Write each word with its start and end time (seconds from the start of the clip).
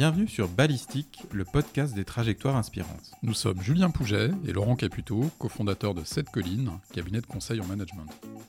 Bienvenue 0.00 0.28
sur 0.28 0.48
Ballistique, 0.48 1.24
le 1.30 1.44
podcast 1.44 1.94
des 1.94 2.06
trajectoires 2.06 2.56
inspirantes. 2.56 3.12
Nous 3.22 3.34
sommes 3.34 3.60
Julien 3.60 3.90
Pouget 3.90 4.30
et 4.46 4.52
Laurent 4.54 4.74
Caputo, 4.74 5.30
cofondateurs 5.38 5.92
de 5.92 6.04
Sept 6.04 6.30
Collines, 6.30 6.70
cabinet 6.94 7.20
de 7.20 7.26
conseil 7.26 7.60
en 7.60 7.66
management. 7.66 8.08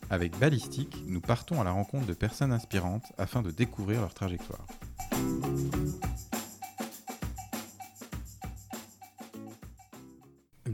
Avec 0.10 0.40
Ballistique, 0.40 1.04
nous 1.08 1.20
partons 1.20 1.60
à 1.60 1.66
la 1.66 1.72
rencontre 1.72 2.06
de 2.06 2.14
personnes 2.14 2.54
inspirantes 2.54 3.12
afin 3.18 3.42
de 3.42 3.52
découvrir 3.52 4.00
leur 4.00 4.14
trajectoire. 4.14 4.66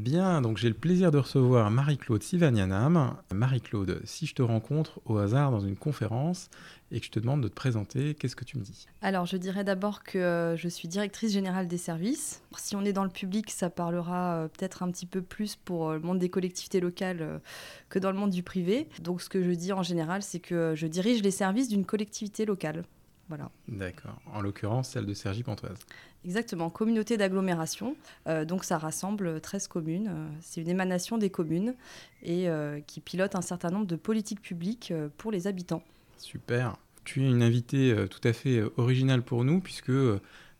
Donc 0.07 0.57
j'ai 0.57 0.69
le 0.69 0.73
plaisir 0.73 1.11
de 1.11 1.17
recevoir 1.17 1.69
Marie-Claude 1.69 2.23
Sivanianam. 2.23 3.17
Marie-Claude, 3.33 4.01
si 4.05 4.25
je 4.25 4.35
te 4.35 4.41
rencontre 4.41 5.01
au 5.05 5.17
hasard 5.17 5.51
dans 5.51 5.59
une 5.59 5.75
conférence 5.75 6.49
et 6.91 7.01
que 7.01 7.05
je 7.05 7.11
te 7.11 7.19
demande 7.19 7.43
de 7.43 7.49
te 7.49 7.53
présenter, 7.53 8.15
qu'est-ce 8.15 8.35
que 8.35 8.45
tu 8.45 8.57
me 8.57 8.63
dis? 8.63 8.87
Alors, 9.01 9.25
je 9.25 9.35
dirais 9.35 9.65
d'abord 9.65 10.03
que 10.03 10.17
euh, 10.17 10.55
je 10.55 10.69
suis 10.69 10.87
directrice 10.87 11.33
générale 11.33 11.67
des 11.67 11.77
services. 11.77 12.41
Si 12.57 12.77
on 12.77 12.85
est 12.85 12.93
dans 12.93 13.03
le 13.03 13.09
public, 13.09 13.51
ça 13.51 13.69
parlera 13.69 14.35
euh, 14.35 14.47
peut-être 14.47 14.81
un 14.83 14.91
petit 14.91 15.05
peu 15.05 15.21
plus 15.21 15.57
pour 15.57 15.89
euh, 15.89 15.95
le 15.95 15.99
monde 15.99 16.19
des 16.19 16.29
collectivités 16.29 16.79
locales 16.79 17.41
que 17.89 17.99
dans 17.99 18.11
le 18.11 18.17
monde 18.17 18.31
du 18.31 18.43
privé. 18.43 18.87
Donc, 19.01 19.21
ce 19.21 19.27
que 19.27 19.43
je 19.43 19.51
dis 19.51 19.73
en 19.73 19.83
général, 19.83 20.23
c'est 20.23 20.39
que 20.39 20.73
je 20.75 20.87
dirige 20.87 21.21
les 21.21 21.31
services 21.31 21.67
d'une 21.67 21.85
collectivité 21.85 22.45
locale. 22.45 22.83
Voilà. 23.29 23.51
D'accord. 23.67 24.19
En 24.33 24.41
l'occurrence, 24.41 24.89
celle 24.89 25.05
de 25.05 25.13
Sergi-Pontoise. 25.13 25.79
Exactement, 26.25 26.69
communauté 26.69 27.17
d'agglomération. 27.17 27.95
Euh, 28.27 28.45
donc 28.45 28.63
ça 28.63 28.77
rassemble 28.77 29.39
13 29.39 29.67
communes. 29.67 30.07
Euh, 30.09 30.27
c'est 30.41 30.61
une 30.61 30.69
émanation 30.69 31.17
des 31.17 31.29
communes 31.29 31.75
et 32.23 32.49
euh, 32.49 32.79
qui 32.85 32.99
pilote 32.99 33.35
un 33.35 33.41
certain 33.41 33.69
nombre 33.69 33.85
de 33.85 33.95
politiques 33.95 34.41
publiques 34.41 34.93
pour 35.17 35.31
les 35.31 35.47
habitants. 35.47 35.83
Super. 36.17 36.77
Tu 37.03 37.23
es 37.23 37.27
une 37.29 37.43
invitée 37.43 37.95
tout 38.09 38.19
à 38.25 38.33
fait 38.33 38.61
originale 38.75 39.21
pour 39.21 39.45
nous 39.45 39.61
puisque 39.61 39.93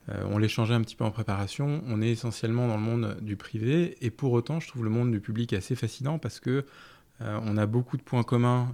on 0.08 0.38
l'échangeait 0.38 0.76
un 0.76 0.82
petit 0.82 0.96
peu 0.96 1.04
en 1.04 1.12
préparation. 1.12 1.84
On 1.88 2.02
est 2.02 2.10
essentiellement 2.10 2.70
dans 2.70 2.78
le 2.78 2.84
monde 2.84 3.18
du 3.20 3.36
privé 3.36 3.98
et 4.00 4.10
pour 4.10 4.32
autant, 4.32 4.62
je 4.62 4.70
trouve 4.70 4.86
le 4.86 4.90
monde 4.90 5.12
du 5.12 5.20
public 5.20 5.52
assez 5.52 5.76
fascinant 5.76 6.20
parce 6.20 6.40
que 6.40 6.64
on 7.20 7.58
a 7.58 7.66
beaucoup 7.66 7.98
de 7.98 8.02
points 8.02 8.24
communs 8.24 8.72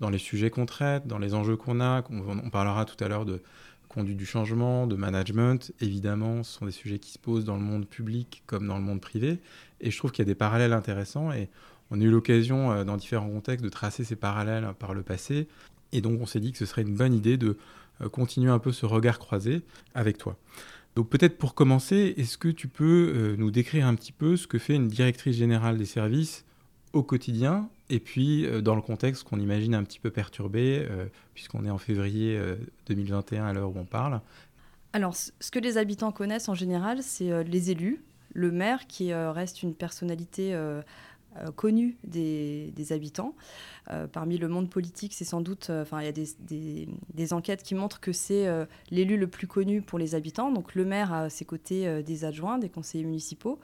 dans 0.00 0.10
les 0.10 0.18
sujets 0.18 0.50
qu'on 0.50 0.66
traite, 0.66 1.06
dans 1.06 1.18
les 1.18 1.34
enjeux 1.34 1.56
qu'on 1.56 1.80
a. 1.80 2.02
On, 2.10 2.50
parlera 2.50 2.84
tout 2.84 3.02
à 3.02 3.08
l'heure 3.08 3.24
de 3.24 3.42
conduite 3.88 4.16
du 4.16 4.26
changement, 4.26 4.86
de 4.86 4.96
management. 4.96 5.72
Évidemment, 5.80 6.42
ce 6.42 6.58
sont 6.58 6.66
des 6.66 6.72
sujets 6.72 6.98
qui 6.98 7.12
se 7.12 7.18
posent 7.18 7.44
dans 7.44 7.56
le 7.56 7.62
monde 7.62 7.86
public 7.86 8.42
comme 8.46 8.66
dans 8.66 8.76
le 8.76 8.84
monde 8.84 9.00
privé. 9.00 9.38
Et 9.80 9.90
je 9.90 9.98
trouve 9.98 10.10
qu'il 10.12 10.24
y 10.24 10.28
a 10.28 10.30
des 10.30 10.34
parallèles 10.34 10.72
intéressants. 10.72 11.32
Et 11.32 11.48
on 11.90 12.00
a 12.00 12.04
eu 12.04 12.10
l'occasion, 12.10 12.72
euh, 12.72 12.84
dans 12.84 12.96
différents 12.96 13.28
contextes, 13.28 13.64
de 13.64 13.70
tracer 13.70 14.04
ces 14.04 14.16
parallèles 14.16 14.68
par 14.78 14.94
le 14.94 15.02
passé. 15.02 15.48
Et 15.92 16.00
donc, 16.00 16.20
on 16.20 16.26
s'est 16.26 16.40
dit 16.40 16.52
que 16.52 16.58
ce 16.58 16.66
serait 16.66 16.82
une 16.82 16.94
bonne 16.94 17.14
idée 17.14 17.36
de 17.36 17.56
euh, 18.00 18.08
continuer 18.08 18.50
un 18.50 18.58
peu 18.58 18.72
ce 18.72 18.86
regard 18.86 19.18
croisé 19.18 19.62
avec 19.94 20.18
toi. 20.18 20.36
Donc 20.96 21.08
peut-être 21.08 21.38
pour 21.38 21.54
commencer, 21.54 22.14
est-ce 22.16 22.36
que 22.36 22.48
tu 22.48 22.66
peux 22.66 23.12
euh, 23.14 23.36
nous 23.36 23.50
décrire 23.50 23.86
un 23.86 23.94
petit 23.94 24.12
peu 24.12 24.36
ce 24.36 24.46
que 24.46 24.58
fait 24.58 24.74
une 24.74 24.88
directrice 24.88 25.36
générale 25.36 25.78
des 25.78 25.86
services 25.86 26.44
au 26.92 27.02
quotidien 27.02 27.68
et 27.90 28.00
puis 28.00 28.46
euh, 28.46 28.62
dans 28.62 28.74
le 28.74 28.82
contexte 28.82 29.24
qu'on 29.24 29.40
imagine 29.40 29.74
un 29.74 29.84
petit 29.84 29.98
peu 29.98 30.10
perturbé, 30.10 30.86
euh, 30.88 31.06
puisqu'on 31.34 31.66
est 31.66 31.70
en 31.70 31.78
février 31.78 32.40
2021 32.86 33.42
euh, 33.42 33.50
à 33.50 33.52
l'heure 33.52 33.76
où 33.76 33.78
on 33.78 33.84
parle. 33.84 34.20
Alors 34.92 35.14
ce 35.14 35.50
que 35.50 35.58
les 35.58 35.76
habitants 35.76 36.12
connaissent 36.12 36.48
en 36.48 36.54
général, 36.54 37.02
c'est 37.02 37.44
les 37.44 37.70
élus, 37.70 38.02
le 38.32 38.50
maire 38.50 38.86
qui 38.88 39.14
reste 39.14 39.62
une 39.62 39.72
personnalité 39.72 40.58
connue 41.54 41.96
des, 42.02 42.72
habitants. 42.90 43.36
parmi 44.10 44.36
le 44.36 44.48
monde 44.48 44.68
politique, 44.68 45.14
c'est 45.14 45.24
sans 45.24 45.42
doute, 45.42 45.70
enfin, 45.70 46.00
il 46.00 46.06
y 46.06 46.08
a 46.08 46.88
des, 47.14 47.32
enquêtes 47.32 47.62
qui 47.62 47.76
montrent 47.76 48.00
que 48.00 48.10
c'est 48.10 48.48
l'élu 48.90 49.16
le 49.16 49.28
plus 49.28 49.46
connu 49.46 49.80
pour 49.80 49.96
les 49.96 50.16
habitants. 50.16 50.50
Donc, 50.50 50.74
le 50.74 50.84
maire 50.84 51.12
a 51.12 51.20
à 51.22 51.30
ses 51.30 51.44
côtés 51.44 52.02
des 52.02 52.24
adjoints, 52.24 52.58
des 52.58 52.68
conseillers 52.68 53.04
municipaux. 53.04 53.60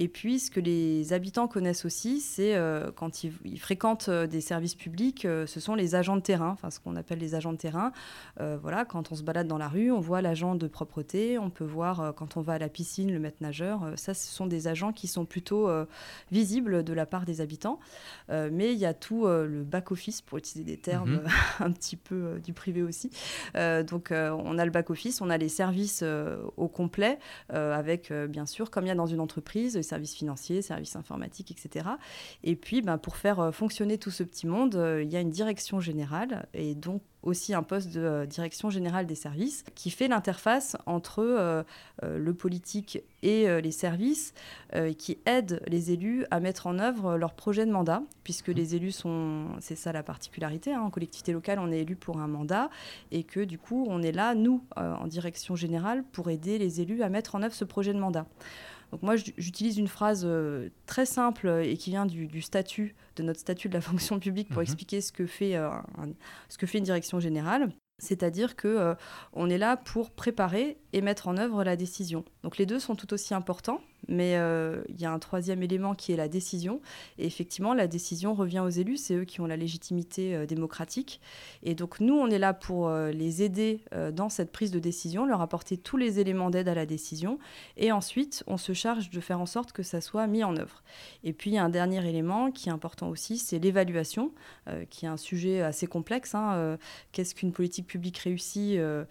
Et 0.00 0.06
puis, 0.06 0.38
ce 0.38 0.48
que 0.52 0.60
les 0.60 1.12
habitants 1.12 1.48
connaissent 1.48 1.84
aussi, 1.84 2.20
c'est 2.20 2.54
euh, 2.54 2.92
quand 2.94 3.24
ils, 3.24 3.58
fréquentent 3.58 4.08
euh, 4.08 4.28
des 4.28 4.40
services 4.40 4.76
publics, 4.76 5.24
euh, 5.24 5.44
ce 5.44 5.58
sont 5.58 5.74
les 5.74 5.96
agents 5.96 6.14
de 6.14 6.20
terrain, 6.20 6.50
enfin 6.50 6.70
ce 6.70 6.78
qu'on 6.78 6.94
appelle 6.94 7.18
les 7.18 7.34
agents 7.34 7.52
de 7.52 7.58
terrain. 7.58 7.90
voilà, 8.38 8.84
quand 8.84 9.10
on 9.10 9.16
se 9.16 9.24
balade 9.24 9.48
dans 9.48 9.58
la 9.58 9.66
rue, 9.66 9.90
on 9.90 9.98
voit 9.98 10.22
l'agent 10.22 10.54
de 10.54 10.68
propreté, 10.68 11.36
on 11.36 11.50
peut 11.50 11.64
voir 11.64 12.14
quand 12.14 12.36
on 12.36 12.40
va 12.40 12.52
à 12.52 12.58
la 12.58 12.68
piscine 12.68 13.12
le 13.12 13.18
maître 13.18 13.38
nageur. 13.40 13.92
ça, 13.96 14.14
ce 14.14 14.28
sont 14.28 14.46
des 14.46 14.68
agents 14.68 14.92
qui 14.92 15.08
sont 15.08 15.24
plutôt 15.24 15.68
visibles 16.30 16.84
de 16.84 16.92
la 16.92 17.04
part 17.04 17.24
des 17.24 17.40
habitants. 17.40 17.80
mais 18.28 18.72
il 18.72 18.78
y 18.78 18.86
a 18.86 18.94
tout 18.94 19.26
le 19.26 19.64
back-office, 19.64 20.22
pour 20.22 20.38
utiliser 20.38 20.70
des 20.70 20.80
termes 20.80 21.16
mhm. 21.16 21.26
un 21.60 21.72
petit 21.72 21.96
peu 21.96 22.38
du 22.44 22.52
privé 22.52 22.82
aussi. 22.82 23.10
donc, 23.54 24.12
on 24.12 24.58
a 24.58 24.64
le 24.64 24.70
back-office, 24.70 25.20
on 25.20 25.30
a 25.30 25.38
les 25.38 25.48
services 25.48 26.04
au 26.56 26.68
complet, 26.68 27.18
avec 27.48 28.12
bien 28.12 28.46
sûr, 28.46 28.70
comme 28.70 28.84
il 28.84 28.88
y 28.88 28.92
a 28.92 28.94
dans 28.94 29.06
une 29.06 29.20
entreprise, 29.20 29.82
services 29.88 30.14
financiers, 30.14 30.62
services 30.62 30.96
informatiques, 30.96 31.50
etc. 31.50 31.86
Et 32.44 32.56
puis, 32.56 32.82
ben, 32.82 32.98
pour 32.98 33.16
faire 33.16 33.40
euh, 33.40 33.50
fonctionner 33.50 33.98
tout 33.98 34.10
ce 34.10 34.22
petit 34.22 34.46
monde, 34.46 34.76
euh, 34.76 35.02
il 35.02 35.10
y 35.10 35.16
a 35.16 35.20
une 35.20 35.30
direction 35.30 35.80
générale 35.80 36.46
et 36.54 36.74
donc 36.74 37.02
aussi 37.22 37.52
un 37.52 37.64
poste 37.64 37.92
de 37.92 38.00
euh, 38.00 38.26
direction 38.26 38.70
générale 38.70 39.06
des 39.06 39.16
services 39.16 39.64
qui 39.74 39.90
fait 39.90 40.08
l'interface 40.08 40.76
entre 40.86 41.64
le 42.02 42.34
politique 42.34 43.02
et 43.22 43.60
les 43.60 43.72
services, 43.72 44.34
qui 44.96 45.18
aide 45.26 45.60
les 45.66 45.90
élus 45.90 46.24
à 46.30 46.40
mettre 46.40 46.66
en 46.66 46.78
œuvre 46.78 47.16
leur 47.16 47.34
projet 47.34 47.66
de 47.66 47.72
mandat, 47.72 48.02
puisque 48.22 48.48
les 48.48 48.76
élus 48.76 48.92
sont, 48.92 49.46
c'est 49.60 49.74
ça 49.74 49.92
la 49.92 50.02
particularité, 50.02 50.72
hein, 50.72 50.82
en 50.82 50.90
collectivité 50.90 51.32
locale, 51.32 51.58
on 51.58 51.72
est 51.72 51.80
élu 51.80 51.96
pour 51.96 52.18
un 52.18 52.28
mandat, 52.28 52.70
et 53.10 53.24
que 53.24 53.40
du 53.40 53.58
coup, 53.58 53.86
on 53.88 54.02
est 54.02 54.12
là, 54.12 54.34
nous, 54.34 54.62
en 54.76 55.06
direction 55.06 55.56
générale, 55.56 56.04
pour 56.12 56.30
aider 56.30 56.58
les 56.58 56.80
élus 56.80 57.02
à 57.02 57.08
mettre 57.08 57.34
en 57.34 57.42
œuvre 57.42 57.54
ce 57.54 57.64
projet 57.64 57.92
de 57.92 57.98
mandat. 57.98 58.26
Donc 58.92 59.02
moi, 59.02 59.16
j'utilise 59.16 59.78
une 59.78 59.88
phrase 59.88 60.22
euh, 60.24 60.70
très 60.86 61.06
simple 61.06 61.48
et 61.64 61.76
qui 61.76 61.90
vient 61.90 62.06
du, 62.06 62.40
statut, 62.40 62.94
de 63.16 63.22
notre 63.22 63.40
statut 63.40 63.68
de 63.68 63.74
la 63.74 63.80
fonction 63.82 64.18
publique 64.18 64.48
pour 64.48 64.58
mhm. 64.58 64.64
expliquer 64.64 65.00
ce 65.00 65.12
que, 65.12 65.26
fait, 65.26 65.56
euh, 65.56 65.70
ce 66.48 66.58
que 66.58 66.66
fait 66.66 66.78
une 66.78 66.84
direction 66.84 67.20
générale. 67.20 67.70
C'est-à-dire 68.00 68.54
que 68.54 68.68
euh, 68.68 68.94
on 69.32 69.50
est 69.50 69.58
là 69.58 69.76
pour 69.76 70.12
préparer 70.12 70.78
et 70.92 71.00
mettre 71.00 71.26
en 71.28 71.36
œuvre 71.36 71.64
la 71.64 71.76
décision. 71.76 72.24
Donc 72.44 72.56
les 72.56 72.64
deux 72.64 72.78
sont 72.78 72.94
tout 72.94 73.12
aussi 73.12 73.34
importants, 73.34 73.80
mais 74.08 74.36
euh, 74.36 74.82
il 74.88 75.00
y 75.00 75.04
a 75.04 75.12
un 75.12 75.18
troisième 75.18 75.62
élément 75.62 75.94
qui 75.94 76.12
est 76.12 76.16
la 76.16 76.28
décision. 76.28 76.80
Et 77.18 77.26
effectivement, 77.26 77.74
la 77.74 77.86
décision 77.86 78.34
revient 78.34 78.60
aux 78.60 78.68
élus, 78.68 78.96
c'est 78.96 79.14
eux 79.14 79.24
qui 79.24 79.40
ont 79.40 79.46
la 79.46 79.56
légitimité 79.56 80.34
euh, 80.34 80.46
démocratique. 80.46 81.20
Et 81.62 81.74
donc 81.74 82.00
nous, 82.00 82.14
on 82.14 82.28
est 82.28 82.38
là 82.38 82.54
pour 82.54 82.90
les 82.90 83.42
aider 83.42 83.80
dans 84.12 84.28
cette 84.28 84.52
prise 84.52 84.70
de 84.70 84.78
décision, 84.78 85.26
leur 85.26 85.40
apporter 85.40 85.76
tous 85.76 85.96
les 85.96 86.20
éléments 86.20 86.50
d'aide 86.50 86.68
à 86.68 86.74
la 86.74 86.86
décision. 86.86 87.38
Et 87.76 87.92
ensuite, 87.92 88.44
on 88.46 88.56
se 88.56 88.72
charge 88.72 89.10
de 89.10 89.20
faire 89.20 89.40
en 89.40 89.46
sorte 89.46 89.72
que 89.72 89.82
ça 89.82 90.00
soit 90.00 90.26
mis 90.26 90.44
en 90.44 90.56
œuvre. 90.56 90.82
Et 91.24 91.32
puis, 91.32 91.50
il 91.50 91.54
y 91.54 91.58
a 91.58 91.64
un 91.64 91.68
dernier 91.68 92.06
élément 92.06 92.50
qui 92.50 92.68
est 92.68 92.72
important 92.72 93.08
aussi, 93.08 93.38
c'est 93.38 93.58
l'évaluation, 93.58 94.32
qui 94.90 95.06
est 95.06 95.08
un 95.08 95.16
sujet 95.16 95.62
assez 95.62 95.86
complexe. 95.86 96.34
Hein. 96.34 96.78
Qu'est-ce 97.12 97.34
qu'une 97.34 97.52
politique 97.52 97.86
public 97.86 98.18
réussi, 98.18 98.78
euh, 98.78 99.04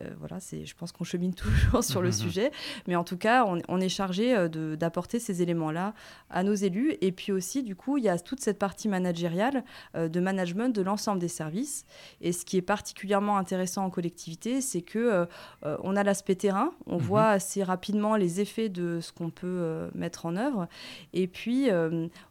euh, 0.00 0.10
voilà, 0.18 0.40
c'est, 0.40 0.66
je 0.66 0.74
pense 0.74 0.92
qu'on 0.92 1.04
chemine 1.04 1.34
toujours 1.34 1.82
sur 1.82 2.02
le 2.02 2.12
sujet. 2.22 2.50
Mais 2.86 2.96
en 2.96 3.04
tout 3.04 3.16
cas, 3.16 3.46
on, 3.46 3.80
est 3.80 3.88
chargé 3.88 4.43
euh, 4.44 4.76
d'apporter 4.76 5.18
ces 5.18 5.42
éléments-là 5.42 5.94
à 6.30 6.42
nos 6.42 6.54
élus. 6.54 6.94
Et 7.00 7.12
puis 7.12 7.32
aussi, 7.32 7.62
du 7.62 7.76
coup, 7.76 7.96
il 7.96 8.04
y 8.04 8.08
a 8.08 8.18
toute 8.18 8.40
cette 8.40 8.58
partie 8.58 8.88
managériale 8.88 9.64
de 9.94 10.20
management 10.20 10.74
de 10.74 10.82
l'ensemble 10.82 11.20
des 11.20 11.28
services. 11.28 11.84
Et 12.20 12.32
ce 12.32 12.44
qui 12.44 12.56
est 12.56 12.62
particulièrement 12.62 13.38
intéressant 13.38 13.84
en 13.84 13.90
collectivité, 13.90 14.60
c'est 14.60 14.82
que 14.82 15.26
on 15.62 15.96
a 15.96 16.02
l'aspect 16.02 16.34
terrain, 16.34 16.72
on 16.86 16.96
mhm. 16.96 17.02
voit 17.02 17.28
assez 17.28 17.62
rapidement 17.62 18.16
les 18.16 18.40
effets 18.40 18.68
de 18.68 19.00
ce 19.00 19.12
qu'on 19.12 19.30
peut 19.30 19.88
mettre 19.94 20.26
en 20.26 20.36
œuvre. 20.36 20.68
Et 21.12 21.26
puis, 21.26 21.68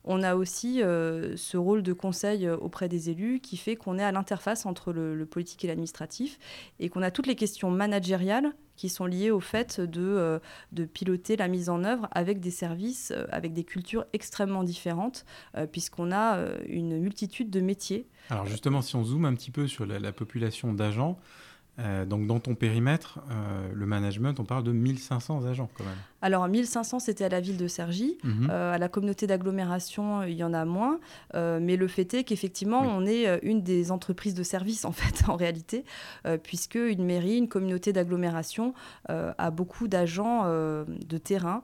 on 0.03 0.23
a 0.23 0.35
aussi 0.35 0.79
ce 0.79 1.57
rôle 1.57 1.83
de 1.83 1.93
conseil 1.93 2.49
auprès 2.49 2.89
des 2.89 3.09
élus 3.09 3.39
qui 3.39 3.57
fait 3.57 3.75
qu'on 3.75 3.97
est 3.97 4.03
à 4.03 4.11
l'interface 4.11 4.65
entre 4.65 4.91
le, 4.91 5.15
le 5.15 5.25
politique 5.25 5.63
et 5.63 5.67
l'administration 5.67 5.93
et 6.79 6.89
qu'on 6.89 7.01
a 7.01 7.11
toutes 7.11 7.27
les 7.27 7.35
questions 7.35 7.71
managériales 7.71 8.53
qui 8.75 8.89
sont 8.89 9.05
liées 9.05 9.31
au 9.31 9.39
fait 9.39 9.79
de, 9.79 10.01
euh, 10.01 10.39
de 10.71 10.85
piloter 10.85 11.35
la 11.35 11.47
mise 11.47 11.69
en 11.69 11.83
œuvre 11.83 12.07
avec 12.11 12.39
des 12.39 12.51
services, 12.51 13.11
euh, 13.15 13.25
avec 13.31 13.53
des 13.53 13.63
cultures 13.63 14.05
extrêmement 14.13 14.63
différentes, 14.63 15.25
euh, 15.55 15.67
puisqu'on 15.67 16.11
a 16.11 16.39
une 16.67 16.99
multitude 16.99 17.49
de 17.49 17.61
métiers. 17.61 18.07
Alors 18.29 18.45
justement, 18.45 18.81
si 18.81 18.95
on 18.95 19.03
zoome 19.03 19.25
un 19.25 19.33
petit 19.33 19.51
peu 19.51 19.67
sur 19.67 19.85
la 19.85 20.11
population 20.11 20.73
d'agents, 20.73 21.19
donc 21.77 22.27
dans 22.27 22.39
ton 22.39 22.53
périmètre, 22.53 23.19
le 23.73 23.85
management, 23.85 24.39
on 24.39 24.45
parle 24.45 24.63
de 24.63 24.71
1500 24.71 25.45
agents 25.45 25.69
quand 25.75 25.83
même. 25.83 25.97
Alors 26.23 26.47
1500, 26.47 26.99
c'était 26.99 27.25
à 27.25 27.29
la 27.29 27.41
ville 27.41 27.57
de 27.57 27.67
Cergy. 27.67 28.17
Euh, 28.23 28.73
à 28.73 28.77
la 28.77 28.87
communauté 28.87 29.27
d'agglomération, 29.27 30.23
il 30.23 30.35
y 30.35 30.43
en 30.45 30.53
a 30.53 30.63
moins. 30.63 31.01
Euh, 31.35 31.59
mais 31.61 31.75
le 31.75 31.89
fait 31.89 32.13
est 32.13 32.23
qu'effectivement, 32.23 32.79
on 32.79 33.05
est 33.05 33.27
euh, 33.27 33.39
une 33.41 33.61
des 33.61 33.91
entreprises 33.91 34.33
de 34.33 34.41
service, 34.41 34.85
en 34.85 34.93
fait, 34.93 35.27
en 35.27 35.35
réalité, 35.35 35.83
puisque 36.43 36.75
une 36.75 37.03
mairie, 37.03 37.37
une 37.37 37.49
communauté 37.49 37.91
d'agglomération 37.91 38.73
a 39.09 39.51
beaucoup 39.51 39.89
d'agents 39.89 40.45
de 40.45 41.17
terrain. 41.17 41.61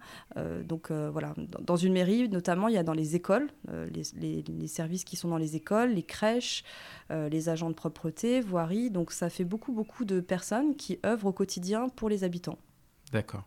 donc 0.66 0.92
voilà, 0.92 1.34
dans 1.62 1.78
une 1.78 1.94
mairie, 1.94 2.28
notamment, 2.28 2.68
il 2.68 2.74
y 2.74 2.78
a 2.78 2.84
dans 2.84 2.94
les 2.94 3.16
écoles, 3.16 3.50
les, 3.72 4.44
les, 4.44 4.68
services 4.68 5.06
qui 5.06 5.16
sont 5.16 5.30
dans 5.30 5.38
les 5.38 5.56
écoles, 5.56 5.92
les 5.92 6.04
crèches, 6.04 6.66
les 7.10 7.48
agents 7.48 7.70
de 7.70 7.76
propreté, 7.76 8.42
voirie. 8.42 8.92
Donc 8.92 9.14
ça 9.14 9.30
fait 9.30 9.46
beaucoup, 9.46 9.72
beaucoup 9.72 10.04
de 10.04 10.20
personnes 10.20 10.76
qui 10.76 11.00
œuvrent 11.06 11.28
au 11.28 11.34
quotidien 11.34 11.88
pour 11.88 12.10
les 12.10 12.26
habitants. 12.26 12.58
D'accord. 13.14 13.44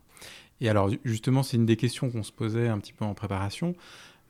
Et 0.63 0.69
alors 0.69 0.89
justement, 1.03 1.43
c'est 1.43 1.57
une 1.57 1.65
des 1.65 1.75
questions 1.75 2.09
qu'on 2.09 2.23
se 2.23 2.31
posait 2.31 2.69
un 2.69 2.79
petit 2.79 2.93
peu 2.93 3.03
en 3.03 3.13
préparation. 3.13 3.75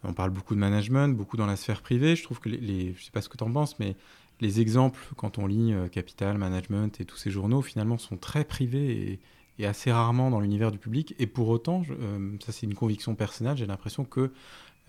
On 0.03 0.13
parle 0.13 0.31
beaucoup 0.31 0.56
de 0.56 0.59
management, 0.59 1.15
beaucoup 1.15 1.38
dans 1.38 1.45
la 1.45 1.56
sphère 1.56 1.83
privée. 1.83 2.15
Je 2.15 2.24
trouve 2.24 2.39
que 2.39 2.50
les, 2.50 2.88
je 2.88 3.00
ne 3.00 3.03
sais 3.03 3.12
pas 3.12 3.21
ce 3.21 3.30
que 3.30 3.38
tu 3.38 3.44
en 3.44 3.51
penses, 3.51 3.77
mais 3.77 3.95
les 4.41 4.59
exemples, 4.59 5.00
quand 5.15 5.38
on 5.38 5.45
lit 5.45 5.74
euh, 5.74 5.88
Capital, 5.88 6.39
Management 6.39 7.00
et 7.00 7.06
tous 7.06 7.18
ces 7.18 7.30
journaux, 7.30 7.62
finalement, 7.62 8.00
sont 8.00 8.18
très 8.18 8.45
privés 8.45 9.19
et, 9.59 9.65
assez 9.65 9.91
rarement 9.91 10.31
dans 10.31 10.39
l'univers 10.39 10.71
du 10.71 10.80
public. 10.80 11.13
Et 11.19 11.27
pour 11.27 11.47
autant, 11.50 11.83
euh, 11.91 12.35
ça 12.44 12.51
c'est 12.51 12.65
une 12.65 12.74
conviction 12.74 13.13
personnelle, 13.13 13.56
j'ai 13.56 13.68
l'impression 13.68 14.03
que 14.03 14.31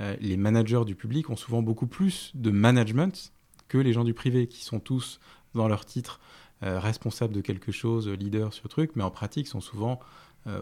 euh, 0.01 0.17
les 0.21 0.37
managers 0.39 0.85
du 0.87 0.97
public 0.97 1.29
ont 1.29 1.37
souvent 1.37 1.63
beaucoup 1.63 1.87
plus 1.87 2.33
de 2.35 2.51
management 2.51 3.33
que 3.69 3.77
les 3.79 3.93
gens 3.93 4.03
du 4.03 4.15
privé, 4.15 4.49
qui 4.49 4.65
sont 4.65 4.81
tous 4.81 5.21
dans 5.55 5.69
leur 5.69 5.85
titre 5.85 6.19
responsables 6.63 7.35
de 7.35 7.43
quelque 7.43 7.73
chose, 7.73 8.09
leader 8.09 8.55
sur 8.55 8.71
truc, 8.71 8.93
mais 8.95 9.05
en 9.05 9.11
pratique 9.11 9.49
sont 9.49 9.61
souvent 9.61 10.01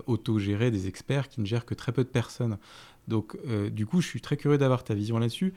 autogérés 0.07 0.71
des 0.71 0.87
experts 0.87 1.29
qui 1.29 1.41
ne 1.41 1.47
gèrent 1.47 1.65
que 1.65 1.75
très 1.75 1.93
peu 1.93 2.05
de 2.05 2.09
personnes. 2.09 2.59
Donc, 3.09 3.37
du 3.71 3.85
coup, 3.85 4.01
je 4.01 4.07
suis 4.07 4.21
très 4.21 4.37
curieux 4.37 4.59
d'avoir 4.59 4.85
ta 4.85 4.95
vision 4.95 5.19
là-dessus. 5.19 5.55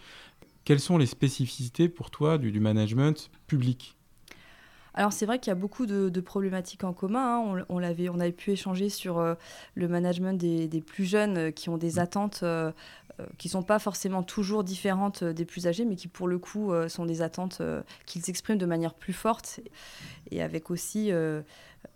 Quelles 0.63 0.79
sont 0.79 0.97
les 0.97 1.05
spécificités 1.05 1.89
pour 1.89 2.09
toi 2.09 2.39
du, 2.39 2.59
management 2.59 3.29
public? 3.45 3.95
Alors 4.95 5.13
c'est 5.13 5.25
vrai 5.25 5.39
qu'il 5.39 5.51
y 5.51 5.51
a 5.51 5.55
beaucoup 5.55 5.85
de, 5.85 6.19
problématiques 6.21 6.83
en 6.83 6.93
commun. 6.93 7.37
Hein. 7.37 7.65
On, 7.69 7.79
l'avait, 7.79 8.09
on 8.09 8.19
avait 8.19 8.31
pu 8.31 8.51
échanger 8.51 8.89
sur 8.89 9.19
euh, 9.19 9.35
le 9.75 9.87
management 9.87 10.33
des, 10.33 10.81
plus 10.81 11.05
jeunes 11.05 11.37
euh, 11.37 11.51
qui 11.51 11.69
ont 11.69 11.77
des 11.77 11.93
mm. 11.93 11.99
attentes 11.99 12.39
euh, 12.43 12.71
qui 13.37 13.47
ne 13.47 13.51
sont 13.51 13.63
pas 13.63 13.79
forcément 13.79 14.23
toujours 14.23 14.63
différentes 14.63 15.23
des 15.23 15.45
plus 15.45 15.67
âgés, 15.67 15.85
mais 15.85 15.95
qui 15.95 16.09
pour 16.09 16.27
le 16.27 16.37
coup 16.37 16.73
sont 16.89 17.05
des 17.05 17.21
attentes 17.21 17.61
qu'ils 18.05 18.29
expriment 18.29 18.57
de 18.57 18.65
manière 18.65 18.93
plus 18.93 19.13
forte 19.13 19.61
et 20.31 20.41
avec 20.41 20.69
aussi 20.69 21.13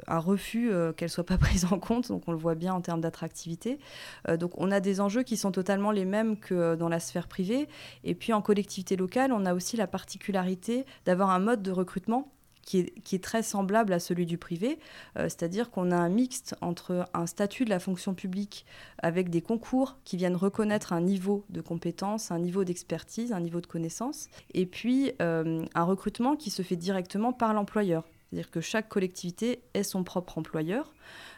un 0.07 0.19
refus 0.19 0.71
euh, 0.71 0.91
qu'elle 0.93 1.09
soit 1.09 1.25
pas 1.25 1.37
prise 1.37 1.65
en 1.65 1.79
compte. 1.79 2.09
Donc 2.09 2.23
on 2.27 2.31
le 2.31 2.37
voit 2.37 2.55
bien 2.55 2.73
en 2.73 2.81
termes 2.81 3.01
d'attractivité. 3.01 3.79
Euh, 4.27 4.37
donc 4.37 4.51
on 4.57 4.71
a 4.71 4.79
des 4.79 5.01
enjeux 5.01 5.23
qui 5.23 5.37
sont 5.37 5.51
totalement 5.51 5.91
les 5.91 6.05
mêmes 6.05 6.37
que 6.37 6.53
euh, 6.53 6.75
dans 6.75 6.89
la 6.89 6.99
sphère 6.99 7.27
privée. 7.27 7.67
Et 8.03 8.15
puis 8.15 8.33
en 8.33 8.41
collectivité 8.41 8.95
locale, 8.95 9.31
on 9.31 9.45
a 9.45 9.53
aussi 9.53 9.77
la 9.77 9.87
particularité 9.87 10.85
d'avoir 11.05 11.29
un 11.31 11.39
mode 11.39 11.61
de 11.61 11.71
recrutement 11.71 12.31
qui 12.69 13.15
est, 13.15 13.23
très 13.23 13.41
semblable 13.41 13.93
à 13.93 13.99
celui 13.99 14.25
du 14.25 14.37
privé, 14.37 14.79
c'est-à-dire 15.15 15.71
qu'on 15.71 15.91
a 15.91 15.95
un 15.95 16.09
mixte 16.09 16.55
entre 16.61 17.07
un 17.13 17.25
statut 17.25 17.65
de 17.65 17.69
la 17.69 17.79
fonction 17.79 18.13
publique 18.13 18.65
avec 18.99 19.29
des 19.29 19.41
concours 19.41 19.97
qui 20.05 20.17
viennent 20.17 20.35
reconnaître 20.35 20.93
un 20.93 21.01
niveau 21.01 21.43
de 21.49 21.61
compétence, 21.61 22.31
un 22.31 22.39
niveau 22.39 22.63
d'expertise, 22.63 23.33
un 23.33 23.39
niveau 23.39 23.59
de 23.59 23.67
connaissance, 23.67 24.27
et 24.53 24.65
puis 24.65 25.13
un 25.19 25.83
recrutement 25.83 26.35
qui 26.35 26.51
se 26.51 26.61
fait 26.61 26.75
directement 26.75 27.33
par 27.33 27.53
l'employeur. 27.53 28.03
C'est-à-dire 28.29 28.51
que 28.51 28.61
chaque 28.61 28.89
collectivité 28.89 29.63
est 29.73 29.83
son 29.83 30.03
propre 30.03 30.37
employeur. 30.37 30.93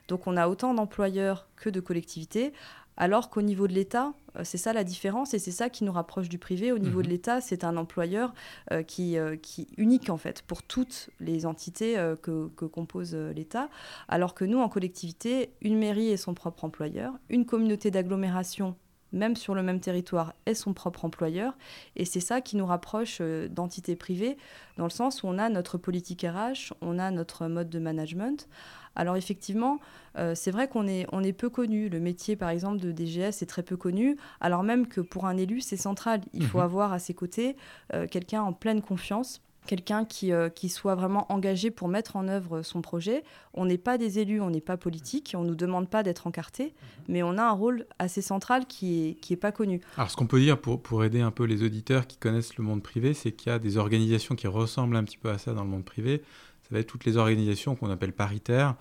Donc 0.07 0.27
on 0.27 0.35
a 0.35 0.47
autant 0.47 0.73
d'employeurs 0.73 1.47
que 1.55 1.69
de 1.69 1.79
collectivités, 1.79 2.51
alors 2.97 3.29
qu'au 3.29 3.41
niveau 3.41 3.67
de 3.67 3.73
l'État, 3.73 4.07
euh, 4.07 4.20
c'est 4.43 4.57
ça 4.57 4.73
la 4.73 4.83
différence 4.83 5.33
et 5.33 5.39
c'est 5.39 5.51
ça 5.51 5.69
qui 5.69 5.83
nous 5.83 5.91
rapproche 5.91 6.29
du 6.29 6.37
privé. 6.37 6.71
Au 6.71 6.79
niveau 6.79 7.01
de 7.01 7.07
mhm. 7.07 7.13
l'État, 7.13 7.41
c'est 7.41 7.63
un 7.63 7.77
employeur 7.77 8.33
euh, 8.71 8.83
qui, 8.83 9.17
euh, 9.17 9.35
qui 9.35 9.67
unique 9.77 10.09
en 10.09 10.17
fait 10.17 10.41
pour 10.43 10.63
toutes 10.63 11.09
les 11.19 11.45
entités 11.45 11.95
que, 12.21 12.49
que, 12.55 12.65
compose 12.65 13.15
l'État, 13.15 13.69
alors 14.07 14.33
que 14.33 14.45
nous, 14.45 14.59
en 14.59 14.69
collectivité, 14.69 15.53
une 15.61 15.77
mairie 15.77 16.09
est 16.09 16.17
son 16.17 16.33
propre 16.33 16.63
employeur, 16.63 17.13
une 17.29 17.45
communauté 17.45 17.91
d'agglomération 17.91 18.75
même 19.11 19.35
sur 19.35 19.55
le 19.55 19.63
même 19.63 19.79
territoire, 19.79 20.33
est 20.45 20.53
son 20.53 20.73
propre 20.73 21.05
employeur. 21.05 21.57
Et 21.95 22.05
c'est 22.05 22.19
ça 22.19 22.41
qui 22.41 22.55
nous 22.55 22.65
rapproche 22.65 23.17
euh, 23.21 23.47
d'entités 23.47 23.95
privées, 23.95 24.37
dans 24.77 24.85
le 24.85 24.89
sens 24.89 25.23
où 25.23 25.27
on 25.27 25.37
a 25.37 25.49
notre 25.49 25.77
politique 25.77 26.25
RH, 26.27 26.73
on 26.81 26.99
a 26.99 27.11
notre 27.11 27.47
mode 27.47 27.69
de 27.69 27.79
management. 27.79 28.47
Alors 28.95 29.15
effectivement, 29.15 29.79
euh, 30.17 30.33
c'est 30.35 30.51
vrai 30.51 30.67
qu'on 30.67 30.87
est, 30.87 31.05
on 31.11 31.23
est 31.23 31.33
peu 31.33 31.49
connu. 31.49 31.89
Le 31.89 31.99
métier, 31.99 32.35
par 32.35 32.49
exemple, 32.49 32.79
de 32.79 32.91
DGS 32.91 33.41
est 33.41 33.49
très 33.49 33.63
peu 33.63 33.77
connu, 33.77 34.17
alors 34.39 34.63
même 34.63 34.87
que 34.87 35.01
pour 35.01 35.25
un 35.25 35.37
élu, 35.37 35.61
c'est 35.61 35.77
central. 35.77 36.21
Il 36.33 36.45
faut 36.45 36.59
mhm. 36.59 36.63
avoir 36.63 36.93
à 36.93 36.99
ses 36.99 37.13
côtés 37.13 37.55
euh, 37.93 38.07
quelqu'un 38.07 38.41
en 38.41 38.53
pleine 38.53 38.81
confiance 38.81 39.41
quelqu'un 39.67 40.05
qui, 40.05 40.31
euh, 40.31 40.49
qui, 40.49 40.69
soit 40.69 40.95
vraiment 40.95 41.31
engagé 41.31 41.71
pour 41.71 41.87
mettre 41.87 42.15
en 42.15 42.27
œuvre 42.27 42.61
son 42.61 42.81
projet. 42.81 43.23
On 43.53 43.65
n'est 43.65 43.77
pas 43.77 43.97
des 43.97 44.19
élus, 44.19 44.41
on 44.41 44.49
n'est 44.49 44.61
pas 44.61 44.77
politique, 44.77 45.33
on 45.37 45.43
ne 45.43 45.49
nous 45.49 45.55
demande 45.55 45.89
pas 45.89 46.03
d'être 46.03 46.27
encarté, 46.27 46.63
mhm. 46.63 46.71
mais 47.09 47.23
on 47.23 47.37
a 47.37 47.43
un 47.43 47.51
rôle 47.51 47.85
assez 47.99 48.21
central 48.21 48.65
qui 48.65 48.85
n'est 48.85 49.13
qui 49.15 49.33
est 49.33 49.37
pas 49.37 49.51
connu. 49.51 49.81
Alors 49.97 50.09
ce 50.09 50.15
qu'on 50.15 50.27
peut 50.27 50.39
dire 50.39 50.59
pour, 50.59 50.81
pour 50.81 51.03
aider 51.03 51.21
un 51.21 51.31
peu 51.31 51.43
les 51.43 51.63
auditeurs 51.63 52.07
qui 52.07 52.17
connaissent 52.17 52.57
le 52.57 52.63
monde 52.63 52.81
privé, 52.81 53.13
c'est 53.13 53.31
qu'il 53.31 53.51
y 53.51 53.55
a 53.55 53.59
des 53.59 53.77
organisations 53.77 54.35
qui 54.35 54.47
ressemblent 54.47 54.95
un 54.95 55.03
petit 55.03 55.17
peu 55.17 55.29
à 55.29 55.37
ça 55.37 55.53
dans 55.53 55.63
le 55.63 55.69
monde 55.69 55.85
privé. 55.85 56.23
Ça 56.63 56.69
va 56.71 56.79
être 56.79 56.87
toutes 56.87 57.05
les 57.05 57.17
organisations 57.17 57.75
qu'on 57.75 57.89
appelle 57.89 58.13
paritaires, 58.13 58.75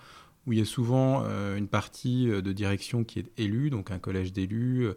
où 0.47 0.53
il 0.53 0.59
y 0.59 0.63
a 0.63 0.67
souvent 0.67 1.23
euh, 1.25 1.57
une 1.57 1.69
partie 1.69 2.31
euh, 2.31 2.43
de 2.43 2.53
direction 2.53 3.05
qui 3.05 3.19
est 3.19 3.31
élue, 3.39 3.71
donc 3.71 3.91
un 3.91 3.99
collège 3.99 4.33
d'élus, 4.33 4.89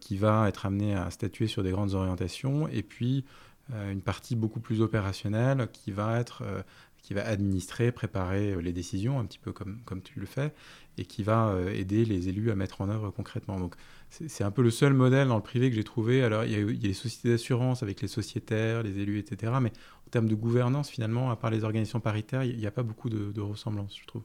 qui 0.00 0.16
va 0.16 0.48
être 0.48 0.64
amené 0.64 0.94
à 0.94 1.10
statuer 1.10 1.48
sur 1.48 1.62
des 1.62 1.70
grandes 1.70 1.92
orientations, 1.92 2.66
et 2.66 2.82
puis 2.82 3.26
euh, 3.72 3.90
une 3.90 4.02
partie 4.02 4.36
beaucoup 4.36 4.60
plus 4.60 4.80
opérationnelle 4.80 5.68
qui 5.72 5.90
va 5.90 6.20
être 6.20 6.42
euh, 6.42 6.62
qui 7.02 7.14
va 7.14 7.26
administrer, 7.26 7.90
préparer 7.90 8.52
euh, 8.52 8.60
les 8.60 8.72
décisions, 8.72 9.18
un 9.18 9.24
petit 9.24 9.40
peu 9.40 9.52
comme, 9.52 9.80
comme 9.84 10.02
tu 10.02 10.20
le 10.20 10.26
fais, 10.26 10.52
et 10.98 11.04
qui 11.04 11.24
va 11.24 11.56
aider 11.72 12.04
les 12.04 12.28
élus 12.28 12.52
à 12.52 12.54
mettre 12.54 12.80
en 12.80 12.88
œuvre 12.88 13.10
concrètement. 13.10 13.58
Donc 13.58 13.74
c'est 14.10 14.44
un 14.44 14.52
peu 14.52 14.62
le 14.62 14.70
seul 14.70 14.92
modèle 14.92 15.28
dans 15.28 15.36
le 15.36 15.42
privé 15.42 15.68
que 15.68 15.74
j'ai 15.74 15.84
trouvé. 15.84 16.22
Alors 16.22 16.44
il 16.44 16.52
y, 16.52 16.54
a, 16.54 16.58
y 16.58 16.84
a 16.84 16.88
les 16.88 16.94
sociétés 16.94 17.30
d'assurance 17.30 17.82
avec 17.82 18.00
les 18.02 18.08
sociétaires, 18.08 18.84
les 18.84 19.00
élus, 19.00 19.18
etc. 19.18 19.54
Mais 19.60 19.72
en 20.06 20.10
termes 20.10 20.28
de 20.28 20.34
gouvernance, 20.34 20.88
finalement, 20.88 21.30
à 21.30 21.36
part 21.36 21.50
les 21.50 21.64
organisations 21.64 22.00
paritaires, 22.00 22.44
il 22.44 22.56
n'y 22.56 22.66
a 22.66 22.70
pas 22.70 22.82
beaucoup 22.84 23.10
de, 23.10 23.32
de 23.32 23.40
ressemblances, 23.40 23.96
je 24.00 24.06
trouve. 24.06 24.22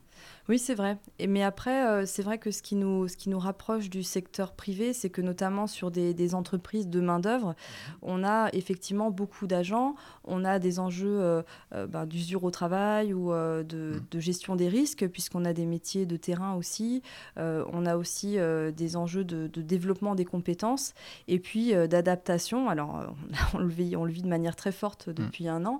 Oui, 0.49 0.59
c'est 0.59 0.75
vrai. 0.75 0.97
Et, 1.19 1.27
mais 1.27 1.43
après, 1.43 1.87
euh, 1.87 2.05
c'est 2.05 2.23
vrai 2.23 2.37
que 2.37 2.51
ce 2.51 2.61
qui, 2.61 2.75
nous, 2.75 3.07
ce 3.07 3.15
qui 3.15 3.29
nous 3.29 3.39
rapproche 3.39 3.89
du 3.89 4.03
secteur 4.03 4.53
privé, 4.53 4.91
c'est 4.91 5.09
que 5.09 5.21
notamment 5.21 5.67
sur 5.67 5.91
des, 5.91 6.13
des 6.13 6.35
entreprises 6.35 6.87
de 6.87 6.99
main-d'œuvre, 6.99 7.47
mhm. 7.47 7.95
on 8.01 8.23
a 8.23 8.49
effectivement 8.53 9.11
beaucoup 9.11 9.47
d'agents, 9.47 9.95
on 10.25 10.43
a 10.43 10.59
des 10.59 10.79
enjeux 10.79 11.21
euh, 11.21 11.41
euh, 11.73 11.87
ben, 11.87 12.05
d'usure 12.05 12.43
au 12.43 12.51
travail 12.51 13.13
ou 13.13 13.31
de, 13.31 13.63
mhm. 13.63 14.01
de, 14.09 14.19
gestion 14.19 14.55
des 14.55 14.67
risques, 14.67 15.07
puisqu'on 15.07 15.45
a 15.45 15.53
des 15.53 15.65
métiers 15.65 16.05
de 16.05 16.17
terrain 16.17 16.55
aussi. 16.55 17.01
on 17.37 17.85
a 17.85 17.95
aussi 17.95 18.37
des 18.75 18.95
enjeux 18.97 19.23
de, 19.23 19.47
de, 19.47 19.61
développement 19.61 20.15
des 20.15 20.25
compétences 20.25 20.93
et 21.27 21.39
puis 21.39 21.73
d'adaptation. 21.87 22.69
Alors, 22.69 23.15
on 23.53 23.59
le, 23.59 23.67
vit, 23.67 23.95
on 23.95 24.05
le 24.05 24.11
vit 24.11 24.21
de 24.21 24.27
manière 24.27 24.55
très 24.55 24.71
forte 24.71 25.07
mhm. 25.07 25.13
depuis 25.13 25.47
un 25.47 25.65
an, 25.65 25.70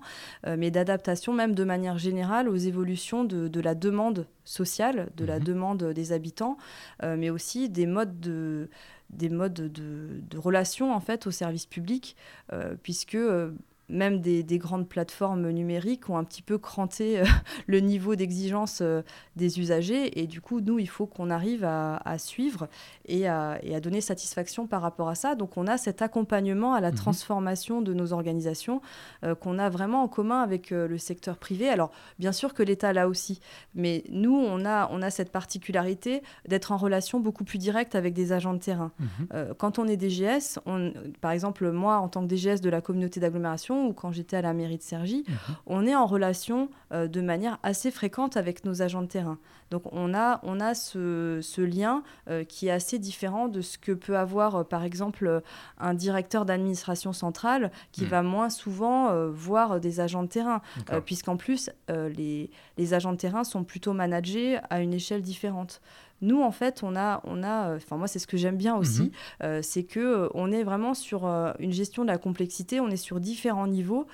mais 0.46 0.72
d'adaptation 0.72 1.34
même 1.34 1.56
de 1.56 1.64
manière 1.64 1.98
générale 1.98 2.48
aux 2.48 2.56
évolutions 2.56 3.24
de, 3.24 3.48
de 3.48 3.60
la 3.60 3.76
demande 3.76 4.28
sociale, 4.44 5.10
de 5.16 5.26
la 5.26 5.40
mhm. 5.40 5.44
demande 5.44 5.84
des 5.94 6.12
habitants, 6.12 6.58
euh, 7.04 7.16
mais 7.18 7.30
aussi 7.30 7.70
des 7.70 7.86
modes 7.86 8.20
de 8.20 8.70
des 9.10 9.28
modes 9.28 9.54
de, 9.54 10.22
de 10.22 10.38
relation 10.38 10.94
en 10.94 11.02
fait 11.02 11.28
au 11.28 11.32
service 11.32 11.66
public, 11.66 12.16
euh, 12.54 12.76
puisque 12.82 13.16
euh, 13.16 13.52
même 13.92 14.22
des, 14.22 14.44
grandes 14.58 14.88
plateformes 14.88 15.50
numériques 15.50 16.10
ont 16.10 16.18
un 16.18 16.24
petit 16.24 16.42
peu 16.42 16.58
cranté 16.58 17.20
euh, 17.20 17.26
le 17.68 17.80
niveau 17.80 18.16
d'exigence 18.16 18.80
euh, 18.82 19.02
des 19.36 19.60
usagers. 19.60 20.20
Et 20.20 20.28
du 20.28 20.42
coup, 20.42 20.62
nous, 20.62 20.80
il 20.80 20.90
faut 20.90 21.06
qu'on 21.06 21.30
arrive 21.30 21.64
à, 21.64 22.18
suivre 22.18 22.68
et 23.06 23.28
à, 23.28 23.60
donner 23.82 24.02
satisfaction 24.02 24.68
par 24.68 24.82
rapport 24.82 25.10
à 25.10 25.16
ça. 25.16 25.36
Donc, 25.36 25.58
on 25.58 25.68
a 25.68 25.78
cet 25.78 26.02
accompagnement 26.02 26.74
à 26.74 26.82
la 26.82 26.92
mhm. 26.92 26.98
transformation 26.98 27.82
de 27.82 27.94
nos 27.94 28.14
organisations 28.14 28.82
euh, 29.24 29.36
qu'on 29.36 29.60
a 29.60 29.70
vraiment 29.70 30.04
en 30.04 30.08
commun 30.08 30.42
avec 30.42 30.72
le 30.72 30.98
secteur 30.98 31.38
privé. 31.38 31.70
Alors, 31.70 31.92
bien 32.20 32.32
sûr 32.32 32.54
que 32.54 32.64
l'État 32.64 32.94
l'a 32.94 33.08
aussi, 33.08 33.42
mais 33.76 34.04
nous, 34.10 34.36
on 34.36 34.66
a, 34.66 34.90
on 34.92 35.02
a 35.02 35.10
cette 35.10 35.32
particularité 35.32 36.22
d'être 36.48 36.72
en 36.72 36.78
relation 36.78 37.20
beaucoup 37.20 37.44
plus 37.44 37.58
directe 37.58 37.96
avec 37.96 38.14
des 38.14 38.32
agents 38.32 38.54
de 38.54 38.60
terrain. 38.60 38.92
Mhm. 39.00 39.54
quand 39.58 39.80
on 39.80 39.88
est 39.88 39.98
DGS, 39.98 40.60
on, 40.66 40.94
par 41.20 41.32
exemple, 41.32 41.70
moi, 41.72 41.98
en 41.98 42.08
tant 42.08 42.26
que 42.26 42.34
DGS 42.34 42.62
de 42.62 42.70
la 42.70 42.82
communauté 42.82 43.20
d'agglomération, 43.20 43.81
ou 43.86 43.94
quand 43.94 44.12
j'étais 44.12 44.38
à 44.38 44.42
la 44.42 44.54
mairie 44.54 44.78
de 44.78 44.84
Cergy, 44.84 45.24
mhm. 45.28 45.36
on 45.68 45.86
est 45.86 45.96
en 45.96 46.06
relation 46.06 46.70
euh, 46.92 47.08
de 47.08 47.22
manière 47.22 47.60
assez 47.64 47.92
fréquente 47.92 48.38
avec 48.38 48.66
nos 48.66 48.82
agents 48.82 49.02
de 49.02 49.08
terrain. 49.08 49.38
Donc 49.70 49.84
on 49.94 50.14
a, 50.14 50.40
on 50.44 50.60
a 50.60 50.74
ce, 50.74 51.62
lien 51.62 52.04
euh, 52.30 52.44
qui 52.44 52.68
est 52.68 52.72
assez 52.72 53.00
différent 53.00 53.48
de 53.48 53.62
ce 53.62 53.78
que 53.78 53.92
peut 53.92 54.18
avoir 54.18 54.56
euh, 54.56 54.64
par 54.64 54.84
exemple 54.84 55.42
un 55.80 55.94
directeur 55.94 56.46
d'administration 56.46 57.14
centrale 57.14 57.72
qui 57.92 58.04
mhm. 58.04 58.10
va 58.10 58.24
moins 58.24 58.50
souvent 58.50 59.28
voir 59.30 59.80
des 59.80 60.00
agents 60.00 60.24
de 60.24 60.28
terrain, 60.28 60.62
puisqu'en 61.06 61.38
plus 61.38 61.70
les, 61.90 62.50
les 62.78 62.94
agents 62.94 63.14
de 63.14 63.18
terrain 63.18 63.44
sont 63.44 63.64
plutôt 63.64 63.94
managés 63.94 64.60
à 64.70 64.82
une 64.82 64.94
échelle 64.94 65.22
différente. 65.22 65.82
Nous, 66.22 66.42
en 66.42 66.52
fait, 66.52 66.82
on 66.84 66.96
a, 66.96 67.22
on 67.24 67.44
a, 67.44 67.76
enfin 67.76 67.98
moi, 67.98 68.08
c'est 68.08 68.20
ce 68.20 68.28
que 68.28 68.38
j'aime 68.38 68.58
bien 68.58 68.76
aussi, 68.76 69.04
mhm. 69.04 69.12
euh, 69.44 69.60
c'est 69.64 69.84
que 69.84 70.00
euh, 70.00 70.30
on 70.34 70.52
est 70.52 70.64
vraiment 70.64 70.94
sur 70.94 71.26
euh, 71.26 71.52
une 71.60 71.72
gestion 71.72 72.04
de 72.04 72.08
la 72.08 72.18
complexité. 72.18 72.80
On 72.80 72.90
est 72.90 72.98
sur 72.98 73.20
différents 73.20 73.68
niveaux, 73.68 74.08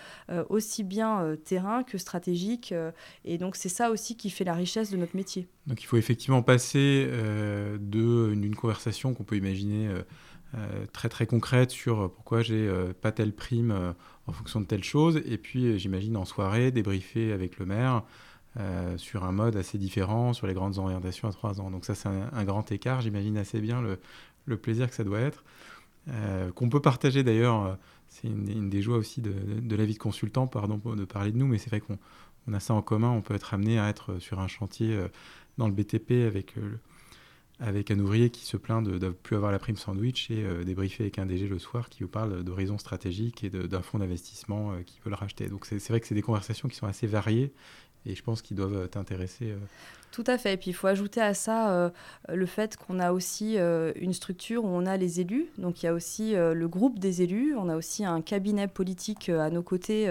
aussi 0.49 0.83
bien 0.83 1.35
terrain 1.45 1.83
que 1.83 1.97
stratégique, 1.97 2.73
et 3.25 3.37
donc 3.37 3.55
c'est 3.55 3.69
ça 3.69 3.91
aussi 3.91 4.15
qui 4.15 4.29
fait 4.29 4.43
la 4.43 4.53
richesse 4.53 4.91
de 4.91 4.97
notre 4.97 5.15
métier. 5.15 5.47
Donc 5.67 5.81
il 5.81 5.85
faut 5.85 5.97
effectivement 5.97 6.41
passer 6.41 7.09
d'une 7.79 8.55
conversation 8.55 9.13
qu'on 9.13 9.23
peut 9.23 9.37
imaginer 9.37 9.89
très 10.93 11.09
très 11.09 11.25
concrète 11.25 11.71
sur 11.71 12.11
pourquoi 12.11 12.41
j'ai 12.41 12.69
pas 13.01 13.11
telle 13.11 13.33
prime 13.33 13.93
en 14.27 14.31
fonction 14.31 14.61
de 14.61 14.65
telle 14.65 14.83
chose, 14.83 15.21
et 15.25 15.37
puis 15.37 15.79
j'imagine 15.79 16.17
en 16.17 16.25
soirée 16.25 16.71
débriefer 16.71 17.31
avec 17.31 17.57
le 17.59 17.65
maire 17.65 18.03
sur 18.97 19.23
un 19.23 19.31
mode 19.31 19.55
assez 19.55 19.77
différent, 19.77 20.33
sur 20.33 20.47
les 20.47 20.53
grandes 20.53 20.77
orientations 20.77 21.27
à 21.27 21.31
trois 21.31 21.61
ans. 21.61 21.69
Donc 21.69 21.85
ça, 21.85 21.95
c'est 21.95 22.09
un, 22.09 22.43
grand 22.43 22.71
écart. 22.71 23.01
J'imagine 23.01 23.37
assez 23.37 23.59
bien 23.59 23.81
le, 23.81 24.57
plaisir 24.57 24.89
que 24.89 24.95
ça 24.95 25.03
doit 25.03 25.19
être. 25.19 25.43
qu'on 26.55 26.69
peut 26.69 26.81
partager 26.81 27.23
d'ailleurs, 27.23 27.77
c'est 28.07 28.27
une, 28.27 28.69
des 28.69 28.81
joies 28.81 28.97
aussi 28.97 29.21
de, 29.21 29.33
de, 29.61 29.75
la 29.75 29.85
vie 29.85 29.93
de 29.93 29.99
consultant, 29.99 30.47
pardon 30.47 30.77
de 30.77 31.05
parler 31.05 31.31
de 31.31 31.37
nous, 31.37 31.47
mais 31.47 31.57
c'est 31.57 31.69
vrai 31.69 31.81
qu'on 31.81 31.97
on 32.47 32.53
a 32.53 32.59
ça 32.59 32.73
en 32.73 32.81
commun, 32.81 33.11
on 33.11 33.21
peut 33.21 33.35
être 33.35 33.53
amené 33.53 33.77
à 33.77 33.89
être 33.89 34.19
sur 34.19 34.39
un 34.39 34.47
chantier 34.47 34.97
dans 35.57 35.67
le 35.67 35.73
BTP 35.73 36.25
avec 36.25 36.55
avec 37.59 37.89
un 37.89 37.99
ouvrier 37.99 38.29
qui 38.29 38.45
se 38.45 38.55
plaint 38.55 38.85
de 38.85 39.03
ne 39.03 39.11
plus 39.11 39.35
avoir 39.35 39.51
la 39.51 39.59
prime 39.59 39.77
sandwich 39.77 40.29
et 40.29 40.43
euh, 40.43 40.63
débriefer 40.63 41.03
avec 41.03 41.17
un 41.17 41.25
DG 41.25 41.47
le 41.47 41.57
soir 41.57 41.89
qui 41.89 42.03
vous 42.03 42.09
parle 42.09 42.43
d'horizons 42.43 42.77
stratégiques 42.77 43.43
et 43.43 43.49
d'un 43.49 43.81
fonds 43.81 43.97
d'investissement 43.97 44.73
euh, 44.73 44.83
qui 44.83 44.99
veut 45.03 45.09
le 45.09 45.15
racheter. 45.15 45.47
Donc 45.47 45.65
c'est 45.65 45.87
vrai 45.89 45.99
que 45.99 46.07
c'est 46.07 46.15
des 46.15 46.21
conversations 46.21 46.69
qui 46.69 46.75
sont 46.75 46.85
assez 46.85 47.07
variées 47.07 47.51
et 48.05 48.15
je 48.15 48.23
pense 48.23 48.41
qu'ils 48.41 48.57
doivent 48.57 48.87
t'intéresser. 48.89 49.55
Tout 50.11 50.23
à 50.27 50.37
fait. 50.37 50.53
Et 50.53 50.57
puis 50.57 50.71
il 50.71 50.73
faut 50.73 50.87
ajouter 50.87 51.21
à 51.21 51.33
ça 51.33 51.69
euh, 51.69 51.89
le 52.29 52.45
fait 52.45 52.77
qu'on 52.77 52.99
a 52.99 53.11
aussi 53.11 53.57
euh, 53.57 53.91
une 53.95 54.13
structure 54.13 54.63
où 54.63 54.67
on 54.67 54.85
a 54.85 54.97
les 54.97 55.19
élus. 55.19 55.47
Donc 55.57 55.83
il 55.83 55.85
y 55.85 55.89
a 55.89 55.93
aussi 55.93 56.35
euh, 56.35 56.53
le 56.53 56.67
groupe 56.67 56.97
des 56.97 57.21
élus. 57.21 57.55
On 57.57 57.69
a 57.69 57.75
aussi 57.75 58.05
un 58.05 58.21
cabinet 58.21 58.67
politique 58.67 59.29
à 59.29 59.49
nos 59.49 59.63
côtés 59.63 60.09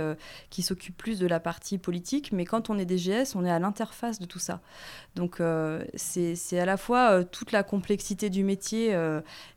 qui 0.50 0.62
s'occupe 0.62 0.96
plus 0.96 1.18
de 1.18 1.26
la 1.26 1.40
partie 1.40 1.78
politique. 1.78 2.32
Mais 2.32 2.44
quand 2.44 2.70
on 2.70 2.78
est 2.78 2.84
DGS, 2.84 3.34
on 3.34 3.44
est 3.44 3.50
à 3.50 3.58
l'interface 3.58 4.18
de 4.18 4.26
tout 4.26 4.38
ça. 4.38 4.60
Donc 5.14 5.40
c'est 5.94 6.58
à 6.58 6.66
la 6.66 6.76
fois 6.76 7.24
toute 7.24 7.52
la 7.52 7.62
complexité 7.62 8.28
du 8.30 8.44
métier 8.44 8.96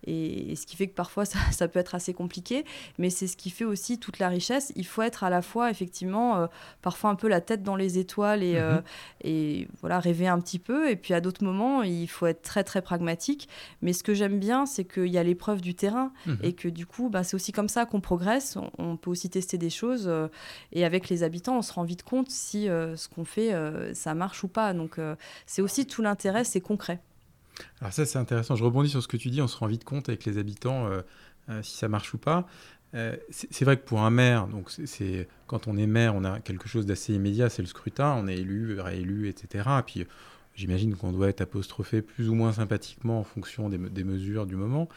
et, 0.07 0.55
ce 0.55 0.65
qui 0.65 0.75
fait 0.75 0.87
que 0.87 0.95
parfois 0.95 1.25
ça, 1.25 1.39
ça 1.51 1.67
peut 1.67 1.79
être 1.79 1.95
assez 1.95 2.13
compliqué. 2.13 2.65
Mais 2.97 3.09
c'est 3.09 3.27
ce 3.27 3.35
qui 3.35 3.49
fait 3.49 3.65
aussi 3.65 3.99
toute 3.99 4.19
la 4.19 4.29
richesse. 4.29 4.71
Il 4.75 4.85
faut 4.85 5.01
être 5.01 5.23
à 5.23 5.29
la 5.29 5.41
fois 5.41 5.69
effectivement 5.69 6.47
parfois 6.81 7.09
un 7.09 7.15
peu 7.15 7.27
la 7.27 7.41
tête 7.41 7.63
dans 7.63 7.75
les 7.75 7.97
étoiles 7.97 8.43
et, 8.43 8.55
mm-hmm. 8.55 8.81
et 9.23 9.67
voilà 9.81 9.99
rêver 9.99 10.28
un 10.29 10.39
petit 10.39 10.59
peu. 10.59 10.89
Et 10.89 10.95
puis 10.95 11.13
à 11.13 11.21
d'autres 11.21 11.43
moments, 11.43 11.83
il 11.83 12.07
faut 12.07 12.27
être 12.27 12.41
très 12.41 12.63
très 12.63 12.81
pragmatique. 12.81 13.49
Mais 13.81 13.93
ce 13.93 14.03
que 14.03 14.13
j'aime 14.13 14.39
bien, 14.39 14.65
c'est 14.65 14.85
qu'il 14.85 15.07
y 15.07 15.17
a 15.17 15.23
l'épreuve 15.23 15.61
du 15.61 15.75
terrain 15.75 16.11
mhm. 16.25 16.37
et 16.43 16.53
que 16.53 16.67
du 16.67 16.85
coup, 16.85 17.09
bah, 17.09 17.23
c'est 17.23 17.35
aussi 17.35 17.51
comme 17.51 17.69
ça 17.69 17.85
qu'on 17.85 18.01
progresse. 18.01 18.57
On, 18.77 18.97
peut 18.97 19.09
aussi 19.09 19.29
tester 19.29 19.57
des 19.57 19.69
choses. 19.69 20.05
Euh, 20.07 20.27
et 20.71 20.85
avec 20.85 21.09
les 21.09 21.23
habitants, 21.23 21.57
on 21.57 21.61
se 21.61 21.73
rend 21.73 21.83
vite 21.83 22.03
compte 22.03 22.29
si 22.29 22.69
euh, 22.69 22.95
ce 22.95 23.07
qu'on 23.07 23.25
fait, 23.25 23.53
euh, 23.53 23.93
ça 23.93 24.13
marche 24.13 24.43
ou 24.43 24.47
pas. 24.47 24.73
Donc 24.73 24.99
c'est 25.45 25.61
aussi 25.61 25.85
tout 25.85 26.01
l'intérêt, 26.01 26.43
c'est 26.43 26.61
concret. 26.61 26.99
Alors 27.81 27.93
ça, 27.93 28.05
c'est 28.05 28.19
intéressant. 28.19 28.55
Je 28.55 28.63
rebondis 28.63 28.89
sur 28.89 29.03
ce 29.03 29.07
que 29.07 29.17
tu 29.17 29.29
dis. 29.29 29.41
On 29.41 29.47
se 29.47 29.57
rend 29.57 29.67
vite 29.67 29.83
compte 29.83 30.09
avec 30.09 30.25
les 30.25 30.37
habitants 30.37 30.89
si 31.61 31.77
ça 31.77 31.87
marche 31.87 32.13
ou 32.13 32.17
pas. 32.17 32.45
C'est 33.29 33.63
vrai 33.63 33.77
que 33.77 33.83
pour 33.85 34.01
un 34.01 34.09
maire, 34.09 34.47
donc 34.47 34.71
quand 35.47 35.67
on 35.67 35.77
est 35.77 35.87
maire, 35.87 36.15
on 36.15 36.23
a 36.23 36.39
quelque 36.39 36.67
chose 36.67 36.85
d'assez 36.85 37.13
immédiat, 37.13 37.49
c'est 37.49 37.61
le 37.61 37.67
scrutin, 37.67 38.15
on 38.17 38.27
est 38.27 38.37
élu, 38.37 38.79
réélu, 38.79 39.29
etc. 39.29 39.69
Puis 39.85 40.05
J'imagine 40.59 40.93
qu'on 40.97 41.13
doit 41.13 41.29
être 41.29 41.39
apostrophé 41.39 42.01
plus 42.01 42.27
ou 42.27 42.35
moins 42.35 42.51
sympathiquement 42.51 43.21
en 43.21 43.23
fonction 43.23 43.69
des, 43.69 44.03
mesures 44.03 44.45
du 44.45 44.57
moment. 44.57 44.89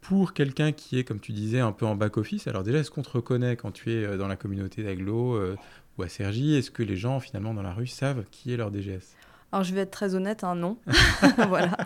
Pour 0.00 0.34
quelqu'un 0.34 0.70
qui 0.70 1.00
est, 1.00 1.02
comme 1.04 1.18
tu 1.18 1.32
disais, 1.32 1.58
un 1.58 1.72
peu 1.72 1.84
en 1.84 1.96
back-office, 1.96 2.46
alors 2.46 2.62
déjà, 2.62 2.78
est-ce 2.78 2.92
qu'on 2.92 3.02
te 3.02 3.10
reconnaît 3.10 3.56
quand 3.56 3.72
tu 3.72 3.90
es 3.90 4.04
euh, 4.04 4.16
dans 4.16 4.28
la 4.28 4.36
communauté 4.36 4.84
d'Aglo 4.84 5.34
euh, 5.34 5.56
ou 5.98 6.04
à 6.04 6.08
Sergi 6.08 6.54
Est-ce 6.54 6.70
que 6.70 6.84
les 6.84 6.96
gens, 6.96 7.18
finalement, 7.18 7.54
dans 7.54 7.62
la 7.62 7.74
rue, 7.74 7.88
savent 7.88 8.24
qui 8.30 8.52
est 8.52 8.56
leur 8.56 8.70
DGS 8.70 9.16
alors 9.52 9.64
je 9.64 9.74
vais 9.74 9.80
être 9.80 9.90
très 9.90 10.14
honnête, 10.14 10.44
hein, 10.44 10.54
non. 10.54 10.76
voilà. 11.48 11.76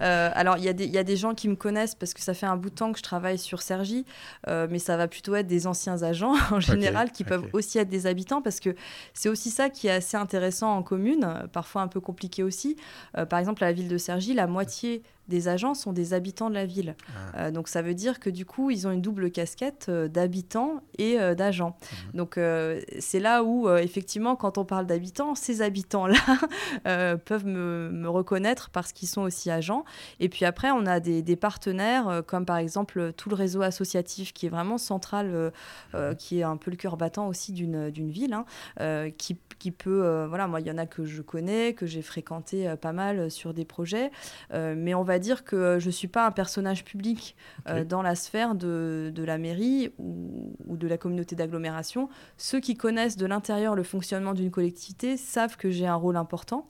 Euh, 0.00 0.30
alors 0.34 0.56
il 0.56 0.64
y, 0.64 0.86
y, 0.86 0.98
a 0.98 1.04
des 1.04 1.16
gens 1.16 1.34
qui 1.34 1.48
me 1.48 1.56
connaissent 1.56 1.94
parce 1.94 2.14
que 2.14 2.20
ça 2.20 2.34
fait 2.34 2.46
un 2.46 2.56
bout 2.56 2.70
de 2.70 2.74
temps 2.74 2.92
que 2.92 2.98
je 2.98 3.02
travaille 3.02 3.38
sur 3.38 3.62
Sergi, 3.62 4.04
euh, 4.48 4.66
mais 4.70 4.78
ça 4.78 4.96
va 4.96 5.06
plutôt 5.06 5.34
être 5.34 5.46
des 5.46 5.66
anciens 5.66 6.02
agents 6.02 6.34
en 6.50 6.60
général 6.60 7.12
qui 7.12 7.24
peuvent 7.24 7.46
aussi 7.52 7.78
être 7.78 7.88
des 7.88 8.06
habitants 8.06 8.42
parce 8.42 8.60
que 8.60 8.74
c'est 9.12 9.28
aussi 9.28 9.50
ça 9.50 9.70
qui 9.70 9.86
est 9.86 9.92
assez 9.92 10.16
intéressant 10.16 10.74
en 10.74 10.82
commune, 10.82 11.46
parfois 11.52 11.82
un 11.82 11.88
peu 11.88 12.00
compliqué 12.00 12.42
aussi. 12.42 12.76
Euh, 13.18 13.26
par 13.26 13.38
exemple 13.38 13.62
à 13.64 13.66
la 13.66 13.72
ville 13.72 13.88
de 13.88 13.98
Sergi, 13.98 14.34
la 14.34 14.46
moitié 14.46 15.02
des 15.28 15.48
agents 15.48 15.74
sont 15.74 15.92
des 15.92 16.12
habitants 16.12 16.50
de 16.50 16.54
la 16.54 16.66
ville. 16.66 16.96
Ah. 17.08 17.38
Euh, 17.38 17.50
donc 17.50 17.68
ça 17.68 17.82
veut 17.82 17.94
dire 17.94 18.20
que 18.20 18.30
du 18.30 18.44
coup, 18.44 18.70
ils 18.70 18.86
ont 18.86 18.90
une 18.90 19.00
double 19.00 19.30
casquette 19.30 19.86
euh, 19.88 20.08
d'habitants 20.08 20.82
et 20.98 21.18
euh, 21.18 21.34
d'agents. 21.34 21.76
Mhm. 22.12 22.18
Donc 22.18 22.40
c'est 22.98 23.20
là 23.20 23.42
où, 23.42 23.68
effectivement, 23.68 24.36
quand 24.36 24.58
on 24.58 24.64
parle 24.64 24.86
d'habitants, 24.86 25.34
ces 25.34 25.62
habitants-là 25.62 26.14
peuvent 27.24 27.46
me, 27.46 28.08
reconnaître 28.08 28.70
parce 28.70 28.92
qu'ils 28.92 29.08
sont 29.08 29.22
aussi 29.22 29.50
agents. 29.50 29.84
Et 30.20 30.28
puis 30.28 30.44
après, 30.44 30.70
on 30.70 30.86
a 30.86 31.00
des, 31.00 31.36
partenaires, 31.36 32.22
comme 32.26 32.44
par 32.44 32.58
exemple 32.58 33.12
tout 33.12 33.28
le 33.28 33.34
réseau 33.34 33.62
associatif 33.62 34.32
qui 34.32 34.46
est 34.46 34.48
vraiment 34.48 34.78
central, 34.78 35.52
mhm. 35.94 36.16
qui 36.16 36.40
est 36.40 36.42
un 36.42 36.56
peu 36.56 36.70
le 36.70 36.76
cœur 36.76 36.96
battant 36.96 37.28
aussi 37.28 37.52
d'une 37.52 38.10
ville, 38.10 38.34
hein, 38.34 39.10
qui 39.16 39.38
qui 39.58 39.70
peut, 39.70 40.26
voilà, 40.28 40.46
moi 40.46 40.60
il 40.60 40.66
y 40.66 40.70
en 40.70 40.78
a 40.78 40.84
que 40.84 41.04
je 41.04 41.22
connais, 41.22 41.72
que 41.72 41.86
j'ai 41.86 42.02
fréquenté 42.02 42.74
pas 42.80 42.92
mal 42.92 43.30
sur 43.30 43.54
des 43.54 43.64
projets, 43.64 44.10
mais 44.52 44.94
on 44.94 45.02
va 45.02 45.13
dire 45.18 45.44
que 45.44 45.78
je 45.78 45.90
suis 45.90 46.08
pas 46.08 46.26
un 46.26 46.30
personnage 46.30 46.84
public 46.84 47.36
dans 47.86 48.02
la 48.02 48.14
sphère 48.14 48.54
de, 48.54 49.12
de 49.14 49.22
la 49.24 49.38
mairie 49.38 49.92
ou, 49.98 50.56
ou, 50.66 50.76
de 50.76 50.86
la 50.86 50.98
communauté 50.98 51.36
d'agglomération. 51.36 52.08
Ceux 52.36 52.60
qui 52.60 52.74
connaissent 52.74 53.16
de 53.16 53.26
l'intérieur 53.26 53.74
le 53.74 53.82
fonctionnement 53.82 54.34
d'une 54.34 54.50
collectivité 54.50 55.16
savent 55.16 55.56
que 55.56 55.70
j'ai 55.70 55.86
un 55.86 55.94
rôle 55.94 56.16
important. 56.16 56.68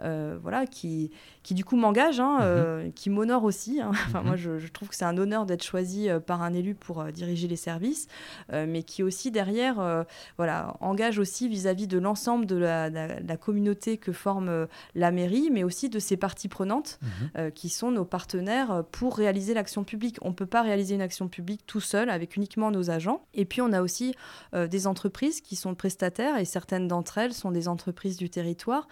Euh, 0.00 0.36
voilà, 0.42 0.66
qui, 0.66 1.10
qui 1.42 1.54
du 1.54 1.64
coup 1.64 1.76
m'engage, 1.76 2.20
hein, 2.20 2.34
mhm. 2.34 2.40
euh, 2.42 2.90
qui 2.94 3.10
m'honore 3.10 3.44
aussi. 3.44 3.80
Hein. 3.80 3.90
Enfin, 4.12 4.20
mhm. 4.20 4.26
Moi, 4.26 4.36
je, 4.36 4.68
trouve 4.68 4.88
que 4.88 4.94
c'est 4.94 5.04
un 5.04 5.16
honneur 5.16 5.46
d'être 5.46 5.62
choisi 5.62 6.08
euh, 6.08 6.20
par 6.20 6.42
un 6.42 6.52
élu 6.52 6.74
pour 6.74 7.04
diriger 7.04 7.48
les 7.48 7.56
services, 7.56 8.08
mais 8.50 8.82
qui 8.82 9.02
aussi 9.02 9.30
derrière, 9.30 10.04
voilà, 10.36 10.76
engage 10.80 11.18
aussi 11.18 11.48
vis-à-vis 11.48 11.86
de 11.86 11.98
l'ensemble 11.98 12.46
de 12.46 12.56
la, 12.56 12.88
la, 12.90 13.36
communauté 13.36 13.96
que 13.96 14.12
forme 14.12 14.66
la 14.94 15.10
mairie, 15.10 15.50
mais 15.50 15.64
aussi 15.64 15.88
de 15.88 15.98
ses 15.98 16.16
parties 16.16 16.48
prenantes, 16.48 16.98
mhm. 17.02 17.50
qui 17.52 17.68
sont 17.68 17.90
nos 17.90 18.04
partenaires 18.04 18.84
pour 18.90 19.16
réaliser 19.16 19.54
l'action 19.54 19.84
publique. 19.84 20.18
On 20.22 20.28
ne 20.28 20.34
peut 20.34 20.46
pas 20.46 20.62
réaliser 20.62 20.94
une 20.94 21.02
action 21.02 21.28
publique 21.28 21.64
tout 21.66 21.80
seul 21.80 22.10
avec 22.10 22.36
uniquement 22.36 22.70
nos 22.70 22.90
agents. 22.90 23.24
Et 23.34 23.44
puis, 23.44 23.60
on 23.60 23.72
a 23.72 23.82
aussi 23.82 24.14
des 24.52 24.86
entreprises 24.86 25.40
qui 25.40 25.56
sont 25.56 25.74
prestataires, 25.74 26.38
et 26.38 26.44
certaines 26.44 26.88
d'entre 26.88 27.18
elles 27.18 27.34
sont 27.34 27.50
des 27.50 27.68
entreprises 27.68 28.16
du 28.16 28.30
territoire. 28.30 28.88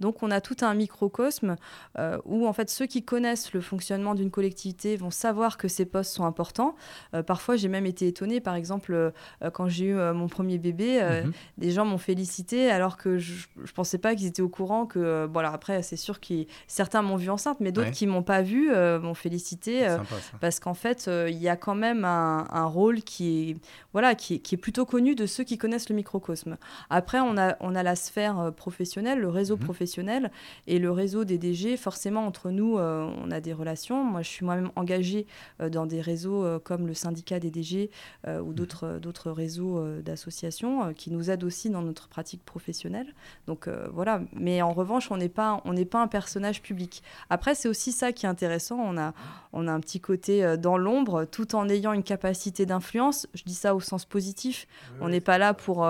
Donc, 0.00 0.22
on 0.22 0.30
a 0.30 0.40
tout 0.40 0.56
un 0.62 0.74
microcosme 0.74 1.56
euh, 1.98 2.18
où 2.24 2.46
en 2.46 2.52
fait 2.52 2.70
ceux 2.70 2.86
qui 2.86 3.02
connaissent 3.02 3.52
le 3.52 3.60
fonctionnement 3.60 4.14
d'une 4.14 4.30
collectivité 4.30 4.96
vont 4.96 5.10
savoir 5.10 5.58
que 5.58 5.68
ces 5.68 5.84
postes 5.84 6.12
sont 6.12 6.24
importants. 6.24 6.74
Euh, 7.14 7.22
parfois, 7.22 7.56
j'ai 7.56 7.68
même 7.68 7.86
été 7.86 8.06
étonnée, 8.06 8.40
par 8.40 8.54
exemple, 8.54 8.94
euh, 8.94 9.10
quand 9.52 9.68
j'ai 9.68 9.86
eu 9.86 9.94
mon 9.94 10.28
premier 10.28 10.58
bébé, 10.58 11.00
mhm. 11.02 11.32
des 11.58 11.70
gens 11.70 11.84
m'ont 11.84 11.98
félicité 11.98 12.70
alors 12.70 12.96
que 12.96 13.18
je 13.18 13.46
ne 13.56 13.66
pensais 13.74 13.98
pas 13.98 14.14
qu'ils 14.14 14.26
étaient 14.26 14.42
au 14.42 14.48
courant 14.48 14.86
que, 14.86 15.28
voilà, 15.32 15.52
après, 15.52 15.82
c'est 15.82 15.96
sûr 15.96 16.20
que 16.20 16.46
certains 16.66 17.02
m'ont 17.02 17.16
vu 17.16 17.30
enceinte, 17.30 17.58
mais 17.60 17.72
d'autres 17.72 17.90
qui 17.90 18.06
m'ont 18.06 18.22
pas 18.22 18.42
vu 18.42 18.70
m'ont 19.00 19.14
félicité 19.14 19.96
parce 20.40 20.60
qu'en 20.60 20.74
fait, 20.74 21.10
il 21.28 21.36
y 21.36 21.48
a 21.48 21.56
quand 21.56 21.74
même 21.74 22.04
un, 22.04 22.64
rôle 22.66 23.02
qui 23.02 23.50
est, 23.50 23.56
voilà, 23.92 24.14
qui 24.14 24.40
qui 24.40 24.54
est 24.54 24.58
plutôt 24.58 24.86
connu 24.86 25.14
de 25.14 25.26
ceux 25.26 25.44
qui 25.44 25.58
connaissent 25.58 25.88
le 25.88 25.96
microcosme. 25.96 26.56
Après, 26.90 27.20
on 27.20 27.36
a, 27.36 27.56
on 27.60 27.74
a 27.74 27.82
la 27.82 27.96
sphère 27.96 28.52
professionnelle, 28.56 29.18
le 29.18 29.28
réseau 29.28 29.56
mhm. 29.56 29.64
professionnel, 29.64 30.30
et 30.66 30.78
le 30.78 30.90
réseau 30.90 31.24
des 31.24 31.38
DG, 31.38 31.76
forcément, 31.82 32.26
entre 32.26 32.50
nous, 32.50 32.78
euh, 32.78 33.10
on 33.22 33.30
a 33.30 33.40
des 33.40 33.52
relations. 33.52 34.04
Moi, 34.04 34.22
je 34.22 34.28
suis 34.28 34.44
moi-même 34.44 34.70
engagée 34.76 35.26
euh, 35.60 35.68
dans 35.68 35.84
des 35.84 36.00
réseaux 36.00 36.44
euh, 36.44 36.58
comme 36.58 36.86
le 36.86 36.94
syndicat 36.94 37.40
des 37.40 37.50
DG 37.50 37.90
ou 38.26 38.28
mhm. 38.28 38.54
d'autres, 38.54 38.98
d'autres 39.00 39.30
réseaux 39.30 39.84
d'associations 40.00 40.94
qui 40.94 41.10
nous 41.10 41.30
aident 41.30 41.44
aussi 41.44 41.70
dans 41.70 41.82
notre 41.82 42.08
pratique 42.08 42.44
professionnelle. 42.44 43.14
Donc 43.46 43.68
voilà. 43.92 44.20
Mais 44.32 44.62
en 44.62 44.72
revanche, 44.72 45.10
on 45.10 45.16
n'est 45.16 45.28
pas, 45.28 45.60
on 45.64 45.72
n'est 45.72 45.84
pas 45.84 46.00
un 46.00 46.06
personnage 46.06 46.62
public. 46.62 47.02
Après, 47.30 47.54
c'est 47.54 47.68
aussi 47.68 47.90
ça 47.90 48.12
qui 48.12 48.26
est 48.26 48.28
intéressant. 48.28 48.78
On 48.78 48.96
a, 48.96 49.12
on 49.52 49.66
a 49.66 49.72
un 49.72 49.80
petit 49.80 50.00
côté 50.00 50.56
dans 50.56 50.78
l'ombre, 50.78 51.24
tout 51.24 51.54
en 51.56 51.68
ayant 51.68 51.92
une 51.92 52.04
capacité 52.04 52.64
d'influence. 52.64 53.26
Je 53.34 53.42
dis 53.42 53.54
ça 53.54 53.74
au 53.74 53.80
sens 53.80 54.04
positif. 54.04 54.66
on 55.00 55.08
n'est 55.08 55.20
pas 55.20 55.38
là 55.38 55.54
pour 55.54 55.86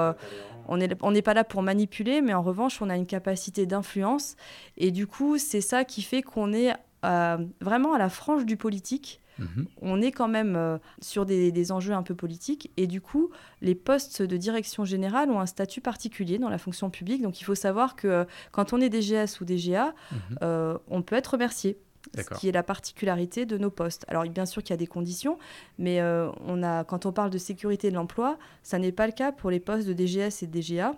on 0.69 0.77
n'est 0.77 1.23
pas 1.23 1.35
là 1.35 1.45
pour 1.45 1.63
manipuler, 1.63 2.21
mais 2.21 2.35
en 2.35 2.43
revanche, 2.43 2.81
on 2.83 2.91
a 2.91 2.97
une 2.97 3.07
capacité 3.07 3.67
d'influence. 3.67 4.37
Et 4.77 4.91
du 4.91 5.07
coup, 5.07 5.39
c'est 5.39 5.61
ça 5.61 5.85
qui 5.85 6.03
fait 6.03 6.23
qu'on 6.23 6.53
est 6.53 6.73
euh, 7.05 7.39
vraiment 7.61 7.95
à 7.95 7.99
la 7.99 8.09
frange 8.09 8.47
du 8.47 8.57
politique. 8.57 9.21
Mhm. 9.39 9.67
On 9.81 10.01
est 10.01 10.13
quand 10.13 10.29
même 10.29 10.55
euh, 10.57 10.79
sur 11.01 11.27
des, 11.27 11.73
enjeux 11.73 11.95
un 11.95 12.03
peu 12.03 12.15
politiques. 12.15 12.71
Et 12.77 12.87
du 12.87 13.01
coup, 13.01 13.31
les 13.61 13.75
postes 13.75 14.23
de 14.23 14.37
direction 14.37 14.85
générale 14.85 15.31
ont 15.31 15.41
un 15.41 15.47
statut 15.47 15.81
particulier 15.81 16.39
dans 16.39 16.49
la 16.49 16.59
fonction 16.59 16.91
publique. 16.91 17.23
Donc 17.23 17.41
il 17.41 17.45
faut 17.45 17.55
savoir 17.55 17.97
que 17.97 18.09
euh, 18.09 18.25
quand 18.53 18.73
on 18.73 18.81
est 18.81 18.89
DGS 18.89 19.41
ou 19.41 19.45
DGA, 19.45 19.95
mhm. 20.13 20.79
on 20.89 21.03
peut 21.03 21.17
être 21.17 21.29
remercié 21.29 21.79
ce 22.15 22.39
qui 22.39 22.49
est 22.49 22.53
la 22.53 22.63
particularité 22.63 23.47
de 23.47 23.59
nos 23.59 23.71
postes. 23.71 24.05
Alors 24.09 24.25
bien 24.25 24.47
sûr 24.47 24.63
qu'il 24.63 24.71
y 24.71 24.75
a 24.75 24.79
des 24.79 24.87
conditions, 24.87 25.39
mais 25.79 26.01
euh, 26.01 26.31
on 26.45 26.63
a, 26.63 26.85
quand 26.85 27.07
on 27.07 27.13
parle 27.13 27.31
de 27.31 27.39
sécurité 27.39 27.91
de 27.91 27.95
l'emploi, 27.95 28.39
ça 28.63 28.79
n'est 28.79 28.93
pas 28.93 29.07
le 29.07 29.13
cas 29.13 29.33
pour 29.33 29.51
les 29.51 29.61
postes 29.61 29.87
de 29.87 29.93
DGS 29.93 30.43
et 30.43 30.47
de 30.47 30.61
DGA 30.61 30.95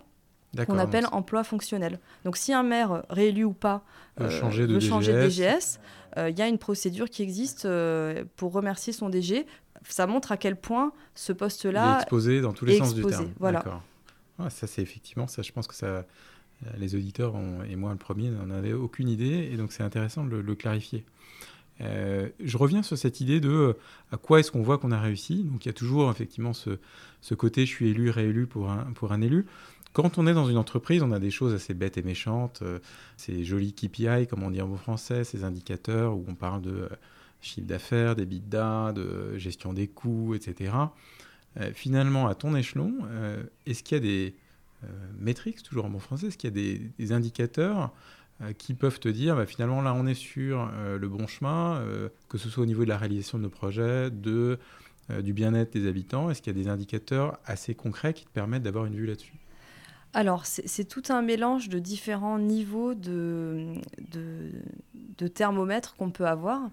qu'on 0.67 0.79
appelle 0.79 1.07
emploi 1.11 1.43
fonctionnel. 1.43 1.99
Donc 2.25 2.37
si 2.37 2.53
un 2.53 2.63
maire, 2.63 3.03
réélu 3.11 3.43
ou 3.43 3.53
pas, 3.53 3.85
veut 4.17 4.27
euh, 4.27 4.31
changer 4.31 4.67
de 4.69 4.79
DGS, 4.79 5.81
euh, 6.17 6.31
il 6.31 6.39
y 6.39 6.43
a 6.43 6.47
une 6.47 6.59
procédure 6.59 7.11
qui 7.11 7.23
existe 7.23 7.69
pour 8.37 8.53
remercier 8.53 8.93
son 8.93 9.09
DG. 9.09 9.47
Ça 9.89 10.07
montre 10.07 10.31
à 10.33 10.37
quel 10.37 10.57
point 10.57 10.93
ce 11.15 11.33
poste-là 11.33 11.97
est 11.97 12.03
exposé 12.03 12.41
dans 12.41 12.53
tous 12.53 12.65
les 12.65 12.79
sens 12.79 12.95
du 12.95 13.05
terme. 13.05 13.31
Voilà. 13.41 13.65
ça 14.49 14.67
c'est 14.67 14.81
effectivement 14.81 15.27
ça. 15.27 15.43
Je 15.43 15.51
pense 15.51 15.67
que 15.67 15.75
ça 15.75 16.05
les 16.79 16.95
auditeurs 16.95 17.35
et 17.69 17.77
moi 17.77 17.93
le 17.93 17.99
premier 17.99 18.31
n'en 18.31 18.51
avaient 18.51 18.73
aucune 18.73 19.09
idée, 19.09 19.51
et 19.53 19.57
donc 19.57 19.73
c'est 19.73 19.83
intéressant 19.83 20.25
de 20.25 20.37
le, 20.37 20.55
clarifier. 20.55 21.05
je 21.81 22.57
reviens 22.57 22.83
sur 22.83 22.97
cette 22.97 23.21
idée 23.21 23.41
de 23.41 23.77
à 24.13 24.17
quoi 24.17 24.41
est-ce 24.41 24.51
qu'on 24.51 24.63
voit 24.63 24.79
qu'on 24.79 24.93
a 24.93 25.01
réussi. 25.01 25.45
Donc 25.45 25.65
il 25.65 25.69
y 25.69 25.71
a 25.71 25.75
toujours 25.75 26.11
effectivement 26.11 26.53
ce, 26.53 27.35
côté 27.35 27.67
je 27.67 27.71
suis 27.71 27.91
élu, 27.91 28.11
réélu 28.11 28.47
pour 28.47 28.71
un, 28.71 28.93
pour 28.95 29.13
un 29.13 29.21
élu. 29.21 29.47
Quand 29.93 30.19
on 30.19 30.27
est 30.27 30.35
dans 30.35 30.49
une 30.49 30.57
entreprise, 30.57 31.03
on 31.03 31.13
a 31.13 31.21
des 31.21 31.31
choses 31.31 31.53
assez 31.55 31.75
bêtes 31.75 31.99
et 31.99 32.03
méchantes, 32.03 32.63
ces 33.17 33.45
jolis 33.45 33.75
KPI, 33.75 34.27
comme 34.29 34.43
on 34.43 34.51
dit 34.51 34.63
en 34.63 34.69
bon 34.69 34.77
français, 34.77 35.23
ces 35.23 35.45
indicateurs 35.45 36.17
où 36.17 36.25
on 36.27 36.35
parle 36.35 36.63
de 36.63 36.89
chiffre 37.45 37.67
d'affaires, 37.67 38.17
des 38.17 38.27
bidas, 38.27 38.93
de 38.93 39.37
gestion 39.39 39.73
des 39.73 39.87
coûts, 39.87 40.35
etc. 40.35 40.73
Euh, 41.61 41.71
finalement, 41.75 42.27
à 42.27 42.35
ton 42.35 42.57
échelon, 42.57 42.95
euh, 43.05 43.43
est-ce 43.67 43.83
qu'il 43.83 43.97
y 43.97 44.01
a 44.01 44.03
des 44.03 44.29
euh, 44.29 44.31
métriques, 45.19 45.63
toujours 45.63 45.85
en 45.85 45.91
bon 45.91 45.99
français, 45.99 46.29
est-ce 46.29 46.39
qu'il 46.39 46.57
y 46.57 46.75
a 46.77 46.91
des, 46.99 47.13
indicateurs 47.13 47.93
qui 48.59 48.75
peuvent 48.75 48.99
te 48.99 49.09
dire, 49.09 49.37
bah, 49.37 49.47
finalement, 49.47 49.81
là, 49.81 49.95
on 49.95 50.07
est 50.07 50.15
sur 50.15 50.71
le 50.73 51.09
bon 51.09 51.27
chemin, 51.27 51.85
que 52.29 52.39
ce 52.39 52.49
soit 52.49 52.63
au 52.63 52.67
niveau 52.67 52.85
de 52.85 52.89
la 52.89 52.99
réalisation 52.99 53.39
de 53.39 53.45
nos 53.45 53.51
projets, 53.51 54.11
de, 54.11 54.59
du 55.21 55.33
bien-être 55.33 55.73
des 55.73 55.87
habitants 55.87 56.31
Est-ce 56.31 56.43
qu'il 56.43 56.57
y 56.57 56.61
a 56.61 56.63
des 56.63 56.69
indicateurs 56.69 57.39
assez 57.45 57.75
concrets 57.75 58.15
qui 58.15 58.25
te 58.25 58.31
permettent 58.31 58.65
d'avoir 58.65 58.87
une 58.87 58.97
vue 58.97 59.07
là-dessus? 59.07 59.44
Alors, 60.15 60.47
c'est 60.47 60.85
tout 60.85 61.03
un 61.09 61.23
mélange 61.23 61.69
de 61.69 61.81
différents 61.81 62.39
niveaux 62.39 62.95
de, 62.95 63.75
de, 63.99 65.27
thermomètres 65.27 65.97
qu'on 65.97 66.11
peut 66.11 66.27
avoir. 66.27 66.71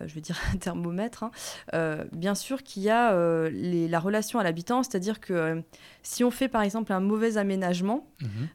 Euh, 0.00 0.06
je 0.06 0.14
vais 0.14 0.20
dire 0.20 0.38
thermomètre. 0.60 1.22
Hein. 1.22 1.30
Euh, 1.72 2.04
bien 2.12 2.34
sûr 2.34 2.62
qu'il 2.62 2.82
y 2.82 2.90
a 2.90 3.12
euh, 3.12 3.50
la 3.88 4.00
relation 4.00 4.38
à 4.38 4.44
l'habitant, 4.44 4.82
c'est-à-dire 4.82 5.20
que 5.20 5.62
si 6.02 6.24
on 6.24 6.30
fait 6.30 6.48
par 6.48 6.62
exemple 6.62 6.92
un 6.92 7.00
mauvais 7.00 7.38
aménagement, 7.38 8.06
mhm. 8.20 8.48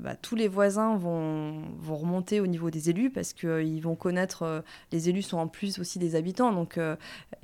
bah, 0.00 0.16
tous 0.20 0.34
les 0.34 0.48
voisins 0.48 0.96
vont, 0.96 1.62
vont, 1.78 1.96
remonter 1.96 2.40
au 2.40 2.46
niveau 2.46 2.70
des 2.70 2.90
élus 2.90 3.10
parce 3.10 3.32
qu'ils 3.32 3.80
vont 3.80 3.94
connaître, 3.94 4.64
les 4.92 5.08
élus 5.08 5.22
sont 5.22 5.38
en 5.38 5.46
plus 5.46 5.78
aussi 5.78 5.98
des 5.98 6.16
habitants, 6.16 6.52
donc 6.52 6.78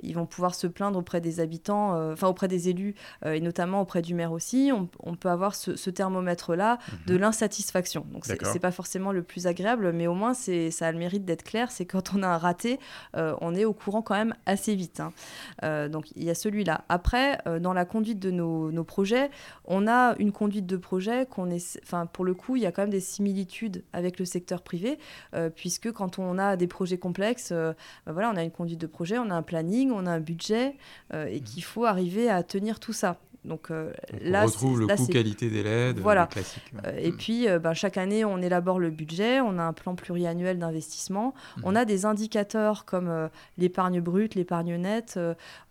ils 0.03 0.15
vont 0.15 0.27
pouvoir 0.27 0.57
se 0.57 0.67
plaindre 0.67 0.99
auprès 0.99 1.21
des 1.21 1.39
habitants, 1.39 2.13
enfin 2.13 2.27
auprès 2.27 2.49
des 2.49 2.69
élus 2.69 2.97
et 3.25 3.41
notamment 3.41 3.81
auprès 3.81 4.03
du 4.03 4.15
maire 4.15 4.33
aussi. 4.33 4.73
On, 4.73 5.15
peut 5.15 5.31
avoir 5.31 5.55
ce, 5.55 5.77
ce 5.77 5.91
thermomètre 5.91 6.34
là 6.55 6.79
de 7.07 7.15
mhm. 7.15 7.21
l'insatisfaction. 7.21 8.07
Donc 8.13 8.25
c'est 8.27 8.59
pas 8.59 8.71
forcément 8.71 9.13
le 9.13 9.23
plus 9.23 9.47
agréable, 9.47 9.93
mais 9.93 10.07
au 10.07 10.15
moins 10.15 10.35
c'est 10.35 10.71
ça 10.71 10.89
a 10.89 10.93
le 10.93 10.99
mérite 10.99 11.25
d'être 11.25 11.43
clair. 11.43 11.71
C'est 11.71 11.87
quand 11.87 12.15
on 12.15 12.23
a 12.23 12.29
un 12.29 12.39
raté, 12.39 12.79
euh, 13.17 13.35
on 13.41 13.55
est 13.55 13.65
au 13.65 13.73
courant 13.73 14.03
quand 14.03 14.15
même 14.15 14.35
assez 14.47 14.75
vite. 14.75 15.01
Hein. 15.01 15.13
Euh, 15.63 15.89
donc 15.89 16.11
il 16.17 16.25
y 16.25 16.31
a 16.31 16.35
celui-là. 16.35 16.85
Après, 16.89 17.39
euh, 17.47 17.59
dans 17.59 17.73
la 17.73 17.85
conduite 17.85 18.19
de 18.19 18.31
nos, 18.31 18.71
nos, 18.71 18.85
projets, 18.85 19.31
on 19.65 19.87
a 19.87 20.15
une 20.19 20.33
conduite 20.33 20.67
de 20.67 20.77
projet 20.77 21.27
qu'on 21.27 21.51
est, 21.51 21.81
enfin 21.83 22.07
pour 22.07 22.25
le 22.25 22.35
coup, 22.35 22.57
il 22.57 22.63
y 22.63 22.67
a 22.67 22.73
quand 22.73 22.83
même 22.83 22.91
des 22.91 23.01
similitudes 23.01 23.85
avec 23.93 24.19
le 24.19 24.25
secteur 24.25 24.63
privé, 24.63 24.99
puisque 25.57 25.91
quand 25.93 26.19
on 26.19 26.39
a 26.39 26.57
des 26.57 26.67
projets 26.67 26.99
complexes, 26.99 27.53
bah 27.53 28.13
voilà, 28.13 28.31
on 28.31 28.37
a 28.37 28.43
une 28.43 28.51
conduite 28.51 28.81
de 28.81 28.87
projet, 28.87 29.19
on 29.19 29.31
a 29.31 29.35
un 29.35 29.43
planning, 29.43 29.91
on 29.91 30.07
a 30.07 30.11
un 30.11 30.21
budget, 30.21 30.77
et 31.13 31.41
mhm. 31.41 31.41
qu'il 31.41 31.65
faut 31.65 31.85
arriver 31.85 32.29
à 32.29 32.43
tenir 32.43 32.81
tout 32.81 32.93
ça. 32.93 33.19
Donc, 33.45 33.71
euh, 33.71 33.93
là, 34.23 34.45
on 34.45 34.47
retrouve 34.47 34.81
le 34.81 34.87
coût 34.87 35.07
qualité 35.07 35.51
des 35.51 35.63
LED, 35.63 35.99
voilà. 35.99 36.27
classique. 36.27 36.63
Euh, 36.87 36.97
et 36.99 37.13
mm. 37.13 37.17
puis, 37.17 37.49
euh, 37.49 37.59
ben, 37.59 37.75
chaque 37.75 37.99
année, 37.99 38.25
on 38.25 38.39
élabore 38.39 38.79
le 38.79 38.91
budget, 38.91 39.41
on 39.41 39.59
a 39.59 39.63
un 39.63 39.75
plan 39.75 39.95
pluriannuel 39.95 40.59
d'investissement, 40.59 41.35
on 41.63 41.77
a 41.77 41.85
des 41.85 42.07
indicateurs 42.07 42.87
comme 42.87 43.29
l'épargne 43.59 44.01
brute, 44.01 44.35
l'épargne 44.35 44.77
nette. 44.77 45.19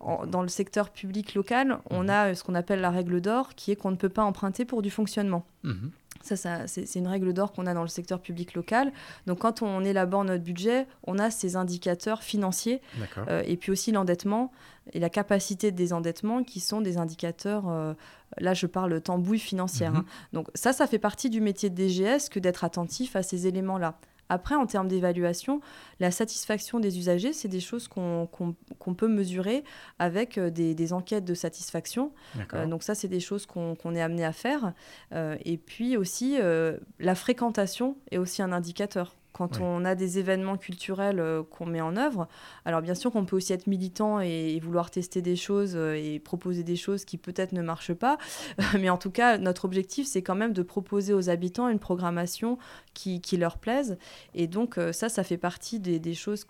dans 0.00 0.42
le 0.42 0.48
secteur 0.48 0.90
public 0.90 1.34
local, 1.34 1.78
on 1.90 2.04
mm. 2.04 2.10
a 2.10 2.34
ce 2.34 2.44
qu'on 2.44 2.54
appelle 2.54 2.80
la 2.80 2.90
règle 2.90 3.20
d'or, 3.20 3.54
qui 3.54 3.72
est 3.72 3.76
qu'on 3.76 3.90
ne 3.90 3.96
peut 3.96 4.08
pas 4.08 4.22
emprunter 4.22 4.64
pour 4.64 4.80
du 4.80 4.90
fonctionnement. 4.90 5.44
Mm-hmm. 5.64 5.90
Ça, 6.24 6.66
c'est 6.66 6.94
une 6.94 7.08
règle 7.08 7.32
d'or 7.32 7.52
qu'on 7.52 7.66
a 7.66 7.74
dans 7.74 7.82
le 7.82 7.88
secteur 7.88 8.20
public 8.20 8.54
local. 8.54 8.92
Donc, 9.26 9.40
quand 9.40 9.62
on 9.62 9.84
élabore 9.84 10.24
notre 10.24 10.42
budget, 10.42 10.86
on 11.06 11.18
a 11.18 11.30
ces 11.30 11.56
indicateurs 11.56 12.22
financiers 12.22 12.80
euh, 13.28 13.42
et 13.46 13.56
puis 13.56 13.72
aussi 13.72 13.92
l'endettement 13.92 14.50
et 14.92 15.00
la 15.00 15.10
capacité 15.10 15.70
de 15.70 15.76
désendettement 15.76 16.44
qui 16.44 16.60
sont 16.60 16.80
des 16.80 16.98
indicateurs. 16.98 17.68
Euh, 17.68 17.94
là, 18.38 18.54
je 18.54 18.66
parle 18.66 19.00
tambouille 19.00 19.38
financière. 19.38 19.92
Mhm. 19.92 19.98
Hein. 19.98 20.04
Donc, 20.32 20.48
ça, 20.54 20.72
ça 20.72 20.86
fait 20.86 20.98
partie 20.98 21.30
du 21.30 21.40
métier 21.40 21.70
de 21.70 21.76
DGS 21.76 22.28
que 22.30 22.38
d'être 22.38 22.64
attentif 22.64 23.16
à 23.16 23.22
ces 23.22 23.46
éléments-là. 23.46 23.98
Après, 24.28 24.54
en 24.54 24.66
termes 24.66 24.88
d'évaluation, 24.88 25.60
la 26.00 26.10
satisfaction 26.10 26.80
des 26.80 26.98
usagers, 26.98 27.32
c'est 27.32 27.48
des 27.48 27.60
choses 27.60 27.88
qu'on 27.88 28.26
peut 28.96 29.08
mesurer 29.08 29.64
avec 29.98 30.38
euh, 30.38 30.50
des, 30.50 30.92
enquêtes 30.92 31.24
de 31.24 31.34
satisfaction. 31.34 32.12
Euh, 32.52 32.66
donc 32.66 32.82
ça, 32.82 32.94
c'est 32.94 33.08
des 33.08 33.20
choses 33.20 33.46
qu'on 33.46 33.94
est 33.94 34.02
amené 34.02 34.24
à 34.24 34.32
faire. 34.32 34.72
Euh, 35.12 35.36
et 35.44 35.56
puis 35.58 35.96
aussi, 35.96 36.38
la 36.98 37.14
fréquentation 37.14 37.96
est 38.10 38.18
aussi 38.18 38.42
un 38.42 38.52
indicateur 38.52 39.14
quand 39.34 39.60
on 39.60 39.84
a 39.84 39.96
des 39.96 40.20
événements 40.20 40.56
culturels 40.56 41.18
euh, 41.18 41.42
qu'on 41.42 41.66
met 41.66 41.80
en 41.80 41.96
œuvre. 41.96 42.28
Alors 42.64 42.80
bien 42.80 42.94
sûr 42.94 43.10
qu'on 43.10 43.24
peut 43.24 43.34
aussi 43.36 43.52
être 43.52 43.66
militant 43.66 44.20
et, 44.20 44.58
vouloir 44.60 44.90
tester 44.92 45.22
des 45.22 45.34
choses 45.34 45.74
euh, 45.74 45.94
et 45.96 46.20
proposer 46.20 46.62
des 46.62 46.76
choses 46.76 47.04
qui 47.04 47.18
peut-être 47.18 47.50
ne 47.50 47.60
marchent 47.60 47.92
pas, 47.92 48.16
mais 48.80 48.88
en 48.90 48.96
tout 48.96 49.10
cas 49.10 49.36
notre 49.36 49.64
objectif 49.64 50.06
c'est 50.06 50.22
quand 50.22 50.36
même 50.36 50.52
de 50.52 50.62
proposer 50.62 51.12
aux 51.12 51.28
habitants 51.28 51.68
une 51.68 51.80
programmation 51.80 52.58
qui, 52.94 53.20
leur 53.36 53.58
plaise. 53.58 53.98
Et 54.34 54.46
donc 54.46 54.78
euh, 54.78 54.92
ça 54.92 55.08
ça 55.08 55.24
fait 55.24 55.36
partie 55.36 55.80
des, 55.80 56.14
choses 56.14 56.46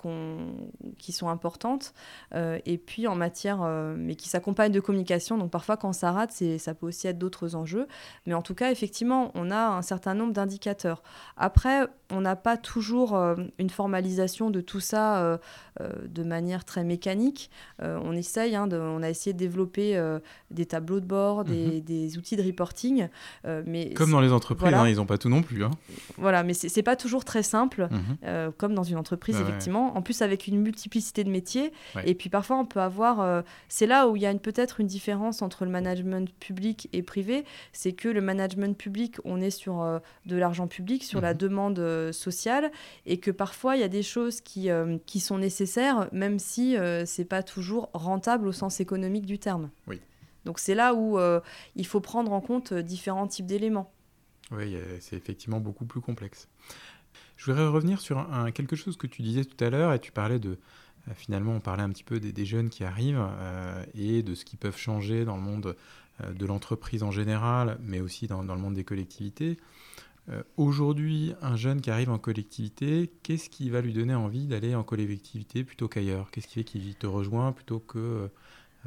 qui 0.99 1.13
sont 1.13 1.29
importantes. 1.31 1.95
Et 2.35 2.77
puis 2.77 3.07
en 3.07 3.17
matière 3.17 3.63
mais 3.97 4.15
qui 4.17 4.29
s'accompagnent 4.29 4.73
de 4.73 4.81
communication. 4.81 5.39
Donc 5.39 5.51
parfois 5.51 5.79
quand 5.79 5.95
ça 5.95 6.13
rate 6.13 6.33
ça 6.59 6.75
peut 6.75 6.87
aussi 6.87 7.07
être 7.07 7.19
d'autres 7.19 7.55
enjeux. 7.55 7.87
Mais 8.27 8.35
en 8.35 8.43
tout 8.43 8.55
cas 8.55 8.71
effectivement 8.71 9.31
on 9.35 9.51
a 9.51 9.69
un 9.69 9.81
certain 9.81 10.13
nombre 10.13 10.35
d'indicateurs. 10.35 11.03
Après 11.39 11.89
on 12.15 12.21
n'a 12.21 12.37
pas 12.37 12.57
toujours 12.57 13.17
euh, 13.17 13.35
une 13.59 13.71
formalisation 13.71 14.51
de 14.51 14.61
tout 14.61 14.81
ça 14.81 15.19
euh, 15.19 15.39
euh, 15.81 15.91
de 16.09 16.23
manière 16.23 16.65
très 16.65 16.85
mécanique. 16.85 17.51
on 17.81 18.13
essaye, 18.13 18.55
hein, 18.55 18.69
on 18.71 19.03
a 19.03 19.11
essayé 19.11 19.33
de 19.33 19.39
développer 19.39 20.01
des 20.51 20.67
tableaux 20.67 21.01
de 21.01 21.07
bord, 21.07 21.45
des, 21.45 21.83
mhm. 21.89 22.19
outils 22.19 22.37
de 22.37 22.43
reporting. 22.43 23.09
mais 23.67 23.93
comme 23.95 24.13
dans 24.13 24.21
les 24.21 24.33
entreprises, 24.33 24.73
hein, 24.73 24.89
ils 24.89 24.97
n'ont 24.97 25.07
pas 25.07 25.19
tout 25.19 25.29
non 25.29 25.43
plus. 25.43 25.65
Hein. 25.65 25.71
Voilà, 26.17 26.43
mais 26.43 26.55
c'est 26.55 26.83
pas 26.83 26.97
toujours 26.97 27.25
très 27.25 27.43
simple, 27.43 27.89
mhm. 27.91 28.53
comme 28.57 28.75
dans 28.75 28.83
une 28.83 28.97
entreprise, 28.97 29.41
effectivement. 29.41 29.97
En 29.97 30.03
plus, 30.03 30.23
avec 30.23 30.47
une 30.47 30.61
multiplicité 30.61 31.25
de 31.25 31.31
métiers. 31.31 31.73
Et 32.05 32.15
puis 32.15 32.31
parfois, 32.31 32.57
on 32.59 32.67
peut 32.67 32.81
avoir. 32.81 33.43
c'est 33.69 33.87
là 33.87 34.09
où 34.09 34.17
il 34.17 34.23
y 34.23 34.27
a 34.27 34.35
peut-être 34.35 34.81
une 34.81 34.87
différence 34.87 35.43
entre 35.43 35.65
le 35.65 35.71
management 35.71 36.33
public 36.39 36.89
et 36.93 37.03
privé. 37.03 37.45
C'est 37.73 37.93
que 37.93 38.09
le 38.09 38.21
management 38.21 38.77
public, 38.77 39.17
on 39.25 39.41
est 39.41 39.51
sur 39.51 40.01
de 40.27 40.37
l'argent 40.37 40.69
public, 40.69 41.03
sur 41.05 41.21
la 41.21 41.33
mhm. 41.33 41.39
demande 41.39 42.04
sociale 42.13 42.71
et 43.07 43.19
que 43.19 43.31
parfois 43.31 43.77
il 43.77 43.81
y 43.81 43.85
a 43.85 43.89
des 43.89 44.03
choses 44.03 44.41
qui, 44.41 44.71
euh, 44.71 44.99
qui 45.07 45.21
sont 45.21 45.39
nécessaires, 45.39 46.09
même 46.13 46.39
si 46.39 46.77
euh, 46.77 47.05
c'est 47.07 47.25
pas 47.25 47.43
toujours 47.43 47.91
rentable 47.93 48.47
au 48.47 48.53
sens 48.53 48.81
économique 48.81 49.27
du 49.27 49.39
terme. 49.39 49.71
Oui. 49.87 50.01
Donc 50.45 50.59
c'est 50.59 50.75
là 50.75 50.95
où 50.95 51.19
euh, 51.19 51.41
il 51.77 51.87
faut 51.87 52.01
prendre 52.01 52.33
en 52.33 52.41
compte 52.41 52.75
différents 52.75 53.27
types 53.27 53.47
d'éléments. 53.47 53.93
Oui, 54.51 54.77
c'est 55.01 55.17
effectivement 55.17 55.59
beaucoup 55.59 55.87
plus 55.87 56.03
complexe. 56.03 56.49
Je 57.37 57.47
voudrais 57.47 57.67
revenir 57.67 58.01
sur 58.01 58.19
un, 58.19 58.51
quelque 58.51 58.77
chose 58.77 58.97
que 58.97 59.07
tu 59.07 59.23
disais 59.23 59.45
tout 59.45 59.63
à 59.65 59.71
l'heure, 59.71 59.95
et 59.95 59.99
tu 59.99 60.13
parlais 60.13 60.39
de, 60.39 60.59
finalement, 61.15 61.53
on 61.53 61.61
parlait 61.61 61.83
un 61.83 61.89
petit 61.89 62.05
peu 62.05 62.21
des, 62.21 62.45
jeunes 62.45 62.69
qui 62.69 62.85
arrivent 62.85 63.27
et 63.95 64.23
de 64.23 64.35
ce 64.35 64.45
qu'ils 64.45 64.59
peuvent 64.59 64.77
changer 64.77 65.25
dans 65.25 65.37
le 65.37 65.43
monde 65.43 65.77
de 66.23 66.47
l'entreprise 66.47 67.03
en 67.03 67.11
général, 67.11 67.79
mais 67.81 68.01
aussi 68.01 68.27
dans, 68.27 68.45
dans, 68.45 68.55
le 68.55 68.61
monde 68.61 68.75
des 68.75 68.85
collectivités. 68.85 69.57
Euh, 70.31 70.43
aujourd'hui, 70.57 71.35
un 71.43 71.57
jeune 71.57 71.81
qui 71.81 71.91
arrive 71.91 72.11
en 72.11 72.19
collectivité, 72.19 73.13
qu'est-ce 73.23 73.51
qui 73.51 73.71
va 73.71 73.81
lui 73.81 73.93
donner 73.93 74.15
envie 74.15 74.47
d'aller 74.47 74.75
en 74.75 74.83
collectivité 74.83 75.65
plutôt 75.65 75.89
qu'ailleurs? 75.89 76.31
Qu'est-ce 76.31 76.47
qui 76.47 76.55
fait 76.55 76.65
qu'il 76.65 76.95
te 76.95 77.07
rejoint 77.07 77.53
plutôt 77.53 77.79
que, 77.79 77.99
euh, 77.99 78.29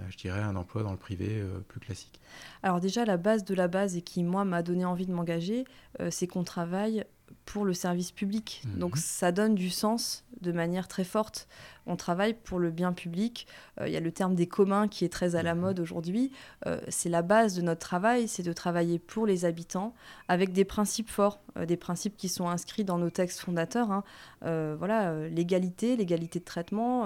je 0.09 0.17
dirais, 0.17 0.41
un 0.41 0.55
emploi 0.55 0.83
dans 0.83 0.91
le 0.91 0.97
privé 0.97 1.27
euh, 1.29 1.59
plus 1.67 1.79
classique? 1.79 2.19
Alors 2.63 2.79
déjà, 2.79 3.05
la 3.05 3.17
base 3.17 3.43
de 3.43 3.53
la 3.53 3.67
base 3.67 3.95
et 3.95 4.01
qui, 4.01 4.23
moi, 4.23 4.45
m'a 4.45 4.63
donné 4.63 4.85
envie 4.85 5.05
de 5.05 5.13
m'engager, 5.13 5.65
c'est 6.09 6.27
qu'on 6.27 6.43
travaille 6.43 7.05
pour 7.45 7.65
le 7.65 7.73
service 7.73 8.11
public. 8.11 8.61
Mhm. 8.65 8.79
Donc 8.79 8.97
ça 8.97 9.31
donne 9.31 9.55
du 9.55 9.69
sens 9.69 10.25
de 10.41 10.51
manière 10.51 10.87
très 10.87 11.03
forte. 11.03 11.47
On 11.87 11.95
travaille 11.95 12.33
pour 12.33 12.59
le 12.59 12.69
bien 12.69 12.91
public. 12.91 13.47
Euh, 13.79 13.87
il 13.87 13.93
y 13.93 13.97
a 13.97 14.01
le 14.01 14.11
terme 14.11 14.35
des 14.35 14.47
communs 14.47 14.87
qui 14.87 15.05
est 15.05 15.09
très 15.09 15.35
à 15.35 15.41
la 15.41 15.55
mhm. 15.55 15.61
mode 15.61 15.79
aujourd'hui. 15.79 16.31
Euh, 16.65 16.79
c'est 16.89 17.09
la 17.09 17.21
base 17.21 17.55
de 17.55 17.61
notre 17.61 17.79
travail, 17.79 18.27
c'est 18.27 18.43
de 18.43 18.53
travailler 18.53 18.99
pour 18.99 19.25
les 19.25 19.45
habitants 19.45 19.93
avec 20.27 20.51
des 20.51 20.65
principes 20.65 21.09
forts, 21.09 21.39
euh, 21.57 21.65
des 21.65 21.77
principes 21.77 22.17
qui 22.17 22.27
sont 22.27 22.49
inscrits 22.49 22.83
dans 22.83 22.97
nos 22.97 23.09
textes 23.09 23.39
fondateurs. 23.39 23.91
Hein. 23.91 24.03
voilà, 24.41 25.27
l'égalité, 25.29 25.95
l'égalité 25.95 26.39
de 26.39 26.45
traitement, 26.45 27.05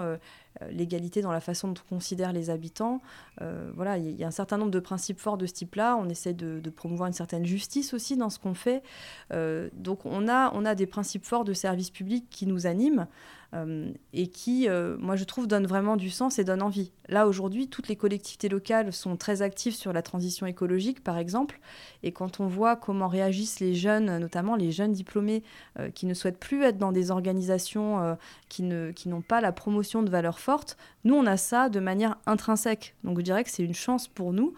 l'égalité 0.70 1.22
dans 1.22 1.32
la 1.32 1.40
façon 1.40 1.70
dont 1.70 1.82
on 1.86 1.96
considère 1.96 2.34
les 2.34 2.50
habitants. 2.50 3.02
voilà, 3.76 3.98
il 3.98 4.16
y, 4.16 4.24
a 4.24 4.28
un 4.28 4.32
certain 4.32 4.58
nombre 4.58 4.72
de 4.72 4.80
principes 4.80 5.20
forts 5.20 5.38
de 5.38 5.46
ce 5.46 5.54
type-là. 5.54 5.96
On 5.98 6.10
essaie 6.10 6.34
de, 6.34 6.60
de, 6.60 6.70
promouvoir 6.70 7.08
une 7.08 7.14
certaine 7.14 7.46
justice 7.46 7.94
aussi 7.94 8.18
dans 8.18 8.30
ce 8.30 8.40
qu'on 8.40 8.54
fait. 8.54 8.84
donc 9.74 10.06
on 10.06 10.28
a, 10.28 10.52
on 10.54 10.66
a 10.66 10.76
des 10.76 10.88
principes 10.88 11.26
forts 11.26 11.46
de 11.46 11.54
service 11.54 11.90
public 11.90 12.26
qui 12.30 12.48
nous 12.48 12.66
animent. 12.66 13.08
Et 14.14 14.28
qui, 14.28 14.68
moi 15.00 15.16
je 15.16 15.24
trouve, 15.26 15.48
donne 15.48 15.68
vraiment 15.68 15.98
du 15.98 16.10
sens 16.10 16.40
et 16.40 16.44
donne 16.44 16.62
envie. 16.62 16.92
Là 17.10 17.28
aujourd'hui, 17.28 17.68
toutes 17.68 17.90
les 17.90 17.98
collectivités 17.98 18.48
locales 18.48 18.94
sont 18.94 19.18
très 19.18 19.42
actives 19.42 19.76
sur 19.76 19.92
la 19.92 20.02
transition 20.02 20.46
écologique, 20.46 21.04
par 21.04 21.18
exemple, 21.18 21.60
et 22.04 22.14
quand 22.14 22.40
on 22.40 22.48
voit 22.48 22.78
comment 22.78 23.10
réagissent 23.10 23.60
les 23.60 23.76
jeunes, 23.76 24.20
notamment 24.20 24.56
les 24.56 24.72
jeunes 24.72 24.94
diplômés, 24.94 25.44
qui 25.96 26.06
ne 26.06 26.14
souhaitent 26.14 26.40
plus 26.40 26.64
être 26.64 26.78
dans 26.78 26.94
des 26.94 27.12
organisations 27.12 28.18
qui 28.48 28.64
n'ont 28.64 29.22
pas 29.22 29.42
la 29.42 29.52
promotion 29.52 30.02
de 30.02 30.10
valeurs 30.10 30.40
fortes, 30.40 30.78
nous 31.04 31.16
on 31.16 31.26
a 31.26 31.38
ça 31.38 31.70
de 31.70 31.80
manière 31.80 32.18
intrinsèque. 32.26 32.96
Donc 33.04 33.18
je 33.18 33.24
dirais 33.24 33.44
que 33.44 33.50
c'est 33.50 33.64
une 33.64 33.74
chance 33.74 34.08
pour 34.08 34.34
nous, 34.34 34.54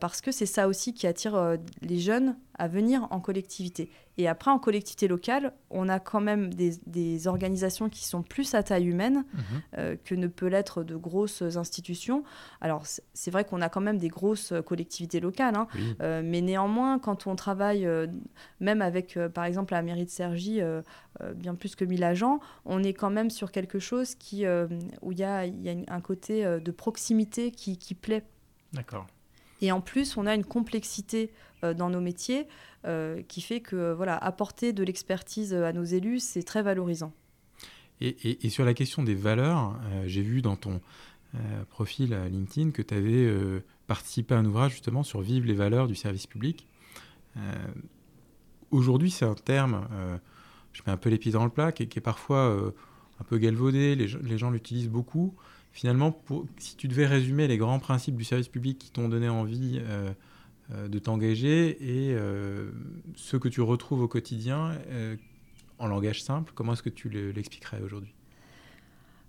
parce 0.00 0.20
que 0.20 0.32
c'est 0.32 0.46
ça 0.46 0.68
aussi 0.68 0.94
qui 0.94 1.06
attire 1.06 1.56
les 1.82 1.98
jeunes 1.98 2.36
à 2.58 2.68
venir 2.68 3.06
en 3.10 3.20
collectivité. 3.20 3.90
Et 4.16 4.28
après, 4.28 4.50
en 4.50 4.58
collectivité 4.58 5.08
locale, 5.08 5.52
on 5.70 5.88
a 5.88 5.98
quand 5.98 6.20
même 6.20 6.52
des, 6.54 7.26
organisations 7.26 7.88
qui 7.88 8.04
sont 8.04 8.22
plus 8.22 8.54
à 8.54 8.62
taille 8.62 8.86
humaine 8.86 9.24
mhm. 9.32 9.42
euh, 9.78 9.96
que 10.04 10.14
ne 10.14 10.26
peut 10.26 10.46
l'être 10.46 10.84
de 10.84 10.94
grosses 10.94 11.42
institutions. 11.42 12.22
Alors, 12.60 12.84
c'est 12.86 13.30
vrai 13.30 13.44
qu'on 13.44 13.60
a 13.60 13.68
quand 13.68 13.80
même 13.80 13.98
des 13.98 14.08
grosses 14.08 14.52
collectivités 14.66 15.20
locales, 15.20 15.56
hein. 15.56 15.66
euh, 16.00 16.22
mais 16.24 16.42
néanmoins, 16.42 16.98
quand 16.98 17.26
on 17.26 17.34
travaille, 17.34 17.86
euh, 17.86 18.06
même 18.60 18.82
avec, 18.82 19.18
par 19.32 19.44
exemple, 19.44 19.72
la 19.72 19.82
mairie 19.82 20.04
de 20.04 20.10
Cergy, 20.10 20.60
bien 21.36 21.54
plus 21.54 21.76
que 21.76 21.84
1000 21.84 22.04
agents, 22.04 22.40
on 22.64 22.82
est 22.82 22.92
quand 22.92 23.10
même 23.10 23.30
sur 23.30 23.50
quelque 23.50 23.78
chose 23.78 24.14
qui, 24.14 24.44
où 25.02 25.12
il 25.12 25.18
y 25.18 25.24
a, 25.24 25.44
un 25.88 26.00
côté 26.00 26.44
de 26.44 26.70
proximité 26.70 27.50
qui, 27.50 27.78
qui 27.78 27.94
plaît. 27.94 28.24
D'accord. 28.72 29.06
Et 29.60 29.72
en 29.72 29.80
plus, 29.80 30.16
on 30.16 30.26
a 30.26 30.34
une 30.34 30.44
complexité 30.44 31.30
euh, 31.62 31.74
dans 31.74 31.88
nos 31.88 32.00
métiers 32.00 32.46
euh, 32.84 33.22
qui 33.28 33.40
fait 33.40 33.60
que 33.60 33.92
voilà, 33.92 34.16
apporter 34.16 34.72
de 34.72 34.84
l'expertise 34.84 35.54
à 35.54 35.72
nos 35.72 35.84
élus, 35.84 36.20
c'est 36.20 36.42
très 36.42 36.62
valorisant. 36.62 37.12
Et, 38.00 38.50
sur 38.50 38.64
la 38.66 38.74
question 38.74 39.02
des 39.02 39.14
valeurs, 39.14 39.78
euh, 39.84 40.04
j'ai 40.06 40.22
vu 40.22 40.42
dans 40.42 40.56
ton 40.56 40.80
profil 41.68 42.16
LinkedIn 42.30 42.70
que 42.70 42.80
tu 42.80 42.94
avais 42.94 43.28
participé 43.88 44.36
à 44.36 44.38
un 44.38 44.44
ouvrage 44.44 44.70
justement 44.70 45.02
sur 45.02 45.20
vivre 45.20 45.48
les 45.48 45.54
valeurs 45.54 45.88
du 45.88 45.96
service 45.96 46.28
public. 46.28 46.68
Aujourd'hui, 48.70 49.10
c'est 49.10 49.24
un 49.24 49.34
terme, 49.34 49.84
je 50.72 50.82
mets 50.86 50.92
un 50.92 50.96
peu 50.96 51.10
les 51.10 51.18
pieds 51.18 51.32
dans 51.32 51.42
le 51.42 51.50
plat, 51.50 51.72
qui, 51.72 51.82
est 51.82 52.00
parfois 52.00 52.72
un 53.18 53.24
peu 53.24 53.38
galvaudé, 53.38 53.96
les, 53.96 54.06
les 54.06 54.38
gens 54.38 54.50
l'utilisent 54.50 54.88
beaucoup 54.88 55.34
finalement, 55.74 56.16
si 56.56 56.76
tu 56.76 56.88
devais 56.88 57.04
résumer 57.04 57.48
les 57.48 57.58
grands 57.58 57.80
principes 57.80 58.16
du 58.16 58.24
service 58.24 58.48
public 58.48 58.78
qui 58.78 58.90
t'ont 58.90 59.08
donné 59.08 59.28
envie 59.28 59.80
euh, 59.82 60.12
euh, 60.72 60.88
de 60.88 60.98
t'engager 61.00 61.70
et 61.82 62.14
euh, 62.14 62.70
ceux 63.16 63.40
que 63.40 63.48
tu 63.48 63.60
retrouves 63.60 64.00
au 64.00 64.08
quotidien 64.08 64.78
en 65.78 65.88
langage 65.88 66.22
simple, 66.22 66.52
comment 66.54 66.72
est-ce 66.72 66.82
que 66.82 66.90
tu 66.90 67.10
l'expliquerais 67.10 67.82
aujourd'hui? 67.82 68.13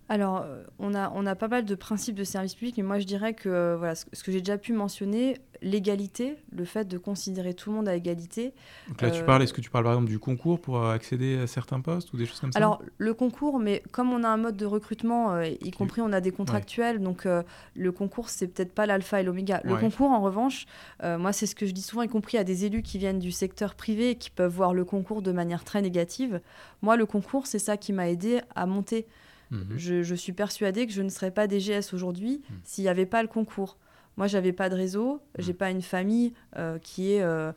Alors, 0.08 0.44
euh, 0.44 0.64
on 0.78 0.94
a, 0.94 1.12
on 1.16 1.26
a 1.26 1.34
pas 1.34 1.48
mal 1.48 1.66
de 1.66 1.74
principes 1.74 2.16
de 2.16 2.24
service 2.24 2.54
public, 2.54 2.78
mais 2.78 2.84
moi 2.84 3.00
je 3.00 3.06
dirais 3.06 3.34
que 3.34 3.50
euh, 3.50 3.76
voilà, 3.76 3.96
ce, 3.96 4.06
que 4.06 4.32
j'ai 4.32 4.40
déjà 4.40 4.60
pu 4.60 4.72
mentionner, 4.72 5.38
l'égalité, 5.64 6.36
le 6.52 6.64
fait 6.64 6.88
de 6.88 7.00
considérer 7.00 7.56
tout 7.56 7.72
le 7.72 7.78
monde 7.78 7.88
à 7.88 7.96
égalité. 7.96 8.54
Donc 8.88 9.02
là, 9.02 9.10
tu 9.10 9.22
euh, 9.22 9.26
parles, 9.26 9.42
est-ce 9.42 9.54
que 9.54 9.62
tu 9.62 9.72
parles 9.72 9.84
par 9.84 9.94
exemple 9.94 10.10
du 10.10 10.20
concours 10.20 10.62
pour 10.62 10.86
accéder 10.86 11.40
à 11.40 11.48
certains 11.48 11.82
postes 11.82 12.14
ou 12.14 12.18
des 12.18 12.28
choses 12.28 12.40
comme 12.40 12.52
ça? 12.52 12.60
Alors, 12.60 12.84
le 13.00 13.16
concours, 13.16 13.58
mais 13.58 13.82
comme 13.92 14.14
on 14.14 14.24
a 14.24 14.28
un 14.28 14.38
mode 14.38 14.58
de 14.58 14.66
recrutement, 14.68 15.42
y 15.42 15.72
compris 15.72 16.02
on 16.02 16.14
a 16.14 16.22
des 16.22 16.32
contractuels, 16.32 17.02
donc 17.02 17.28
le 17.76 17.92
concours, 17.92 18.30
c'est 18.30 18.48
peut-être 18.48 18.76
pas 18.76 18.86
l'alpha 18.86 19.22
et 19.22 19.24
l'oméga. 19.24 19.62
Le 19.64 19.76
concours, 19.78 20.12
en 20.12 20.22
revanche, 20.22 20.66
moi 21.04 21.34
c'est 21.34 21.48
ce 21.48 21.56
que 21.56 21.66
je 21.66 21.72
dis 21.72 21.82
souvent, 21.82 22.04
y 22.04 22.10
compris 22.10 22.38
à 22.38 22.44
des 22.44 22.66
élus 22.66 22.84
qui 22.84 23.00
viennent 23.00 23.20
du 23.20 23.32
secteur 23.32 23.74
privé 23.74 24.12
et 24.12 24.16
qui 24.16 24.30
peuvent 24.30 24.54
voir 24.54 24.74
le 24.74 24.86
concours 24.86 25.24
de 25.24 25.32
manière 25.32 25.64
très 25.64 25.82
négative. 25.82 26.42
Moi, 26.84 26.96
le 26.96 27.06
concours, 27.06 27.48
c'est 27.48 27.60
ça 27.60 27.78
qui 27.78 27.92
m'a 27.92 28.10
aidé 28.10 28.42
à 28.56 28.68
monter. 28.68 29.08
Mhm. 29.52 29.78
Je, 29.78 30.16
suis 30.16 30.34
persuadée 30.34 30.88
que 30.88 30.94
je 30.94 31.02
ne 31.02 31.10
serais 31.10 31.32
pas 31.32 31.48
DGS 31.48 31.94
aujourd'hui 31.94 32.42
mhm. 32.50 32.58
s'il 32.64 32.84
n'y 32.84 32.90
avait 32.90 33.06
pas 33.06 33.22
le 33.22 33.28
concours. 33.28 33.78
Moi, 34.18 34.28
j'avais 34.28 34.54
pas 34.54 34.70
de 34.70 34.76
réseau, 34.76 35.20
j'ai 35.38 35.52
mhm. 35.52 35.58
pas 35.58 35.72
une 35.72 35.82
famille 35.82 36.34
euh, 36.56 36.80
qui 36.80 37.12
est 37.12 37.22
euh, 37.22 37.52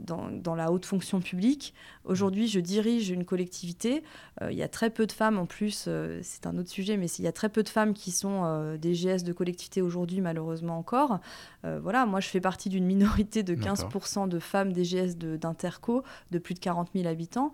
dans, 0.00 0.54
la 0.54 0.72
haute 0.72 0.86
fonction 0.86 1.20
publique. 1.20 1.74
Aujourd'hui, 2.04 2.48
je 2.48 2.60
dirige 2.60 3.10
une 3.10 3.26
collectivité. 3.26 4.02
Euh, 4.40 4.50
il 4.50 4.56
y 4.56 4.62
a 4.62 4.68
très 4.68 4.88
peu 4.88 5.06
de 5.06 5.12
femmes, 5.12 5.38
en 5.38 5.44
plus, 5.44 5.88
c'est 6.22 6.46
un 6.46 6.56
autre 6.56 6.70
sujet, 6.70 6.96
mais 6.96 7.08
il 7.18 7.24
y 7.24 7.28
a 7.28 7.32
très 7.32 7.50
peu 7.50 7.62
de 7.62 7.68
femmes 7.68 7.92
qui 7.92 8.10
sont 8.10 8.76
DGS 8.80 9.22
de 9.22 9.32
collectivité 9.34 9.82
aujourd'hui, 9.82 10.22
malheureusement 10.22 10.78
encore. 10.78 11.20
voilà, 11.62 12.06
moi, 12.06 12.20
je 12.20 12.28
fais 12.28 12.40
partie 12.40 12.70
d'une 12.70 12.86
minorité 12.86 13.42
de 13.42 13.54
15% 13.54 14.28
de 14.28 14.38
femmes 14.38 14.72
DGS 14.72 15.16
d'Interco, 15.16 16.02
de, 16.30 16.38
de 16.38 16.42
plus 16.42 16.54
de 16.54 16.60
40 16.60 16.88
000 16.94 17.06
habitants. 17.06 17.52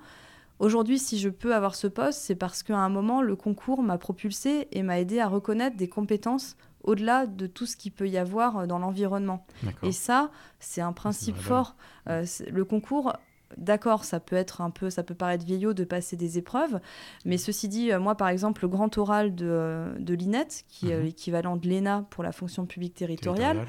Aujourd'hui, 0.59 0.99
si 0.99 1.19
je 1.19 1.29
peux 1.29 1.55
avoir 1.55 1.75
ce 1.75 1.87
poste, 1.87 2.21
c'est 2.21 2.37
parce 2.37 2.63
qu'à 2.63 2.79
un 2.79 2.89
moment, 2.89 3.23
le 3.23 3.37
concours 3.37 3.83
m'a 3.83 3.99
propulsé 3.99 4.69
et 4.73 4.83
m'a 4.83 5.01
aidé 5.01 5.21
à 5.21 5.29
reconnaître 5.29 5.77
des 5.77 5.89
compétences 5.89 6.57
au-delà 6.83 7.27
de 7.27 7.47
tout 7.47 7.67
ce 7.67 7.77
qu'il 7.77 7.93
peut 7.93 8.09
y 8.09 8.19
avoir 8.19 8.59
euh, 8.59 8.67
dans 8.67 8.79
l'environnement. 8.79 9.47
Et 9.83 9.93
ça, 9.93 10.31
c'est 10.61 10.83
un 10.83 10.93
principe 10.93 11.37
fort. 11.37 11.77
Euh, 12.09 12.25
le 12.51 12.65
concours, 12.65 13.15
d'accord, 13.57 14.05
ça 14.05 14.21
peut 14.21 14.37
être 14.37 14.61
un 14.61 14.71
peu, 14.71 14.91
ça 14.91 15.03
peut 15.03 15.15
paraître 15.15 15.45
vieillot 15.45 15.73
de 15.73 15.85
passer 15.85 16.17
des 16.17 16.39
épreuves, 16.39 16.81
mais 17.25 17.39
ceci 17.39 17.69
dit, 17.69 17.93
euh, 17.93 18.01
moi 18.01 18.15
par 18.17 18.29
exemple, 18.29 18.63
le 18.63 18.69
grand 18.69 18.97
oral 18.99 19.35
de, 19.35 19.95
de 19.99 20.15
l'INET, 20.15 20.49
qui 20.69 20.91
est 20.91 20.97
mhm. 20.97 21.05
l'équivalent 21.05 21.57
de 21.57 21.69
l'ENA 21.69 22.07
pour 22.11 22.25
la 22.25 22.33
fonction 22.33 22.67
publique 22.67 22.95
territoriale, 22.95 23.67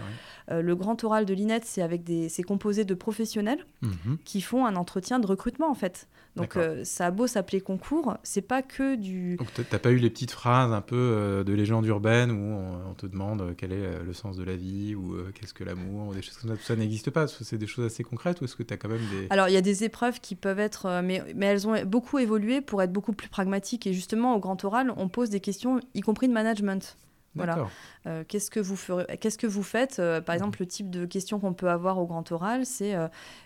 le 0.50 0.76
grand 0.76 1.04
oral 1.04 1.26
de 1.26 1.34
l'INET, 1.34 1.62
c'est 1.63 1.82
avec 1.82 2.04
des, 2.04 2.30
c'est 2.30 2.43
composé 2.43 2.86
de 2.86 2.93
professionnels 2.93 3.65
mhm. 3.82 4.17
qui 4.24 4.41
font 4.41 4.65
un 4.65 4.76
entretien 4.76 5.19
de 5.19 5.28
recrutement 5.28 5.69
en 5.69 5.76
fait. 5.76 6.08
Donc 6.36 6.58
euh, 6.58 6.84
ça 6.84 7.08
a 7.08 7.12
beau 7.12 7.28
s'appeler 7.28 7.62
concours, 7.62 8.17
c'est 8.24 8.41
pas 8.41 8.62
que 8.62 8.95
du. 8.95 9.38
Donc 9.38 9.48
t'as 9.69 9.80
pas 9.80 9.91
eu 9.91 9.98
les 9.98 10.10
petites 10.10 10.32
phrases 10.32 10.74
un 10.74 10.82
peu 10.82 10.95
euh, 10.98 11.43
de 11.45 11.54
légende 11.54 11.86
urbaine 11.86 12.32
où 12.32 12.89
on, 12.89 12.93
te 12.93 13.06
demande 13.06 13.41
euh, 13.41 13.54
quel 13.58 13.71
est 13.71 14.04
le 14.04 14.13
sens 14.13 14.36
de 14.36 14.43
la 14.43 14.56
vie 14.56 14.95
ou 14.95 15.15
qu'est-ce 15.34 15.54
que 15.54 15.63
l'amour 15.63 16.10
ou 16.10 16.13
des 16.13 16.21
choses 16.21 16.38
comme 16.38 16.50
ça. 16.52 16.58
Tout 16.58 16.63
ça 16.63 16.76
n'existe 16.76 17.10
pas. 17.10 17.28
C'est 17.28 17.58
des 17.58 17.67
choses 17.67 17.86
assez 17.86 18.04
concrètes 18.04 18.41
ou 18.41 18.45
est-ce 18.45 18.56
que 18.56 18.63
tu 18.63 18.74
as 18.74 18.78
quand 18.78 18.89
même 18.89 19.06
des. 19.12 19.28
Alors 19.30 19.48
il 19.48 19.54
y 19.54 19.58
a 19.58 19.62
des 19.62 19.74
épreuves 19.83 20.19
qui 20.19 20.35
peuvent 20.35 20.59
être, 20.59 21.01
mais, 21.03 21.21
mais 21.35 21.47
elles 21.47 21.67
ont 21.67 21.83
beaucoup 21.85 22.19
évolué 22.19 22.61
pour 22.61 22.81
être 22.81 22.91
beaucoup 22.91 23.13
plus 23.13 23.29
pragmatiques 23.29 23.88
et 23.88 23.93
justement 23.93 24.35
au 24.35 24.39
grand 24.39 24.63
oral 24.63 24.93
on 24.97 25.09
pose 25.09 25.29
des 25.29 25.39
questions, 25.39 25.79
y 25.93 26.01
compris 26.01 26.27
de 26.27 26.33
management. 26.33 26.97
Voilà. 27.35 27.67
Euh, 28.07 28.23
qu'est-ce 28.27 28.49
que 28.49 28.59
vous 28.59 28.75
ferez, 28.75 29.17
qu'est-ce 29.17 29.38
que 29.38 29.47
vous 29.47 29.63
faites 29.63 29.99
euh, 29.99 30.21
Par 30.21 30.35
exemple, 30.35 30.61
le 30.61 30.67
type 30.67 30.89
de 30.89 31.05
question 31.05 31.39
qu'on 31.39 31.53
peut 31.53 31.69
avoir 31.69 31.99
au 31.99 32.05
grand 32.05 32.31
oral, 32.31 32.65
c'est 32.65 32.95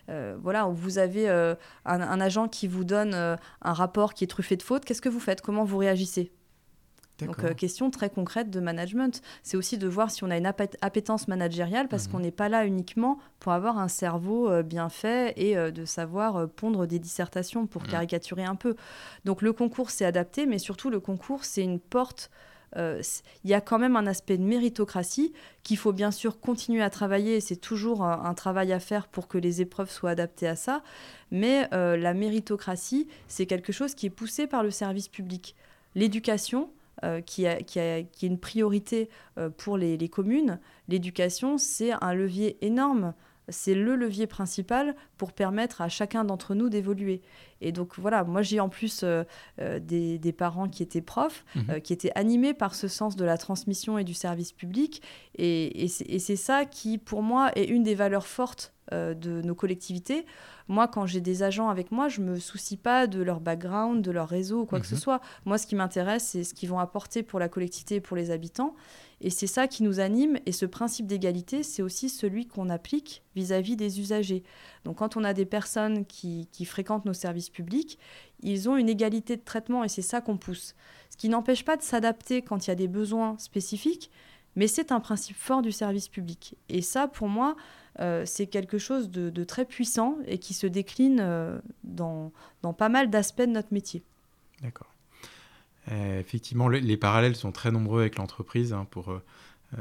euh, 0.09 0.37
voilà, 0.41 0.65
vous 0.65 0.97
avez 0.99 1.29
un, 1.29 2.21
agent 2.21 2.47
qui 2.47 2.67
vous 2.67 2.83
donne 2.83 3.13
un 3.13 3.73
rapport 3.73 4.13
qui 4.13 4.23
est 4.23 4.27
truffé 4.27 4.55
de 4.55 4.63
fautes. 4.63 4.85
Qu'est-ce 4.85 5.01
que 5.01 5.09
vous 5.09 5.19
faites? 5.19 5.41
Comment 5.41 5.63
vous 5.63 5.77
réagissez? 5.77 6.31
Donc, 7.19 7.55
question 7.55 7.89
très 7.91 8.10
concrète 8.10 8.49
de 8.49 8.60
management. 8.60 9.21
C'est 9.43 9.58
aussi 9.58 9.77
de 9.77 9.88
voir 9.88 10.12
si 10.12 10.23
on 10.23 10.29
a 10.29 10.38
une 10.38 10.45
appétence 10.45 11.27
managériale 11.27 11.88
parce 11.88 12.08
mhm. 12.08 12.12
qu'on 12.12 12.19
n'est 12.19 12.32
pas 12.32 12.49
là 12.49 12.65
uniquement 12.65 13.19
pour 13.39 13.51
avoir 13.51 13.77
un 13.77 13.88
cerveau 13.88 14.63
bien 14.63 14.89
fait 14.89 15.34
et 15.38 15.55
de 15.55 15.86
savoir 15.86 16.49
pondre 16.49 16.88
des 16.88 16.99
dissertations 16.99 17.67
pour 17.67 17.84
mhm. 17.84 17.89
caricaturer 17.89 18.43
un 18.43 18.55
peu. 18.55 18.75
Donc, 19.25 19.41
le 19.41 19.53
concours, 19.53 19.89
c'est 19.89 20.05
adapté, 20.05 20.45
mais 20.45 20.60
surtout, 20.60 20.89
le 20.89 20.99
concours, 20.99 21.43
c'est 21.45 21.63
une 21.63 21.79
porte 21.79 22.29
euh, 22.77 23.01
il 23.43 23.49
y 23.49 23.53
a 23.53 23.62
quand 23.62 23.79
même 23.79 23.95
un 23.95 24.05
aspect 24.05 24.38
de 24.38 24.43
méritocratie 24.43 25.34
qu'il 25.63 25.77
faut 25.77 25.93
bien 25.93 26.12
sûr 26.12 26.39
continuer 26.39 26.82
à 26.82 26.89
travailler. 26.89 27.41
C'est 27.41 27.55
toujours 27.55 28.03
un, 28.03 28.34
travail 28.34 28.71
à 28.73 28.79
faire 28.79 29.08
pour 29.08 29.27
que 29.27 29.38
les 29.38 29.62
épreuves 29.62 29.89
soient 29.89 30.12
adaptées 30.12 30.47
à 30.47 30.55
ça. 30.55 30.84
Mais 31.32 31.67
euh, 31.73 31.97
la 31.97 32.13
méritocratie, 32.13 33.08
c'est 33.27 33.45
quelque 33.45 33.71
chose 33.71 33.95
qui 33.95 34.05
est 34.05 34.12
poussé 34.12 34.47
par 34.47 34.63
le 34.63 34.71
service 34.71 35.08
public. 35.08 35.55
L'éducation, 35.95 36.69
euh, 37.03 37.21
qui, 37.21 37.45
qui, 37.65 37.79
est 37.79 38.07
une 38.21 38.39
priorité 38.39 39.09
pour 39.57 39.77
les, 39.77 39.97
les 39.97 40.09
communes, 40.09 40.59
l'éducation, 40.88 41.57
c'est 41.57 41.91
un 42.01 42.13
levier 42.13 42.57
énorme 42.65 43.13
c'est 43.51 43.73
le 43.73 43.95
levier 43.95 44.27
principal 44.27 44.95
pour 45.17 45.33
permettre 45.33 45.81
à 45.81 45.89
chacun 45.89 46.23
d'entre 46.23 46.55
nous 46.55 46.69
d'évoluer. 46.69 47.21
Et 47.62 47.71
donc 47.71 47.97
voilà, 47.97 48.23
moi 48.23 48.41
j'ai 48.41 48.59
en 48.59 48.69
plus 48.69 49.01
euh, 49.03 49.23
euh, 49.59 49.79
des, 49.79 50.31
parents 50.31 50.69
qui 50.69 50.83
étaient 50.83 51.01
profs, 51.01 51.43
mhm. 51.55 51.65
euh, 51.69 51.79
qui 51.79 51.93
étaient 51.93 52.12
animés 52.15 52.53
par 52.53 52.75
ce 52.75 52.88
sens 52.88 53.15
de 53.15 53.25
la 53.25 53.38
transmission 53.38 53.97
et 53.97 54.03
du 54.03 54.13
service 54.13 54.51
public. 54.51 55.01
Et, 55.38 55.88
c'est 55.88 56.35
ça 56.35 56.65
qui, 56.65 56.97
pour 56.97 57.23
moi, 57.23 57.51
est 57.55 57.65
une 57.65 57.83
des 57.83 57.95
valeurs 57.95 58.27
fortes 58.27 58.73
de 58.91 59.41
nos 59.41 59.56
collectivités. 59.56 60.25
Moi, 60.69 60.88
quand 60.88 61.08
j'ai 61.08 61.19
des 61.19 61.41
agents 61.41 61.69
avec 61.69 61.91
moi, 61.91 62.10
je 62.10 62.21
me 62.21 62.39
soucie 62.39 62.78
pas 62.78 63.08
de 63.08 63.21
leur 63.23 63.39
background, 63.39 64.04
de 64.04 64.12
leur 64.12 64.30
réseau 64.30 64.62
ou 64.62 64.65
quoi 64.65 64.80
que 64.80 64.86
ce 64.86 64.93
mhm. 64.93 65.02
soit. 65.02 65.21
Moi, 65.45 65.58
ce 65.58 65.65
qui 65.65 65.75
m'intéresse, 65.75 66.23
c'est 66.23 66.43
ce 66.43 66.54
qu'ils 66.54 66.69
vont 66.69 66.80
apporter 66.80 67.23
pour 67.23 67.39
la 67.39 67.49
collectivité 67.49 67.95
et 67.95 68.02
pour 68.02 68.15
les 68.15 68.30
habitants. 68.30 68.75
Et 69.21 69.32
c'est 69.32 69.47
ça 69.47 69.67
qui 69.67 69.82
nous 69.82 69.99
anime. 69.99 70.38
Et 70.45 70.52
ce 70.52 70.67
principe 70.67 71.08
d'égalité, 71.08 71.63
c'est 71.63 71.82
aussi 71.82 72.08
celui 72.08 72.47
qu'on 72.47 72.69
applique 72.69 73.23
vis-à-vis 73.36 73.75
des 73.75 73.99
usagers. 73.99 74.43
Donc 74.86 74.97
quand 74.97 75.17
on 75.17 75.23
a 75.23 75.34
des 75.34 75.45
personnes 75.45 76.06
qui, 76.06 76.47
fréquentent 76.65 77.06
nos 77.06 77.13
services 77.13 77.49
publics, 77.49 77.97
ils 78.41 78.69
ont 78.69 78.78
une 78.78 78.89
égalité 78.89 79.36
de 79.36 79.41
traitement 79.41 79.84
et 79.84 79.89
c'est 79.89 80.02
ça 80.04 80.21
qu'on 80.21 80.38
pousse. 80.38 80.75
Ce 81.10 81.17
qui 81.17 81.30
n'empêche 81.30 81.65
pas 81.65 81.78
de 81.78 81.82
s'adapter 81.82 82.41
quand 82.41 82.67
il 82.67 82.69
y 82.69 82.71
a 82.71 82.75
des 82.75 82.88
besoins 82.88 83.38
spécifiques, 83.39 84.12
mais 84.55 84.67
c'est 84.67 84.91
un 84.91 84.99
principe 84.99 85.38
fort 85.38 85.62
du 85.62 85.71
service 85.71 86.07
public. 86.07 86.55
Et 86.69 86.81
ça, 86.81 87.07
pour 87.07 87.27
moi, 87.27 87.55
euh, 87.99 88.23
c'est 88.25 88.47
quelque 88.47 88.77
chose 88.77 89.09
de, 89.09 89.43
très 89.43 89.65
puissant 89.65 90.17
et 90.25 90.38
qui 90.38 90.53
se 90.53 90.67
décline 90.67 91.19
euh, 91.21 91.59
dans, 91.83 92.31
pas 92.77 92.89
mal 92.89 93.09
d'aspects 93.09 93.41
de 93.41 93.47
notre 93.47 93.73
métier. 93.73 94.03
D'accord. 94.62 94.93
effectivement, 95.89 96.67
les, 96.67 96.97
parallèles 96.97 97.35
sont 97.35 97.51
très 97.51 97.71
nombreux 97.71 98.01
avec 98.01 98.17
l'entreprise 98.17 98.73
hein, 98.73 98.85
pour 98.91 99.13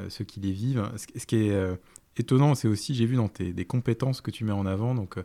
ceux 0.08 0.24
qui 0.24 0.40
les 0.40 0.52
vivent. 0.52 0.88
Ce, 0.96 1.26
qui 1.26 1.36
est 1.36 1.78
étonnant, 2.16 2.54
c'est 2.54 2.68
aussi, 2.68 2.94
j'ai 2.94 3.06
vu 3.06 3.16
dans 3.16 3.28
tes 3.28 3.52
des 3.52 3.64
compétences 3.64 4.20
que 4.20 4.30
tu 4.30 4.44
mets 4.44 4.52
en 4.52 4.66
avant, 4.66 4.94
donc 4.94 5.16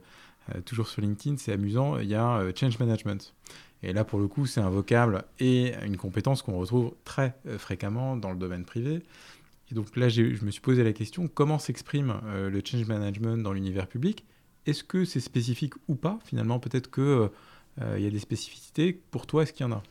toujours 0.65 0.87
sur 0.87 1.03
LinkedIn, 1.03 1.37
c'est 1.37 1.53
amusant, 1.53 1.99
il 1.99 2.07
y 2.07 2.15
a 2.15 2.43
change 2.55 2.79
management. 2.79 3.35
Et 3.83 3.93
là, 3.93 4.03
pour 4.03 4.19
le 4.19 4.27
coup, 4.27 4.47
c'est 4.47 4.61
un 4.61 4.69
vocable 4.71 5.23
et 5.39 5.75
une 5.85 5.97
compétence 5.97 6.41
qu'on 6.41 6.57
retrouve 6.57 6.93
très 7.03 7.35
fréquemment 7.59 8.17
dans 8.17 8.31
le 8.31 8.37
domaine 8.37 8.65
privé. 8.65 9.03
Et 9.71 9.75
donc 9.75 9.95
là, 9.95 10.09
je 10.09 10.43
me 10.43 10.51
suis 10.51 10.61
posé 10.61 10.83
la 10.83 10.93
question, 10.93 11.27
comment 11.27 11.57
s'exprime 11.57 12.19
le 12.25 12.61
change 12.63 12.85
management 12.85 13.37
dans 13.37 13.53
l'univers 13.53 13.87
public? 13.87 14.25
Est-ce 14.65 14.83
que 14.83 15.05
c'est 15.05 15.19
spécifique 15.19 15.73
ou 15.87 15.95
pas 15.95 16.19
Finalement, 16.25 16.59
peut-être 16.59 16.89
qu'il 16.89 17.03
euh, 17.03 17.99
y 17.99 18.07
a 18.07 18.09
des 18.09 18.19
spécificités. 18.19 18.93
Pour 18.93 19.27
toi, 19.27 19.43
est-ce 19.43 19.53
qu'il 19.53 19.65
y 19.65 19.69
en 19.69 19.73
a? 19.73 19.83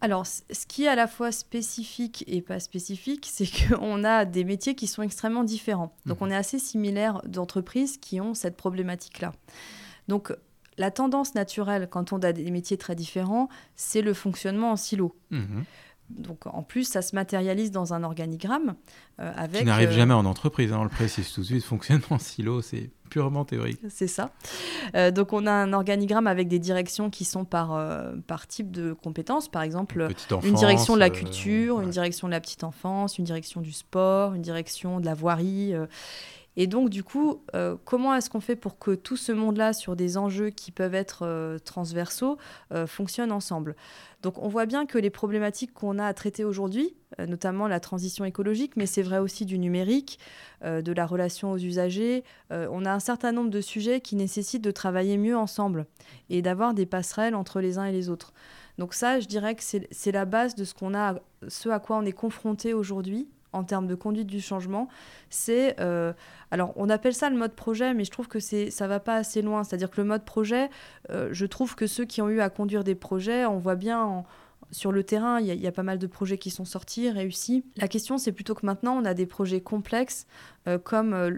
Alors, 0.00 0.26
ce 0.26 0.66
qui 0.66 0.84
est 0.84 0.88
à 0.88 0.94
la 0.94 1.06
fois 1.06 1.32
spécifique 1.32 2.24
et 2.26 2.42
pas 2.42 2.60
spécifique, 2.60 3.26
c'est 3.30 3.46
qu'on 3.68 4.04
a 4.04 4.24
des 4.24 4.44
métiers 4.44 4.74
qui 4.74 4.86
sont 4.86 5.02
extrêmement 5.02 5.44
différents. 5.44 5.94
Donc, 6.06 6.20
mhm. 6.20 6.28
on 6.28 6.30
est 6.30 6.36
assez 6.36 6.58
similaire 6.58 7.20
d'entreprises 7.26 7.98
qui 7.98 8.20
ont 8.20 8.34
cette 8.34 8.56
problématique-là. 8.56 9.32
Donc, 10.08 10.32
la 10.76 10.90
tendance 10.90 11.34
naturelle, 11.34 11.88
quand 11.88 12.12
on 12.12 12.18
a 12.18 12.32
des 12.32 12.50
métiers 12.50 12.76
très 12.76 12.94
différents, 12.94 13.48
c'est 13.76 14.02
le 14.02 14.12
fonctionnement 14.14 14.72
en 14.72 14.76
silo. 14.76 15.14
Mhm. 15.30 15.64
Donc 16.10 16.46
en 16.46 16.62
plus, 16.62 16.84
ça 16.84 17.02
se 17.02 17.14
matérialise 17.14 17.70
dans 17.70 17.94
un 17.94 18.04
organigramme 18.04 18.74
euh, 19.20 19.32
avec. 19.36 19.60
Qui 19.60 19.66
n'arrive 19.66 19.88
euh, 19.88 19.92
jamais 19.92 20.14
en 20.14 20.26
entreprise, 20.26 20.72
hein, 20.72 20.78
on 20.80 20.84
le 20.84 20.90
précise 20.90 21.32
tout 21.32 21.40
de 21.40 21.46
suite. 21.46 21.64
Fonctionnement 21.64 22.04
en 22.10 22.18
silo, 22.18 22.60
c'est 22.60 22.90
purement 23.08 23.44
théorique. 23.44 23.80
C'est 23.88 24.06
ça. 24.06 24.30
Euh, 24.94 25.10
donc 25.10 25.32
on 25.32 25.46
a 25.46 25.52
un 25.52 25.72
organigramme 25.72 26.26
avec 26.26 26.48
des 26.48 26.58
directions 26.58 27.10
qui 27.10 27.24
sont 27.24 27.44
par, 27.44 27.80
par 28.26 28.46
type 28.46 28.70
de 28.70 28.92
compétences. 28.92 29.48
Par 29.48 29.62
exemple, 29.62 30.08
une 30.42 30.54
direction 30.54 30.94
de 30.94 31.00
la 31.00 31.10
culture, 31.10 31.80
une 31.80 31.90
direction 31.90 32.28
de 32.28 32.32
la 32.32 32.40
petite 32.40 32.64
enfance, 32.64 33.18
une 33.18 33.24
direction 33.24 33.60
du 33.60 33.72
sport, 33.72 34.34
une 34.34 34.42
direction 34.42 35.00
de 35.00 35.06
la 35.06 35.14
voirie. 35.14 35.74
Et 36.56 36.66
donc, 36.66 36.88
du 36.88 37.02
coup, 37.02 37.42
comment 37.84 38.14
est-ce 38.14 38.30
qu'on 38.30 38.40
fait 38.40 38.54
pour 38.54 38.78
que 38.78 38.94
tout 38.94 39.16
ce 39.16 39.32
monde-là, 39.32 39.72
sur 39.72 39.96
des 39.96 40.16
enjeux 40.16 40.50
qui 40.50 40.70
peuvent 40.70 40.94
être 40.94 41.58
transversaux, 41.64 42.38
fonctionne 42.86 43.32
ensemble? 43.32 43.74
Donc 44.24 44.38
on 44.38 44.48
voit 44.48 44.64
bien 44.64 44.86
que 44.86 44.96
les 44.96 45.10
problématiques 45.10 45.74
qu'on 45.74 45.98
a 45.98 46.06
à 46.06 46.14
traiter 46.14 46.44
aujourd'hui, 46.44 46.96
euh, 47.20 47.26
notamment 47.26 47.68
la 47.68 47.78
transition 47.78 48.24
écologique, 48.24 48.72
mais 48.74 48.86
c'est 48.86 49.02
vrai 49.02 49.18
aussi 49.18 49.44
du 49.44 49.58
numérique, 49.58 50.18
euh, 50.64 50.80
de 50.80 50.92
la 50.92 51.04
relation 51.04 51.52
aux 51.52 51.58
usagers, 51.58 52.24
euh, 52.50 52.66
on 52.72 52.86
a 52.86 52.90
un 52.90 53.00
certain 53.00 53.32
nombre 53.32 53.50
de 53.50 53.60
sujets 53.60 54.00
qui 54.00 54.16
nécessitent 54.16 54.64
de 54.64 54.70
travailler 54.70 55.18
mieux 55.18 55.36
ensemble 55.36 55.84
et 56.30 56.40
d'avoir 56.40 56.72
des 56.72 56.86
passerelles 56.86 57.34
entre 57.34 57.60
les 57.60 57.76
uns 57.76 57.84
et 57.84 57.92
les 57.92 58.08
autres. 58.08 58.32
Donc 58.78 58.94
ça, 58.94 59.20
je 59.20 59.28
dirais 59.28 59.54
que 59.54 59.62
c'est 59.62 60.12
la 60.12 60.24
base 60.24 60.54
de 60.54 60.64
ce 60.64 60.74
a, 60.94 61.20
ce 61.46 61.68
à 61.68 61.78
quoi 61.78 61.98
on 61.98 62.06
est 62.06 62.12
confronté 62.12 62.72
aujourd'hui 62.72 63.28
en 63.54 63.64
termes 63.64 63.86
de 63.86 63.94
conduite 63.94 64.26
du 64.26 64.40
changement, 64.40 64.88
c'est 65.30 65.80
euh, 65.80 66.12
alors 66.50 66.72
on 66.76 66.90
appelle 66.90 67.14
ça 67.14 67.30
le 67.30 67.36
mode 67.36 67.54
projet, 67.54 67.94
mais 67.94 68.04
je 68.04 68.10
trouve 68.10 68.28
que 68.28 68.40
c'est 68.40 68.70
ça 68.70 68.86
va 68.86 69.00
pas 69.00 69.16
assez 69.16 69.42
loin. 69.42 69.64
C'est-à-dire 69.64 69.90
que 69.90 70.00
le 70.00 70.06
mode 70.06 70.24
projet, 70.24 70.70
euh, 71.10 71.28
je 71.32 71.46
trouve 71.46 71.74
que 71.74 71.86
ceux 71.86 72.04
qui 72.04 72.20
ont 72.22 72.28
eu 72.28 72.40
à 72.40 72.50
conduire 72.50 72.84
des 72.84 72.94
projets, 72.94 73.46
on 73.46 73.58
voit 73.58 73.76
bien 73.76 74.00
en, 74.02 74.24
sur 74.70 74.92
le 74.92 75.04
terrain, 75.04 75.40
il 75.40 75.46
y, 75.46 75.66
a 75.66 75.72
pas 75.72 75.82
mal 75.82 75.98
de 75.98 76.06
projets 76.06 76.38
qui 76.38 76.50
sont 76.50 76.64
sortis, 76.64 77.10
réussis. 77.10 77.64
La 77.76 77.88
question, 77.88 78.18
c'est 78.18 78.32
plutôt 78.32 78.54
que 78.54 78.66
maintenant, 78.66 78.96
on 78.96 79.04
a 79.04 79.14
des 79.14 79.26
projets 79.26 79.60
complexes 79.60 80.26
euh, 80.66 80.78
comme 80.78 81.12
euh, 81.12 81.30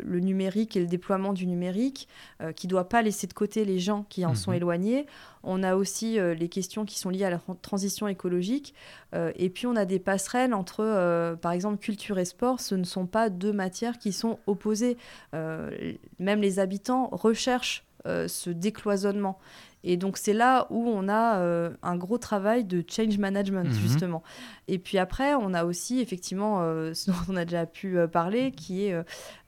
le 0.00 0.20
numérique 0.20 0.76
et 0.76 0.80
le 0.80 0.86
déploiement 0.86 1.32
du 1.32 1.46
numérique, 1.46 2.08
euh, 2.40 2.52
qui 2.52 2.66
ne 2.66 2.70
doit 2.70 2.88
pas 2.88 3.02
laisser 3.02 3.26
de 3.26 3.32
côté 3.32 3.64
les 3.64 3.78
gens 3.78 4.04
qui 4.08 4.24
en 4.24 4.34
sont 4.34 4.50
mhm. 4.50 4.56
éloignés. 4.56 5.06
On 5.42 5.62
a 5.62 5.74
aussi 5.74 6.18
les 6.20 6.48
questions 6.48 6.84
qui 6.84 7.00
sont 7.00 7.10
liées 7.10 7.24
à 7.24 7.30
la 7.30 7.40
transition 7.62 8.06
écologique. 8.06 8.74
et 9.12 9.50
puis, 9.50 9.66
on 9.66 9.74
a 9.74 9.84
des 9.84 9.98
passerelles 9.98 10.54
entre, 10.54 11.36
par 11.42 11.50
exemple, 11.50 11.78
culture 11.78 12.16
et 12.20 12.24
sport. 12.24 12.60
Ce 12.60 12.76
ne 12.76 12.84
sont 12.84 13.06
pas 13.06 13.28
deux 13.28 13.52
matières 13.52 13.98
qui 13.98 14.12
sont 14.12 14.38
opposées. 14.46 14.96
même 15.32 16.40
les 16.40 16.60
habitants 16.60 17.08
recherchent 17.10 17.84
ce 18.04 18.50
décloisonnement. 18.50 19.40
Et 19.84 19.96
donc 19.96 20.16
c'est 20.16 20.32
là 20.32 20.66
où 20.70 20.88
on 20.88 21.08
a 21.08 21.38
euh, 21.38 21.70
un 21.82 21.96
gros 21.96 22.18
travail 22.18 22.64
de 22.64 22.84
change 22.88 23.18
management, 23.18 23.68
mhm. 23.68 23.74
justement. 23.74 24.22
Et 24.68 24.78
puis 24.78 24.98
après, 24.98 25.34
on 25.34 25.54
a 25.54 25.64
aussi 25.64 26.00
effectivement 26.00 26.58
euh, 26.60 26.94
ce 26.94 27.10
dont 27.10 27.16
on 27.28 27.36
a 27.36 27.44
déjà 27.44 27.66
pu 27.66 27.98
euh, 27.98 28.06
parler, 28.06 28.52
qui 28.52 28.86
est 28.86 28.94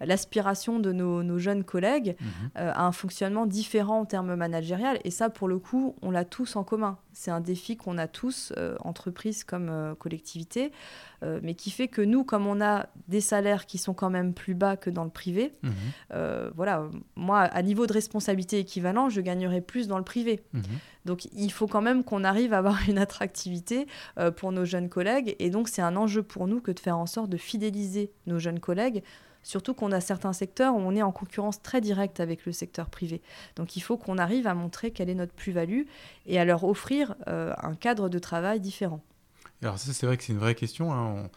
l'aspiration 0.01 0.81
de 0.81 0.92
nos, 0.92 1.38
jeunes 1.38 1.64
collègues 1.64 2.16
mhm. 2.20 2.51
à 2.57 2.87
un 2.87 2.92
fonctionnement 2.92 3.47
différent 3.47 4.01
en 4.01 4.05
termes 4.05 4.35
managériels. 4.35 5.01
Et 5.05 5.11
ça, 5.11 5.31
pour 5.31 5.49
le 5.49 5.59
coup, 5.59 5.97
on 6.03 6.11
l'a 6.11 6.25
tous 6.25 6.57
en 6.57 6.64
commun. 6.64 6.99
C'est 7.14 7.31
un 7.31 7.40
défi 7.40 7.77
qu'on 7.77 7.96
a 7.96 8.09
tous, 8.09 8.53
entreprises 8.81 9.44
comme 9.44 9.94
collectivités. 9.98 10.72
Euh, 11.24 11.40
mais 11.42 11.55
qui 11.55 11.70
fait 11.70 11.88
que 11.88 12.03
nous, 12.03 12.24
comme 12.24 12.46
on 12.46 12.61
a 12.61 12.87
des 13.09 13.20
salaires 13.20 13.66
qui 13.66 13.79
sont 13.79 13.94
quand 13.94 14.11
même 14.11 14.35
plus 14.35 14.55
bas 14.55 14.77
que 14.77 14.90
dans 14.90 15.05
le 15.05 15.11
privé, 15.11 15.55
mhm. 15.62 15.72
euh, 16.12 16.50
voilà, 16.55 16.88
moi, 17.16 17.40
à 17.40 17.62
niveau 17.62 17.87
de 17.87 17.92
responsabilité 17.92 18.59
équivalent, 18.59 19.09
je 19.09 19.20
gagnerais 19.20 19.61
plus 19.61 19.88
dans 19.88 19.98
le 19.98 20.05
privé. 20.05 20.42
Mhm. 20.53 20.62
Donc 21.05 21.27
il 21.33 21.53
faut 21.53 21.66
quand 21.66 21.83
même 21.83 22.05
qu'on 22.05 22.24
arrive 22.24 22.53
à 22.53 22.59
avoir 22.59 22.79
une 22.88 22.98
attractivité 22.98 23.87
euh, 24.18 24.31
pour 24.31 24.53
nos 24.53 24.64
jeunes 24.64 24.88
collègues, 24.88 25.35
et 25.38 25.50
donc 25.50 25.68
c'est 25.68 25.83
un 25.83 25.96
enjeu 25.96 26.22
pour 26.22 26.46
nous 26.46 26.61
que 26.61 26.72
de 26.72 26.81
faire 26.81 26.98
en 26.98 27.07
sorte 27.07 27.31
de 27.31 27.37
fidéliser 27.37 28.11
nos 28.27 28.38
jeunes 28.38 28.61
collègues. 28.61 29.03
Surtout 29.44 29.74
qu'on 29.74 29.92
a 29.92 30.00
certains 30.00 30.33
secteurs 30.33 30.74
où 30.74 30.78
on 30.78 30.96
est 30.96 31.02
en 31.02 31.12
concurrence 31.12 31.62
très 31.62 31.80
directe 31.80 32.18
avec 32.18 32.44
le 32.46 32.52
secteur 32.52 32.90
privé. 32.90 33.22
Donc 33.54 33.76
il 33.76 33.80
faut 33.80 33.96
qu'on 33.96 34.18
arrive 34.18 34.48
à 34.48 34.54
montrer 34.54 34.90
quelle 34.90 35.09
est 35.09 35.14
notre 35.14 35.35
plus-value 35.35 35.83
et 36.26 36.40
à 36.40 36.44
leur 36.44 36.64
offrir 36.64 37.14
un 37.26 37.74
cadre 37.74 38.09
de 38.09 38.18
travail 38.18 38.59
différent. 38.59 39.00
Alors 39.62 39.78
ça, 39.78 39.92
c'est 39.92 40.07
vrai 40.07 40.16
que 40.16 40.24
c'est 40.24 40.33
une 40.33 40.38
vraie 40.38 40.54
question. 40.54 40.92
Hein. 40.92 41.30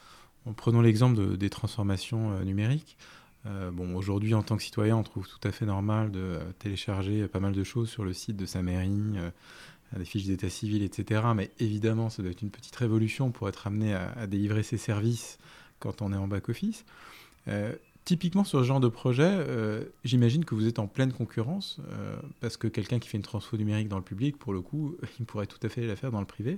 L'exemple 0.81 1.37
des 1.37 1.49
transformations 1.49 2.31
euh, 2.31 2.43
numériques, 2.43 2.97
euh, 3.45 3.71
bon, 3.71 3.95
aujourd'hui, 3.95 4.33
en 4.33 4.43
tant 4.43 4.57
que 4.57 4.63
citoyen, 4.63 4.97
on 4.97 5.03
trouve 5.03 5.27
tout 5.27 5.45
à 5.47 5.51
fait 5.51 5.65
normal 5.65 6.11
de 6.11 6.19
euh, 6.19 6.39
télécharger 6.59 7.27
pas 7.27 7.39
mal 7.39 7.53
de 7.53 7.63
choses 7.63 7.89
sur 7.89 8.03
le 8.03 8.13
site 8.13 8.37
de 8.37 8.45
sa 8.45 8.61
mairie, 8.61 9.17
des 9.95 10.05
fiches 10.05 10.25
d'état 10.25 10.49
civil, 10.49 10.83
etc. 10.83 11.21
Mais 11.35 11.51
évidemment, 11.59 12.09
ça 12.09 12.21
doit 12.21 12.31
être 12.31 12.41
une 12.41 12.49
petite 12.49 12.75
révolution 12.75 13.31
pour 13.31 13.47
être 13.47 13.67
amené 13.67 13.93
à, 13.93 14.27
délivrer 14.27 14.63
ces 14.63 14.77
services 14.77 15.37
quand 15.79 16.01
on 16.01 16.11
est 16.11 16.17
en 16.17 16.27
back-office. 16.27 16.83
Typiquement, 18.07 18.45
sur 18.45 18.59
ce 18.59 18.63
genre 18.63 18.79
de 18.79 18.87
projet, 18.87 19.45
j'imagine 20.05 20.45
que 20.45 20.55
vous 20.55 20.65
êtes 20.65 20.79
en 20.79 20.87
pleine 20.87 21.11
concurrence, 21.11 21.81
parce 22.39 22.55
que 22.55 22.67
quelqu'un 22.67 22.99
qui 22.99 23.09
fait 23.09 23.17
une 23.17 23.23
transfo 23.23 23.57
numérique 23.57 23.89
dans 23.89 23.97
le 23.97 24.03
public, 24.03 24.37
pour 24.37 24.53
le 24.53 24.61
coup, 24.61 24.95
il 25.19 25.25
pourrait 25.25 25.45
tout 25.45 25.59
à 25.61 25.69
fait 25.69 25.85
la 25.85 25.97
faire 25.97 26.11
dans 26.11 26.21
le 26.21 26.25
privé. 26.25 26.57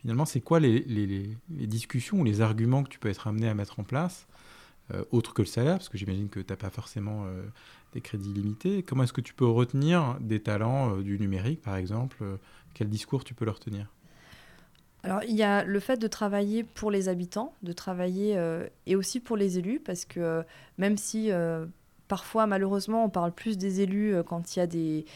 Finalement, 0.00 0.24
c'est 0.24 0.40
quoi 0.40 0.60
les, 0.60 1.36
discussions 1.48 2.20
ou 2.20 2.24
les 2.24 2.40
arguments 2.40 2.82
que 2.82 2.88
tu 2.88 2.98
peux 2.98 3.10
être 3.10 3.26
amené 3.26 3.48
à 3.48 3.54
mettre 3.54 3.80
en 3.80 3.84
place, 3.84 4.26
euh, 4.94 5.04
autre 5.10 5.34
que 5.34 5.42
le 5.42 5.46
salaire, 5.46 5.76
parce 5.76 5.90
que 5.90 5.98
j'imagine 5.98 6.30
que 6.30 6.40
tu 6.40 6.50
n'as 6.50 6.56
pas 6.56 6.70
forcément 6.70 7.24
euh, 7.26 7.42
des 7.92 8.00
crédits 8.00 8.32
limités. 8.32 8.82
Comment 8.82 9.02
est-ce 9.02 9.12
que 9.12 9.20
tu 9.20 9.34
peux 9.34 9.46
retenir 9.46 10.16
des 10.20 10.40
talents 10.40 10.96
euh, 10.96 11.02
du 11.02 11.18
numérique, 11.18 11.60
par 11.60 11.76
exemple? 11.76 12.24
Quel 12.72 12.88
discours 12.88 13.24
tu 13.24 13.34
peux 13.34 13.44
leur 13.44 13.60
tenir? 13.60 13.88
Alors, 15.02 15.22
il 15.24 15.34
y 15.34 15.42
a 15.42 15.64
le 15.64 15.80
fait 15.80 15.96
de 15.96 16.06
travailler 16.06 16.62
pour 16.62 16.90
les 16.90 17.08
habitants, 17.08 17.54
de 17.62 17.72
travailler 17.72 18.38
et 18.84 18.96
aussi 18.96 19.18
pour 19.18 19.38
les 19.38 19.58
élus, 19.58 19.80
parce 19.80 20.04
que 20.04 20.44
même 20.76 20.98
si 20.98 21.30
parfois, 22.06 22.46
malheureusement, 22.46 23.04
on 23.04 23.08
parle 23.08 23.32
plus 23.32 23.56
des 23.56 23.80
élus 23.80 24.16
quand 24.26 24.54
il 24.54 24.58
y 24.58 24.62
a 24.62 24.66
des, 24.66 25.06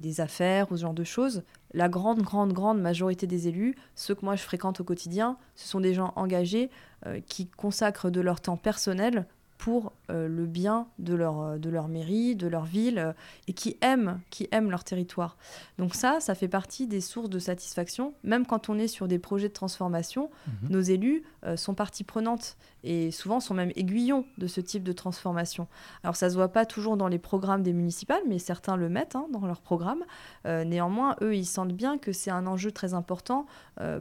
des, 0.00 0.20
affaires 0.20 0.70
ou 0.70 0.76
ce 0.76 0.82
genre 0.82 0.94
de 0.94 1.04
choses. 1.04 1.42
La 1.72 1.88
grande, 1.88 2.22
grande, 2.22 2.52
grande 2.52 2.80
majorité 2.80 3.26
des 3.26 3.48
élus, 3.48 3.74
ceux 3.94 4.14
que 4.14 4.24
moi 4.24 4.36
je 4.36 4.42
fréquente 4.42 4.80
au 4.80 4.84
quotidien, 4.84 5.36
ce 5.54 5.68
sont 5.68 5.80
des 5.80 5.94
gens 5.94 6.12
engagés 6.16 6.70
euh, 7.06 7.20
qui 7.26 7.46
consacrent 7.46 8.10
de 8.10 8.20
leur 8.20 8.40
temps 8.40 8.56
personnel 8.56 9.26
pour 9.58 9.92
euh, 10.10 10.28
le 10.28 10.46
bien 10.46 10.86
de 11.00 11.14
leur, 11.14 11.40
euh, 11.40 11.58
de 11.58 11.68
leur 11.68 11.88
mairie, 11.88 12.36
de 12.36 12.46
leur 12.46 12.64
ville, 12.64 12.98
euh, 12.98 13.12
et 13.48 13.52
qui 13.52 13.76
aiment, 13.82 14.20
qui 14.30 14.48
aiment 14.52 14.70
leur 14.70 14.84
territoire. 14.84 15.36
Donc 15.78 15.94
ça, 15.94 16.20
ça 16.20 16.36
fait 16.36 16.48
partie 16.48 16.86
des 16.86 17.00
sources 17.00 17.28
de 17.28 17.40
satisfaction. 17.40 18.14
Même 18.22 18.46
quand 18.46 18.68
on 18.68 18.78
est 18.78 18.86
sur 18.86 19.08
des 19.08 19.18
projets 19.18 19.48
de 19.48 19.52
transformation, 19.52 20.30
mhm. 20.46 20.70
nos 20.70 20.80
élus 20.80 21.24
sont 21.56 21.74
partie 21.74 22.04
prenante 22.04 22.56
et 22.84 23.10
souvent 23.10 23.40
sont 23.40 23.54
même 23.54 23.72
aiguillons 23.76 24.24
de 24.38 24.46
ce 24.46 24.60
type 24.60 24.82
de 24.82 24.92
transformation. 24.92 25.68
Alors 26.02 26.16
ça 26.16 26.30
se 26.30 26.34
voit 26.34 26.48
pas 26.48 26.66
toujours 26.66 26.96
dans 26.96 27.08
les 27.08 27.18
programmes 27.18 27.62
des 27.62 27.72
municipales, 27.72 28.22
mais 28.28 28.38
certains 28.38 28.76
le 28.76 28.88
mettent 28.88 29.16
hein, 29.16 29.26
dans 29.32 29.46
leurs 29.46 29.60
programmes. 29.60 30.04
néanmoins, 30.44 31.16
eux, 31.22 31.34
ils 31.34 31.46
sentent 31.46 31.72
bien 31.72 31.98
que 31.98 32.12
c'est 32.12 32.30
un 32.30 32.46
enjeu 32.46 32.72
très 32.72 32.94
important 32.94 33.46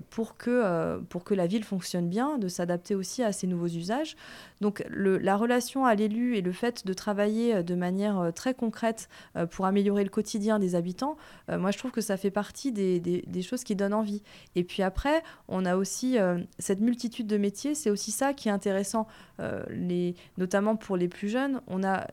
pour, 0.10 0.38
que, 0.38 1.00
pour 1.10 1.24
que 1.24 1.34
la 1.34 1.48
ville 1.48 1.64
fonctionne 1.64 2.10
bien, 2.10 2.38
de 2.38 2.48
s'adapter 2.48 2.96
aussi 2.96 3.24
à 3.24 3.32
ces 3.32 3.48
nouveaux 3.48 3.68
usages. 3.68 4.16
Donc 4.62 4.84
la 4.90 5.38
relation 5.38 5.86
à 5.86 5.96
l'élu 5.96 6.36
et 6.36 6.42
le 6.42 6.52
fait 6.52 6.86
de 6.86 6.94
travailler 6.94 7.56
euh, 7.56 7.64
de 7.64 7.76
manière 7.76 8.20
euh, 8.20 8.32
très 8.32 8.54
concrète 8.54 9.10
euh, 9.36 9.46
pour 9.46 9.66
améliorer 9.66 10.04
le 10.04 10.10
quotidien 10.10 10.60
des 10.60 10.76
habitants, 10.76 11.18
moi 11.50 11.72
je 11.72 11.78
trouve 11.78 11.92
que 11.92 12.02
ça 12.02 12.18
fait 12.18 12.32
partie 12.32 12.72
des, 12.72 13.00
des, 13.00 13.42
choses 13.42 13.64
qui 13.64 13.76
donnent 13.76 13.94
envie. 13.94 14.22
Et 14.56 14.64
puis 14.64 14.84
après, 14.84 15.24
on 15.48 15.66
a 15.66 15.76
aussi 15.76 16.18
cette 16.60 16.80
multitude 16.80 17.27
de 17.28 17.38
métiers, 17.38 17.76
c'est 17.76 17.90
aussi 17.90 18.12
ça 18.12 18.34
qui 18.34 18.50
est 18.50 18.52
intéressant, 18.52 19.08
les, 19.70 20.16
notamment 20.38 20.76
pour 20.76 20.98
les 20.98 21.08
plus 21.08 21.30
jeunes. 21.30 21.62
On 21.68 21.84
a 21.84 22.08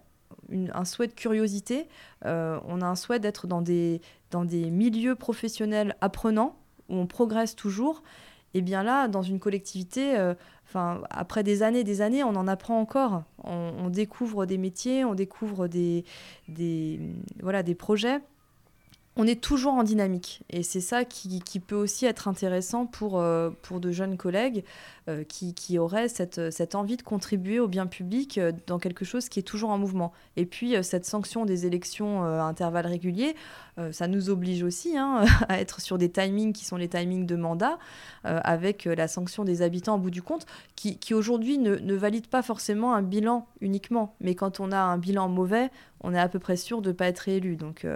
un 0.50 0.84
souhait 0.84 1.06
de 1.06 1.12
curiosité, 1.12 1.88
on 2.24 2.80
a 2.80 2.86
un 2.86 2.96
souhait 2.96 3.20
d'être 3.20 3.46
dans 3.46 3.62
des, 3.62 4.00
milieux 4.52 5.14
professionnels 5.14 5.96
apprenants 6.00 6.56
où 6.88 6.96
on 6.96 7.06
progresse 7.06 7.56
toujours, 7.56 8.02
et 8.52 8.60
bien 8.60 8.82
là, 8.82 9.08
dans 9.08 9.22
une 9.22 9.40
collectivité, 9.40 10.16
enfin, 10.66 11.02
après 11.10 11.42
des 11.42 11.62
années 11.62 11.84
des 11.84 12.00
années, 12.02 12.22
on 12.22 12.36
en 12.36 12.46
apprend 12.46 12.78
encore. 12.78 13.22
On, 13.42 13.88
découvre 13.88 14.46
des 14.46 14.58
métiers, 14.58 15.04
on 15.04 15.14
découvre 15.14 15.66
des, 15.66 16.04
voilà, 17.40 17.62
des 17.62 17.74
projets 17.74 18.20
on 19.16 19.26
est 19.26 19.40
toujours 19.40 19.74
en 19.74 19.82
dynamique. 19.82 20.42
Et 20.50 20.62
c'est 20.62 20.80
ça 20.80 21.04
qui, 21.04 21.40
peut 21.60 21.76
aussi 21.76 22.06
être 22.06 22.28
intéressant 22.28 22.86
pour, 22.86 23.20
euh, 23.20 23.50
de 23.70 23.92
jeunes 23.92 24.16
collègues 24.16 24.58
euh, 24.58 24.68
qui, 25.28 25.54
qui, 25.54 25.78
auraient 25.78 26.08
cette, 26.08 26.50
cette, 26.50 26.74
envie 26.74 26.96
de 26.96 27.02
contribuer 27.02 27.60
au 27.60 27.68
bien 27.68 27.86
public 27.86 28.38
euh, 28.38 28.52
dans 28.66 28.78
quelque 28.78 29.04
chose 29.04 29.28
qui 29.28 29.38
est 29.38 29.42
toujours 29.42 29.70
en 29.70 29.78
mouvement. 29.78 30.12
Et 30.36 30.46
puis, 30.46 30.74
cette 30.82 31.04
sanction 31.04 31.44
des 31.44 31.66
élections 31.66 32.24
à 32.24 32.42
intervalles 32.42 32.86
réguliers, 32.86 33.34
ça 33.90 34.06
nous 34.06 34.30
oblige 34.30 34.62
aussi 34.62 34.96
hein, 34.96 35.24
à 35.48 35.60
être 35.60 35.80
sur 35.80 35.98
des 35.98 36.10
timings 36.10 36.52
qui 36.52 36.64
sont 36.64 36.76
les 36.76 36.88
timings 36.88 37.26
de 37.26 37.36
mandat, 37.36 37.78
avec 38.22 38.84
la 38.84 39.08
sanction 39.08 39.44
des 39.44 39.62
habitants 39.62 39.96
au 39.96 39.98
bout 39.98 40.10
du 40.10 40.22
compte, 40.22 40.46
qui, 40.76 40.98
qui 40.98 41.12
aujourd'hui 41.12 41.58
ne, 41.58 41.76
ne 41.76 41.94
valide 41.94 42.28
pas 42.28 42.42
forcément 42.42 42.94
un 42.94 43.02
bilan 43.02 43.46
uniquement. 43.60 44.14
Mais 44.20 44.34
quand 44.34 44.60
on 44.60 44.70
a 44.70 44.78
un 44.78 44.96
bilan 44.96 45.28
mauvais, 45.28 45.70
on 46.00 46.14
est 46.14 46.20
à 46.20 46.28
peu 46.28 46.38
près 46.38 46.56
sûr 46.56 46.82
de 46.82 46.90
ne 46.90 46.92
pas 46.94 47.06
être 47.06 47.20
réélu. 47.20 47.56
Donc, 47.56 47.84
mmh 47.84 47.90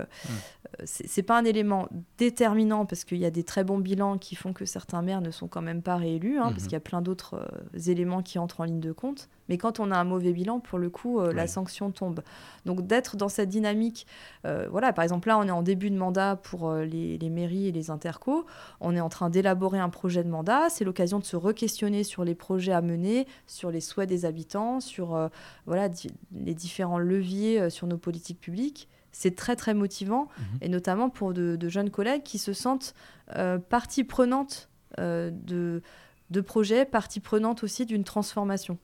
c'est 0.85 1.23
pas 1.23 1.39
un 1.39 1.45
élément 1.45 1.89
déterminant 2.19 2.87
parce 2.87 3.05
qu'il 3.05 3.19
y 3.19 3.25
a 3.25 3.31
des 3.31 3.43
très 3.43 3.65
bons 3.65 3.79
bilans 3.79 4.19
qui 4.19 4.37
font 4.37 4.53
que 4.53 4.65
certains 4.65 5.03
maires 5.03 5.21
ne 5.21 5.31
sont 5.31 5.49
quand 5.49 5.63
même 5.63 5.83
pas 5.83 5.97
réélus, 5.97 6.39
hein, 6.39 6.51
parce 6.51 6.63
mhm. 6.63 6.63
qu'il 6.63 6.73
y 6.73 6.77
a 6.77 6.81
plein 6.81 6.98
d'autres 7.01 7.35
euh, 7.35 7.91
éléments 7.91 8.23
qui 8.23 8.39
entrent 8.39 8.61
en 8.61 8.65
ligne 8.65 8.81
de 8.81 8.93
compte. 8.93 9.29
Mais 9.49 9.59
quand 9.59 9.81
on 9.81 9.91
a 9.91 9.97
un 9.97 10.05
mauvais 10.05 10.33
bilan, 10.33 10.61
pour 10.61 10.79
le 10.79 10.91
coup, 10.91 11.21
euh, 11.21 11.33
la 11.33 11.47
sanction 11.47 11.91
tombe. 11.91 12.21
Donc 12.67 12.87
d'être 12.87 13.17
dans 13.17 13.29
cette 13.29 13.49
dynamique, 13.49 14.07
euh, 14.45 14.69
voilà, 14.71 14.93
par 14.93 15.03
exemple 15.03 15.29
là, 15.29 15.39
on 15.39 15.45
est 15.45 15.51
en 15.51 15.63
début 15.63 15.91
de 15.91 15.97
mandat 15.97 16.37
pour 16.37 16.73
les, 16.73 17.19
mairies 17.31 17.69
et 17.69 17.73
les 17.73 17.91
intercos, 17.91 18.45
on 18.81 18.97
est 18.97 19.01
en 19.01 19.09
train 19.09 19.31
d'élaborer 19.31 19.79
un 19.79 19.89
projet 19.89 20.25
de 20.25 20.29
mandat, 20.29 20.69
c'est 20.71 20.85
l'occasion 20.85 21.19
de 21.19 21.25
se 21.25 21.37
re-questionner 21.37 22.05
sur 22.05 22.25
les 22.25 22.35
projets 22.35 22.73
à 22.73 22.81
mener, 22.81 23.27
sur 23.47 23.71
les 23.71 23.81
souhaits 23.81 24.09
des 24.09 24.25
habitants, 24.25 24.81
sur 24.81 25.31
voilà, 25.67 25.89
les 26.33 26.55
différents 26.55 26.99
leviers 26.99 27.71
sur 27.71 27.87
nos 27.87 27.99
politiques 27.99 28.41
publiques 28.41 28.89
c'est 29.13 29.35
très 29.35 29.57
très 29.57 29.75
motivant, 29.75 30.29
mhm. 30.39 30.59
et 30.61 30.69
notamment 30.69 31.11
pour 31.11 31.33
de, 31.33 31.69
jeunes 31.69 31.91
collègues 31.91 32.23
qui 32.23 32.39
se 32.39 32.53
sentent 32.53 32.95
euh, 33.37 33.59
partie 33.59 34.05
prenante 34.05 34.69
euh, 34.99 35.31
de, 35.33 35.83
de 36.31 36.41
projets, 36.41 36.85
partie 36.85 37.21
prenante 37.21 37.65
aussi 37.65 37.87
d'une 37.87 38.05
transformation. 38.05 38.79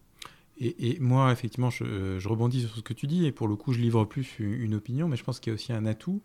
Et, 0.58 0.98
moi, 1.00 1.32
effectivement, 1.32 1.70
je, 1.70 2.26
rebondis 2.28 2.60
sur 2.60 2.76
ce 2.76 2.80
que 2.80 2.92
tu 2.92 3.06
dis, 3.08 3.26
et 3.26 3.32
pour 3.32 3.48
le 3.48 3.56
coup, 3.56 3.72
je 3.72 3.80
livre 3.80 4.04
plus 4.04 4.38
une, 4.38 4.74
opinion, 4.74 5.08
mais 5.08 5.16
je 5.16 5.24
pense 5.24 5.40
qu'il 5.40 5.50
y 5.50 5.52
a 5.52 5.54
aussi 5.54 5.72
un 5.72 5.84
atout. 5.84 6.22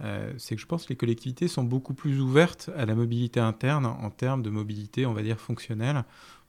Euh, 0.00 0.32
c'est 0.36 0.56
que 0.56 0.60
je 0.60 0.66
pense 0.66 0.84
que 0.84 0.90
les 0.90 0.96
collectivités 0.96 1.48
sont 1.48 1.64
beaucoup 1.64 1.94
plus 1.94 2.20
ouvertes 2.20 2.70
à 2.76 2.84
la 2.84 2.94
mobilité 2.94 3.40
interne 3.40 3.86
en 3.86 4.10
termes 4.10 4.42
de 4.42 4.50
mobilité, 4.50 5.06
on 5.06 5.14
va 5.14 5.22
dire, 5.22 5.38
fonctionnelle. 5.40 6.04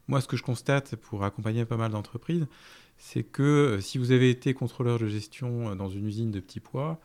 Moi, 0.07 0.19
ce 0.19 0.27
que 0.27 0.35
je 0.35 0.43
constate 0.43 0.97
pour 0.97 1.23
accompagner 1.23 1.63
pas 1.63 1.77
mal 1.77 1.91
d'entreprises, 1.91 2.45
c'est 2.97 3.23
que 3.23 3.43
euh, 3.43 3.81
si 3.81 3.97
vous 3.97 4.11
avez 4.11 4.29
été 4.29 4.53
contrôleur 4.53 4.99
de 4.99 5.07
gestion 5.07 5.69
euh, 5.69 5.75
dans 5.75 5.89
une 5.89 6.05
usine 6.07 6.31
de 6.31 6.39
petits 6.39 6.59
pois, 6.59 6.99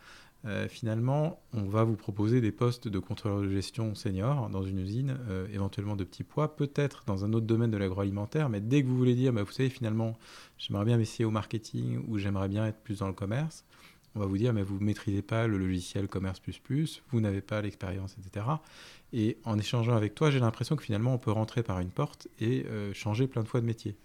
euh, 0.44 0.68
finalement, 0.68 1.40
on 1.52 1.64
va 1.64 1.84
vous 1.84 1.96
proposer 1.96 2.40
des 2.40 2.52
postes 2.52 2.88
de 2.88 2.98
contrôleur 2.98 3.40
de 3.40 3.48
gestion 3.48 3.94
senior 3.94 4.48
dans 4.50 4.62
une 4.62 4.78
usine, 4.78 5.18
éventuellement 5.52 5.96
de 5.96 6.04
petits 6.04 6.24
pois, 6.24 6.56
peut-être 6.56 7.02
dans 7.06 7.24
un 7.24 7.32
autre 7.32 7.46
domaine 7.46 7.70
de 7.70 7.76
l'agroalimentaire, 7.76 8.48
mais 8.48 8.60
dès 8.60 8.82
que 8.82 8.88
vous 8.88 8.96
voulez 8.96 9.14
dire, 9.14 9.32
bah, 9.32 9.42
vous 9.42 9.52
savez, 9.52 9.68
finalement, 9.68 10.16
j'aimerais 10.56 10.84
bien 10.84 10.96
m'essayer 10.96 11.24
au 11.24 11.30
marketing 11.30 12.04
ou 12.06 12.18
j'aimerais 12.18 12.48
bien 12.48 12.66
être 12.66 12.78
plus 12.78 13.00
dans 13.00 13.08
le 13.08 13.14
commerce, 13.14 13.64
on 14.14 14.20
va 14.20 14.26
vous 14.26 14.38
dire, 14.38 14.52
mais 14.52 14.62
vous 14.62 14.78
ne 14.78 14.84
maîtrisez 14.84 15.22
pas 15.22 15.46
le 15.46 15.58
logiciel 15.58 16.08
commerce 16.08 16.40
vous 17.10 17.20
n'avez 17.20 17.40
pas 17.40 17.60
l'expérience, 17.60 18.16
etc. 18.18 18.46
Et 19.12 19.38
en 19.44 19.58
échangeant 19.58 19.94
avec 19.94 20.14
toi, 20.14 20.30
j'ai 20.30 20.40
l'impression 20.40 20.76
que 20.76 20.82
finalement, 20.82 21.14
on 21.14 21.18
peut 21.18 21.30
rentrer 21.30 21.62
par 21.62 21.80
une 21.80 21.90
porte 21.90 22.28
et 22.40 22.64
changer 22.94 23.26
plein 23.26 23.42
de 23.42 23.48
fois 23.48 23.60
de 23.60 23.66
métier. 23.66 23.96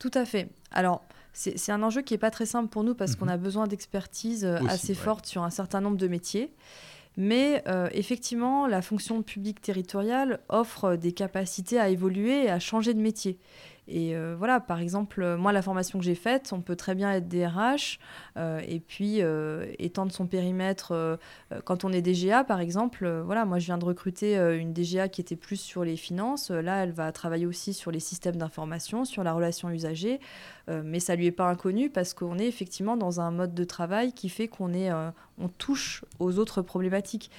Tout 0.00 0.10
à 0.14 0.24
fait. 0.24 0.48
Alors, 0.72 1.04
c'est 1.32 1.70
un 1.70 1.82
enjeu 1.84 2.02
qui 2.02 2.14
n'est 2.14 2.18
pas 2.18 2.32
très 2.32 2.46
simple 2.46 2.68
pour 2.68 2.82
nous 2.82 2.96
parce 2.96 3.14
qu'on 3.14 3.26
mhm. 3.26 3.32
a 3.32 3.36
besoin 3.36 3.66
d'expertise 3.68 4.44
euh, 4.44 4.58
assez 4.68 4.94
forte 4.94 5.26
sur 5.26 5.44
un 5.44 5.50
certain 5.50 5.80
nombre 5.80 5.96
de 5.96 6.08
métiers. 6.08 6.52
Mais 7.16 7.62
euh, 7.68 7.88
effectivement, 7.92 8.66
la 8.66 8.82
fonction 8.82 9.22
publique 9.22 9.60
territoriale 9.60 10.40
offre 10.48 10.96
des 10.96 11.12
capacités 11.12 11.78
à 11.78 11.88
évoluer 11.88 12.44
et 12.44 12.50
à 12.50 12.58
changer 12.58 12.94
de 12.94 13.00
métier. 13.00 13.38
Et 13.92 14.14
euh, 14.14 14.36
voilà, 14.38 14.60
par 14.60 14.78
exemple, 14.78 15.20
euh, 15.20 15.36
moi, 15.36 15.52
la 15.52 15.62
formation 15.62 15.98
que 15.98 16.04
j'ai 16.04 16.14
faite, 16.14 16.52
on 16.52 16.60
peut 16.60 16.76
très 16.76 16.94
bien 16.94 17.12
être 17.12 17.28
DRH 17.28 17.98
euh, 18.36 18.62
et 18.66 18.78
puis 18.78 19.20
étendre 19.78 20.12
son 20.12 20.26
périmètre 20.26 21.18
quand 21.64 21.84
on 21.84 21.92
est 21.92 22.00
DGA, 22.00 22.44
par 22.44 22.60
exemple. 22.60 23.08
voilà, 23.24 23.44
moi, 23.44 23.58
je 23.58 23.66
viens 23.66 23.78
de 23.78 23.84
recruter 23.84 24.36
une 24.36 24.72
DGA 24.72 25.08
qui 25.08 25.20
était 25.20 25.36
plus 25.36 25.60
sur 25.60 25.84
les 25.84 25.96
finances. 25.96 26.50
Là, 26.50 26.84
elle 26.84 26.92
va 26.92 27.10
travailler 27.10 27.46
aussi 27.46 27.74
sur 27.74 27.90
les 27.90 28.00
systèmes 28.00 28.36
d'information, 28.36 29.04
sur 29.04 29.24
la 29.24 29.32
relation 29.32 29.70
usagée. 29.70 30.20
mais 30.68 31.00
ça 31.00 31.16
lui 31.16 31.26
est 31.26 31.32
pas 31.32 31.48
inconnu 31.48 31.90
parce 31.90 32.14
qu'on 32.14 32.38
est 32.38 32.46
effectivement 32.46 32.96
dans 32.96 33.20
un 33.20 33.30
mode 33.30 33.54
de 33.54 33.64
travail 33.64 34.12
qui 34.12 34.28
fait 34.28 34.48
qu'on 34.48 34.70
on 35.38 35.48
touche 35.48 36.04
aux 36.18 36.38
autres 36.38 36.62
problématiques. 36.62 37.30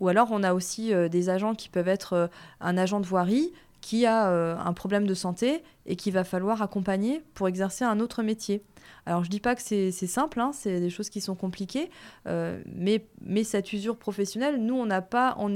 Ou 0.00 0.08
alors, 0.08 0.28
on 0.32 0.42
a 0.42 0.52
aussi 0.52 0.92
des 1.10 1.28
agents 1.28 1.54
qui 1.54 1.68
peuvent 1.68 1.88
être 1.88 2.28
un 2.60 2.76
agent 2.76 3.00
de 3.00 3.06
voirie 3.06 3.52
qui 3.82 4.06
a 4.06 4.28
euh, 4.28 4.56
un 4.56 4.72
problème 4.72 5.06
de 5.06 5.12
santé 5.12 5.62
et 5.84 5.96
qu'il 5.96 6.14
va 6.14 6.24
falloir 6.24 6.62
accompagner 6.62 7.22
pour 7.34 7.48
exercer 7.48 7.84
un 7.84 8.00
autre 8.00 8.22
métier. 8.22 8.62
Alors 9.04 9.24
je 9.24 9.28
dis 9.28 9.40
pas 9.40 9.54
que 9.54 9.60
c'est 9.60 9.90
simple, 9.92 10.40
hein, 10.40 10.52
c'est 10.54 10.80
des 10.80 10.88
choses 10.88 11.10
qui 11.10 11.20
sont 11.20 11.34
compliquées, 11.34 11.90
euh, 12.28 12.62
mais, 12.66 13.04
mais 13.20 13.44
cette 13.44 13.72
usure 13.72 13.96
professionnelle, 13.96 14.64
nous, 14.64 14.74
on 14.74 14.86
n'a 14.86 15.02
pas, 15.02 15.34
on, 15.38 15.52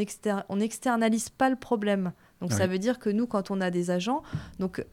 on 0.48 0.60
externalise 0.60 1.30
pas 1.30 1.48
le 1.48 1.56
problème. 1.56 2.12
Donc 2.42 2.52
ça 2.52 2.66
veut 2.66 2.78
dire 2.78 2.98
que 2.98 3.08
nous, 3.08 3.26
quand 3.26 3.50
on 3.50 3.62
a 3.62 3.70
des 3.70 3.90
agents, 3.90 4.22
donc 4.58 4.84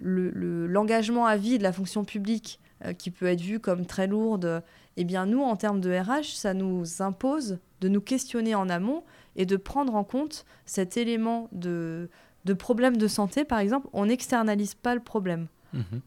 l'engagement 0.00 1.26
le, 1.26 1.32
à 1.32 1.36
vie 1.36 1.58
de 1.58 1.62
la 1.62 1.72
fonction 1.72 2.04
publique, 2.04 2.60
euh, 2.86 2.94
qui 2.94 3.10
peut 3.10 3.26
être 3.26 3.42
vu 3.42 3.60
comme 3.60 3.84
très 3.84 4.06
lourde, 4.06 4.62
eh 4.96 5.04
bien 5.04 5.26
nous, 5.26 5.42
en 5.42 5.56
termes 5.56 5.80
de 5.80 5.90
RH, 5.90 6.36
ça 6.36 6.54
nous 6.54 7.02
impose 7.02 7.58
de 7.82 7.88
nous 7.88 8.00
questionner 8.00 8.54
en 8.54 8.70
amont 8.70 9.04
et 9.36 9.44
de 9.44 9.56
prendre 9.56 9.94
en 9.94 10.04
compte 10.04 10.46
cet 10.64 10.96
élément 10.96 11.48
de, 11.52 12.08
de 12.44 12.54
problèmes 12.54 12.96
de 12.96 13.08
santé, 13.08 13.44
par 13.44 13.58
exemple, 13.58 13.88
on 13.92 14.06
n'externalise 14.06 14.74
pas 14.74 14.94
le 14.94 15.00
problème. 15.00 15.46
Mhm. 15.72 16.00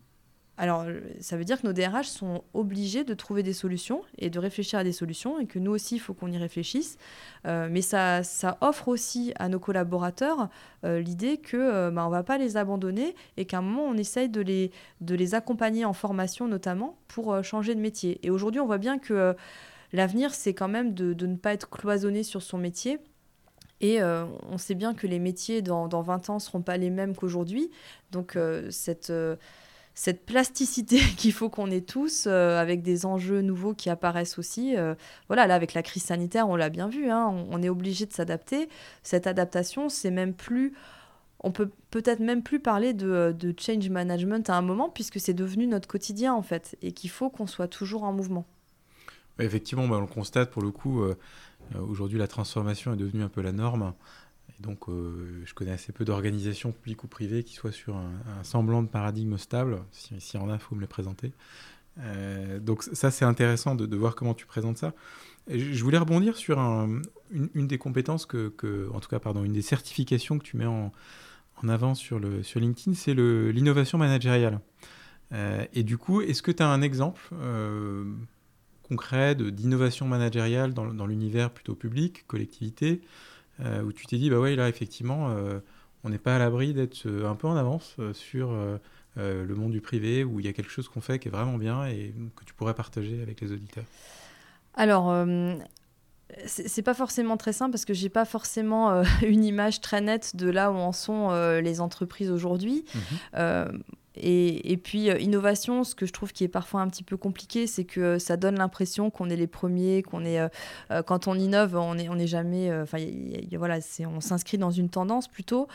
Alors, 0.56 0.86
ça 1.20 1.36
veut 1.36 1.46
dire 1.46 1.60
que 1.60 1.66
nos 1.66 1.74
DRH 1.74 2.06
sont 2.06 2.44
obligés 2.54 3.04
de 3.04 3.16
trouver 3.16 3.42
des 3.42 3.54
solutions 3.54 4.04
et 4.20 4.30
de 4.30 4.38
réfléchir 4.38 4.78
à 4.78 4.84
des 4.84 4.92
solutions 4.92 5.40
et 5.40 5.48
que 5.48 5.58
nous 5.58 5.72
aussi, 5.72 5.96
il 5.96 6.00
faut 6.00 6.14
qu'on 6.14 6.32
y 6.32 6.38
réfléchisse. 6.38 7.00
Euh, 7.48 7.68
mais 7.72 7.82
ça, 7.82 8.22
ça 8.22 8.60
offre 8.62 8.88
aussi 8.88 9.34
à 9.40 9.50
nos 9.50 9.60
collaborateurs 9.60 10.50
euh, 10.86 11.00
l'idée 11.00 11.38
que 11.38 11.58
euh, 11.58 11.90
bah, 11.90 12.04
on 12.04 12.10
ne 12.10 12.12
va 12.12 12.22
pas 12.22 12.38
les 12.38 12.56
abandonner 12.56 13.16
et 13.36 13.46
qu'à 13.46 13.58
un 13.58 13.62
moment, 13.62 13.86
on 13.86 13.98
essaye 13.98 14.30
de 14.30 14.42
les, 14.42 14.72
de 15.02 15.16
les 15.16 15.34
accompagner 15.34 15.86
en 15.86 15.94
formation 15.94 16.48
notamment 16.48 17.00
pour 17.08 17.44
changer 17.44 17.74
de 17.74 17.82
métier. 17.82 18.20
Et 18.22 18.30
aujourd'hui, 18.30 18.62
on 18.62 18.68
voit 18.68 18.78
bien 18.78 19.00
que 19.00 19.36
l'avenir, 19.92 20.36
c'est 20.36 20.54
quand 20.54 20.68
même 20.68 20.94
de, 20.94 21.14
de, 21.14 21.26
ne 21.26 21.36
pas 21.36 21.54
être 21.54 21.70
cloisonné 21.70 22.22
sur 22.22 22.44
son 22.44 22.60
métier 22.60 23.00
et 23.84 24.02
euh, 24.02 24.24
on 24.50 24.58
sait 24.58 24.76
bien 24.76 24.94
que 24.94 25.08
les 25.08 25.20
métiers 25.20 25.62
dans, 25.62 25.90
dans 25.90 26.02
20 26.02 26.30
ans 26.30 26.36
ne 26.36 26.40
seront 26.40 26.62
pas 26.62 26.78
les 26.78 26.90
mêmes 26.90 27.18
qu'aujourd'hui. 27.18 27.70
Donc 28.12 28.38
euh, 28.38 28.72
cette, 28.72 29.10
euh, 29.10 29.36
cette 29.94 30.26
plasticité 30.26 31.00
qu'il 31.18 31.34
faut 31.34 31.50
qu'on 31.50 31.70
ait 31.70 31.82
tous, 31.82 32.26
avec 32.26 32.82
des 32.82 33.06
enjeux 33.06 33.42
nouveaux 33.42 33.74
qui 33.74 33.90
apparaissent 33.90 34.40
aussi. 34.40 34.76
voilà, 35.28 35.48
là, 35.48 35.56
avec 35.56 35.74
la 35.74 35.84
crise 35.84 36.04
sanitaire, 36.04 36.48
on 36.48 36.56
l'a 36.56 36.70
bien 36.70 36.88
vu, 36.88 37.10
hein, 37.10 37.28
on, 37.52 37.62
est 37.62 37.68
obligé 37.68 38.06
de 38.06 38.14
s'adapter. 38.14 38.70
Cette 39.04 39.28
adaptation, 39.28 39.90
c'est 39.90 40.12
même 40.12 40.34
plus... 40.34 40.74
On 41.46 41.52
peut 41.52 41.70
peut-être 41.92 42.22
même 42.22 42.42
plus 42.42 42.62
parler 42.62 42.94
de, 42.94 43.36
de 43.38 43.54
change 43.60 43.90
management 43.90 44.50
à 44.50 44.56
un 44.56 44.62
moment, 44.62 44.88
puisque 44.88 45.20
c'est 45.20 45.34
devenu 45.34 45.68
notre 45.68 45.90
quotidien, 45.90 46.34
en 46.34 46.42
fait, 46.42 46.78
et 46.82 46.94
qu'il 46.94 47.10
faut 47.10 47.30
qu'on 47.30 47.48
soit 47.48 47.68
toujours 47.68 48.04
en 48.04 48.14
mouvement. 48.14 48.46
Effectivement, 49.40 49.90
bah, 49.90 49.98
on 49.98 50.02
le 50.02 50.08
constate 50.08 50.52
pour 50.52 50.62
le 50.62 50.72
coup 50.72 51.04
aujourd'hui, 51.88 52.18
la 52.18 52.28
transformation 52.28 52.94
est 52.94 52.98
devenue 52.98 53.24
un 53.24 53.30
peu 53.30 53.42
la 53.42 53.52
norme. 53.52 53.94
Donc, 54.60 54.88
euh, 54.88 55.42
je 55.46 55.54
connais 55.54 55.72
assez 55.72 55.92
peu 55.92 56.06
d'organisations 56.06 56.72
publiques 56.72 57.04
ou 57.04 57.08
privées 57.08 57.44
qui 57.44 57.54
soient 57.54 57.72
sur 57.72 57.96
un, 57.96 58.44
semblant 58.44 58.82
de 58.82 58.88
paradigme 58.88 59.38
stable. 59.38 59.80
S'il 59.92 60.40
y 60.40 60.44
en 60.44 60.50
a, 60.50 60.54
il 60.54 60.60
faut 60.60 60.76
me 60.76 60.82
les 60.82 60.88
présenter. 60.88 61.34
Euh, 62.00 62.60
donc 62.60 62.84
ça, 62.84 63.12
c'est 63.12 63.26
intéressant 63.26 63.76
de, 63.76 63.96
voir 63.96 64.16
comment 64.16 64.34
tu 64.34 64.46
présentes 64.46 64.78
ça. 64.78 64.94
je 65.48 65.84
voulais 65.84 65.98
rebondir 65.98 66.38
sur 66.38 66.60
une, 66.60 67.68
des 67.68 67.78
compétences 67.78 68.26
que, 68.26 68.90
en 68.94 69.00
tout 69.00 69.10
cas, 69.10 69.20
pardon, 69.20 69.44
une 69.44 69.54
des 69.54 69.62
certifications 69.62 70.40
que 70.40 70.44
tu 70.44 70.58
mets 70.58 70.66
en, 70.66 70.92
avant 71.68 71.94
sur 71.94 72.20
LinkedIn, 72.20 72.96
c'est 72.96 73.14
l'innovation 73.14 73.98
managériale. 73.98 74.60
et 75.74 75.84
du 75.84 75.98
coup, 75.98 76.22
est-ce 76.22 76.42
que 76.42 76.52
tu 76.52 76.64
as 76.64 76.68
un 76.68 76.82
exemple 76.82 77.34
concret 78.94 79.34
d'innovation 79.34 80.08
managériale 80.08 80.74
dans, 80.74 80.86
dans 80.86 81.08
l'univers 81.08 81.50
plutôt 81.50 81.74
public, 81.74 82.28
collectivité, 82.28 83.02
euh, 83.60 83.82
où 83.82 83.92
tu 83.92 84.06
t'es 84.06 84.18
dit, 84.18 84.30
bah 84.30 84.40
ouais, 84.40 84.56
là, 84.56 84.70
effectivement, 84.70 85.30
euh, 85.30 85.60
on 86.04 86.10
n'est 86.10 86.20
pas 86.20 86.36
à 86.36 86.40
l'abri 86.40 86.74
d'être 86.76 87.08
euh, 87.08 87.28
un 87.28 87.34
peu 87.34 87.48
en 87.48 87.56
avance 87.56 87.98
sur 88.14 88.56
le 89.16 89.56
monde 89.56 89.72
du 89.72 89.82
privé, 89.82 90.24
où 90.24 90.40
il 90.40 90.46
y 90.46 90.50
a 90.50 90.54
quelque 90.54 90.72
chose 90.72 90.88
qu'on 90.88 91.02
fait 91.02 91.18
qui 91.18 91.28
est 91.28 91.32
vraiment 91.32 91.58
bien 91.58 91.86
et 91.86 92.14
que 92.36 92.44
tu 92.46 92.54
pourrais 92.54 92.76
partager 92.76 93.22
avec 93.22 93.42
les 93.42 93.52
auditeurs 93.52 93.86
Alors, 94.76 95.26
c'est 96.46 96.82
pas 96.82 96.96
forcément 96.96 97.38
très 97.38 97.54
simple 97.54 97.72
parce 97.72 97.86
que 97.86 97.94
j'ai 97.94 98.10
pas 98.10 98.26
forcément 98.26 99.04
une 99.24 99.44
image 99.44 99.82
très 99.82 100.02
nette 100.02 100.36
de 100.36 100.50
là 100.50 100.72
où 100.72 100.76
en 100.76 100.92
sont 100.92 101.32
les 101.62 101.80
entreprises 101.82 102.32
aujourd'hui. 102.32 102.86
Mhm. 102.96 103.84
Et, 104.16 104.78
puis, 104.78 105.10
euh, 105.10 105.18
innovation, 105.20 105.84
ce 105.84 105.96
que 105.96 106.06
je 106.06 106.14
trouve 106.14 106.34
qui 106.34 106.44
est 106.44 106.50
parfois 106.50 106.82
un 106.82 106.90
petit 106.90 107.04
peu 107.04 107.18
compliqué, 107.18 107.66
c'est 107.68 107.84
que 107.84 108.20
ça 108.20 108.38
donne 108.38 108.58
l'impression 108.58 109.10
qu'on 109.10 109.30
est 109.30 109.36
les 109.36 109.48
premiers, 109.48 110.04
qu'on 110.04 110.24
est, 110.24 110.40
euh, 110.40 110.50
euh, 110.92 111.02
quand 111.02 111.28
on 111.28 111.36
innove, 111.36 111.76
on 111.76 111.94
on 111.94 112.20
est 112.20 112.28
jamais, 112.28 112.74
enfin, 112.82 112.98
voilà, 113.58 113.80
on 114.08 114.20
s'inscrit 114.20 114.58
dans 114.58 114.72
une 114.72 114.90
tendance 114.90 115.28
plutôt. 115.28 115.68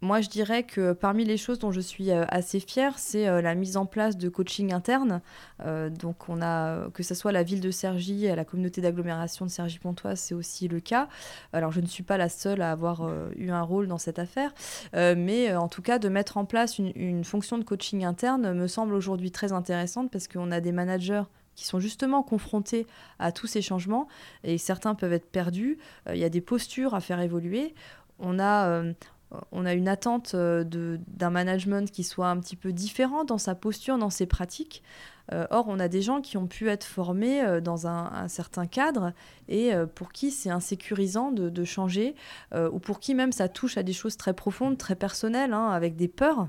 Moi, 0.00 0.20
je 0.20 0.28
dirais 0.28 0.62
que 0.62 0.92
parmi 0.92 1.24
les 1.24 1.36
choses 1.36 1.58
dont 1.58 1.72
je 1.72 1.80
suis 1.80 2.12
euh, 2.12 2.24
assez 2.28 2.60
fière, 2.60 3.00
c'est 3.00 3.26
euh, 3.26 3.42
la 3.42 3.56
mise 3.56 3.76
en 3.76 3.84
place 3.84 4.16
de 4.16 4.28
coaching 4.28 4.72
interne. 4.72 5.20
Euh, 5.64 5.90
donc, 5.90 6.28
on 6.28 6.40
a, 6.40 6.88
que 6.90 7.02
ce 7.02 7.16
soit 7.16 7.32
la 7.32 7.42
ville 7.42 7.60
de 7.60 7.72
Cergy, 7.72 8.28
la 8.28 8.44
communauté 8.44 8.80
d'agglomération 8.80 9.44
de 9.44 9.50
Cergy-Pontoise, 9.50 10.20
c'est 10.20 10.34
aussi 10.34 10.68
le 10.68 10.78
cas. 10.78 11.08
Alors, 11.52 11.72
je 11.72 11.80
ne 11.80 11.86
suis 11.86 12.04
pas 12.04 12.16
la 12.16 12.28
seule 12.28 12.62
à 12.62 12.70
avoir 12.70 13.10
eu 13.36 13.50
un 13.50 13.62
rôle 13.62 13.88
dans 13.88 13.98
cette 13.98 14.18
affaire, 14.18 14.54
mais 14.92 15.54
en 15.54 15.68
tout 15.68 15.82
cas, 15.82 15.98
de 15.98 16.08
mettre 16.08 16.36
en 16.36 16.44
place 16.44 16.78
une 16.78 17.24
fonction 17.24 17.58
de 17.58 17.64
coaching 17.64 18.04
interne 18.04 18.52
me 18.52 18.66
semble 18.66 18.94
aujourd'hui 18.94 19.30
très 19.30 19.52
intéressante 19.52 20.10
parce 20.10 20.28
qu'on 20.28 20.50
a 20.50 20.60
des 20.60 20.72
managers 20.72 21.22
qui 21.54 21.66
sont 21.66 21.80
justement 21.80 22.22
confrontés 22.22 22.86
à 23.18 23.32
tous 23.32 23.46
ces 23.46 23.62
changements 23.62 24.06
et 24.44 24.58
certains 24.58 24.94
peuvent 24.94 25.12
être 25.12 25.30
perdus. 25.30 25.78
Il 26.08 26.18
y 26.18 26.24
a 26.24 26.30
des 26.30 26.40
postures 26.40 26.94
à 26.94 27.00
faire 27.00 27.20
évoluer. 27.20 27.74
On 28.18 28.38
a, 28.38 28.82
on 29.52 29.66
a 29.66 29.74
une 29.74 29.88
attente 29.88 30.32
euh, 30.34 30.64
d'un 31.06 31.30
management 31.30 31.90
qui 31.90 32.04
soit 32.04 32.28
un 32.28 32.38
petit 32.38 32.56
peu 32.56 32.72
différent 32.72 33.24
dans 33.24 33.38
sa 33.38 33.54
posture, 33.54 33.98
dans 33.98 34.10
ses 34.10 34.26
pratiques. 34.26 34.82
Euh, 35.32 35.46
or, 35.50 35.66
on 35.68 35.78
a 35.78 35.88
des 35.88 36.00
gens 36.00 36.22
qui 36.22 36.38
ont 36.38 36.46
pu 36.46 36.70
être 36.70 36.84
formés 36.84 37.42
euh, 37.42 37.60
dans 37.60 37.86
un, 37.86 38.28
certain 38.28 38.66
cadre 38.66 39.12
et 39.48 39.72
pour 39.94 40.12
qui 40.12 40.30
c'est 40.30 40.50
insécurisant 40.50 41.32
de, 41.32 41.64
changer, 41.64 42.14
ou 42.54 42.78
pour 42.78 43.00
qui 43.00 43.14
même 43.14 43.32
ça 43.32 43.48
touche 43.48 43.78
à 43.78 43.82
des 43.82 43.92
choses 43.92 44.16
très 44.16 44.34
profondes, 44.34 44.76
très 44.76 44.94
personnelles, 44.94 45.52
hein, 45.52 45.68
avec 45.68 45.96
des 45.96 46.08
peurs 46.08 46.48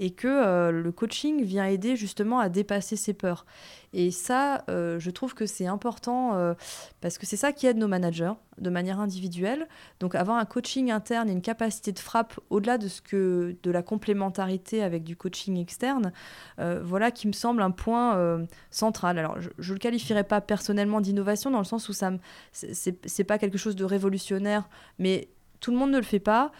et 0.00 0.10
que 0.10 0.26
euh, 0.26 0.72
le 0.72 0.92
coaching 0.92 1.44
vient 1.44 1.66
aider 1.66 1.94
justement 1.94 2.40
à 2.40 2.48
dépasser 2.48 2.96
ces 2.96 3.12
peurs. 3.12 3.44
Et 3.92 4.10
ça, 4.10 4.64
euh, 4.70 4.98
je 4.98 5.10
trouve 5.10 5.34
que 5.34 5.44
c'est 5.44 5.66
important 5.66 6.34
euh, 6.36 6.54
parce 7.02 7.18
que 7.18 7.26
c'est 7.26 7.36
ça 7.36 7.52
qui 7.52 7.66
aide 7.66 7.76
nos 7.76 7.86
managers 7.86 8.32
de 8.56 8.70
manière 8.70 8.98
individuelle. 8.98 9.68
Donc 10.00 10.14
avoir 10.14 10.38
un 10.38 10.46
coaching 10.46 10.90
interne 10.90 11.28
et 11.28 11.32
une 11.32 11.42
capacité 11.42 11.92
de 11.92 11.98
frappe 11.98 12.40
au-delà 12.48 12.78
de 12.78 12.88
ce 12.88 13.02
que 13.02 13.56
de 13.62 13.70
la 13.70 13.82
complémentarité 13.82 14.82
avec 14.82 15.04
du 15.04 15.16
coaching 15.16 15.58
externe, 15.58 16.12
voilà 16.58 17.10
qui 17.10 17.26
me 17.26 17.32
semble 17.32 17.62
un 17.62 17.70
point 17.70 18.46
central. 18.70 19.18
Alors 19.18 19.40
je, 19.40 19.48
ne 19.48 19.72
le 19.74 19.78
qualifierais 19.78 20.24
pas 20.24 20.40
personnellement 20.40 21.00
d'innovation 21.00 21.50
dans 21.50 21.58
le 21.58 21.64
sens 21.64 21.88
où 21.88 21.92
ça 21.92 22.12
c'est 22.52 23.24
pas 23.24 23.38
quelque 23.38 23.58
chose 23.58 23.76
de 23.76 23.84
révolutionnaire, 23.84 24.68
mais 24.98 25.28
tout 25.60 25.70
le 25.72 25.78
monde 25.78 25.90
ne 25.90 25.98
le 25.98 26.04
fait 26.04 26.20
pas. 26.20 26.52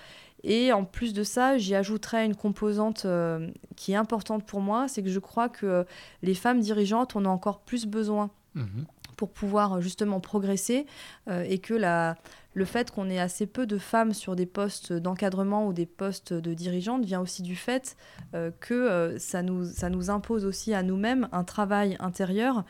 Et 0.42 0.72
en 0.72 0.84
plus 0.84 1.12
de 1.12 1.22
ça, 1.22 1.58
j'y 1.58 1.74
ajouterais 1.74 2.24
une 2.24 2.34
composante 2.34 3.04
euh, 3.04 3.50
qui 3.76 3.92
est 3.92 3.96
importante 3.96 4.46
pour 4.46 4.60
moi, 4.60 4.88
c'est 4.88 5.02
que 5.02 5.10
je 5.10 5.18
crois 5.18 5.48
que 5.48 5.84
les 6.22 6.34
femmes 6.34 6.60
dirigeantes, 6.60 7.16
on 7.16 7.24
a 7.24 7.28
encore 7.28 7.60
plus 7.60 7.86
besoin 7.86 8.30
mhm. 8.54 8.86
pour 9.16 9.30
pouvoir 9.30 9.82
justement 9.82 10.20
progresser 10.20 10.86
euh, 11.28 11.44
et 11.46 11.58
que 11.58 11.74
la, 11.74 12.16
le 12.54 12.64
fait 12.64 12.90
qu'on 12.90 13.10
ait 13.10 13.18
assez 13.18 13.46
peu 13.46 13.66
de 13.66 13.76
femmes 13.76 14.14
sur 14.14 14.34
des 14.34 14.46
postes 14.46 14.94
d'encadrement 14.94 15.66
ou 15.66 15.74
des 15.74 15.86
postes 15.86 16.32
de 16.32 16.54
dirigeantes 16.54 17.04
vient 17.04 17.20
aussi 17.20 17.42
du 17.42 17.56
fait 17.56 17.96
euh, 18.34 18.50
que 18.60 19.16
ça, 19.18 19.42
nous, 19.42 19.66
ça 19.66 19.90
nous 19.90 20.08
impose 20.08 20.46
aussi 20.46 20.72
à 20.72 20.82
nous-mêmes 20.82 21.28
un 21.32 21.44
travail 21.44 21.96
intérieur 22.00 22.64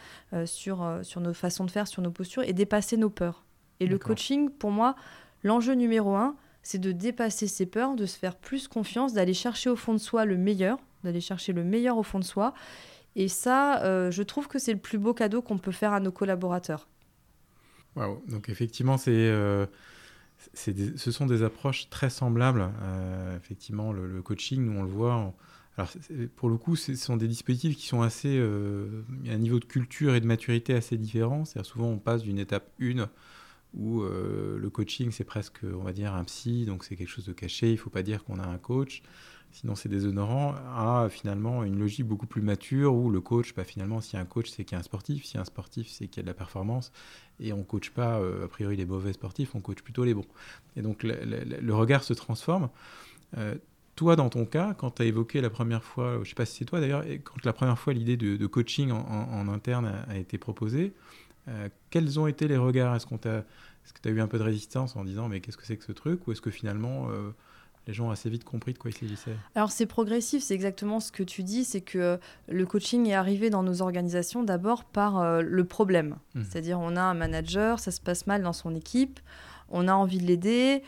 sur, 0.45 0.99
sur 1.03 1.21
nos 1.21 1.35
façons 1.35 1.64
de 1.64 1.71
faire, 1.71 1.87
sur 1.87 2.03
nos 2.03 2.11
postures 2.11 2.43
et 2.43 2.53
dépasser 2.53 2.97
nos 2.97 3.11
peurs. 3.11 3.45
Et 3.79 3.87
le 3.87 3.99
coaching, 3.99 4.51
pour 4.51 4.71
moi, 4.71 4.95
l'enjeu 5.43 5.73
numéro 5.73 6.14
un, 6.14 6.37
c'est 6.63 6.79
de 6.79 6.93
dépasser 6.93 7.47
ses 7.47 7.67
peurs, 7.67 7.97
de 7.97 8.07
se 8.07 8.19
faire 8.19 8.37
plus 8.37 8.69
confiance, 8.69 9.13
d'aller 9.13 9.35
chercher 9.35 9.71
au 9.71 9.77
fond 9.77 9.93
de 9.93 9.99
soi 9.99 10.25
le 10.25 10.37
meilleur, 10.37 10.79
d'aller 11.05 11.21
chercher 11.21 11.53
le 11.53 11.65
meilleur 11.65 11.97
au 11.97 12.03
fond 12.03 12.19
de 12.19 12.25
soi. 12.25 12.55
Et 13.17 13.29
ça, 13.29 13.83
euh, 13.83 14.11
je 14.11 14.23
trouve 14.23 14.47
que 14.47 14.59
c'est 14.59 14.73
le 14.73 14.79
plus 14.79 14.99
beau 14.99 15.15
cadeau 15.15 15.43
qu'on 15.43 15.59
peut 15.59 15.73
faire 15.73 15.93
à 15.93 16.01
nos 16.01 16.13
collaborateurs. 16.13 16.89
Waouh, 17.97 18.23
donc 18.29 18.49
effectivement, 18.49 18.99
c'est, 18.99 19.11
euh, 19.11 19.67
ce 20.55 21.11
sont 21.11 21.27
des 21.27 21.43
approches 21.43 21.91
très 21.91 22.11
semblables. 22.11 22.71
Euh, 22.83 23.37
effectivement, 23.37 23.93
le, 23.93 24.23
coaching, 24.23 24.65
nous 24.65 24.79
on 24.79 24.83
le 24.83 24.89
voit. 24.89 25.35
Alors, 25.77 25.91
pour 26.37 26.51
le 26.51 26.57
coup, 26.57 26.77
ce 26.77 26.95
sont 26.95 27.17
des 27.17 27.27
dispositifs 27.27 27.77
qui 27.77 27.87
sont 27.87 28.03
assez. 28.03 28.39
à 28.39 29.33
un 29.33 29.39
niveau 29.39 29.59
de 29.59 29.65
culture 29.65 30.15
et 30.15 30.21
de 30.21 30.27
maturité 30.27 30.75
assez 30.75 30.97
différent. 30.97 31.45
C'est-à-dire, 31.45 31.71
souvent, 31.71 31.89
on 31.89 31.99
passe 31.99 32.23
d'une 32.23 32.39
étape 32.39 32.71
1 32.81 33.09
où 33.75 34.03
euh, 34.03 34.59
le 34.59 34.71
coaching, 34.71 35.11
c'est 35.11 35.25
presque, 35.25 35.61
on 35.62 35.83
va 35.83 35.93
dire, 35.93 36.14
un 36.14 36.25
psy, 36.25 36.64
donc 36.64 36.85
c'est 36.85 36.97
quelque 36.97 37.09
chose 37.09 37.27
de 37.27 37.33
caché, 37.33 37.68
il 37.68 37.73
ne 37.73 37.77
faut 37.77 37.91
pas 37.91 38.03
dire 38.03 38.25
qu'on 38.25 38.39
a 38.39 38.47
un 38.47 38.59
coach, 38.59 39.03
sinon 39.53 39.75
c'est 39.75 39.89
déshonorant, 39.89 40.55
à 40.75 41.09
finalement 41.09 41.64
une 41.64 41.79
logique 41.79 42.07
beaucoup 42.07 42.27
plus 42.27 42.43
mature 42.43 42.95
où 42.95 43.11
le 43.11 43.21
coach, 43.21 43.55
bah, 43.55 43.64
finalement, 43.64 44.01
si 44.01 44.16
un 44.16 44.25
coach, 44.25 44.51
c'est 44.51 44.64
qu'il 44.64 44.73
y 44.73 44.77
a 44.77 44.81
un 44.81 44.85
sportif, 44.85 45.25
si 45.25 45.39
un 45.39 45.45
sportif, 45.45 45.89
c'est 45.89 46.09
qu'il 46.09 46.18
y 46.18 46.21
a 46.21 46.23
de 46.25 46.29
la 46.29 46.35
performance, 46.35 46.93
et 47.39 47.53
on 47.53 47.59
ne 47.59 47.62
coach 47.62 47.91
pas, 47.91 48.18
euh, 48.18 48.45
a 48.45 48.49
priori, 48.49 48.77
les 48.77 48.87
mauvais 48.87 49.12
sportifs, 49.12 49.55
on 49.55 49.61
coach 49.61 49.83
plutôt 49.83 50.05
les 50.05 50.14
bons. 50.14 50.27
Et 50.77 50.83
donc 50.83 51.03
le, 51.03 51.73
regard 51.73 52.03
se 52.03 52.12
transforme. 52.12 52.71
Euh, 53.39 53.55
toi, 53.95 54.16
dans 54.16 54.31
ton 54.31 54.47
cas, 54.47 54.75
quand 54.75 54.93
tu 54.93 55.03
as 55.03 55.05
évoqué 55.05 55.41
la 55.41 55.51
première 55.51 55.85
fois, 55.85 56.14
je 56.14 56.21
ne 56.21 56.25
sais 56.25 56.35
pas 56.35 56.47
si 56.47 56.59
c'est 56.59 56.64
toi 56.64 56.81
d'ailleurs, 56.81 57.05
quand 57.23 57.45
la 57.45 57.53
première 57.53 57.79
fois 57.79 57.93
l'idée 57.93 58.16
de, 58.16 58.47
coaching 58.47 58.91
en, 58.91 59.49
interne 59.49 59.87
a, 59.87 60.11
a 60.11 60.16
été 60.16 60.39
proposée, 60.39 60.95
euh, 61.49 61.68
quels 61.91 62.18
ont 62.18 62.26
été 62.26 62.49
les 62.49 62.57
regards? 62.57 62.95
Est-ce 62.95 63.07
qu'on 63.07 63.18
t'a, 63.18 63.38
est-ce 63.38 63.93
que 63.93 64.01
tu 64.01 64.09
as 64.09 64.12
eu 64.12 64.20
un 64.20 64.26
peu 64.26 64.38
de 64.38 64.43
résistance 64.43 64.97
en 64.97 65.05
disant 65.05 65.28
mais 65.28 65.41
qu'est-ce 65.41 65.57
que 65.57 65.66
c'est 65.66 65.76
que 65.76 65.84
ce 65.84 65.93
truc? 65.93 66.26
Ou 66.26 66.32
est-ce 66.32 66.41
que 66.41 66.51
finalement 66.51 67.09
euh, 67.11 67.30
les 67.86 67.95
gens 67.95 68.09
ont 68.09 68.11
assez 68.11 68.28
vite 68.28 68.45
compris 68.45 68.72
de 68.72 68.78
quoi 68.78 68.91
il 68.91 68.97
s'agissait? 68.97 69.36
Alors 69.55 69.70
c'est 69.70 69.86
progressif, 69.86 70.43
c'est 70.43 70.55
exactement 70.55 71.01
ce 71.01 71.12
que 71.12 71.22
tu 71.22 71.43
dis, 71.43 71.64
c'est 71.64 71.80
que 71.80 72.18
le 72.49 72.66
coaching 72.66 73.07
est 73.07 73.14
arrivé 73.14 73.51
dans 73.51 73.62
nos 73.62 73.82
organisations 73.82 74.43
d'abord 74.43 74.84
par 74.84 75.18
euh, 75.18 75.41
le 75.43 75.64
problème. 75.64 76.16
Mmh. 76.34 76.43
C'est-à-dire 76.45 76.78
on 76.80 76.97
a 76.97 77.03
un 77.03 77.14
manager, 77.14 77.80
ça 77.80 77.91
se 77.91 78.01
passe 78.01 78.26
mal 78.26 78.43
dans 78.43 78.53
son 78.53 78.74
équipe, 78.74 79.20
on 79.70 79.88
a 79.88 79.93
envie 79.93 80.18
de 80.18 80.26
l'aider, 80.26 80.82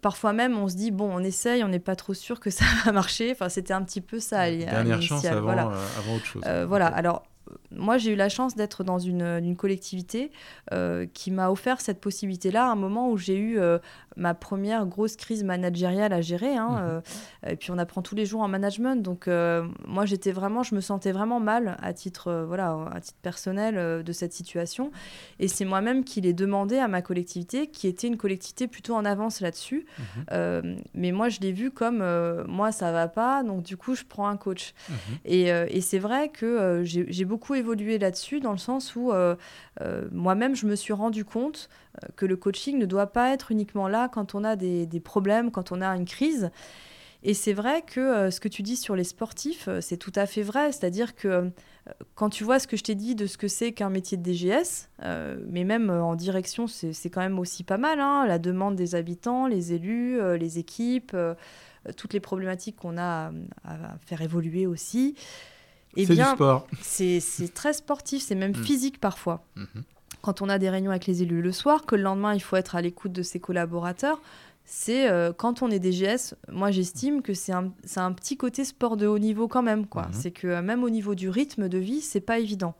parfois 0.00 0.32
même 0.32 0.58
on 0.58 0.68
se 0.68 0.76
dit 0.76 0.90
bon 0.90 1.08
on 1.10 1.20
essaye 1.20 1.62
on 1.62 1.68
n'est 1.68 1.78
pas 1.78 1.96
trop 1.96 2.14
sûr 2.14 2.40
que 2.40 2.50
ça 2.50 2.64
va 2.84 2.92
marcher. 2.92 3.32
Enfin 3.32 3.48
c'était 3.48 3.74
un 3.74 3.82
petit 3.82 4.02
peu 4.02 4.20
ça 4.20 4.50
dernière 4.50 5.00
chance 5.00 5.24
avant, 5.24 5.40
voilà. 5.40 5.62
avant 5.98 6.16
autre 6.16 6.26
chose. 6.26 6.42
Voilà. 6.66 6.88
Alors 6.88 7.24
moi, 7.70 7.98
j'ai 7.98 8.12
eu 8.12 8.16
la 8.16 8.28
chance 8.28 8.54
d'être 8.54 8.84
dans 8.84 8.98
une, 8.98 9.56
collectivité 9.56 10.30
euh, 10.72 11.06
qui 11.12 11.30
m'a 11.30 11.50
offert 11.50 11.80
cette 11.80 12.00
possibilité-là 12.00 12.66
à 12.66 12.70
un 12.70 12.76
moment 12.76 13.10
où 13.10 13.16
j'ai 13.16 13.36
eu 13.36 13.58
euh, 13.58 13.78
ma 14.16 14.34
première 14.34 14.86
grosse 14.86 15.16
crise 15.16 15.42
managériale 15.42 16.12
à 16.12 16.20
gérer. 16.20 16.56
Hein, 16.56 16.68
mhm. 16.70 16.78
euh, 16.82 17.50
et 17.50 17.56
puis, 17.56 17.70
on 17.70 17.78
apprend 17.78 18.02
tous 18.02 18.14
les 18.14 18.26
jours 18.26 18.40
en 18.40 18.48
management. 18.48 19.02
Donc, 19.02 19.28
moi, 19.86 20.06
j'étais 20.06 20.32
vraiment, 20.32 20.62
je 20.62 20.74
me 20.74 20.80
sentais 20.80 21.12
vraiment 21.12 21.40
mal 21.40 21.76
à 21.82 21.92
titre, 21.92 22.44
voilà, 22.46 22.88
à 22.92 23.00
titre 23.00 23.18
personnel 23.22 24.02
de 24.02 24.12
cette 24.12 24.32
situation. 24.32 24.90
Et 25.38 25.48
c'est 25.48 25.64
moi-même 25.64 26.04
qui 26.04 26.20
l'ai 26.20 26.32
demandé 26.32 26.78
à 26.78 26.88
ma 26.88 27.02
collectivité, 27.02 27.68
qui 27.68 27.86
était 27.86 28.06
une 28.06 28.16
collectivité 28.16 28.66
plutôt 28.66 28.94
en 28.94 29.04
avance 29.04 29.40
là-dessus. 29.40 29.86
Mhm. 29.98 30.76
mais 30.94 31.12
moi, 31.12 31.28
je 31.28 31.40
l'ai 31.40 31.52
vu 31.52 31.70
comme 31.70 32.04
moi, 32.46 32.72
ça 32.72 32.92
va 32.92 33.08
pas. 33.08 33.42
Donc, 33.42 33.62
du 33.62 33.76
coup, 33.76 33.94
je 33.94 34.04
prends 34.04 34.28
un 34.28 34.36
coach. 34.36 34.74
Mhm. 34.88 34.96
Et, 35.24 35.42
et 35.48 35.80
c'est 35.80 35.98
vrai 35.98 36.28
que 36.28 36.82
j'ai 36.84 37.24
beaucoup 37.24 37.37
beaucoup 37.38 37.54
évolué 37.54 37.98
là-dessus, 37.98 38.40
dans 38.40 38.50
le 38.50 38.58
sens 38.58 38.96
où 38.96 39.12
euh, 39.12 39.36
euh, 39.80 40.08
moi-même, 40.10 40.56
je 40.56 40.66
me 40.66 40.74
suis 40.74 40.92
rendu 40.92 41.24
compte 41.24 41.68
euh, 42.02 42.08
que 42.16 42.26
le 42.26 42.36
coaching 42.36 42.76
ne 42.78 42.84
doit 42.84 43.06
pas 43.06 43.32
être 43.32 43.52
uniquement 43.52 43.86
là 43.86 44.08
quand 44.08 44.34
on 44.34 44.42
a 44.42 44.56
des, 44.56 44.88
problèmes, 45.04 45.52
quand 45.52 45.70
on 45.70 45.80
a 45.80 45.86
une 45.90 46.04
crise. 46.04 46.50
Et 47.22 47.34
c'est 47.34 47.52
vrai 47.52 47.82
que 47.82 48.28
ce 48.30 48.40
que 48.40 48.48
tu 48.48 48.62
dis 48.62 48.74
sur 48.76 48.96
les 48.96 49.04
sportifs, 49.04 49.68
c'est 49.80 49.96
tout 49.98 50.12
à 50.16 50.26
fait 50.26 50.42
vrai. 50.42 50.72
C'est-à-dire 50.72 51.14
que 51.14 51.50
quand 52.16 52.28
tu 52.28 52.42
vois 52.42 52.58
ce 52.58 52.66
que 52.66 52.76
je 52.76 52.82
t'ai 52.82 52.94
dit 52.96 53.14
de 53.14 53.26
ce 53.26 53.38
que 53.38 53.48
c'est 53.48 53.72
qu'un 53.72 53.90
métier 53.90 54.16
de 54.16 54.22
DGS, 54.22 54.88
mais 55.48 55.64
même 55.64 55.90
en 55.90 56.14
direction, 56.14 56.66
c'est 56.68 57.10
quand 57.10 57.20
même 57.20 57.38
aussi 57.40 57.64
pas 57.64 57.78
mal. 57.78 57.98
Hein, 57.98 58.24
la 58.26 58.38
demande 58.38 58.76
des 58.76 58.94
habitants, 58.94 59.48
les 59.48 59.72
élus, 59.72 60.20
les 60.38 60.58
équipes, 60.58 61.16
toutes 61.96 62.12
les 62.12 62.20
problématiques 62.20 62.76
qu'on 62.76 62.98
a 62.98 63.32
à, 63.64 63.98
faire 64.06 64.22
évoluer 64.22 64.66
aussi. 64.68 65.16
Eh 65.98 66.06
c'est 66.06 66.14
du 66.14 66.22
sport. 66.22 66.66
C'est 66.80 67.20
très 67.52 67.72
sportif, 67.72 68.22
c'est 68.22 68.34
même 68.34 68.52
mm. 68.52 68.64
physique 68.64 69.00
parfois. 69.00 69.44
Mm-hmm. 69.56 69.82
Quand 70.22 70.42
on 70.42 70.48
a 70.48 70.58
des 70.58 70.70
réunions 70.70 70.90
avec 70.90 71.06
les 71.06 71.22
élus 71.22 71.42
le 71.42 71.52
soir, 71.52 71.84
que 71.86 71.96
le 71.96 72.02
lendemain 72.02 72.34
il 72.34 72.40
faut 72.40 72.56
être 72.56 72.76
à 72.76 72.80
l'écoute 72.80 73.12
de 73.12 73.22
ses 73.22 73.40
collaborateurs, 73.40 74.20
c'est 74.64 75.08
euh, 75.08 75.32
quand 75.32 75.62
on 75.62 75.70
est 75.70 75.78
DGS, 75.78 76.34
moi 76.50 76.70
j'estime 76.70 77.22
que 77.22 77.34
c'est 77.34 77.52
un, 77.52 77.72
un, 77.96 78.12
petit 78.12 78.36
côté 78.36 78.64
sport 78.64 78.96
de 78.96 79.06
haut 79.06 79.18
niveau 79.18 79.48
quand 79.48 79.62
même. 79.62 79.86
quoi. 79.86 80.02
Mm-hmm. 80.02 80.12
C'est 80.12 80.30
que 80.30 80.46
euh, 80.46 80.62
même 80.62 80.84
au 80.84 80.90
niveau 80.90 81.14
du 81.14 81.28
rythme 81.28 81.68
de 81.68 81.78
vie, 81.78 82.00
c'est 82.00 82.20
pas 82.20 82.38
évident. 82.38 82.74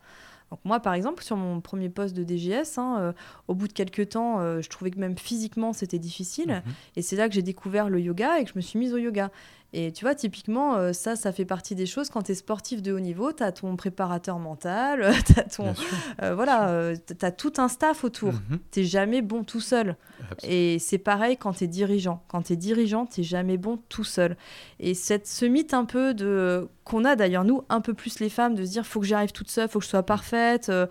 Donc 0.51 0.61
moi, 0.65 0.81
par 0.81 0.95
exemple, 0.95 1.23
sur 1.23 1.37
mon 1.37 1.61
premier 1.61 1.89
poste 1.89 2.17
de 2.17 2.25
DGS, 2.25 2.79
hein, 2.79 2.97
euh, 2.99 3.13
au 3.49 3.55
bout 3.55 3.69
de 3.69 3.73
quelques 3.73 4.11
temps, 4.11 4.41
euh, 4.41 4.61
je 4.63 4.69
trouvais 4.69 4.91
que 4.91 4.99
même 4.99 5.19
physiquement, 5.19 5.73
c'était 5.73 5.99
difficile. 5.99 6.63
Mhm. 6.65 6.73
Et 6.97 7.03
c'est 7.03 7.17
là 7.17 7.29
que 7.29 7.35
j'ai 7.35 7.43
découvert 7.43 7.89
le 7.89 8.01
yoga 8.01 8.39
et 8.39 8.45
que 8.45 8.51
je 8.51 8.57
me 8.57 8.63
suis 8.63 8.79
mise 8.79 8.95
au 8.95 8.99
yoga. 8.99 9.31
Et 9.75 9.93
tu 9.93 10.05
vois, 10.05 10.15
typiquement, 10.15 10.77
euh, 10.77 10.93
ça, 10.95 11.15
ça 11.15 11.31
fait 11.31 11.45
partie 11.45 11.75
des 11.75 11.85
choses. 11.85 12.09
Quand 12.09 12.23
tu 12.23 12.33
es 12.33 12.35
sportif 12.35 12.81
de 12.81 12.93
haut 12.93 13.01
niveau, 13.01 13.33
tu 13.33 13.43
as 13.43 13.53
ton 13.53 13.77
préparateur 13.77 14.39
mental, 14.39 15.13
tu 15.27 15.39
as 15.39 15.45
ton... 15.45 15.75
Euh, 16.23 16.35
voilà, 16.35 16.95
tu 17.07 17.25
as 17.25 17.31
tout 17.31 17.53
un 17.59 17.69
staff 17.69 18.03
autour. 18.03 18.33
Mhm. 18.33 18.59
T'es 18.71 18.85
jamais 18.85 19.21
bon 19.21 19.45
tout 19.45 19.61
seul. 19.61 19.97
Absolument. 20.31 20.59
Et 20.59 20.79
c'est 20.79 20.99
pareil 20.99 21.37
quand 21.37 21.53
tu 21.53 21.65
es 21.65 21.67
dirigeant. 21.67 22.23
Quand 22.29 22.43
tu 22.43 22.55
es 22.55 22.57
dirigeant, 22.57 23.05
tu 23.05 23.23
jamais 23.23 23.59
bon 23.59 23.79
tout 23.89 24.05
seul. 24.05 24.37
Et 24.81 24.95
cette, 24.95 25.27
ce 25.27 25.45
mythe 25.45 25.75
un 25.75 25.85
peu 25.85 26.15
de 26.15 26.69
qu'on 26.85 27.05
a 27.05 27.17
d'ailleurs, 27.17 27.45
nous, 27.45 27.63
un 27.69 27.83
peu 27.83 27.93
plus 27.93 28.19
les 28.21 28.31
femmes, 28.31 28.55
de 28.55 28.65
se 28.65 28.71
dire 28.71 28.87
faut 28.87 29.01
que 29.01 29.07
j'y 29.07 29.15
arrive 29.15 29.33
toute 29.33 29.51
seule, 29.51 29.69
faut 29.69 29.79
que 29.79 29.85
je 29.85 29.91
sois 29.91 30.03
parfaite. 30.03 30.71
euh, 30.71 30.87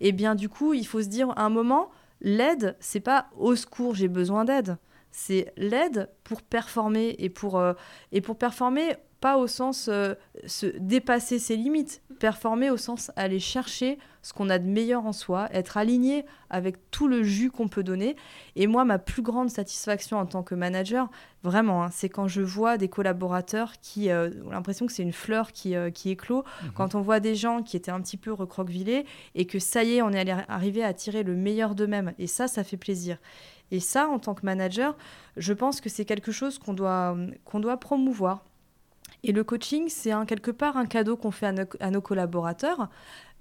et 0.00 0.12
bien 0.12 0.34
du 0.34 0.48
coup, 0.48 0.72
il 0.72 0.86
faut 0.86 1.02
se 1.02 1.08
dire 1.08 1.30
à 1.36 1.44
un 1.44 1.50
moment, 1.50 1.90
l'aide, 2.20 2.76
c'est 2.80 3.00
pas 3.00 3.26
au 3.36 3.56
secours, 3.56 3.94
j'ai 3.94 4.08
besoin 4.08 4.44
d'aide. 4.44 4.76
C'est 5.10 5.52
l'aide 5.56 6.08
pour 6.24 6.42
performer 6.42 7.16
et 7.18 7.28
pour, 7.30 7.58
euh, 7.58 7.72
et 8.12 8.20
pour 8.20 8.36
performer, 8.36 8.94
pas 9.20 9.36
au 9.36 9.46
sens 9.46 9.88
euh, 9.92 10.14
se 10.46 10.66
dépasser 10.78 11.38
ses 11.38 11.54
limites, 11.56 12.00
performer 12.20 12.70
au 12.70 12.78
sens 12.78 13.10
aller 13.16 13.38
chercher 13.38 13.98
ce 14.22 14.32
qu'on 14.32 14.48
a 14.48 14.58
de 14.58 14.66
meilleur 14.66 15.04
en 15.04 15.12
soi, 15.12 15.48
être 15.52 15.76
aligné 15.76 16.24
avec 16.48 16.76
tout 16.90 17.06
le 17.08 17.22
jus 17.22 17.50
qu'on 17.50 17.68
peut 17.68 17.82
donner. 17.82 18.16
Et 18.56 18.66
moi, 18.66 18.84
ma 18.86 18.98
plus 18.98 19.20
grande 19.22 19.50
satisfaction 19.50 20.18
en 20.18 20.24
tant 20.26 20.42
que 20.42 20.54
manager, 20.54 21.10
vraiment, 21.42 21.84
hein, 21.84 21.88
c'est 21.90 22.08
quand 22.08 22.28
je 22.28 22.40
vois 22.40 22.78
des 22.78 22.88
collaborateurs 22.88 23.72
qui 23.82 24.10
euh, 24.10 24.30
ont 24.46 24.50
l'impression 24.52 24.86
que 24.86 24.92
c'est 24.92 25.02
une 25.02 25.12
fleur 25.12 25.52
qui, 25.52 25.74
euh, 25.74 25.90
qui 25.90 26.10
éclot, 26.10 26.44
Mhm. 26.64 26.70
quand 26.74 26.94
on 26.94 27.00
voit 27.02 27.20
des 27.20 27.34
gens 27.34 27.62
qui 27.62 27.76
étaient 27.76 27.90
un 27.90 28.00
petit 28.00 28.16
peu 28.18 28.32
recroquevillés 28.32 29.04
et 29.34 29.46
que 29.46 29.58
ça 29.58 29.84
y 29.84 29.96
est, 29.96 30.02
on 30.02 30.10
est 30.12 30.30
arrivé 30.48 30.82
à 30.82 30.94
tirer 30.94 31.22
le 31.24 31.34
meilleur 31.34 31.74
d'eux-mêmes. 31.74 32.12
Et 32.18 32.26
ça, 32.26 32.46
ça 32.48 32.64
fait 32.64 32.76
plaisir. 32.78 33.18
Et 33.70 33.80
ça, 33.80 34.08
en 34.08 34.18
tant 34.18 34.34
que 34.34 34.44
manager, 34.44 34.96
je 35.36 35.52
pense 35.52 35.80
que 35.80 35.88
c'est 35.88 36.04
quelque 36.04 36.32
chose 36.32 36.58
qu'on 36.58 36.74
doit, 36.74 37.16
doit 37.54 37.76
promouvoir. 37.76 38.44
Et 39.22 39.32
le 39.32 39.44
coaching, 39.44 39.88
c'est 39.88 40.12
quelque 40.26 40.50
part 40.50 40.76
un 40.76 40.86
cadeau 40.86 41.16
qu'on 41.16 41.30
fait 41.30 41.46
à 41.46 41.52
nos, 41.52 41.64
à 41.80 41.90
nos 41.90 42.00
collaborateurs, 42.00 42.88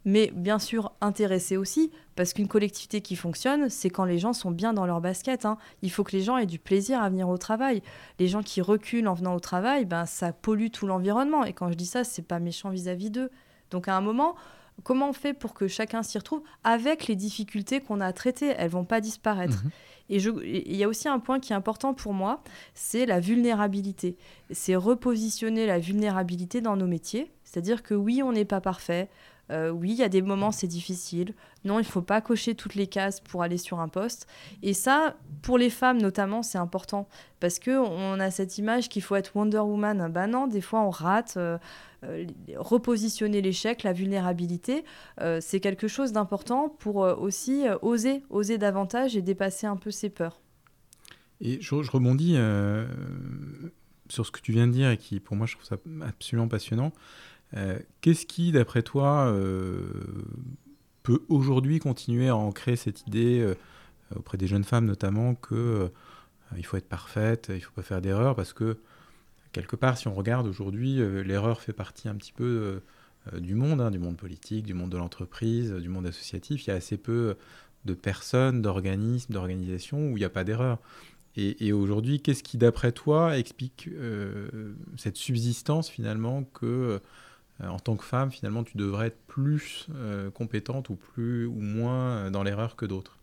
mais 0.05 0.32
bien 0.34 0.59
sûr 0.59 0.93
intéressés 1.01 1.57
aussi, 1.57 1.91
parce 2.15 2.34
qu'une 2.34 2.47
collectivité 2.47 3.01
qui 3.01 3.15
fonctionne, 3.15 3.69
c'est 3.69 3.89
quand 3.89 4.05
les 4.05 4.17
gens 4.17 4.34
sont 4.34 4.51
bien 4.51 4.73
dans 4.73 4.86
leur 4.86 5.01
basket. 5.01 5.45
hein. 5.45 5.57
Il 5.82 5.91
faut 5.91 6.03
que 6.03 6.11
les 6.11 6.21
gens 6.21 6.38
aient 6.38 6.45
du 6.45 6.59
plaisir 6.59 7.01
à 7.01 7.09
venir 7.09 7.30
au 7.30 7.38
travail. 7.38 7.82
Les 8.17 8.27
gens 8.27 8.41
qui 8.41 8.61
reculent 8.61 9.07
en 9.07 9.13
venant 9.13 9.36
au 9.36 9.39
travail, 9.39 9.86
ben, 9.86 10.05
ça 10.05 10.32
pollue 10.32 10.69
tout 10.71 10.88
l'environnement. 10.88 11.43
Et 11.43 11.53
quand 11.53 11.69
je 11.69 11.75
dis 11.75 11.86
ça, 11.86 12.03
c'est 12.03 12.21
pas 12.21 12.39
méchant 12.39 12.69
vis-à-vis 12.69 13.09
d'eux. 13.09 13.30
Donc 13.71 13.88
à 13.88 13.95
un 13.95 14.01
moment, 14.01 14.36
comment 14.84 15.09
on 15.09 15.13
fait 15.13 15.34
pour 15.34 15.53
que 15.53 15.67
chacun 15.67 16.03
s'y 16.03 16.17
retrouve 16.17 16.41
avec 16.63 17.07
les 17.07 17.15
difficultés 17.15 17.82
qu'on 17.82 18.01
a 18.01 18.07
à 18.07 18.13
traiter 18.13 18.53
Elles 18.57 18.69
vont 18.69 18.86
pas 18.86 19.01
disparaître. 19.01 19.63
Mhm. 19.63 19.71
Et 20.09 20.17
il 20.17 20.75
y 20.75 20.84
a 20.84 20.88
aussi 20.88 21.07
un 21.07 21.19
point 21.19 21.39
qui 21.39 21.53
est 21.53 21.55
important 21.55 21.93
pour 21.93 22.13
moi, 22.13 22.41
c'est 22.73 23.05
la 23.05 23.19
vulnérabilité. 23.19 24.17
C'est 24.49 24.75
repositionner 24.75 25.67
la 25.67 25.77
vulnérabilité 25.77 26.61
dans 26.61 26.75
nos 26.75 26.88
métiers. 26.88 27.32
C'est-à-dire 27.43 27.84
que 27.84 27.93
oui, 27.93 28.23
on 28.23 28.32
n'est 28.32 28.45
pas 28.45 28.59
parfait. 28.59 29.09
Euh, 29.51 29.69
oui, 29.69 29.91
il 29.91 29.97
y 29.97 30.03
a 30.03 30.09
des 30.09 30.21
moments, 30.21 30.51
c'est 30.51 30.67
difficile. 30.67 31.34
Non, 31.63 31.75
il 31.80 31.84
ne 31.84 31.88
faut 31.88 32.01
pas 32.01 32.21
cocher 32.21 32.55
toutes 32.55 32.75
les 32.75 32.88
cases 32.88 33.19
pour 33.19 33.43
aller 33.43 33.57
sur 33.57 33.80
un 33.80 33.88
poste. 33.88 34.27
Et 34.63 34.73
ça, 34.73 35.15
pour 35.41 35.57
les 35.57 35.69
femmes 35.69 36.01
notamment, 36.01 36.41
c'est 36.43 36.57
important. 36.57 37.07
Parce 37.39 37.59
qu'on 37.59 38.19
a 38.19 38.32
cette 38.32 38.57
image 38.57 38.89
qu'il 38.89 39.01
faut 39.01 39.15
être 39.15 39.36
Wonder 39.36 39.59
Woman. 39.59 40.09
Ben 40.11 40.27
non, 40.27 40.47
des 40.47 40.61
fois, 40.61 40.82
on 40.82 40.89
rate. 40.89 41.36
euh, 41.38 41.57
repositionner 42.56 43.41
l'échec, 43.41 43.84
la 43.84 43.93
vulnérabilité, 43.93 44.84
euh, 45.22 45.39
c'est 45.41 45.60
quelque 45.60 45.88
chose 45.88 46.12
d'important 46.12 46.70
pour 46.70 47.04
euh, 47.04 47.16
aussi 47.16 47.68
euh, 47.68 47.78
oser, 47.82 48.24
oser 48.30 48.58
davantage 48.58 49.16
et 49.16 49.22
dépasser 49.22 49.68
un 49.68 49.78
peu 49.78 49.91
ses 49.91 50.10
peurs. 50.10 50.41
Et 51.41 51.60
je, 51.62 51.76
rebondis 51.76 52.34
euh, 52.36 52.86
sur 54.10 54.26
ce 54.26 54.32
que 54.32 54.41
tu 54.41 54.52
viens 54.52 54.68
de 54.68 54.74
dire 54.74 54.89
et 54.89 54.97
qui, 54.97 55.20
pour 55.20 55.36
moi, 55.36 55.45
je 55.45 55.56
trouve 55.56 55.66
ça 55.66 55.78
absolument 56.02 56.47
passionnant. 56.47 56.91
Euh, 57.56 57.80
Qu'est-ce 58.02 58.26
qui, 58.26 58.52
d'après 58.52 58.84
toi, 58.84 59.28
euh, 59.28 59.88
peut 61.04 61.24
aujourd'hui 61.30 61.80
continuer 61.80 62.28
à 62.28 62.36
ancrer 62.36 62.76
cette 62.76 63.08
idée 63.08 63.39
euh, 63.39 63.56
auprès 64.16 64.38
des 64.38 64.47
jeunes 64.47 64.66
femmes, 64.66 64.86
notamment, 64.86 65.36
que 65.36 65.56
euh, 65.56 65.88
il 66.58 66.66
faut 66.66 66.78
être 66.78 66.89
parfaite, 66.89 67.52
il 67.54 67.62
faut 67.62 67.72
pas 67.72 67.84
faire 67.84 68.02
d'erreur, 68.02 68.36
parce 68.36 68.54
que 68.54 68.78
quelque 69.52 69.76
part, 69.76 69.97
si 69.97 70.08
on 70.08 70.14
regarde 70.14 70.47
aujourd'hui, 70.47 71.02
euh, 71.02 71.24
l'erreur 71.24 71.62
fait 71.62 71.74
partie 71.74 72.08
un 72.08 72.16
petit 72.16 72.32
peu 72.32 72.43
euh, 72.43 73.34
euh, 73.34 73.39
du 73.39 73.56
monde, 73.56 73.82
hein, 73.82 73.91
du 73.91 74.00
monde 74.00 74.18
politique, 74.18 74.66
du 74.66 74.74
monde 74.74 74.89
de 74.89 74.97
l'entreprise, 74.97 75.72
du 75.74 75.89
monde 75.89 76.08
associatif. 76.08 76.66
Il 76.66 76.70
y 76.70 76.74
a 76.74 76.76
assez 76.76 76.97
peu 76.97 77.36
de 77.86 77.93
personnes, 77.93 78.62
d'organismes, 78.62 79.34
d'organisations 79.34 80.12
où 80.12 80.18
il 80.18 80.20
n'y 80.20 80.26
a 80.26 80.30
pas 80.30 80.43
d'erreur. 80.43 80.80
Et, 81.36 81.72
aujourd'hui, 81.72 82.20
qu'est-ce 82.20 82.43
qui, 82.43 82.58
d'après 82.58 82.91
toi, 82.91 83.38
explique 83.38 83.89
cette 84.97 85.16
subsistance 85.16 85.88
finalement 85.88 86.43
que, 86.43 87.00
en 87.64 87.80
tant 87.80 87.95
que 87.95 88.04
femme, 88.04 88.30
finalement, 88.30 88.66
tu 88.66 88.76
devrais 88.76 89.08
être 89.08 89.22
plus 89.28 89.88
compétente 90.34 90.89
ou 90.89 90.95
plus 90.95 91.45
ou 91.45 91.62
moins 91.62 92.30
dans 92.30 92.43
l'erreur 92.43 92.76
que 92.76 92.86
d'autres? 92.86 93.18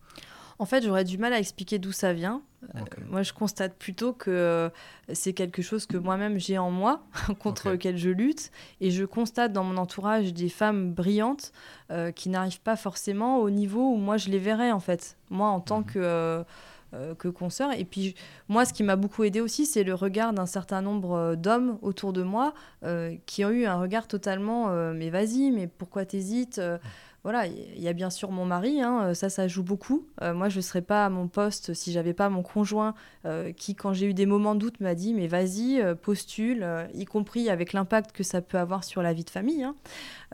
En 0.59 0.65
fait, 0.65 0.83
j'aurais 0.85 1.05
du 1.05 1.19
mal 1.19 1.33
à 1.33 1.39
expliquer 1.39 1.79
d'où 1.79 1.93
ça 1.93 2.13
vient. 2.13 2.43
Ok. 2.81 2.97
Moi, 3.11 3.23
je 3.23 3.33
constate 3.33 3.75
plutôt 3.77 4.13
que 4.13 4.31
euh, 4.31 4.69
c'est 5.13 5.33
quelque 5.35 5.61
chose 5.63 5.87
que 5.87 5.97
moi-même 5.99 6.39
j'ai 6.39 6.59
en 6.59 6.71
moi, 6.71 7.03
contre 7.39 7.71
lequel 7.71 7.97
je 7.99 8.11
lutte. 8.11 8.51
Et 8.81 8.91
je 8.91 9.05
constate 9.05 9.53
dans 9.53 9.65
mon 9.65 9.77
entourage 9.77 10.33
des 10.33 10.49
femmes 10.49 10.93
brillantes 10.93 11.53
euh, 11.91 12.11
qui 12.11 12.29
n'arrivent 12.31 12.61
pas 12.63 12.77
forcément 12.77 13.39
au 13.39 13.51
niveau 13.51 13.93
où 13.93 13.97
moi 13.97 14.17
je 14.17 14.31
les 14.31 14.39
verrais, 14.39 14.73
en 14.73 14.81
fait. 14.81 15.17
Moi, 15.31 15.49
en 15.49 15.61
tant 15.61 15.79
Mhm. 15.81 15.85
que. 15.87 15.99
euh, 15.99 16.45
euh, 16.95 17.17
que 17.17 17.27
consoeur. 17.27 17.73
Et 17.77 17.85
puis, 17.85 18.15
moi, 18.49 18.65
ce 18.65 18.73
qui 18.73 18.85
m'a 18.85 18.95
beaucoup 18.95 19.25
aidé 19.25 19.41
aussi, 19.41 19.67
c'est 19.67 19.83
le 19.83 19.93
regard 19.93 20.33
d'un 20.33 20.47
certain 20.47 20.83
nombre 20.83 21.13
euh, 21.15 21.35
d'hommes 21.35 21.79
autour 21.83 22.13
de 22.13 22.23
moi 22.23 22.55
euh, 22.85 23.17
qui 23.27 23.45
ont 23.45 23.51
eu 23.51 23.67
un 23.67 23.75
regard 23.75 24.07
totalement 24.07 24.69
euh, 24.71 24.93
Mais 24.95 25.11
vas-y, 25.11 25.51
mais 25.51 25.67
pourquoi 25.67 26.05
t'hésites 26.07 26.59
Euh, 26.59 26.79
Voilà, 27.27 27.49
il 27.49 27.83
y 27.83 27.89
a 27.89 27.93
bien 27.93 28.09
sûr 28.09 28.31
mon 28.31 28.45
mari, 28.45 28.81
hein, 28.81 29.13
ça, 29.13 29.29
ça 29.29 29.49
joue 29.49 29.65
beaucoup. 29.65 30.07
Euh, 30.23 30.33
moi, 30.33 30.49
je 30.49 30.59
ne 30.59 30.63
serais 30.63 30.81
pas 30.81 31.07
à 31.07 31.09
mon 31.09 31.27
poste 31.27 31.75
si 31.75 31.91
j'avais 31.91 32.15
pas 32.15 32.29
mon 32.29 32.45
conjoint 32.45 32.95
euh, 33.25 33.51
qui, 33.51 33.75
quand 33.75 33.93
j'ai 33.93 34.07
eu 34.07 34.15
des 34.15 34.27
moments 34.27 34.55
de 34.55 34.61
doute, 34.61 34.79
m'a 34.79 34.95
dit 34.95 35.13
Mais 35.13 35.27
vas-y, 35.27 35.81
euh, 35.81 35.97
postule, 35.97 36.63
euh, 36.63 36.87
y 36.95 37.05
compris 37.05 37.51
avec 37.51 37.73
l'impact 37.73 38.13
que 38.13 38.23
ça 38.23 38.43
peut 38.43 38.59
avoir 38.59 38.85
sur 38.85 39.03
la 39.03 39.13
vie 39.13 39.25
de 39.25 39.31
famille. 39.31 39.65
hein. 39.65 39.75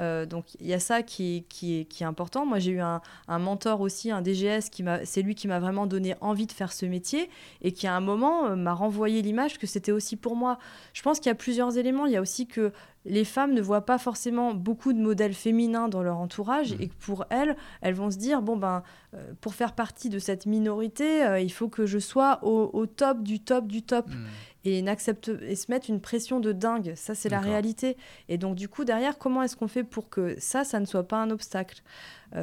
Euh, 0.01 0.27
donc, 0.27 0.47
il 0.61 0.67
y 0.67 0.75
a 0.75 0.81
ça 0.81 1.03
qui, 1.03 1.45
qui, 1.49 1.81
est, 1.81 1.85
qui 1.85 2.03
est 2.03 2.07
important. 2.07 2.47
Moi, 2.47 2.59
j'ai 2.59 2.73
eu 2.73 2.81
un, 2.81 3.01
un 3.29 3.39
mentor 3.39 3.81
aussi, 3.81 4.11
un 4.11 4.23
DGS, 4.23 4.71
qui 4.71 4.83
m'a, 4.83 5.05
c'est 5.05 5.23
lui 5.23 5.35
qui 5.35 5.49
m'a 5.49 5.61
vraiment 5.61 5.87
donné 5.87 6.15
envie 6.21 6.47
de 6.47 6.53
faire 6.53 6.73
ce 6.73 6.87
métier 6.87 7.29
et 7.61 7.73
qui, 7.73 7.87
à 7.87 7.95
un 7.95 8.01
moment, 8.01 8.47
euh, 8.47 8.57
m'a 8.57 8.73
renvoyé 8.73 9.23
l'image 9.23 9.59
que 9.59 9.67
c'était 9.67 9.93
aussi 9.93 10.17
pour 10.17 10.37
moi. 10.37 10.59
Je 10.93 11.03
pense 11.03 11.19
qu'il 11.21 11.29
y 11.29 11.33
a 11.33 11.35
plusieurs 11.37 11.77
éléments. 11.79 12.07
Il 12.07 12.13
y 12.13 12.17
a 12.17 12.21
aussi 12.21 12.47
que 12.47 12.73
les 13.05 13.25
femmes 13.25 13.53
ne 13.53 13.61
voient 13.61 13.85
pas 13.85 13.99
forcément 13.99 14.55
beaucoup 14.55 14.93
de 14.93 15.01
modèles 15.01 15.35
féminins 15.35 15.89
dans 15.89 16.03
leur 16.05 16.19
entourage 16.19 16.73
Mhm. 16.75 16.83
et 16.83 16.89
que 16.89 16.95
pour 17.01 17.25
elles, 17.31 17.57
elles 17.81 17.95
vont 17.95 18.13
se 18.13 18.17
dire 18.17 18.43
bon 18.43 18.57
ben 18.57 18.85
euh, 19.15 19.33
pour 19.41 19.55
faire 19.55 19.73
partie 19.73 20.09
de 20.09 20.21
cette 20.21 20.47
minorité, 20.47 21.25
euh, 21.25 21.41
il 21.41 21.51
faut 21.53 21.69
que 21.69 21.85
je 21.85 21.99
sois 21.99 22.39
au, 22.45 22.71
au 22.73 22.87
top 22.87 23.25
du 23.25 23.41
top 23.41 23.67
du 23.67 23.83
top 23.83 24.07
et 24.65 24.81
n'accepte 24.83 25.31
et 25.43 25.57
se 25.57 25.71
mettre 25.71 25.91
une 25.91 26.01
pression 26.01 26.41
de 26.41 26.53
dingue. 26.53 26.95
Ça, 26.97 27.15
c'est 27.15 27.29
la 27.29 27.41
réalité. 27.41 27.97
Et 28.29 28.39
donc, 28.39 28.55
du 28.55 28.69
coup, 28.69 28.85
derrière, 28.85 29.19
comment 29.19 29.43
est-ce 29.43 29.57
qu'on 29.57 29.69
fait 29.69 29.85
pour 29.85 30.09
que 30.09 30.37
ça, 30.39 30.65
ça 30.65 30.81
ne 30.81 30.87
soit 30.87 31.07
pas 31.07 31.23
un 31.23 31.31
obstacle? 31.31 31.83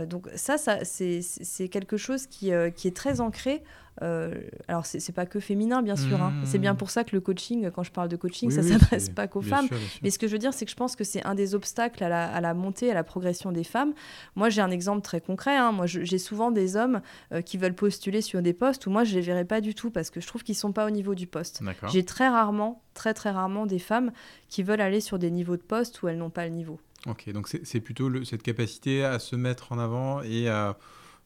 Donc, 0.08 0.28
ça, 0.36 0.58
ça 0.58 0.86
c'est- 0.86 1.22
quelque 1.70 1.98
chose 1.98 2.28
qui, 2.28 2.54
euh, 2.54 2.70
qui 2.70 2.88
est 2.88 2.96
très 2.96 3.22
ancré. 3.22 3.64
Euh, 4.02 4.34
alors, 4.70 4.86
c'est 4.86 5.12
pas 5.12 5.26
que 5.26 5.42
féminin, 5.42 5.82
bien 5.82 5.98
sûr. 5.98 6.22
hein. 6.22 6.34
C'est 6.46 6.58
bien 6.58 6.74
pour 6.74 6.90
ça 6.90 7.04
que 7.04 7.14
le 7.14 7.20
coaching, 7.20 7.70
quand 7.70 7.84
je 7.84 7.92
parle 7.92 8.08
de 8.08 8.16
coaching, 8.16 8.48
Oui, 8.48 8.56
ça 8.56 8.62
oui, 8.62 8.70
s'adresse 8.70 9.10
pas 9.10 9.28
qu'aux 9.28 9.42
femmes. 9.42 9.68
sûr. 9.68 9.78
Mais 10.04 10.10
ce 10.10 10.18
que 10.18 10.26
je 10.28 10.32
veux 10.32 10.38
dire, 10.38 10.54
c'est 10.54 10.64
que 10.64 10.72
je 10.72 10.76
pense 10.78 10.96
que 10.96 11.04
c'est 11.04 11.26
un 11.26 11.36
des 11.36 11.54
obstacles 11.54 12.02
à 12.04 12.08
la, 12.08 12.32
à 12.32 12.40
la 12.40 12.54
montée, 12.54 12.90
à 12.92 12.94
la 12.94 13.04
progression 13.04 13.52
des 13.52 13.66
femmes. 13.66 13.94
Moi, 14.36 14.50
j'ai 14.50 14.62
un 14.62 14.72
exemple 14.72 15.02
très 15.02 15.20
concret. 15.20 15.58
hein. 15.58 15.74
Moi, 15.74 15.86
j'ai 15.86 16.18
souvent 16.18 16.52
des 16.52 16.78
hommes 16.78 17.02
euh, 17.34 17.42
qui 17.42 17.58
veulent 17.58 17.74
postuler 17.76 18.22
sur 18.22 18.42
des 18.42 18.54
postes 18.54 18.86
où 18.88 18.90
moi, 18.90 19.04
je 19.04 19.16
les 19.16 19.22
verrai 19.22 19.44
pas 19.44 19.60
du 19.60 19.76
tout 19.76 19.92
parce 19.92 20.10
que 20.12 20.22
je 20.22 20.28
trouve 20.28 20.44
qu'ils 20.44 20.56
sont 20.56 20.72
pas 20.72 20.86
au 20.86 20.92
niveau 20.92 21.14
du 21.14 21.28
poste. 21.28 21.62
J'ai 21.92 22.06
très 22.06 22.30
rarement, 22.30 22.82
très 22.94 23.14
très 23.14 23.32
rarement 23.32 23.66
des 23.66 23.80
femmes 23.80 24.14
qui 24.48 24.64
veulent 24.64 24.82
aller 24.82 25.02
sur 25.02 25.20
des 25.20 25.30
niveaux 25.32 25.58
de 25.58 25.62
poste 25.62 26.02
où 26.04 26.08
elles 26.08 26.18
n'ont 26.18 26.30
pas 26.30 26.46
le 26.46 26.52
niveau. 26.54 26.80
Ok, 27.08 27.30
donc 27.32 27.48
c'est 27.48 27.80
plutôt 27.80 28.24
cette 28.26 28.44
capacité 28.44 29.04
à 29.06 29.20
se 29.20 29.36
mettre 29.36 29.72
en 29.72 29.80
avant 29.80 30.22
et 30.22 30.50
à 30.50 30.78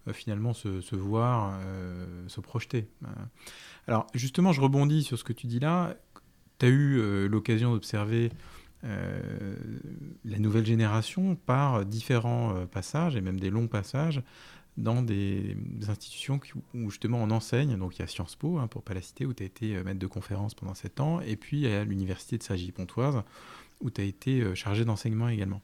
euh, 0.08 0.14
finalement 0.14 0.54
se, 0.54 0.96
voir, 0.96 1.60
euh, 1.64 2.28
se 2.28 2.42
projeter. 2.42 2.88
Euh, 3.04 3.08
Alors 3.88 4.08
justement, 4.14 4.52
je 4.52 4.62
rebondis 4.62 5.04
sur 5.04 5.18
ce 5.18 5.24
que 5.24 5.34
tu 5.34 5.48
dis 5.48 5.60
là. 5.60 5.96
Tu 6.60 6.66
as 6.66 6.70
eu 6.70 7.28
l'occasion 7.28 7.72
d'observer 7.74 8.32
la 8.84 10.40
nouvelle 10.40 10.66
génération 10.66 11.36
par 11.36 11.86
différents 11.86 12.66
passages 12.68 13.16
et 13.16 13.22
même 13.22 13.40
des 13.40 13.50
longs 13.50 13.68
passages 13.68 14.22
dans 14.78 15.02
des, 15.02 15.58
institutions 15.88 16.40
où 16.74 16.90
justement 16.90 17.18
on 17.24 17.32
enseigne. 17.32 17.76
Donc 17.78 17.98
il 17.98 18.00
y 18.00 18.04
a 18.04 18.08
Sciences 18.08 18.36
Po, 18.36 18.60
hein, 18.60 18.68
pour 18.68 18.84
pas 18.84 18.94
la 18.94 19.02
citer, 19.02 19.26
où 19.26 19.34
tu 19.34 19.44
as 19.44 19.46
été 19.46 19.84
maître 19.84 20.00
de 20.00 20.08
conférence 20.08 20.54
pendant 20.54 20.74
7 20.76 21.00
ans, 21.00 21.22
et 21.22 21.38
puis 21.38 21.58
il 21.58 21.64
y 21.64 21.74
a 21.74 21.84
l'université 21.84 22.38
de 22.38 22.44
Cergy-Pontoise, 22.44 23.24
où 23.84 23.92
tu 23.92 24.02
as 24.02 24.04
été 24.04 24.42
euh, 24.42 24.56
chargé 24.56 24.86
d'enseignement 24.86 25.30
également. 25.30 25.62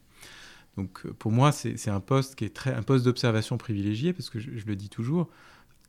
Donc 0.77 1.07
pour 1.13 1.31
moi, 1.31 1.51
c'est 1.51 1.89
un 1.89 1.99
poste 1.99 2.35
qui 2.35 2.45
est 2.45 2.55
très, 2.55 2.73
un 2.73 2.83
poste 2.83 3.03
d'observation 3.03 3.57
privilégié, 3.57 4.13
parce 4.13 4.29
que 4.29 4.39
je, 4.39 4.65
le 4.65 4.75
dis 4.75 4.87
toujours, 4.87 5.29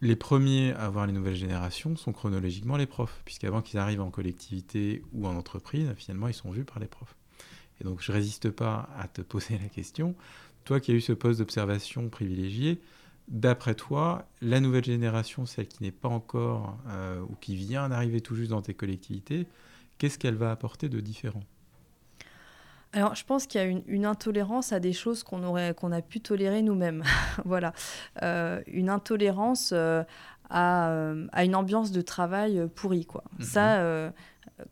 les 0.01 0.17
premiers 0.17 0.73
à 0.73 0.89
voir 0.89 1.07
les 1.07 1.13
nouvelles 1.13 1.37
générations 1.37 1.95
sont 1.97 2.13
chronologiquement 2.13 2.77
les 2.77 2.87
profs, 2.87 3.23
puisqu'avant 3.25 3.63
qu'ils 3.63 3.79
arrivent 3.79 4.01
en 4.01 4.11
collectivité 4.11 5.03
ou 5.13 5.27
en 5.29 5.37
entreprise, 5.37 5.93
finalement, 5.97 6.27
ils 6.27 6.35
sont 6.35 6.51
vus 6.51 6.65
par 6.65 6.81
les 6.81 6.89
profs. 6.89 7.15
Et 7.81 7.85
donc 7.85 8.03
je 8.03 8.11
résiste 8.11 8.51
pas 8.51 8.89
à 8.99 9.07
te 9.07 9.23
poser 9.23 9.59
la 9.59 9.69
question, 9.69 10.17
toi 10.65 10.81
qui 10.81 10.91
as 10.91 10.95
eu 10.95 11.01
ce 11.01 11.13
poste 11.13 11.39
d'observation 11.39 12.09
privilégié, 12.09 12.81
d'après 13.29 13.75
toi, 13.75 14.29
la 14.43 14.61
nouvelle 14.61 14.85
génération, 14.85 15.47
celle 15.47 15.69
qui 15.69 15.83
n'est 15.83 15.93
pas 15.93 16.09
encore 16.09 16.79
euh, 16.89 17.21
ou 17.23 17.37
qui 17.41 17.55
vient 17.55 17.89
d'arriver 17.89 18.21
tout 18.21 18.35
juste 18.35 18.51
dans 18.51 18.63
tes 18.63 18.75
collectivités, 18.75 19.47
qu'est-ce 19.99 20.19
qu'elle 20.19 20.35
va 20.35 20.51
apporter 20.51 20.89
de 20.89 21.01
différent? 21.01 21.45
Alors, 22.93 23.15
je 23.15 23.25
pense 23.25 23.47
qu'il 23.47 23.61
y 23.61 23.65
a 23.65 23.67
une, 23.69 24.05
intolérance 24.05 24.73
à 24.73 24.81
des 24.81 24.93
choses 24.93 25.23
qu'on 25.23 25.45
aurait, 25.45 25.75
qu'on 25.75 25.93
a 25.93 26.03
pu 26.03 26.21
tolérer 26.21 26.63
nous-mêmes. 26.63 27.05
voilà, 27.45 27.73
euh, 28.23 28.61
une 28.67 28.89
intolérance 28.89 29.71
euh, 29.73 30.03
à, 30.49 31.13
à, 31.33 31.45
une 31.45 31.55
ambiance 31.55 31.93
de 31.93 32.01
travail 32.01 32.69
pourrie, 32.75 33.07
quoi. 33.07 33.23
Mhm. 33.39 33.45
Ça, 33.45 34.13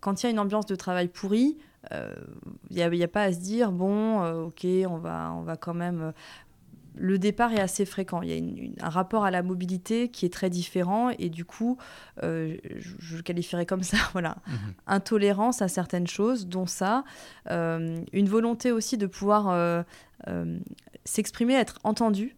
quand 0.00 0.22
il 0.22 0.26
y 0.26 0.28
a 0.28 0.30
une 0.30 0.40
ambiance 0.40 0.66
de 0.66 0.74
travail 0.74 1.08
pourrie, 1.08 1.58
il 1.92 2.76
n'y 2.76 2.82
a, 2.82 2.86
a, 2.86 3.08
pas 3.08 3.22
à 3.22 3.32
se 3.32 3.38
dire 3.38 3.70
bon, 3.70 4.46
ok, 4.46 4.66
on 4.88 4.98
va, 4.98 5.32
on 5.34 5.42
va 5.42 5.56
quand 5.56 5.74
même 5.74 6.12
le 6.98 7.18
départ 7.18 7.52
est 7.52 7.60
assez 7.60 7.84
fréquent. 7.84 8.22
Il 8.22 8.30
y 8.30 8.74
a 8.80 8.86
un 8.86 8.90
rapport 8.90 9.24
à 9.24 9.30
la 9.30 9.42
mobilité 9.42 10.08
qui 10.08 10.26
est 10.26 10.32
très 10.32 10.50
différent 10.50 11.10
et 11.18 11.28
du 11.28 11.44
coup, 11.44 11.78
euh, 12.22 12.56
je, 12.76 13.16
le 13.16 13.22
qualifierais 13.22 13.66
comme 13.66 13.82
ça, 13.82 13.96
voilà, 14.12 14.36
mhm. 14.46 14.74
intolérance 14.86 15.62
à 15.62 15.68
certaines 15.68 16.06
choses, 16.06 16.46
dont 16.46 16.66
ça, 16.66 17.04
euh, 17.50 17.98
une 18.12 18.28
volonté 18.28 18.72
aussi 18.72 18.98
de 18.98 19.06
pouvoir 19.06 19.48
euh, 19.48 19.82
s'exprimer, 21.04 21.54
être 21.54 21.78
entendu. 21.84 22.36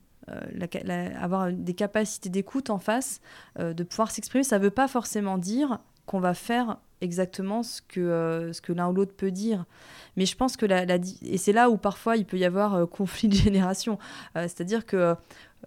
avoir 1.20 1.52
des 1.52 1.74
capacités 1.74 2.28
d'écoute 2.28 2.70
en 2.70 2.78
face, 2.78 3.20
de 3.58 3.82
pouvoir 3.82 4.12
s'exprimer, 4.12 4.44
ça 4.44 4.58
ne 4.58 4.62
veut 4.62 4.70
pas 4.70 4.86
forcément 4.86 5.38
dire 5.38 5.80
qu'on 6.06 6.20
va 6.20 6.34
faire 6.34 6.76
exactement 7.00 7.62
ce 7.62 7.82
que, 7.82 8.50
ce 8.52 8.60
que 8.60 8.72
l'un 8.72 8.88
ou 8.88 8.92
l'autre 8.92 9.14
peut 9.16 9.30
dire. 9.30 9.64
Mais 10.16 10.26
je 10.26 10.36
pense 10.36 10.56
que 10.56 10.66
la, 10.66 10.84
et 11.22 11.38
c'est 11.38 11.52
là 11.52 11.70
où 11.70 11.76
parfois 11.76 12.16
il 12.16 12.24
peut 12.24 12.38
y 12.38 12.44
avoir 12.44 12.74
euh, 12.74 12.86
conflit 12.86 13.28
de 13.28 13.34
génération. 13.46 13.98
Euh, 14.36 14.42
c'est-à-dire 14.42 14.86
que 14.86 15.14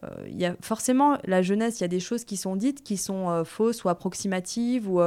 euh, 0.03 0.09
il 0.27 0.39
y 0.39 0.45
a 0.45 0.55
forcément 0.61 1.17
la 1.23 1.41
jeunesse, 1.41 1.79
il 1.79 1.83
y 1.83 1.85
a 1.85 1.89
des 1.89 1.99
choses 1.99 2.25
qui 2.25 2.37
sont 2.37 2.55
dites 2.55 2.83
qui 2.83 2.97
sont 2.97 3.43
fausses 3.45 3.83
ou 3.83 3.89
approximatives, 3.89 4.89
ou, 4.89 4.99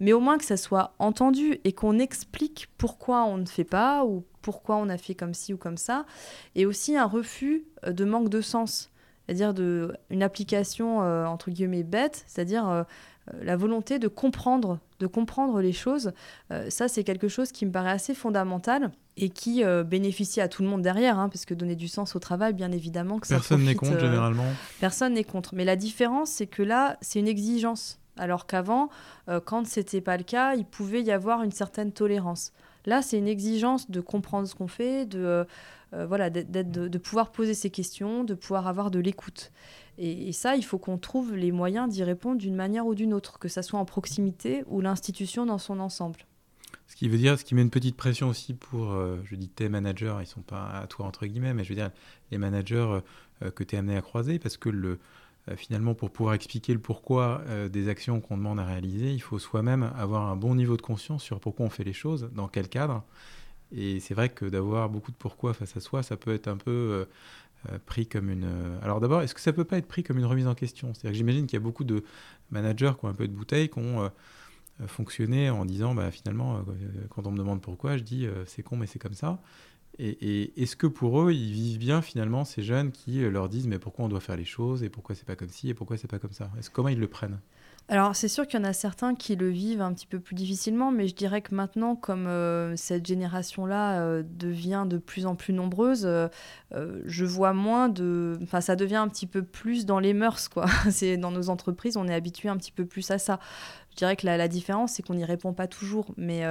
mais 0.00 0.12
au 0.12 0.20
moins 0.20 0.38
que 0.38 0.44
ça 0.44 0.56
soit 0.56 0.94
entendu 0.98 1.60
et 1.64 1.72
qu'on 1.72 1.98
explique 1.98 2.68
pourquoi 2.78 3.24
on 3.24 3.36
ne 3.38 3.46
fait 3.46 3.64
pas 3.64 4.04
ou 4.04 4.24
pourquoi 4.40 4.76
on 4.76 4.88
a 4.88 4.96
fait 4.96 5.14
comme 5.14 5.34
ci 5.34 5.52
ou 5.52 5.56
comme 5.56 5.76
ça, 5.76 6.06
et 6.54 6.66
aussi 6.66 6.96
un 6.96 7.04
refus 7.04 7.64
de 7.84 8.04
manque 8.04 8.28
de 8.28 8.40
sens, 8.40 8.90
c'est-à-dire 9.26 9.54
une 10.08 10.22
application 10.22 11.00
entre 11.26 11.50
guillemets 11.50 11.82
bête, 11.82 12.24
c'est-à-dire 12.28 12.86
euh, 13.34 13.44
la 13.44 13.56
volonté 13.56 13.98
de 13.98 14.08
comprendre, 14.08 14.78
de 15.00 15.06
comprendre 15.06 15.60
les 15.60 15.72
choses, 15.72 16.12
euh, 16.50 16.70
ça 16.70 16.88
c'est 16.88 17.04
quelque 17.04 17.28
chose 17.28 17.52
qui 17.52 17.66
me 17.66 17.72
paraît 17.72 17.90
assez 17.90 18.14
fondamental 18.14 18.90
et 19.16 19.30
qui 19.30 19.64
euh, 19.64 19.84
bénéficie 19.84 20.40
à 20.40 20.48
tout 20.48 20.62
le 20.62 20.68
monde 20.68 20.82
derrière, 20.82 21.18
hein, 21.18 21.28
parce 21.28 21.44
que 21.44 21.54
donner 21.54 21.76
du 21.76 21.88
sens 21.88 22.16
au 22.16 22.18
travail, 22.18 22.52
bien 22.52 22.72
évidemment 22.72 23.18
que 23.18 23.28
personne 23.28 23.64
n'est 23.64 23.74
contre 23.74 23.98
généralement. 23.98 24.46
Personne 24.80 25.14
n'est 25.14 25.24
contre, 25.24 25.54
mais 25.54 25.64
la 25.64 25.76
différence 25.76 26.30
c'est 26.30 26.46
que 26.46 26.62
là 26.62 26.96
c'est 27.00 27.20
une 27.20 27.28
exigence, 27.28 28.00
alors 28.16 28.46
qu'avant, 28.46 28.88
quand 29.44 29.64
c'était 29.66 30.00
pas 30.00 30.16
le 30.16 30.24
cas, 30.24 30.54
il 30.56 30.64
pouvait 30.64 31.02
y 31.02 31.12
avoir 31.12 31.44
une 31.44 31.52
certaine 31.52 31.92
tolérance. 31.92 32.52
Là, 32.84 33.00
c'est 33.00 33.16
une 33.16 33.28
exigence 33.28 33.92
de 33.92 34.00
comprendre 34.00 34.48
ce 34.48 34.56
qu'on 34.56 34.66
fait, 34.66 35.06
de 35.06 35.46
voilà, 35.92 36.28
de, 36.28 36.42
de 36.42 36.98
pouvoir 36.98 37.30
poser 37.30 37.54
ses 37.54 37.70
questions, 37.70 38.24
de 38.24 38.34
pouvoir 38.34 38.66
avoir 38.66 38.90
de 38.90 38.98
l'écoute. 38.98 39.52
Et, 39.98 40.32
ça, 40.32 40.54
il 40.54 40.64
faut 40.64 40.78
qu'on 40.78 40.96
trouve 40.96 41.34
les 41.34 41.50
moyens 41.50 41.88
d'y 41.88 42.04
répondre 42.04 42.38
d'une 42.38 42.54
manière 42.54 42.86
ou 42.86 42.94
d'une 42.94 43.12
autre, 43.12 43.38
que 43.38 43.48
ça 43.48 43.62
soit 43.62 43.80
en 43.80 43.84
proximité 43.84 44.62
ou 44.68 44.80
l'institution 44.80 45.44
dans 45.44 45.58
son 45.58 45.80
ensemble. 45.80 46.20
Ce 46.86 46.94
qui 46.94 47.08
veut 47.08 47.18
dire, 47.18 47.38
ce 47.38 47.44
qui 47.44 47.54
met 47.54 47.62
une 47.62 47.70
petite 47.70 47.96
pression 47.96 48.28
aussi 48.28 48.54
pour, 48.54 48.92
euh, 48.92 49.18
je 49.24 49.34
dis 49.34 49.48
tes 49.48 49.68
managers, 49.68 50.14
ils 50.20 50.26
sont 50.26 50.40
pas 50.40 50.68
à 50.70 50.86
toi 50.86 51.06
entre 51.06 51.26
guillemets, 51.26 51.52
mais 51.52 51.64
je 51.64 51.70
veux 51.70 51.74
dire 51.74 51.90
les 52.30 52.38
managers 52.38 53.00
euh, 53.42 53.50
que 53.50 53.64
tu 53.64 53.74
es 53.74 53.78
amené 53.78 53.96
à 53.96 54.00
croiser, 54.00 54.38
parce 54.38 54.56
que 54.56 54.68
le, 54.68 54.98
euh, 55.48 55.56
finalement, 55.56 55.94
pour 55.94 56.10
pouvoir 56.10 56.34
expliquer 56.34 56.72
le 56.72 56.78
pourquoi 56.78 57.42
des 57.70 57.88
actions 57.88 58.20
qu'on 58.20 58.36
demande 58.36 58.60
à 58.60 58.64
réaliser, 58.64 59.12
il 59.12 59.20
faut 59.22 59.38
soi-même 59.38 59.90
avoir 59.96 60.22
un 60.22 60.36
bon 60.36 60.54
niveau 60.54 60.76
de 60.76 60.82
conscience 60.82 61.24
sur 61.24 61.40
pourquoi 61.40 61.66
on 61.66 61.70
fait 61.70 61.84
les 61.84 61.92
choses, 61.92 62.30
dans 62.32 62.46
quel 62.46 62.68
cadre. 62.68 63.02
Et 63.72 64.00
c'est 64.00 64.14
vrai 64.14 64.30
que 64.30 64.46
d'avoir 64.46 64.88
beaucoup 64.88 65.10
de 65.10 65.16
pourquoi 65.16 65.52
face 65.52 65.76
à 65.76 65.80
soi, 65.80 66.02
ça 66.02 66.16
peut 66.16 66.32
être 66.32 66.48
un 66.48 66.56
peu 66.56 66.70
euh, 66.70 67.04
pris 67.86 68.06
comme 68.06 68.30
une. 68.30 68.44
Euh, 68.44 68.78
alors 68.82 69.00
d'abord, 69.00 69.22
est-ce 69.22 69.34
que 69.34 69.40
ça 69.40 69.52
peut 69.52 69.64
pas 69.64 69.78
être 69.78 69.88
pris 69.88 70.02
comme 70.02 70.18
une 70.18 70.24
remise 70.24 70.46
en 70.46 70.54
question? 70.54 70.94
C'est-à-dire 70.94 71.10
que 71.10 71.16
j'imagine 71.16 71.46
qu'il 71.46 71.56
y 71.56 71.62
a 71.62 71.64
beaucoup 71.64 71.84
de 71.84 72.04
managers 72.50 72.92
qui 72.98 73.04
ont 73.04 73.08
un 73.08 73.14
peu 73.14 73.28
de 73.28 73.32
bouteille, 73.32 73.68
qui 73.68 73.78
ont 73.78 74.02
euh, 74.02 74.86
fonctionné 74.86 75.50
en 75.50 75.64
disant 75.64 75.94
bah, 75.94 76.10
finalement, 76.10 76.64
quand 77.10 77.26
on 77.26 77.32
me 77.32 77.38
demande 77.38 77.60
pourquoi, 77.60 77.96
je 77.96 78.02
dis 78.04 78.28
c'est 78.46 78.62
con, 78.62 78.76
mais 78.76 78.86
c'est 78.86 79.00
comme 79.00 79.14
ça. 79.14 79.40
Et, 79.98 80.52
est-ce 80.62 80.76
que 80.76 80.86
pour 80.86 81.20
eux, 81.20 81.32
ils 81.32 81.52
vivent 81.52 81.78
bien 81.78 82.00
finalement 82.02 82.44
ces 82.44 82.62
jeunes 82.62 82.92
qui 82.92 83.20
leur 83.28 83.48
disent 83.48 83.66
mais 83.66 83.80
pourquoi 83.80 84.04
on 84.04 84.08
doit 84.08 84.20
faire 84.20 84.36
les 84.36 84.44
choses 84.44 84.84
et 84.84 84.88
pourquoi 84.88 85.16
c'est 85.16 85.26
pas 85.26 85.34
comme 85.34 85.48
ci 85.48 85.68
et 85.68 85.74
pourquoi 85.74 85.96
c'est 85.96 86.06
pas 86.06 86.20
comme 86.20 86.32
ça? 86.32 86.52
Est 86.58 86.70
Comment 86.70 86.88
ils 86.88 87.00
le 87.00 87.08
prennent? 87.08 87.40
Alors, 87.90 88.14
c'est 88.14 88.28
sûr 88.28 88.46
qu'il 88.46 88.60
y 88.60 88.62
en 88.62 88.66
a 88.66 88.74
certains 88.74 89.14
qui 89.14 89.34
le 89.34 89.48
vivent 89.48 89.80
un 89.80 89.94
petit 89.94 90.06
peu 90.06 90.20
plus 90.20 90.34
difficilement, 90.34 90.92
mais 90.92 91.08
je 91.08 91.14
dirais 91.14 91.40
que 91.40 91.54
maintenant, 91.54 91.96
comme 91.96 92.26
euh, 92.26 92.76
cette 92.76 93.06
génération-là 93.06 94.02
euh, 94.02 94.22
devient 94.26 94.84
de 94.86 94.98
plus 94.98 95.24
en 95.24 95.34
plus 95.36 95.54
nombreuse, 95.54 96.04
euh, 96.04 96.28
je 97.06 97.24
vois 97.24 97.54
moins 97.54 97.88
de. 97.88 98.38
Enfin, 98.42 98.60
ça 98.60 98.76
devient 98.76 98.96
un 98.96 99.08
petit 99.08 99.26
peu 99.26 99.42
plus 99.42 99.86
dans 99.86 100.00
les 100.00 100.12
mœurs, 100.12 100.48
quoi. 100.48 100.66
c'est 100.90 101.16
dans 101.16 101.30
nos 101.30 101.48
entreprises, 101.48 101.96
on 101.96 102.06
est 102.08 102.14
habitué 102.14 102.50
un 102.50 102.58
petit 102.58 102.72
peu 102.72 102.84
plus 102.84 103.10
à 103.10 103.18
ça. 103.18 103.40
Je 103.98 104.04
dirais 104.04 104.16
que 104.16 104.26
la, 104.26 104.46
différence, 104.46 104.92
c'est 104.92 105.02
qu'on 105.02 105.14
n'y 105.14 105.24
répond 105.24 105.52
pas 105.52 105.66
toujours, 105.66 106.14
mais 106.16 106.44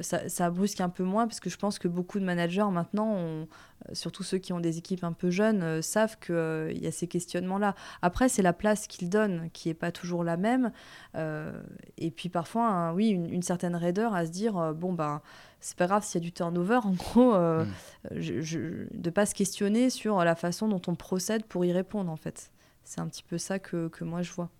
ça, 0.00 0.28
ça, 0.28 0.48
brusque 0.48 0.80
un 0.80 0.88
peu 0.88 1.02
moins, 1.02 1.26
parce 1.26 1.40
que 1.40 1.50
je 1.50 1.56
pense 1.56 1.80
que 1.80 1.88
beaucoup 1.88 2.20
de 2.20 2.24
managers 2.24 2.70
maintenant 2.70 3.16
ont 3.16 3.48
surtout 3.92 4.22
ceux 4.22 4.38
qui 4.38 4.52
ont 4.52 4.60
des 4.60 4.78
équipes 4.78 5.04
un 5.04 5.12
peu 5.12 5.30
jeunes, 5.30 5.62
euh, 5.62 5.82
savent 5.82 6.18
qu'il 6.18 6.34
euh, 6.34 6.72
y 6.72 6.86
a 6.86 6.92
ces 6.92 7.06
questionnements-là. 7.06 7.74
Après, 8.02 8.28
c'est 8.28 8.42
la 8.42 8.52
place 8.52 8.86
qu'ils 8.86 9.08
donnent 9.08 9.50
qui 9.52 9.68
n'est 9.68 9.74
pas 9.74 9.92
toujours 9.92 10.24
la 10.24 10.36
même. 10.36 10.72
Euh, 11.14 11.52
et 11.96 12.10
puis 12.10 12.28
parfois, 12.28 12.92
oui, 12.94 13.08
une, 13.10 13.42
certaine 13.42 13.76
raideur 13.76 14.14
à 14.14 14.26
se 14.26 14.30
dire, 14.30 14.74
bon, 14.74 14.92
ben, 14.92 15.22
c'est 15.60 15.76
pas 15.76 15.86
grave 15.86 16.04
s'il 16.04 16.20
y 16.20 16.24
a 16.24 16.26
du 16.26 16.32
turnover, 16.32 16.80
en 16.84 16.92
gros, 16.92 17.34
mm. 17.34 17.66
de 18.10 18.86
ne 18.92 19.10
pas 19.10 19.26
se 19.26 19.34
questionner 19.34 19.90
sur 19.90 20.22
la 20.24 20.34
façon 20.34 20.68
dont 20.68 20.82
on 20.86 20.94
procède 20.94 21.44
pour 21.44 21.64
y 21.64 21.72
répondre, 21.72 22.10
en 22.10 22.16
fait. 22.16 22.50
C'est 22.84 23.00
un 23.00 23.08
petit 23.08 23.22
peu 23.22 23.38
ça 23.38 23.58
que, 23.58 23.88
que 23.88 24.04
moi 24.04 24.22
je 24.22 24.32
vois. 24.32 24.50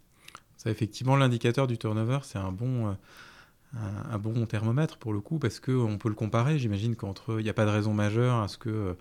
Ça, 0.58 0.70
effectivement, 0.70 1.16
l'indicateur 1.16 1.66
du 1.66 1.78
turnover, 1.78 2.18
c'est 2.24 2.38
un 2.38 2.52
bon 2.52 2.94
un, 3.76 4.18
bon 4.18 4.46
thermomètre 4.46 4.96
pour 4.98 5.12
le 5.12 5.20
coup, 5.20 5.38
parce 5.38 5.60
qu'on 5.60 5.98
peut 5.98 6.08
le 6.08 6.14
comparer. 6.14 6.58
J'imagine 6.58 6.96
qu'entre 6.96 7.38
il 7.38 7.44
n'y 7.44 7.50
a 7.50 7.54
pas 7.54 7.64
de 7.64 7.70
raison 7.70 7.92
majeure 7.92 8.40
à 8.40 8.48
ce 8.48 8.58
que 8.58 8.68
euh, 8.70 8.94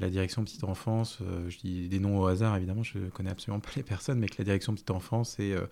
la 0.00 0.10
direction 0.10 0.42
petite 0.44 0.64
enfance, 0.64 1.18
euh, 1.22 1.48
je 1.48 1.58
dis 1.58 1.88
des 1.88 1.98
noms 1.98 2.20
au 2.20 2.26
hasard 2.26 2.56
évidemment, 2.56 2.82
je 2.82 2.98
connais 3.12 3.30
absolument 3.30 3.60
pas 3.60 3.70
les 3.76 3.82
personnes, 3.82 4.18
mais 4.18 4.28
que 4.28 4.36
la 4.38 4.44
direction 4.44 4.72
petite 4.72 4.90
enfance 4.90 5.38
ait 5.38 5.52
euh, 5.52 5.66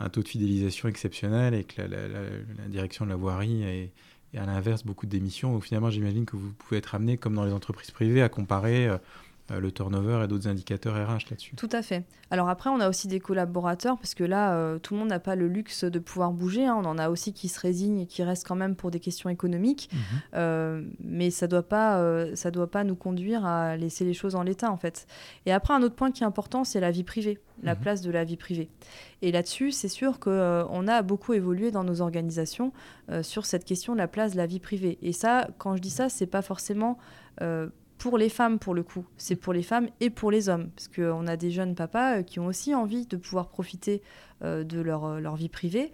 un 0.00 0.08
taux 0.08 0.22
de 0.22 0.28
fidélisation 0.28 0.88
exceptionnel 0.88 1.54
et 1.54 1.64
que 1.64 1.82
la, 1.82 2.68
direction 2.68 3.04
de 3.04 3.10
la 3.10 3.16
voirie 3.16 3.62
est, 3.62 3.92
à 4.36 4.46
l'inverse 4.46 4.84
beaucoup 4.84 5.06
de 5.06 5.10
démissions. 5.10 5.52
Donc 5.52 5.64
finalement, 5.64 5.90
j'imagine 5.90 6.24
que 6.24 6.36
vous 6.36 6.52
pouvez 6.52 6.78
être 6.78 6.94
amené, 6.94 7.18
comme 7.18 7.34
dans 7.34 7.44
les 7.44 7.52
entreprises 7.52 7.90
privées, 7.90 8.22
à 8.22 8.28
comparer 8.28 8.88
euh, 8.88 8.96
le 9.60 9.70
turnover 9.70 10.22
et 10.24 10.28
d'autres 10.28 10.48
indicateurs 10.48 10.94
RH 10.94 11.30
là-dessus. 11.30 11.54
Tout 11.56 11.68
à 11.72 11.82
fait. 11.82 12.04
Alors 12.30 12.48
après, 12.48 12.70
on 12.70 12.80
a 12.80 12.88
aussi 12.88 13.08
des 13.08 13.20
collaborateurs, 13.20 13.98
parce 13.98 14.14
que 14.14 14.24
là, 14.24 14.54
euh, 14.54 14.78
tout 14.78 14.94
le 14.94 15.00
monde 15.00 15.10
n'a 15.10 15.18
pas 15.18 15.36
le 15.36 15.48
luxe 15.48 15.84
de 15.84 15.98
pouvoir 15.98 16.32
bouger. 16.32 16.66
Hein. 16.66 16.80
On 16.82 16.86
en 16.86 16.98
a 16.98 17.10
aussi 17.10 17.32
qui 17.32 17.48
se 17.48 17.60
résignent 17.60 18.00
et 18.00 18.06
qui 18.06 18.22
restent 18.22 18.46
quand 18.46 18.56
même 18.56 18.74
pour 18.74 18.90
des 18.90 19.00
questions 19.00 19.28
économiques. 19.28 19.90
Mhm. 19.92 20.00
Euh, 20.34 20.82
mais 21.00 21.30
ça 21.30 21.46
ne 21.46 21.50
doit, 21.50 21.62
pas, 21.62 22.02
ça 22.34 22.50
doit 22.50 22.70
pas 22.70 22.84
nous 22.84 22.96
conduire 22.96 23.44
à 23.44 23.76
laisser 23.76 24.04
les 24.04 24.14
choses 24.14 24.34
en 24.34 24.42
l'état, 24.42 24.70
en 24.70 24.76
fait. 24.76 25.06
Et 25.46 25.52
après, 25.52 25.74
un 25.74 25.82
autre 25.82 25.94
point 25.94 26.10
qui 26.10 26.22
est 26.22 26.26
important, 26.26 26.64
c'est 26.64 26.80
la 26.80 26.90
vie 26.90 27.04
privée, 27.04 27.38
la 27.62 27.74
mhm. 27.74 27.80
place 27.80 28.00
de 28.00 28.10
la 28.10 28.24
vie 28.24 28.36
privée. 28.36 28.70
Et 29.20 29.30
là-dessus, 29.30 29.70
c'est 29.70 29.88
sûr 29.88 30.18
qu'on 30.18 30.88
a 30.88 31.02
beaucoup 31.02 31.34
évolué 31.34 31.70
dans 31.70 31.84
nos 31.84 32.00
organisations 32.00 32.72
sur 33.20 33.44
cette 33.44 33.64
question 33.64 33.92
de 33.92 33.98
la 33.98 34.08
place 34.08 34.32
de 34.32 34.38
la 34.38 34.46
vie 34.46 34.58
privée. 34.58 34.98
Et 35.02 35.12
ça, 35.12 35.48
quand 35.58 35.76
je 35.76 35.82
dis 35.82 35.90
ça, 35.90 36.08
c'est 36.08 36.26
pas 36.26 36.42
forcément 36.42 36.98
pour 38.02 38.18
les 38.18 38.30
femmes 38.30 38.58
pour 38.58 38.74
le 38.74 38.82
coup. 38.82 39.06
C'est 39.16 39.36
pour 39.36 39.52
les 39.52 39.62
femmes 39.62 39.88
et 40.00 40.10
pour 40.10 40.32
les 40.32 40.48
hommes. 40.48 40.70
Parce 40.74 40.88
qu'on 40.88 41.24
a 41.28 41.36
des 41.36 41.52
jeunes 41.52 41.76
papas 41.76 42.16
euh, 42.16 42.22
qui 42.24 42.40
ont 42.40 42.46
aussi 42.46 42.74
envie 42.74 43.06
de 43.06 43.16
pouvoir 43.16 43.46
profiter 43.46 44.02
euh, 44.42 44.64
de 44.64 44.80
leur, 44.80 45.04
euh, 45.04 45.20
leur, 45.20 45.36
vie 45.36 45.48
privée. 45.48 45.92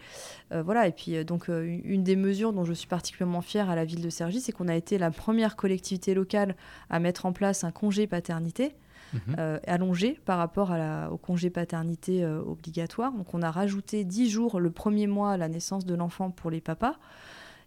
voilà, 0.51 0.89
et 0.89 0.93
puis 0.93 1.23
donc 1.27 1.49
une 1.49 2.03
des 2.03 2.17
mesures 2.17 2.55
dont 2.55 2.65
je 2.65 2.73
suis 2.73 2.89
particulièrement 2.89 3.43
fière 3.43 3.69
à 3.69 3.77
la 3.77 3.85
ville 3.85 4.01
de 4.01 4.09
Cergy, 4.09 4.41
c'est 4.41 4.53
qu'on 4.53 4.69
a 4.69 4.75
été 4.75 4.97
la 4.97 5.11
première 5.11 5.55
collectivité 5.55 6.15
locale 6.15 6.57
à 6.89 6.99
mettre 6.99 7.27
en 7.27 7.35
place 7.35 7.63
un 7.63 7.73
congé 7.73 8.07
paternité. 8.07 8.75
Mhm. 9.15 9.61
allongé 9.67 10.21
par 10.27 10.37
rapport 10.37 10.71
à 10.71 10.77
la, 10.77 11.11
au 11.11 11.17
congé 11.17 11.49
paternité 11.49 12.27
obligatoire. 12.27 13.11
Donc 13.13 13.33
on 13.33 13.41
a 13.41 13.51
rajouté 13.51 14.05
10 14.05 14.29
jours 14.29 14.61
le 14.61 14.71
premier 14.71 15.07
mois 15.07 15.33
à 15.33 15.39
la 15.39 15.49
naissance 15.49 15.87
de 15.87 15.95
l'enfant 15.95 16.31
pour 16.31 16.51
les 16.51 16.61
papas 16.61 16.99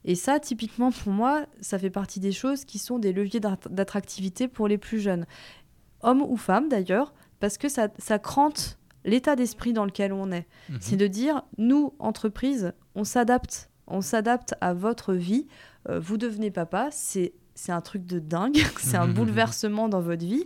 Et 0.06 0.16
ça, 0.16 0.40
typiquement, 0.40 0.92
pour 0.92 1.12
moi, 1.12 1.46
ça 1.60 1.78
fait 1.78 1.90
partie 1.90 2.20
des 2.20 2.32
choses 2.32 2.66
qui 2.66 2.80
sont 2.80 3.00
des 3.00 3.14
leviers 3.14 3.40
d'attractivité 3.40 4.48
pour 4.48 4.68
les 4.68 4.78
plus 4.78 5.00
jeunes. 5.00 5.26
Hommes 6.02 6.22
ou 6.22 6.38
femmes, 6.38 6.70
d'ailleurs, 6.70 7.14
parce 7.40 7.58
que 7.58 7.70
ça, 7.70 7.90
ça 7.98 8.18
crante 8.18 8.80
l'état 9.06 9.36
d'esprit 9.36 9.74
dans 9.74 9.86
lequel 9.86 10.14
on 10.14 10.32
est. 10.32 10.48
Mhm. 10.70 10.78
C'est 10.80 10.98
de 10.98 11.08
dire, 11.08 11.44
nous, 11.58 11.94
entreprise, 12.00 12.74
on 12.96 13.04
s'adapte. 13.04 13.70
On 13.88 14.02
s'adapte 14.02 14.56
à 14.62 14.74
votre 14.74 15.14
vie. 15.14 15.48
Euh, 15.90 16.00
vous 16.00 16.18
devenez 16.18 16.52
papa, 16.52 16.90
c'est 16.92 17.34
c'est 17.56 17.72
un 17.72 17.82
truc 17.82 18.06
de 18.06 18.20
dingue, 18.20 18.58
c'est 18.80 18.98
un 18.98 19.08
bouleversement 19.08 19.90
dans 19.90 20.02
votre 20.02 20.26
vie, 20.26 20.46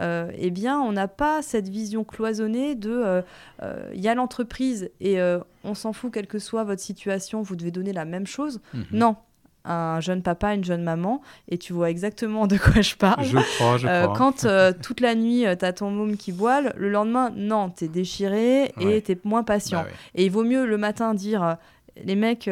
euh, 0.00 0.30
eh 0.34 0.50
bien, 0.50 0.80
on 0.80 0.92
n'a 0.92 1.08
pas 1.08 1.42
cette 1.42 1.68
vision 1.68 2.04
cloisonnée 2.04 2.74
de 2.74 2.90
euh, 2.90 3.22
euh, 3.62 3.90
il 3.94 4.00
y 4.00 4.08
a 4.08 4.14
l'entreprise 4.14 4.90
et 5.00 5.18
on 5.64 5.74
s'en 5.74 5.92
fout, 5.92 6.12
quelle 6.12 6.26
que 6.26 6.38
soit 6.38 6.64
votre 6.64 6.80
situation, 6.80 7.42
vous 7.42 7.56
devez 7.56 7.70
donner 7.70 7.92
la 7.92 8.04
même 8.04 8.26
chose. 8.26 8.60
Mhm. 8.74 8.84
Non. 8.92 9.16
Un 9.64 10.00
jeune 10.00 10.22
papa, 10.22 10.54
une 10.54 10.64
jeune 10.64 10.82
maman, 10.82 11.22
et 11.48 11.56
tu 11.56 11.72
vois 11.72 11.88
exactement 11.88 12.48
de 12.48 12.56
quoi 12.56 12.82
je 12.82 12.96
parle. 12.96 13.24
Je 13.24 13.38
crois, 13.38 13.76
je 13.76 13.86
crois. 13.86 14.12
Quand 14.16 14.44
toute 14.82 15.00
la 15.00 15.14
nuit, 15.14 15.44
tu 15.56 15.64
as 15.64 15.72
ton 15.72 15.90
môme 15.92 16.16
qui 16.16 16.32
boile, 16.32 16.74
le 16.76 16.90
lendemain, 16.90 17.30
non, 17.36 17.70
tu 17.70 17.84
es 17.84 17.88
déchiré 17.88 18.72
et 18.80 19.02
tu 19.02 19.12
es 19.12 19.18
moins 19.22 19.44
patient. 19.44 19.82
Bah 19.82 19.88
et 20.16 20.24
il 20.24 20.32
vaut 20.32 20.42
mieux 20.42 20.66
le 20.66 20.78
matin 20.78 21.14
dire 21.14 21.58
les 22.02 22.16
mecs, 22.16 22.50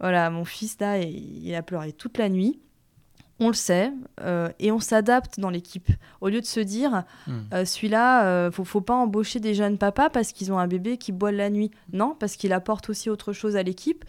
voilà, 0.00 0.30
mon 0.30 0.44
fils 0.44 0.76
là, 0.80 0.98
il 0.98 1.54
a 1.54 1.62
pleuré 1.62 1.92
toute 1.92 2.18
la 2.18 2.28
nuit 2.28 2.58
on 3.40 3.48
le 3.48 3.54
sait, 3.54 3.90
euh, 4.20 4.50
et 4.58 4.70
on 4.70 4.80
s'adapte 4.80 5.40
dans 5.40 5.48
l'équipe. 5.48 5.88
Au 6.20 6.28
lieu 6.28 6.42
de 6.42 6.46
se 6.46 6.60
dire, 6.60 7.04
hmm. 7.26 7.32
euh, 7.54 7.64
celui-là, 7.64 8.26
euh, 8.26 8.50
faut, 8.50 8.64
faut 8.64 8.82
pas 8.82 8.94
embaucher 8.94 9.40
des 9.40 9.54
jeunes 9.54 9.78
papas 9.78 10.10
parce 10.10 10.32
qu'ils 10.32 10.52
ont 10.52 10.58
un 10.58 10.66
bébé 10.66 10.98
qui 10.98 11.10
boit 11.10 11.32
la 11.32 11.48
nuit. 11.48 11.70
Non, 11.94 12.14
parce 12.18 12.36
qu'il 12.36 12.52
apporte 12.52 12.90
aussi 12.90 13.08
autre 13.08 13.32
chose 13.32 13.56
à 13.56 13.62
l'équipe. 13.62 14.04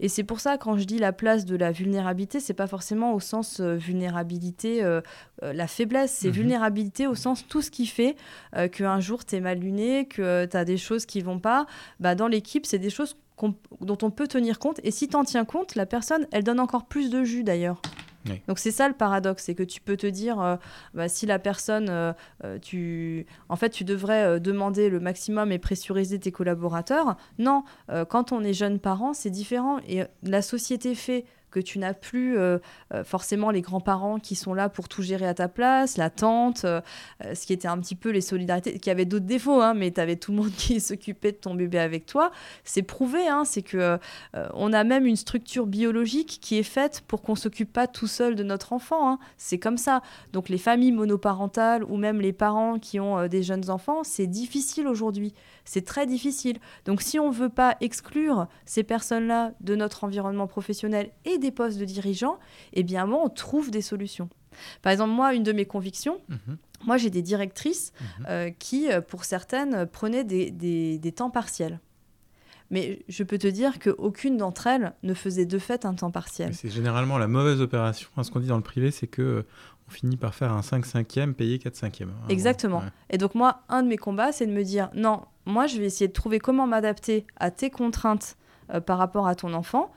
Et 0.00 0.08
c'est 0.08 0.22
pour 0.22 0.40
ça, 0.40 0.58
quand 0.58 0.76
je 0.76 0.84
dis 0.84 0.98
la 0.98 1.12
place 1.12 1.46
de 1.46 1.56
la 1.56 1.72
vulnérabilité, 1.72 2.40
c'est 2.40 2.52
pas 2.52 2.66
forcément 2.66 3.14
au 3.14 3.20
sens 3.20 3.60
vulnérabilité, 3.60 4.82
la 5.40 5.66
faiblesse, 5.66 6.12
c'est 6.20 6.28
mhm. 6.28 6.34
vulnérabilité 6.34 7.06
au 7.06 7.14
sens 7.14 7.46
tout 7.46 7.62
ce 7.62 7.70
qui 7.70 7.86
fait 7.86 8.16
qu'un 8.72 9.00
jour 9.00 9.24
tu 9.24 9.36
es 9.36 9.40
mal 9.40 9.60
luné, 9.60 10.06
que 10.06 10.44
tu 10.44 10.56
as 10.56 10.64
des 10.66 10.76
choses 10.76 11.06
qui 11.06 11.22
vont 11.22 11.38
pas. 11.38 11.66
Bah, 12.00 12.14
dans 12.14 12.28
l'équipe, 12.28 12.66
c'est 12.66 12.78
des 12.78 12.90
choses 12.90 13.16
dont 13.80 13.98
on 14.02 14.10
peut 14.10 14.28
tenir 14.28 14.58
compte. 14.58 14.80
Et 14.82 14.90
si 14.90 15.08
tu 15.08 15.16
en 15.16 15.24
tiens 15.24 15.44
compte, 15.44 15.74
la 15.74 15.86
personne, 15.86 16.26
elle 16.32 16.44
donne 16.44 16.60
encore 16.60 16.84
plus 16.84 17.08
de 17.08 17.24
jus 17.24 17.44
d'ailleurs. 17.44 17.80
Donc 18.48 18.58
c'est 18.58 18.70
ça 18.70 18.88
le 18.88 18.94
paradoxe, 18.94 19.44
c'est 19.44 19.54
que 19.54 19.62
tu 19.62 19.80
peux 19.80 19.96
te 19.96 20.06
dire, 20.06 20.40
euh, 20.40 20.56
bah, 20.94 21.08
si 21.08 21.26
la 21.26 21.38
personne, 21.38 21.88
euh, 21.90 22.12
euh, 22.44 22.58
tu, 22.58 23.26
en 23.48 23.56
fait, 23.56 23.70
tu 23.70 23.84
devrais 23.84 24.40
demander 24.40 24.88
le 24.88 25.00
maximum 25.00 25.52
et 25.52 25.58
pressuriser 25.58 26.18
tes 26.18 26.32
collaborateurs. 26.32 27.16
Non, 27.38 27.64
quand 28.08 28.32
on 28.32 28.42
est 28.42 28.52
jeune 28.52 28.78
parent, 28.78 29.12
c'est 29.14 29.30
différent 29.30 29.78
et 29.88 30.04
la 30.22 30.42
société 30.42 30.94
fait 30.94 31.24
que 31.54 31.60
tu 31.60 31.78
n'as 31.78 31.94
plus 31.94 32.36
euh, 32.36 32.58
euh, 32.92 33.04
forcément 33.04 33.52
les 33.52 33.60
grands-parents 33.60 34.18
qui 34.18 34.34
sont 34.34 34.54
là 34.54 34.68
pour 34.68 34.88
tout 34.88 35.02
gérer 35.02 35.26
à 35.26 35.34
ta 35.34 35.46
place, 35.46 35.96
la 35.96 36.10
tante, 36.10 36.64
euh, 36.64 36.80
ce 37.32 37.46
qui 37.46 37.52
était 37.52 37.68
un 37.68 37.78
petit 37.78 37.94
peu 37.94 38.10
les 38.10 38.20
solidarités, 38.20 38.80
qui 38.80 38.90
avait 38.90 39.04
d'autres 39.04 39.24
défauts, 39.24 39.60
hein, 39.60 39.72
mais 39.72 39.92
tu 39.92 40.00
avais 40.00 40.16
tout 40.16 40.32
le 40.32 40.38
monde 40.38 40.50
qui 40.56 40.80
s'occupait 40.80 41.30
de 41.30 41.36
ton 41.36 41.54
bébé 41.54 41.78
avec 41.78 42.06
toi. 42.06 42.32
C'est 42.64 42.82
prouvé, 42.82 43.28
hein, 43.28 43.44
c'est 43.44 43.62
que 43.62 43.98
on 44.54 44.72
a 44.72 44.82
même 44.82 45.06
une 45.06 45.16
structure 45.16 45.66
biologique 45.66 46.38
qui 46.40 46.58
est 46.58 46.64
faite 46.64 47.04
pour 47.06 47.22
qu'on 47.22 47.36
s'occupe 47.36 47.72
pas 47.72 47.86
tout 47.86 48.08
seul 48.08 48.34
de 48.34 48.42
notre 48.42 48.72
enfant. 48.72 49.12
Hein. 49.12 49.18
C'est 49.36 49.58
comme 49.58 49.78
ça. 49.78 50.02
Donc 50.32 50.48
les 50.48 50.58
familles 50.58 50.92
monoparentales 50.92 51.84
ou 51.84 51.96
même 51.96 52.20
les 52.20 52.32
parents 52.32 52.78
qui 52.80 52.98
ont 52.98 53.28
des 53.28 53.44
jeunes 53.44 53.70
enfants, 53.70 54.02
c'est 54.02 54.26
difficile 54.26 54.88
aujourd'hui. 54.88 55.34
C'est 55.64 55.84
très 55.84 56.06
difficile. 56.06 56.58
Donc 56.84 57.00
si 57.00 57.20
on 57.20 57.30
veut 57.30 57.48
pas 57.48 57.76
exclure 57.80 58.48
ces 58.64 58.82
personnes-là 58.82 59.52
de 59.60 59.76
notre 59.76 60.02
environnement 60.04 60.46
professionnel 60.46 61.10
et 61.24 61.38
des 61.44 61.50
postes 61.50 61.78
de 61.78 61.84
dirigeants, 61.84 62.38
eh 62.72 62.82
bien 62.82 63.06
moi, 63.06 63.22
on 63.24 63.28
trouve 63.28 63.70
des 63.70 63.82
solutions. 63.82 64.28
Par 64.82 64.92
exemple, 64.92 65.12
moi, 65.12 65.34
une 65.34 65.42
de 65.42 65.52
mes 65.52 65.64
convictions, 65.64 66.20
mhm. 66.28 66.56
moi 66.84 66.96
j'ai 66.96 67.10
des 67.10 67.22
directrices 67.22 67.92
mhm. 68.00 68.26
euh, 68.28 68.50
qui, 68.50 68.90
euh, 68.90 69.00
pour 69.00 69.24
certaines, 69.24 69.86
prenaient 69.86 70.24
des, 70.24 70.50
des, 70.50 71.12
temps 71.12 71.30
partiels. 71.30 71.80
Mais 72.70 73.04
je 73.08 73.22
peux 73.22 73.38
te 73.38 73.46
dire 73.46 73.78
qu'aucune 73.78 74.36
d'entre 74.36 74.66
elles 74.66 74.94
ne 75.02 75.14
faisait 75.14 75.46
de 75.46 75.58
fait 75.58 75.84
un 75.84 75.94
temps 75.94 76.10
partiel. 76.10 76.54
C'est 76.54 76.70
généralement 76.70 77.18
la 77.18 77.28
mauvaise 77.28 77.60
opération. 77.60 78.08
ce 78.22 78.30
qu'on 78.30 78.40
dit 78.40 78.48
dans 78.48 78.56
le 78.56 78.62
privé, 78.62 78.90
c'est 78.90 79.06
que 79.06 79.44
on 79.86 79.90
finit 79.90 80.16
par 80.16 80.34
faire 80.34 80.50
un 80.50 80.62
5 80.62 80.86
5e 80.86 81.34
payé 81.34 81.58
4 81.58 81.74
5e. 81.74 82.08
Exactement. 82.30 82.82
Et 83.10 83.18
donc 83.18 83.34
moi, 83.34 83.60
un 83.68 83.82
de 83.82 83.88
mes 83.88 83.98
combats, 83.98 84.32
c'est 84.32 84.46
de 84.46 84.52
me 84.52 84.64
dire, 84.64 84.88
non, 84.94 85.24
moi, 85.46 85.66
je 85.66 85.78
vais 85.78 85.84
essayer 85.84 86.08
de 86.08 86.12
trouver 86.12 86.38
comment 86.38 86.66
m'adapter 86.66 87.26
à 87.36 87.50
tes 87.50 87.70
contraintes 87.70 88.36
euh, 88.72 88.80
par 88.80 88.98
rapport 88.98 89.26
à 89.26 89.34
ton 89.34 89.52
enfant. 89.52 89.92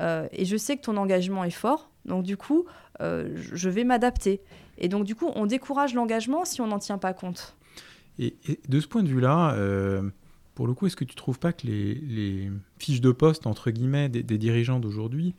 Euh, 0.00 0.26
et 0.32 0.44
je 0.44 0.56
sais 0.56 0.76
que 0.76 0.82
ton 0.82 0.96
engagement 0.96 1.44
est 1.44 1.50
fort. 1.50 1.90
Donc 2.04 2.24
du 2.24 2.36
coup, 2.36 2.66
euh, 3.00 3.34
je 3.36 3.68
vais 3.68 3.84
m'adapter. 3.84 4.40
Et 4.78 4.88
donc 4.88 5.04
du 5.04 5.14
coup, 5.14 5.30
on 5.34 5.46
décourage 5.46 5.94
l'engagement 5.94 6.44
si 6.44 6.60
on 6.60 6.66
n'en 6.66 6.78
tient 6.78 6.98
pas 6.98 7.14
compte. 7.14 7.56
Et, 8.18 8.36
de 8.68 8.80
ce 8.80 8.86
point 8.86 9.02
de 9.02 9.08
vue-là, 9.08 9.56
pour 10.54 10.66
le 10.66 10.74
coup, 10.74 10.86
est-ce 10.86 10.96
que 10.96 11.04
tu 11.04 11.16
trouves 11.16 11.38
pas 11.38 11.52
que 11.52 11.66
les, 11.66 12.50
fiches 12.78 13.00
de 13.00 13.12
poste, 13.12 13.46
entre 13.46 13.70
guillemets, 13.70 14.08
des 14.08 14.38
dirigeants 14.38 14.78
d'aujourd'hui 14.78 15.34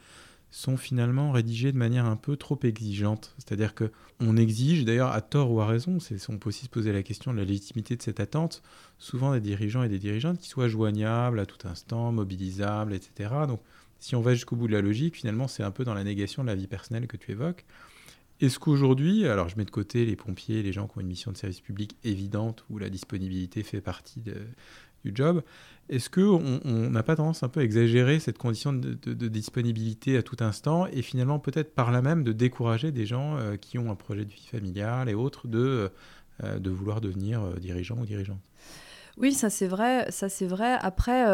sont 0.51 0.78
finalement 0.78 1.32
rédigés 1.32 1.74
de 1.74 1.78
manière 1.78 2.06
un 2.06 2.16
peu 2.16 2.38
trop 2.38 2.58
exigeante? 2.64 3.36
C'est-à-dire 3.38 3.76
que 3.76 3.91
on 4.22 4.38
exige, 4.38 4.86
d'ailleurs 4.86 5.12
à 5.12 5.22
tort 5.22 5.51
ou 5.51 5.60
à 5.60 5.66
raison, 5.66 5.97
on 6.30 6.38
peut 6.38 6.49
aussi 6.49 6.66
se 6.66 6.70
poser 6.70 6.93
la 6.93 7.03
question 7.03 7.34
de 7.34 7.38
la 7.38 7.43
légitimité 7.43 7.97
de 7.97 8.01
cette 8.01 8.22
attente, 8.22 8.62
souvent 8.97 9.34
des 9.34 9.41
dirigeants 9.41 9.84
et 9.84 9.89
des 9.89 9.99
dirigeantes 9.99 10.39
qui 10.39 10.47
soient 10.47 10.70
joignables 10.70 11.39
à 11.39 11.45
tout 11.45 11.68
instant, 11.68 12.12
mobilisables, 12.14 12.93
etc. 12.93 13.32
Donc 13.47 13.60
si 13.99 14.15
on 14.15 14.21
va 14.21 14.33
jusqu'au 14.33 14.55
bout 14.55 14.67
de 14.67 14.73
la 14.73 14.81
logique, 14.81 15.15
finalement 15.15 15.47
c'est 15.47 15.63
un 15.63 15.71
peu 15.71 15.83
dans 15.83 15.93
la 15.93 16.03
négation 16.03 16.43
de 16.43 16.47
la 16.47 16.55
vie 16.55 16.67
personnelle 16.67 17.07
que 17.07 17.17
tu 17.17 17.31
évoques. 17.31 17.65
Est-ce 18.41 18.59
qu'aujourd'hui, 18.59 19.27
alors 19.27 19.47
je 19.47 19.57
mets 19.57 19.63
de 19.63 19.71
côté 19.71 20.05
les 20.05 20.17
pompiers, 20.17 20.61
les 20.61 20.73
gens 20.73 20.87
qui 20.87 20.97
ont 20.97 21.01
une 21.01 21.07
mission 21.07 21.31
de 21.31 21.37
service 21.37 21.61
public 21.61 21.95
évidente 22.03 22.65
où 22.69 22.77
la 22.77 22.89
disponibilité 22.89 23.63
fait 23.63 23.79
partie 23.79 24.21
du 25.05 25.11
job, 25.13 25.41
est-ce 25.87 26.09
qu'on 26.09 26.89
n'a 26.89 27.03
pas 27.03 27.15
tendance 27.15 27.43
un 27.43 27.47
peu 27.47 27.59
à 27.59 27.63
exagérer 27.63 28.19
cette 28.19 28.39
condition 28.39 28.73
de, 28.73 29.27
disponibilité 29.27 30.17
à 30.17 30.23
tout 30.23 30.37
instant 30.39 30.87
et 30.87 31.03
finalement 31.03 31.37
peut-être 31.37 31.75
par 31.75 31.91
là 31.91 32.01
même 32.01 32.23
de 32.23 32.31
décourager 32.31 32.91
des 32.91 33.05
gens 33.05 33.37
euh, 33.37 33.55
qui 33.55 33.77
ont 33.77 33.91
un 33.91 33.95
projet 33.95 34.25
de 34.25 34.31
vie 34.31 34.47
familiale 34.49 35.09
et 35.09 35.13
autres 35.13 35.47
de, 35.47 35.91
euh, 36.43 36.59
vouloir 36.65 37.01
devenir 37.01 37.43
euh, 37.43 37.55
dirigeant 37.57 37.97
ou 37.99 38.05
dirigeante 38.05 38.41
oui, 39.18 39.34
ça 39.34 39.49
c'est 39.49 39.68
vrai, 39.68 40.05
ça 40.09 40.28
c'est 40.30 40.45
vrai. 40.45 40.78
Après, 40.82 41.26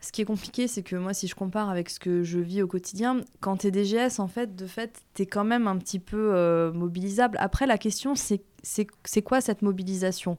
ce 0.00 0.12
qui 0.12 0.22
est 0.22 0.24
compliqué, 0.24 0.68
c'est 0.68 0.82
que 0.82 0.96
moi, 0.96 1.12
si 1.12 1.26
je 1.26 1.34
compare 1.34 1.70
avec 1.70 1.90
ce 1.90 1.98
que 1.98 2.22
je 2.22 2.38
vis 2.38 2.62
au 2.62 2.68
quotidien, 2.68 3.20
quand 3.40 3.58
tu 3.58 3.66
es 3.66 3.70
DGS, 3.70 4.20
en 4.20 4.28
fait, 4.28 4.54
de 4.54 4.66
fait, 4.66 5.02
tu 5.14 5.22
es 5.22 5.26
quand 5.26 5.44
même 5.44 5.66
un 5.66 5.76
petit 5.76 5.98
peu 5.98 6.70
mobilisable. 6.72 7.36
Après, 7.40 7.66
la 7.66 7.78
question, 7.78 8.14
c'est 8.14 9.22
quoi 9.22 9.40
cette 9.40 9.62
mobilisation? 9.62 10.38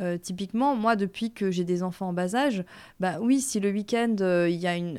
Euh, 0.00 0.18
typiquement, 0.18 0.74
moi, 0.74 0.94
depuis 0.94 1.30
que 1.30 1.50
j'ai 1.50 1.64
des 1.64 1.82
enfants 1.82 2.08
en 2.08 2.12
bas 2.12 2.34
âge, 2.34 2.64
bah 3.00 3.16
oui, 3.20 3.40
si 3.40 3.60
le 3.60 3.70
week-end 3.70 4.16
euh, 4.20 4.48
il 4.48 4.56
y 4.56 4.66
a 4.66 4.76
une, 4.76 4.98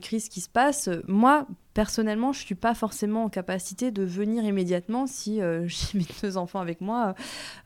crise 0.00 0.28
qui 0.28 0.40
se 0.40 0.48
passe, 0.48 0.88
moi, 1.06 1.46
personnellement, 1.74 2.32
je 2.32 2.40
suis 2.40 2.56
pas 2.56 2.74
forcément 2.74 3.24
en 3.24 3.28
capacité 3.28 3.92
de 3.92 4.02
venir 4.02 4.44
immédiatement 4.44 5.06
si 5.06 5.40
euh, 5.40 5.64
j'ai 5.68 5.98
mes 5.98 6.06
deux 6.22 6.36
enfants 6.36 6.60
avec 6.60 6.80
moi. 6.80 7.14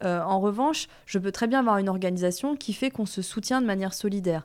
en 0.03 0.41
revanche, 0.41 0.89
je 1.07 1.19
peux 1.19 1.33
très 1.33 1.47
bien 1.47 1.61
avoir 1.61 1.79
une 1.79 1.89
organisation 1.89 2.57
qui 2.57 2.73
fait 2.73 2.91
qu'on 2.91 3.07
se 3.07 3.23
soutient 3.23 3.63
de 3.63 3.67
manière 3.67 3.95
solidaire. 3.95 4.45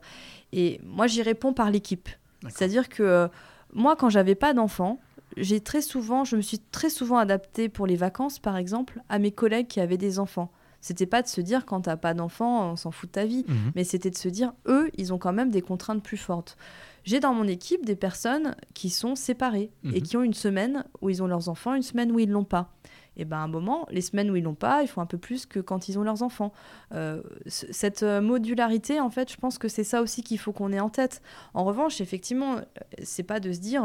Et 0.52 0.80
moi, 0.84 1.06
j'y 1.06 1.22
réponds 1.22 1.52
par 1.52 1.70
l'équipe. 1.70 2.08
C'est-à-dire 2.48 2.88
que 2.88 3.28
moi, 3.72 3.94
quand 3.94 4.08
j'avais 4.08 4.34
pas 4.34 4.54
d'enfants, 4.54 4.98
j'ai 5.36 5.60
très 5.60 5.80
souvent, 5.80 6.24
je 6.24 6.36
me 6.36 6.42
suis 6.42 6.58
très 6.58 6.90
souvent 6.90 7.18
adaptée 7.18 7.68
pour 7.68 7.86
les 7.86 7.96
vacances, 7.96 8.38
par 8.38 8.56
exemple, 8.56 9.00
à 9.08 9.18
mes 9.18 9.32
collègues 9.32 9.66
qui 9.66 9.80
avaient 9.80 9.96
des 9.96 10.18
enfants. 10.18 10.50
C'était 10.82 11.06
pas 11.06 11.22
de 11.22 11.28
se 11.28 11.40
dire 11.40 11.64
quand 11.64 11.82
t'as 11.82 11.96
pas 11.96 12.12
d'enfant, 12.12 12.72
on 12.72 12.76
s'en 12.76 12.90
fout 12.90 13.08
de 13.08 13.12
ta 13.12 13.24
vie, 13.24 13.46
mhm. 13.48 13.72
mais 13.74 13.84
c'était 13.84 14.10
de 14.10 14.18
se 14.18 14.28
dire 14.28 14.52
eux, 14.66 14.90
ils 14.98 15.14
ont 15.14 15.18
quand 15.18 15.32
même 15.32 15.50
des 15.50 15.62
contraintes 15.62 16.02
plus 16.02 16.18
fortes. 16.18 16.58
J'ai 17.04 17.20
dans 17.20 17.32
mon 17.32 17.46
équipe 17.48 17.86
des 17.86 17.96
personnes 17.96 18.54
qui 18.74 18.90
sont 18.90 19.14
séparées 19.14 19.70
et 19.84 20.00
mhm. 20.00 20.02
qui 20.02 20.16
ont 20.16 20.22
une 20.22 20.34
semaine 20.34 20.84
où 21.00 21.08
ils 21.08 21.22
ont 21.22 21.26
leurs 21.26 21.48
enfants, 21.48 21.74
une 21.74 21.82
semaine 21.82 22.12
où 22.12 22.18
ils 22.18 22.30
l'ont 22.30 22.44
pas. 22.44 22.72
Et 23.16 23.24
ben 23.24 23.38
à 23.38 23.40
un 23.40 23.48
moment, 23.48 23.86
les 23.90 24.00
semaines 24.00 24.30
où 24.30 24.36
ils 24.36 24.42
l'ont 24.42 24.54
pas, 24.54 24.82
ils 24.82 24.88
font 24.88 25.00
un 25.00 25.06
peu 25.06 25.18
plus 25.18 25.46
que 25.46 25.60
quand 25.60 25.88
ils 25.88 25.98
ont 25.98 26.02
leurs 26.02 26.22
enfants. 26.22 26.52
Euh, 26.94 27.22
cette 27.46 28.02
euh, 28.02 28.20
modularité, 28.20 29.00
en 29.00 29.10
fait, 29.10 29.30
je 29.30 29.36
pense 29.36 29.58
que 29.58 29.68
c'est 29.68 29.84
ça 29.84 30.00
aussi 30.02 30.22
qu'il 30.22 30.38
faut 30.38 30.52
qu'on 30.52 30.72
ait 30.72 30.80
en 30.80 30.88
tête. 30.88 31.20
En 31.54 31.64
revanche, 31.64 32.00
effectivement, 32.00 32.56
euh, 32.56 32.62
c'est 33.02 33.22
pas 33.22 33.38
de 33.38 33.52
se 33.52 33.60
dire 33.60 33.84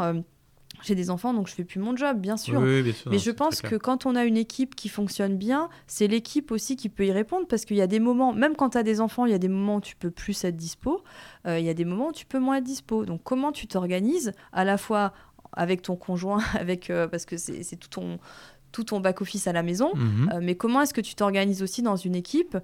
j'ai 0.84 0.96
des 0.96 1.10
enfants, 1.10 1.34
donc 1.34 1.48
je 1.48 1.54
fais 1.54 1.64
plus 1.64 1.80
mon 1.80 1.96
job, 1.96 2.20
bien 2.20 2.38
sûr. 2.38 2.60
Mais 2.62 3.18
je 3.18 3.32
pense 3.32 3.62
que 3.62 3.76
quand 3.76 4.06
on 4.06 4.16
a 4.16 4.26
une 4.26 4.38
équipe 4.38 4.76
qui 4.76 4.90
fonctionne 4.90 5.38
bien, 5.38 5.70
c'est 5.88 6.08
l'équipe 6.08 6.52
aussi 6.52 6.76
qui 6.76 6.90
peut 6.90 7.06
y 7.06 7.12
répondre 7.12 7.48
parce 7.48 7.66
qu'il 7.66 7.78
y 7.78 7.82
a 7.82 7.88
des 7.88 8.00
moments, 8.00 8.34
même 8.34 8.56
quand 8.56 8.72
tu 8.72 8.78
as 8.78 8.84
des 8.84 9.02
enfants, 9.02 9.26
il 9.26 9.32
y 9.32 9.36
a 9.36 9.40
des 9.40 9.48
moments 9.48 9.78
où 9.78 9.82
tu 9.82 9.96
peux 9.96 10.12
plus 10.12 10.44
être 10.44 10.56
dispo, 10.56 11.04
euh, 11.46 11.60
il 11.60 11.66
y 11.66 11.70
a 11.70 11.74
des 11.74 11.86
moments 11.86 12.10
où 12.10 12.14
tu 12.14 12.26
peux 12.26 12.40
moins 12.40 12.58
être 12.58 12.64
dispo. 12.64 13.06
Donc 13.06 13.22
comment 13.24 13.52
tu 13.52 13.68
t'organises 13.68 14.34
à 14.54 14.64
la 14.64 14.78
fois 14.78 15.14
avec 15.54 15.82
ton 15.82 15.96
conjoint, 15.96 16.42
avec 16.60 16.90
euh, 16.90 17.08
parce 17.08 17.26
que 17.26 17.38
c'est 17.38 17.78
tout 17.78 17.90
ton 17.90 18.20
tout 18.74 18.84
ton 18.84 19.00
back-office 19.00 19.48
à 19.48 19.54
la 19.54 19.64
maison, 19.64 19.96
mhm. 19.96 20.30
euh, 20.34 20.40
mais 20.44 20.56
comment 20.56 20.82
est-ce 20.82 20.94
que 20.94 21.02
tu 21.02 21.16
t'organises 21.16 21.64
aussi 21.64 21.82
dans 21.82 21.96
une 21.96 22.16
équipe 22.16 22.58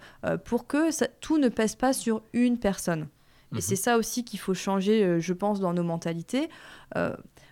pour 0.43 0.67
que 0.67 0.89
tout 1.21 1.37
ne 1.37 1.47
pèse 1.47 1.75
pas 1.75 1.93
sur 1.93 2.21
une 2.33 2.59
personne? 2.59 3.07
Et 3.53 3.55
mhm. 3.55 3.61
c'est 3.61 3.77
ça 3.77 3.97
aussi 3.97 4.25
qu'il 4.25 4.39
faut 4.39 4.53
changer, 4.53 5.19
je 5.21 5.33
pense, 5.33 5.59
dans 5.59 5.73
nos 5.73 5.83
mentalités 5.83 6.49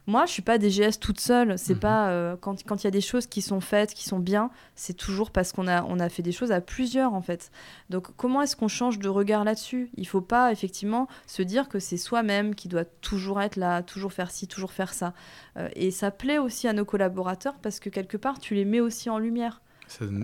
Moi, 0.08 0.26
je 0.26 0.32
suis 0.32 0.42
pas 0.42 0.58
DGS 0.58 1.00
toute 1.00 1.20
seule. 1.20 1.58
C'est 1.60 1.76
Mhm. 1.76 1.80
pas 1.80 2.10
euh, 2.10 2.36
quand 2.42 2.56
il 2.76 2.84
y 2.84 2.88
a 2.88 2.92
des 2.92 3.02
choses 3.02 3.28
qui 3.28 3.42
sont 3.42 3.62
faites, 3.62 3.94
qui 3.94 4.04
sont 4.04 4.20
bien, 4.20 4.50
c'est 4.76 4.96
toujours 4.96 5.30
parce 5.32 5.54
qu'on 5.54 5.68
a, 5.68 5.84
on 5.84 6.00
a 6.00 6.10
fait 6.10 6.24
des 6.24 6.32
choses 6.32 6.52
à 6.52 6.60
plusieurs 6.60 7.14
en 7.14 7.22
fait. 7.22 7.52
Donc 7.92 8.08
comment 8.18 8.42
est-ce 8.42 8.56
qu'on 8.56 8.68
change 8.68 8.98
de 9.00 9.08
regard 9.10 9.44
là-dessus? 9.44 9.90
Il 9.96 10.08
faut 10.08 10.22
pas 10.22 10.52
effectivement 10.52 11.08
se 11.28 11.44
dire 11.44 11.70
que 11.70 11.78
c'est 11.80 11.98
soi-même 11.98 12.56
qui 12.56 12.68
doit 12.68 12.86
toujours 12.86 13.42
être 13.42 13.58
là, 13.58 13.84
toujours 13.84 14.12
faire 14.12 14.32
ci, 14.32 14.48
toujours 14.48 14.72
faire 14.74 14.94
ça. 14.94 15.14
Euh, 15.58 15.70
et 15.76 15.92
ça 15.92 16.10
plaît 16.12 16.40
aussi 16.40 16.68
à 16.68 16.74
nos 16.74 16.84
collaborateurs 16.86 17.56
parce 17.62 17.80
que 17.80 17.90
quelque 17.90 18.18
part, 18.18 18.40
tu 18.40 18.56
les 18.56 18.66
mets 18.66 18.80
aussi 18.82 19.10
en 19.10 19.20
lumière. 19.20 19.62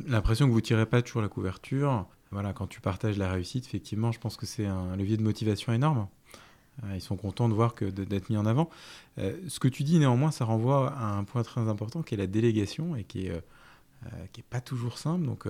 L'impression 0.08 0.48
que 0.48 0.52
vous 0.54 0.62
tirez 0.62 0.86
pas 0.86 1.02
toujours 1.02 1.22
la 1.22 1.28
couverture. 1.28 2.08
Voilà, 2.32 2.52
quand 2.52 2.68
tu 2.68 2.82
partages 2.82 3.18
la 3.18 3.32
réussite, 3.32 3.66
effectivement, 3.66 4.12
je 4.12 4.20
pense 4.20 4.38
que 4.38 4.46
c'est 4.46 4.66
un 4.66 4.96
levier 4.96 5.18
de 5.18 5.24
motivation 5.24 5.72
énorme. 5.72 6.08
Euh, 6.84 6.96
Ils 6.96 7.02
sont 7.02 7.18
contents 7.18 7.50
de 7.50 7.54
voir 7.54 7.74
que 7.74 7.86
d'être 7.86 8.30
mis 8.30 8.38
en 8.38 8.46
avant. 8.46 8.70
Euh, 9.18 9.36
ce 9.48 9.60
que 9.60 9.68
tu 9.68 9.84
dis 9.84 9.98
néanmoins, 10.00 10.32
ça 10.32 10.46
renvoie 10.46 10.92
à 10.92 11.06
un 11.06 11.24
point 11.24 11.44
très 11.44 11.62
important 11.62 12.04
qui 12.04 12.14
est 12.14 12.18
la 12.18 12.28
délégation 12.28 12.96
et 12.96 13.04
qui 13.04 13.28
est, 13.28 13.32
euh, 13.32 13.42
euh, 14.06 14.26
qui 14.32 14.42
est 14.42 14.50
pas 14.50 14.62
toujours 14.62 14.98
simple. 14.98 15.26
Donc 15.26 15.48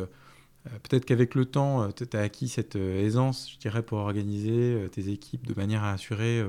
peut-être 0.84 1.06
qu'avec 1.06 1.36
le 1.36 1.46
temps, 1.46 1.92
tu 1.92 2.06
as 2.16 2.22
acquis 2.22 2.48
cette 2.48 2.76
aisance, 2.76 3.52
je 3.52 3.58
dirais, 3.58 3.84
pour 3.84 4.00
organiser 4.00 4.88
tes 4.92 5.10
équipes 5.10 5.46
de 5.48 5.54
manière 5.54 5.84
à 5.84 5.94
assurer 5.94 6.46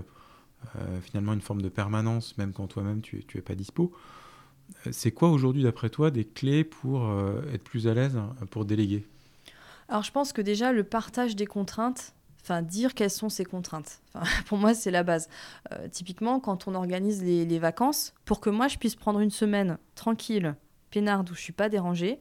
finalement 1.02 1.34
une 1.34 1.40
forme 1.40 1.62
de 1.62 1.68
permanence, 1.68 2.36
même 2.36 2.52
quand 2.52 2.66
toi-même 2.66 3.00
tu, 3.00 3.24
tu 3.24 3.38
es 3.38 3.42
pas 3.42 3.54
dispo. 3.54 3.92
C'est 4.90 5.12
quoi 5.12 5.30
aujourd'hui, 5.30 5.62
d'après 5.62 5.88
toi, 5.88 6.10
des 6.10 6.24
clés 6.24 6.64
pour 6.64 7.08
être 7.52 7.62
plus 7.62 7.86
à 7.86 7.94
l'aise 7.94 8.18
pour 8.50 8.64
déléguer? 8.64 9.06
Alors 9.88 10.02
je 10.02 10.10
pense 10.10 10.32
que 10.32 10.42
déjà 10.42 10.72
le 10.72 10.82
partage 10.84 11.36
des 11.36 11.46
contraintes, 11.46 12.12
dire 12.62 12.94
quelles 12.94 13.10
sont 13.10 13.28
ces 13.28 13.44
contraintes, 13.44 14.00
pour 14.46 14.58
moi 14.58 14.74
c'est 14.74 14.90
la 14.90 15.02
base. 15.02 15.28
Euh, 15.72 15.88
typiquement 15.88 16.40
quand 16.40 16.68
on 16.68 16.74
organise 16.74 17.22
les, 17.22 17.44
les 17.44 17.58
vacances, 17.58 18.14
pour 18.24 18.40
que 18.40 18.50
moi 18.50 18.68
je 18.68 18.76
puisse 18.78 18.96
prendre 18.96 19.20
une 19.20 19.30
semaine 19.30 19.78
tranquille, 19.94 20.54
peinarde 20.90 21.30
où 21.30 21.34
je 21.34 21.40
suis 21.40 21.52
pas 21.52 21.68
dérangée, 21.68 22.18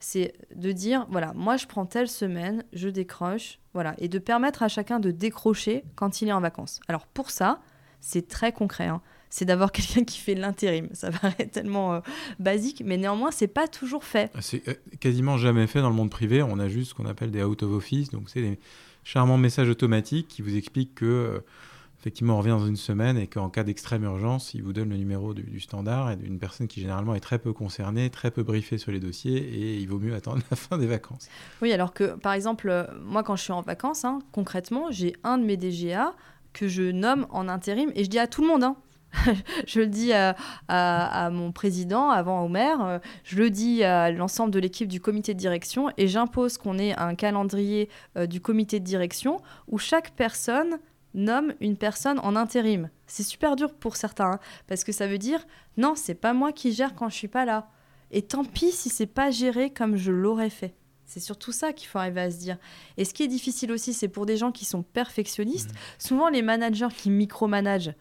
c'est 0.00 0.34
de 0.54 0.72
dire 0.72 1.06
voilà 1.10 1.32
moi 1.34 1.56
je 1.56 1.66
prends 1.66 1.86
telle 1.86 2.08
semaine, 2.08 2.64
je 2.72 2.88
décroche, 2.88 3.58
voilà, 3.74 3.94
et 3.98 4.08
de 4.08 4.18
permettre 4.18 4.62
à 4.62 4.68
chacun 4.68 5.00
de 5.00 5.10
décrocher 5.10 5.84
quand 5.94 6.20
il 6.22 6.28
est 6.28 6.32
en 6.32 6.40
vacances. 6.40 6.80
Alors 6.88 7.06
pour 7.06 7.30
ça 7.30 7.60
c'est 8.00 8.28
très 8.28 8.52
concret. 8.52 8.86
hein. 8.86 9.00
C'est 9.30 9.44
d'avoir 9.46 9.72
quelqu'un 9.72 10.04
qui 10.04 10.18
fait 10.20 10.34
l'intérim. 10.36 10.88
Ça 10.92 11.10
paraît 11.10 11.46
tellement 11.46 11.94
euh, 11.94 12.00
basique, 12.38 12.82
mais 12.84 12.96
néanmoins, 12.96 13.32
c'est 13.32 13.48
pas 13.48 13.66
toujours 13.66 14.04
fait. 14.04 14.30
C'est 14.40 14.68
euh, 14.68 14.74
quasiment 15.00 15.36
jamais 15.38 15.66
fait 15.66 15.80
dans 15.80 15.88
le 15.90 15.96
monde 15.96 16.10
privé. 16.10 16.42
On 16.42 16.60
a 16.60 16.68
juste 16.68 16.90
ce 16.90 16.94
qu'on 16.94 17.06
appelle 17.06 17.32
des 17.32 17.42
out 17.42 17.62
of 17.64 17.72
office. 17.72 18.10
Donc, 18.10 18.30
c'est 18.30 18.42
des 18.42 18.60
charmants 19.06 19.38
messages 19.38 19.68
automatiques 19.68 20.26
qui 20.26 20.42
vous 20.42 20.56
expliquent 20.56 20.96
que, 20.96 21.04
euh, 21.04 21.38
effectivement, 22.00 22.34
on 22.34 22.38
revient 22.38 22.50
dans 22.50 22.66
une 22.66 22.76
semaine 22.76 23.16
et 23.16 23.28
qu'en 23.28 23.48
cas 23.48 23.62
d'extrême 23.62 24.02
urgence, 24.02 24.52
ils 24.52 24.64
vous 24.64 24.72
donnent 24.72 24.90
le 24.90 24.96
numéro 24.96 25.32
du, 25.32 25.44
du 25.44 25.60
standard 25.60 26.10
et 26.10 26.16
d'une 26.16 26.40
personne 26.40 26.66
qui, 26.66 26.80
généralement, 26.80 27.14
est 27.14 27.20
très 27.20 27.38
peu 27.38 27.52
concernée, 27.52 28.10
très 28.10 28.32
peu 28.32 28.42
briefée 28.42 28.78
sur 28.78 28.90
les 28.90 28.98
dossiers 28.98 29.36
et 29.36 29.76
il 29.76 29.88
vaut 29.88 30.00
mieux 30.00 30.12
attendre 30.12 30.42
la 30.50 30.56
fin 30.56 30.76
des 30.76 30.88
vacances. 30.88 31.28
Oui, 31.62 31.72
alors 31.72 31.94
que 31.94 32.16
par 32.16 32.32
exemple, 32.32 32.68
euh, 32.68 32.84
moi 33.00 33.22
quand 33.22 33.36
je 33.36 33.42
suis 33.44 33.52
en 33.52 33.62
vacances, 33.62 34.04
hein, 34.04 34.18
concrètement, 34.32 34.90
j'ai 34.90 35.14
un 35.22 35.38
de 35.38 35.44
mes 35.44 35.56
DGA 35.56 36.12
que 36.52 36.66
je 36.66 36.90
nomme 36.90 37.28
en 37.30 37.48
intérim 37.48 37.92
et 37.94 38.02
je 38.02 38.10
dis 38.10 38.18
à 38.18 38.26
tout 38.26 38.42
le 38.42 38.48
monde. 38.48 38.64
hein. 38.64 38.76
je 39.66 39.80
le 39.80 39.86
dis 39.86 40.12
à, 40.12 40.36
à- 40.68 41.26
à 41.26 41.30
mon 41.30 41.52
président, 41.52 42.10
avant 42.10 42.42
au 42.42 42.48
maire, 42.48 43.00
je 43.24 43.36
le 43.36 43.50
dis 43.50 43.82
à 43.82 44.10
l'ensemble 44.10 44.50
de 44.52 44.58
l'équipe 44.58 44.88
du 44.88 45.00
comité 45.00 45.32
de 45.34 45.38
direction 45.38 45.88
et 45.96 46.06
j'impose 46.08 46.58
qu'on 46.58 46.78
ait 46.78 46.94
un 46.98 47.14
calendrier 47.14 47.88
euh, 48.16 48.26
du 48.26 48.40
comité 48.40 48.80
de 48.80 48.84
direction 48.84 49.40
où 49.68 49.78
chaque 49.78 50.10
personne 50.12 50.78
nomme 51.14 51.54
une 51.60 51.76
personne 51.76 52.18
en 52.18 52.36
intérim. 52.36 52.90
C'est 53.06 53.22
super 53.22 53.56
dur 53.56 53.72
pour 53.72 53.96
certains 53.96 54.32
hein, 54.32 54.40
parce 54.66 54.84
que 54.84 54.92
ça 54.92 55.06
veut 55.06 55.18
dire 55.18 55.46
non, 55.76 55.94
c'est 55.96 56.14
pas 56.14 56.34
moi 56.34 56.52
qui 56.52 56.72
gère 56.72 56.94
quand 56.94 57.08
je 57.08 57.14
suis 57.14 57.28
pas 57.28 57.44
là. 57.46 57.70
Et 58.10 58.22
tant 58.22 58.44
pis 58.44 58.70
si 58.70 58.88
c'est 58.90 59.06
pas 59.06 59.30
géré 59.30 59.70
comme 59.70 59.96
je 59.96 60.12
l'aurais 60.12 60.50
fait. 60.50 60.74
C'est 61.06 61.20
surtout 61.20 61.52
ça 61.52 61.72
qu'il 61.72 61.86
faut 61.88 61.98
arriver 61.98 62.20
à 62.20 62.30
se 62.30 62.38
dire. 62.38 62.58
Et 62.96 63.04
ce 63.04 63.14
qui 63.14 63.22
est 63.22 63.28
difficile 63.28 63.70
aussi, 63.72 63.92
c'est 63.94 64.08
pour 64.08 64.26
des 64.26 64.36
gens 64.36 64.50
qui 64.50 64.64
sont 64.64 64.82
perfectionnistes. 64.82 65.70
Souvent, 65.98 66.28
les 66.28 66.42
managers 66.42 66.88
qui 66.96 67.10
micromanagent, 67.10 67.94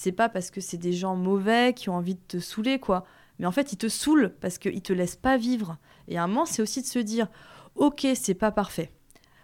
c'est 0.00 0.12
pas 0.12 0.28
parce 0.28 0.52
que 0.52 0.60
c'est 0.60 0.76
des 0.76 0.92
gens 0.92 1.16
mauvais 1.16 1.74
qui 1.74 1.88
ont 1.88 1.96
envie 1.96 2.14
de 2.14 2.20
te 2.28 2.38
saouler, 2.38 2.78
quoi. 2.78 3.04
Mais 3.40 3.46
en 3.46 3.50
fait, 3.50 3.72
ils 3.72 3.76
te 3.76 3.88
saoulent 3.88 4.32
parce 4.40 4.56
qu'ils 4.56 4.80
te 4.80 4.92
laissent 4.92 5.16
pas 5.16 5.36
vivre. 5.36 5.76
Et 6.06 6.16
à 6.16 6.22
un 6.22 6.28
moment, 6.28 6.46
c'est 6.46 6.62
aussi 6.62 6.82
de 6.82 6.86
se 6.86 7.00
dire, 7.00 7.26
ok, 7.74 8.06
c'est 8.14 8.34
pas 8.34 8.52
parfait. 8.52 8.92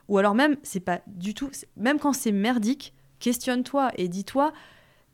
Ou 0.07 0.16
alors 0.16 0.36
même, 0.36 0.57
c'est 0.62 0.78
pas 0.78 1.00
du 1.09 1.34
tout. 1.34 1.50
Même 1.76 1.98
quand 1.98 2.12
c'est 2.12 2.30
merdique, 2.30 2.94
questionne-toi 3.18 3.90
et 3.96 4.07
dis-toi, 4.07 4.52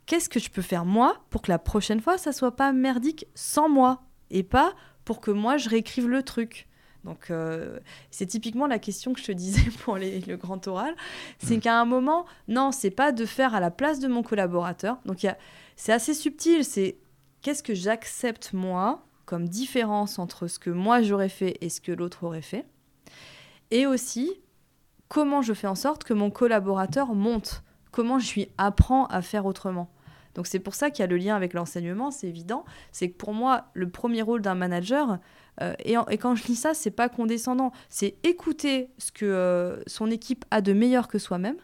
qu'est-ce 0.05 0.28
que 0.28 0.41
je 0.41 0.51
peux 0.51 0.61
faire 0.61 0.84
moi 0.84 1.24
pour 1.30 1.41
que 1.41 1.51
la 1.51 1.59
prochaine 1.59 2.03
fois, 2.03 2.18
ça 2.18 2.32
soit 2.32 2.55
pas 2.55 2.74
merdique 2.74 3.24
sans 3.34 3.70
moi 3.70 4.03
et 4.28 4.43
pas 4.43 4.74
pour 5.07 5.22
que 5.22 5.30
moi 5.30 5.57
je 5.57 5.70
réécrive 5.70 6.07
le 6.07 6.22
truc? 6.22 6.68
Donc 7.05 7.31
euh, 7.31 7.79
c'est 8.11 8.27
typiquement 8.27 8.67
la 8.67 8.79
question 8.79 9.13
que 9.13 9.21
je 9.21 9.27
te 9.27 9.33
disais 9.33 9.71
pour 9.85 9.97
les- 9.97 10.21
le 10.21 10.37
grand 10.37 10.67
oral, 10.69 10.95
c'est 11.39 11.59
qu'à 11.59 11.81
un 11.81 11.85
moment, 11.87 12.27
non, 12.49 12.73
c'est 12.73 12.91
pas 12.91 13.11
de 13.13 13.25
faire 13.25 13.55
à 13.55 13.61
la 13.61 13.71
place 13.71 14.01
de 14.01 14.09
mon 14.09 14.23
collaborateur. 14.23 14.99
Donc 15.07 15.27
c'est 15.77 15.93
assez 15.93 16.13
subtil, 16.15 16.65
c'est 16.65 16.99
qu'est-ce 17.43 17.63
que 17.63 17.75
j'accepte 17.75 18.53
moi 18.53 19.07
comme 19.25 19.49
différence 19.49 20.19
entre 20.19 20.47
ce 20.49 20.59
que 20.59 20.71
moi 20.71 21.03
j'aurais 21.03 21.29
fait 21.29 21.57
et 21.61 21.69
ce 21.69 21.81
que 21.81 21.93
l'autre 21.93 22.25
aurait 22.25 22.43
fait. 22.43 22.67
Et 23.71 23.87
aussi, 23.87 24.33
comment 25.09 25.41
je 25.43 25.55
fais 25.55 25.69
en 25.69 25.75
sorte 25.77 26.05
que 26.05 26.13
mon 26.13 26.31
collaborateur 26.31 27.15
monte, 27.15 27.63
comment 27.93 28.19
je 28.19 28.35
lui 28.35 28.49
apprends 28.59 29.07
à 29.07 29.23
faire 29.23 29.47
autrement. 29.47 29.89
Donc 30.35 30.47
c'est 30.47 30.59
pour 30.61 30.75
ça 30.75 30.91
qu'il 30.91 31.03
y 31.03 31.05
a 31.05 31.07
le 31.09 31.17
lien 31.17 31.35
avec 31.37 31.55
l'enseignement, 31.55 32.11
c'est 32.11 32.29
évident. 32.29 32.65
C'est 32.93 33.11
que 33.11 33.17
pour 33.17 33.33
moi, 33.33 33.67
le 33.75 33.89
premier 33.89 34.23
rôle 34.23 34.43
d'un 34.43 34.55
manager, 34.55 35.19
et, 35.85 35.97
en- 35.97 36.07
et 36.07 36.19
quand 36.19 36.35
je 36.35 36.45
dis 36.45 36.57
ça, 36.57 36.75
c'est 36.75 36.91
pas 36.91 37.09
condescendant, 37.09 37.73
c'est 37.89 38.17
écouter 38.23 38.91
ce 38.99 39.13
que 39.13 39.27
euh, 39.27 39.83
son 39.87 40.11
équipe 40.11 40.45
a 40.51 40.61
de 40.61 40.73
meilleur 40.73 41.09
que 41.09 41.19
soi-même. 41.19 41.57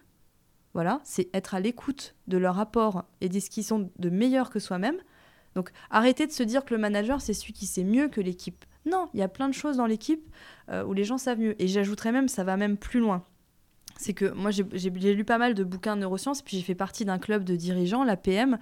Voilà, 0.74 1.00
c'est 1.04 1.28
être 1.34 1.54
à 1.54 1.60
l'écoute 1.60 2.14
de 2.26 2.36
leur 2.36 2.58
apport 2.58 3.04
et 3.22 3.28
de 3.30 3.40
ce 3.40 3.48
qu'ils 3.48 3.64
sont 3.64 3.90
de 3.98 4.10
meilleur 4.10 4.50
que 4.50 4.58
soi-même. 4.58 4.96
Donc 5.54 5.70
arrêtez 5.90 6.26
de 6.26 6.32
se 6.32 6.42
dire 6.42 6.64
que 6.66 6.74
le 6.74 6.80
manager, 6.80 7.22
c'est 7.22 7.32
celui 7.32 7.54
qui 7.54 7.66
sait 7.66 7.84
mieux 7.84 8.08
que 8.08 8.20
l'équipe. 8.20 8.64
Non, 8.84 9.08
il 9.14 9.20
y 9.20 9.22
a 9.22 9.28
plein 9.28 9.48
de 9.48 9.54
choses 9.54 9.78
dans 9.78 9.86
l'équipe 9.86 10.22
euh, 10.70 10.84
où 10.84 10.92
les 10.92 11.04
gens 11.04 11.16
savent 11.18 11.38
mieux. 11.40 11.60
Et 11.60 11.66
j'ajouterais 11.66 12.12
même, 12.12 12.28
ça 12.28 12.44
va 12.44 12.56
même 12.58 12.76
plus 12.76 13.00
loin. 13.00 13.24
C'est 13.98 14.12
que 14.12 14.32
moi, 14.32 14.50
j'ai 14.50 15.14
lu 15.14 15.24
pas 15.24 15.38
mal 15.38 15.54
de 15.54 15.64
bouquins 15.64 15.96
de 15.96 16.02
neurosciences, 16.02 16.42
puis 16.42 16.58
j'ai 16.58 16.62
fait 16.62 16.74
partie 16.74 17.04
d'un 17.04 17.18
club 17.18 17.44
de 17.44 17.56
dirigeants, 17.56 18.04
l'APM, 18.04 18.58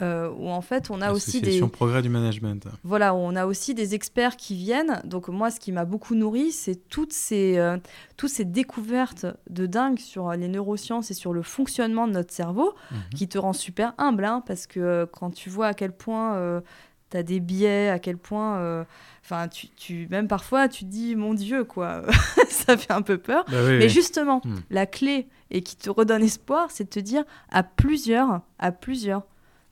euh, 0.00 0.30
où 0.38 0.48
en 0.48 0.60
fait, 0.60 0.90
on 0.90 1.00
a 1.00 1.12
aussi 1.12 1.40
des... 1.40 1.60
Progrès 1.68 2.02
du 2.02 2.08
Management. 2.08 2.68
Voilà, 2.84 3.14
on 3.14 3.34
a 3.36 3.46
aussi 3.46 3.74
des 3.74 3.94
experts 3.94 4.36
qui 4.36 4.54
viennent. 4.54 5.00
Donc 5.04 5.28
moi, 5.28 5.50
ce 5.50 5.58
qui 5.60 5.72
m'a 5.72 5.84
beaucoup 5.84 6.14
nourri, 6.14 6.52
c'est 6.52 6.76
toutes 6.88 7.12
ces, 7.12 7.58
euh, 7.58 7.76
toutes 8.16 8.30
ces 8.30 8.44
découvertes 8.44 9.26
de 9.50 9.66
dingue 9.66 9.98
sur 9.98 10.30
les 10.32 10.48
neurosciences 10.48 11.10
et 11.10 11.14
sur 11.14 11.32
le 11.32 11.42
fonctionnement 11.42 12.06
de 12.06 12.12
notre 12.12 12.32
cerveau, 12.32 12.72
Mhm. 12.90 12.98
qui 13.16 13.28
te 13.28 13.38
rend 13.38 13.52
super 13.52 13.92
humble, 13.98 14.24
hein, 14.24 14.42
parce 14.46 14.66
que 14.66 14.80
euh, 14.80 15.06
quand 15.10 15.30
tu 15.30 15.50
vois 15.50 15.66
à 15.66 15.74
quel 15.74 15.92
point 15.92 16.62
tu 17.10 17.16
as 17.16 17.22
des 17.22 17.40
biais, 17.40 17.88
à 17.90 17.98
quel 17.98 18.16
point... 18.18 18.58
euh, 18.58 18.84
Enfin, 19.24 19.48
tu, 19.48 19.66
tu, 19.70 20.06
même 20.08 20.28
parfois, 20.28 20.68
tu 20.68 20.84
te 20.84 20.88
dis, 20.90 21.16
mon 21.16 21.34
Dieu, 21.34 21.64
quoi, 21.64 22.02
ça 22.48 22.76
fait 22.76 22.92
un 22.92 23.02
peu 23.02 23.18
peur. 23.18 23.44
Bah 23.50 23.56
oui, 23.64 23.76
Mais 23.78 23.84
oui. 23.86 23.88
justement, 23.90 24.40
Hmm. 24.44 24.58
la 24.70 24.86
clé 24.86 25.26
et 25.50 25.62
qui 25.62 25.74
te 25.76 25.90
redonne 25.90 26.22
espoir, 26.22 26.70
c'est 26.70 26.84
de 26.84 26.88
te 26.90 27.00
dire 27.00 27.24
à 27.50 27.64
plusieurs, 27.64 28.42
à 28.60 28.70
plusieurs, 28.70 29.22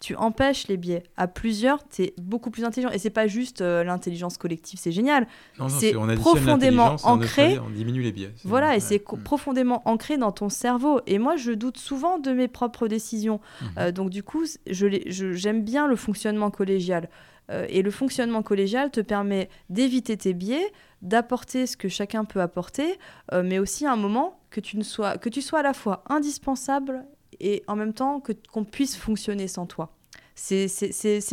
tu 0.04 0.14
empêches 0.16 0.68
les 0.68 0.76
biais. 0.76 1.02
À 1.16 1.26
plusieurs, 1.28 1.88
tu 1.88 2.02
es 2.02 2.14
beaucoup 2.20 2.50
plus 2.50 2.64
intelligent. 2.64 2.92
Et 2.92 2.98
c'est 2.98 3.08
pas 3.08 3.26
juste 3.26 3.62
euh, 3.62 3.82
l'intelligence 3.84 4.36
collective, 4.36 4.78
c'est 4.78 4.92
génial. 4.92 5.26
C'est 5.68 5.94
profondément 6.16 6.96
on 7.04 7.12
ancré. 7.12 7.58
On 7.58 7.70
diminue 7.70 8.02
les 8.02 8.12
biais. 8.12 8.30
Voilà, 8.44 8.72
et 8.72 8.74
ouais. 8.74 8.80
c'est 8.80 9.02
Mm. 9.10 9.22
profondément 9.22 9.80
ancré 9.86 10.18
dans 10.18 10.30
ton 10.30 10.50
cerveau. 10.50 11.00
Et 11.06 11.18
moi, 11.18 11.36
je 11.36 11.52
doute 11.52 11.78
souvent 11.78 12.18
de 12.18 12.32
mes 12.32 12.48
propres 12.48 12.86
décisions. 12.86 13.40
Mhm. 13.62 13.68
Euh, 13.78 13.92
donc, 13.92 14.10
du 14.10 14.22
coup, 14.22 14.44
je- 14.66 15.32
j'aime 15.32 15.62
bien 15.64 15.86
le 15.88 15.96
fonctionnement 15.96 16.50
collégial. 16.50 17.08
Euh, 17.50 17.64
et 17.70 17.80
le 17.80 17.90
fonctionnement 17.90 18.42
collégial 18.42 18.90
te 18.90 19.00
permet 19.00 19.48
d'éviter 19.70 20.18
tes 20.18 20.34
biais, 20.34 20.70
d'apporter 21.00 21.66
ce 21.66 21.78
que 21.78 21.88
chacun 21.88 22.24
peut 22.26 22.40
apporter, 22.42 22.98
mais 23.32 23.58
aussi 23.58 23.84
à 23.86 23.92
un 23.92 23.96
moment 23.96 24.38
que 24.50 24.60
tu, 24.60 24.76
ne 24.78 24.82
sois, 24.82 25.16
que 25.18 25.28
tu 25.30 25.40
sois 25.42 25.60
à 25.60 25.62
la 25.62 25.72
fois 25.74 26.04
indispensable 26.10 27.04
et 27.40 27.62
en 27.66 27.76
même 27.76 27.92
temps 27.94 28.20
que- 28.20 28.32
qu'on 28.52 28.64
puisse 28.64 28.96
fonctionner 28.96 29.48
sans 29.48 29.66
toi. 29.66 29.94
C'est- 30.34 30.68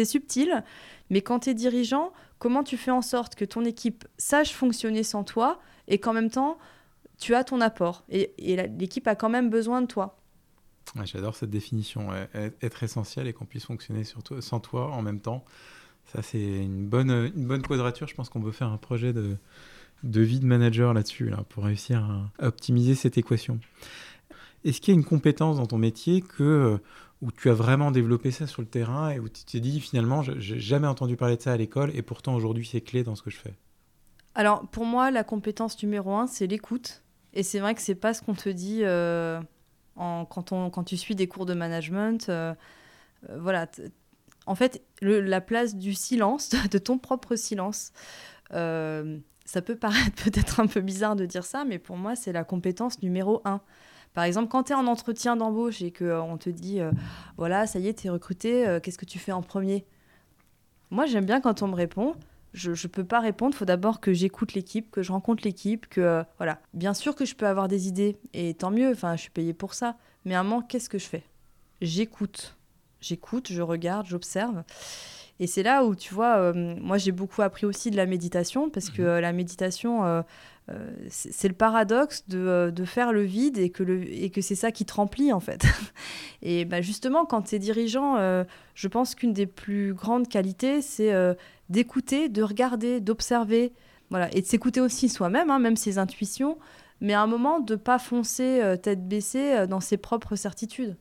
subtil, 0.06 0.64
mais 1.10 1.22
quand 1.22 1.40
tu 1.40 1.50
es 1.50 1.54
dirigeant, 1.54 2.14
comment 2.40 2.64
tu 2.64 2.78
fais 2.78 2.92
en 2.92 3.02
sorte 3.02 3.36
que 3.36 3.46
ton 3.46 3.66
équipe 3.66 4.06
sache 4.18 4.54
fonctionner 4.54 5.04
sans 5.04 5.24
toi 5.24 5.60
et 5.88 5.98
qu'en 6.00 6.14
même 6.14 6.30
temps, 6.30 6.58
tu 7.18 7.36
as 7.36 7.44
ton 7.44 7.62
apport 7.62 8.04
et, 8.10 8.32
et 8.38 8.56
l'équipe 8.68 9.08
a 9.08 9.16
quand 9.16 9.30
même 9.30 9.50
besoin 9.50 9.82
de 9.82 9.88
toi? 9.88 10.18
J'adore 11.04 11.36
cette 11.36 11.50
définition. 11.52 12.10
Être- 12.34 12.84
essentiel 12.84 13.28
et 13.28 13.34
qu'on 13.34 13.46
puisse 13.46 13.66
fonctionner 13.66 14.04
sans 14.40 14.60
toi 14.60 14.92
en 14.92 15.02
même 15.02 15.20
temps. 15.20 15.46
Ça, 16.14 16.22
c'est 16.22 16.42
une 16.42 16.88
bonne, 16.88 17.32
une 17.36 17.46
bonne 17.46 17.62
quadrature. 17.62 18.08
Je 18.08 18.16
pense 18.16 18.30
qu'on 18.30 18.42
peut 18.42 18.52
faire 18.52 18.68
un 18.70 18.78
projet 18.78 19.14
de, 19.14 19.38
de 20.04 20.22
vie 20.22 20.40
de 20.40 20.46
manager 20.46 20.94
là-dessus, 20.94 21.30
là, 21.30 21.44
pour 21.50 21.64
réussir 21.64 22.04
à 22.40 22.48
optimiser 22.48 22.96
cette 22.96 23.18
équation. 23.18 23.60
Est-ce 24.64 24.82
qu'il 24.82 24.94
y 24.94 24.98
a 24.98 25.00
une 25.00 25.06
compétence 25.06 25.58
dans 25.58 25.66
ton 25.66 25.78
métier 25.78 26.22
que 26.22 26.80
où 27.22 27.32
tu 27.32 27.50
as 27.50 27.54
vraiment 27.54 27.92
développé 27.92 28.32
ça 28.32 28.48
sur 28.48 28.62
le 28.62 28.68
terrain 28.68 29.10
et 29.10 29.20
où 29.20 29.30
tu 29.30 29.44
t'es 29.44 29.60
dit 29.60 29.80
finalement, 29.80 30.24
j'ai 30.24 30.60
jamais 30.60 30.88
entendu 30.88 31.16
parler 31.16 31.38
de 31.38 31.42
ça 31.42 31.52
à 31.52 31.58
l'école 31.58 31.92
et 31.96 32.02
pourtant 32.02 32.34
aujourd'hui 32.36 32.66
c'est 32.66 32.82
clé 32.82 33.04
dans 33.04 33.16
ce 33.16 33.22
que 33.22 33.30
je 33.30 33.38
fais? 33.38 33.54
Alors 34.34 34.68
pour 34.68 34.86
moi, 34.86 35.12
la 35.12 35.24
compétence 35.24 35.82
numéro 35.84 36.16
un, 36.16 36.28
c'est 36.28 36.48
l'écoute. 36.48 37.04
Et 37.34 37.44
c'est 37.44 37.60
vrai 37.60 37.76
que 37.76 37.82
c'est 37.82 37.96
pas 37.96 38.14
ce 38.14 38.22
qu'on 38.22 38.34
te 38.34 38.50
dit 38.50 38.82
euh, 38.84 39.40
quand, 39.96 40.84
tu 40.86 40.98
suis 40.98 41.16
des 41.16 41.28
cours 41.28 41.46
de 41.46 41.54
management. 41.54 42.28
Euh, 42.30 42.54
euh, 43.30 43.38
voilà. 43.40 43.68
En 44.48 44.56
fait, 44.56 44.82
la 45.02 45.42
place 45.42 45.76
du 45.76 45.94
silence, 45.94 46.50
de 46.72 46.78
ton 46.78 46.98
propre 46.98 47.36
silence, 47.36 47.92
ça 48.50 49.62
peut 49.64 49.76
paraître 49.76 50.16
peut-être 50.24 50.60
un 50.60 50.68
peu 50.68 50.82
bizarre 50.82 51.16
de 51.16 51.26
dire 51.26 51.46
ça, 51.46 51.66
mais 51.66 51.80
pour 51.80 51.98
moi, 51.98 52.16
c'est 52.16 52.32
la 52.34 52.44
compétence 52.44 53.02
numéro 53.02 53.42
un. 53.46 53.62
Par 54.14 54.26
exemple, 54.26 54.50
quand 54.50 54.64
tu 54.64 54.74
es 54.74 54.76
en 54.76 54.88
entretien 54.88 55.36
d'embauche 55.36 55.82
et 55.82 55.92
qu'on 55.92 56.34
euh, 56.34 56.38
te 56.38 56.50
dit, 56.50 56.82
euh, 56.82 56.92
voilà, 57.38 57.66
ça 57.66 57.80
y 57.80 57.88
est, 57.88 57.94
tu 58.00 58.08
es 58.08 58.10
recruté, 58.10 58.68
euh, 58.68 58.80
qu'est-ce 58.80 58.98
que 58.98 59.06
tu 59.06 59.20
fais 59.20 59.32
en 59.32 59.42
premier? 59.42 59.86
Moi, 60.90 61.06
j'aime 61.06 61.26
bien 61.26 61.40
quand 61.40 61.62
on 61.62 61.68
me 61.68 61.76
répond. 61.76 62.16
Je 62.54 62.72
ne 62.72 62.88
peux 62.92 63.06
pas 63.06 63.22
répondre, 63.22 63.54
il 63.56 63.58
faut 63.58 63.64
d'abord 63.64 64.02
que 64.02 64.12
j'écoute 64.12 64.54
l'équipe, 64.54 64.92
que 64.92 65.02
je 65.02 65.14
rencontre 65.14 65.44
l'équipe, 65.46 65.88
que 65.88 66.26
voilà. 66.36 66.60
Bien 66.74 66.94
sûr 66.94 67.16
que 67.16 67.24
je 67.24 67.34
peux 67.34 67.48
avoir 67.48 67.70
des 67.70 67.88
idées, 67.88 68.18
et 68.34 68.54
tant 68.56 68.72
mieux, 68.72 68.92
enfin, 68.92 69.16
je 69.16 69.22
suis 69.22 69.30
payée 69.30 69.54
pour 69.54 69.74
ça. 69.74 69.96
Mais 70.26 70.36
à 70.36 70.42
un 70.42 70.44
moment, 70.44 70.62
qu'est-ce 70.62 70.90
que 70.90 70.98
je 70.98 71.06
fais? 71.06 71.24
J'écoute. 71.80 72.58
J'écoute, 73.00 73.48
je 73.50 73.62
regarde, 73.62 74.06
j'observe. 74.06 74.64
Et 75.40 75.48
c'est 75.48 75.64
là 75.64 75.86
où, 75.86 75.96
tu 75.96 76.14
vois, 76.14 76.52
moi 76.54 76.98
j'ai 76.98 77.14
beaucoup 77.14 77.42
appris 77.42 77.66
aussi 77.66 77.90
de 77.90 77.96
la 77.96 78.06
méditation, 78.06 78.70
parce 78.70 78.90
que 78.90 79.02
mmh 79.02 79.22
la 79.22 79.32
méditation, 79.32 80.24
c'est 81.10 81.48
le 81.48 81.54
paradoxe 81.54 82.24
euh, 82.34 82.72
de, 82.72 82.86
faire 82.86 83.12
le 83.12 83.24
vide 83.24 83.58
et 83.58 83.70
que, 83.70 84.42
c'est 84.42 84.56
ça 84.56 84.72
qui 84.72 84.86
te 84.86 84.94
remplit 84.94 85.34
en 85.34 85.40
fait. 85.40 85.66
et 86.42 86.66
bah, 86.66 86.82
justement, 86.82 87.26
quand 87.26 87.44
tu 87.44 87.56
es 87.56 87.60
dirigeant, 87.60 88.18
euh, 88.18 88.44
je 88.76 88.88
pense 88.88 89.16
qu'une 89.16 89.34
des 89.34 89.48
plus 89.48 89.94
grandes 89.94 90.28
qualités, 90.28 90.82
c'est 90.82 91.12
d'écouter, 91.70 92.30
de 92.30 92.44
regarder, 92.44 93.00
d'observer, 93.00 93.74
et 94.34 94.42
de 94.42 94.46
s'écouter 94.46 94.82
aussi 94.82 95.08
soi-même, 95.08 95.50
hein, 95.50 95.60
même 95.60 95.78
ses 95.78 95.98
intuitions, 95.98 96.58
mais 97.00 97.14
à 97.14 97.22
un 97.22 97.28
moment 97.28 97.60
de 97.60 97.76
pas 97.76 97.98
foncer 97.98 98.76
tête 98.84 99.08
baissée 99.08 99.68
dans 99.68 99.80
ses 99.80 99.98
propres 99.98 100.36
certitudes. 100.36 100.98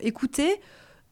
Écouter, 0.00 0.60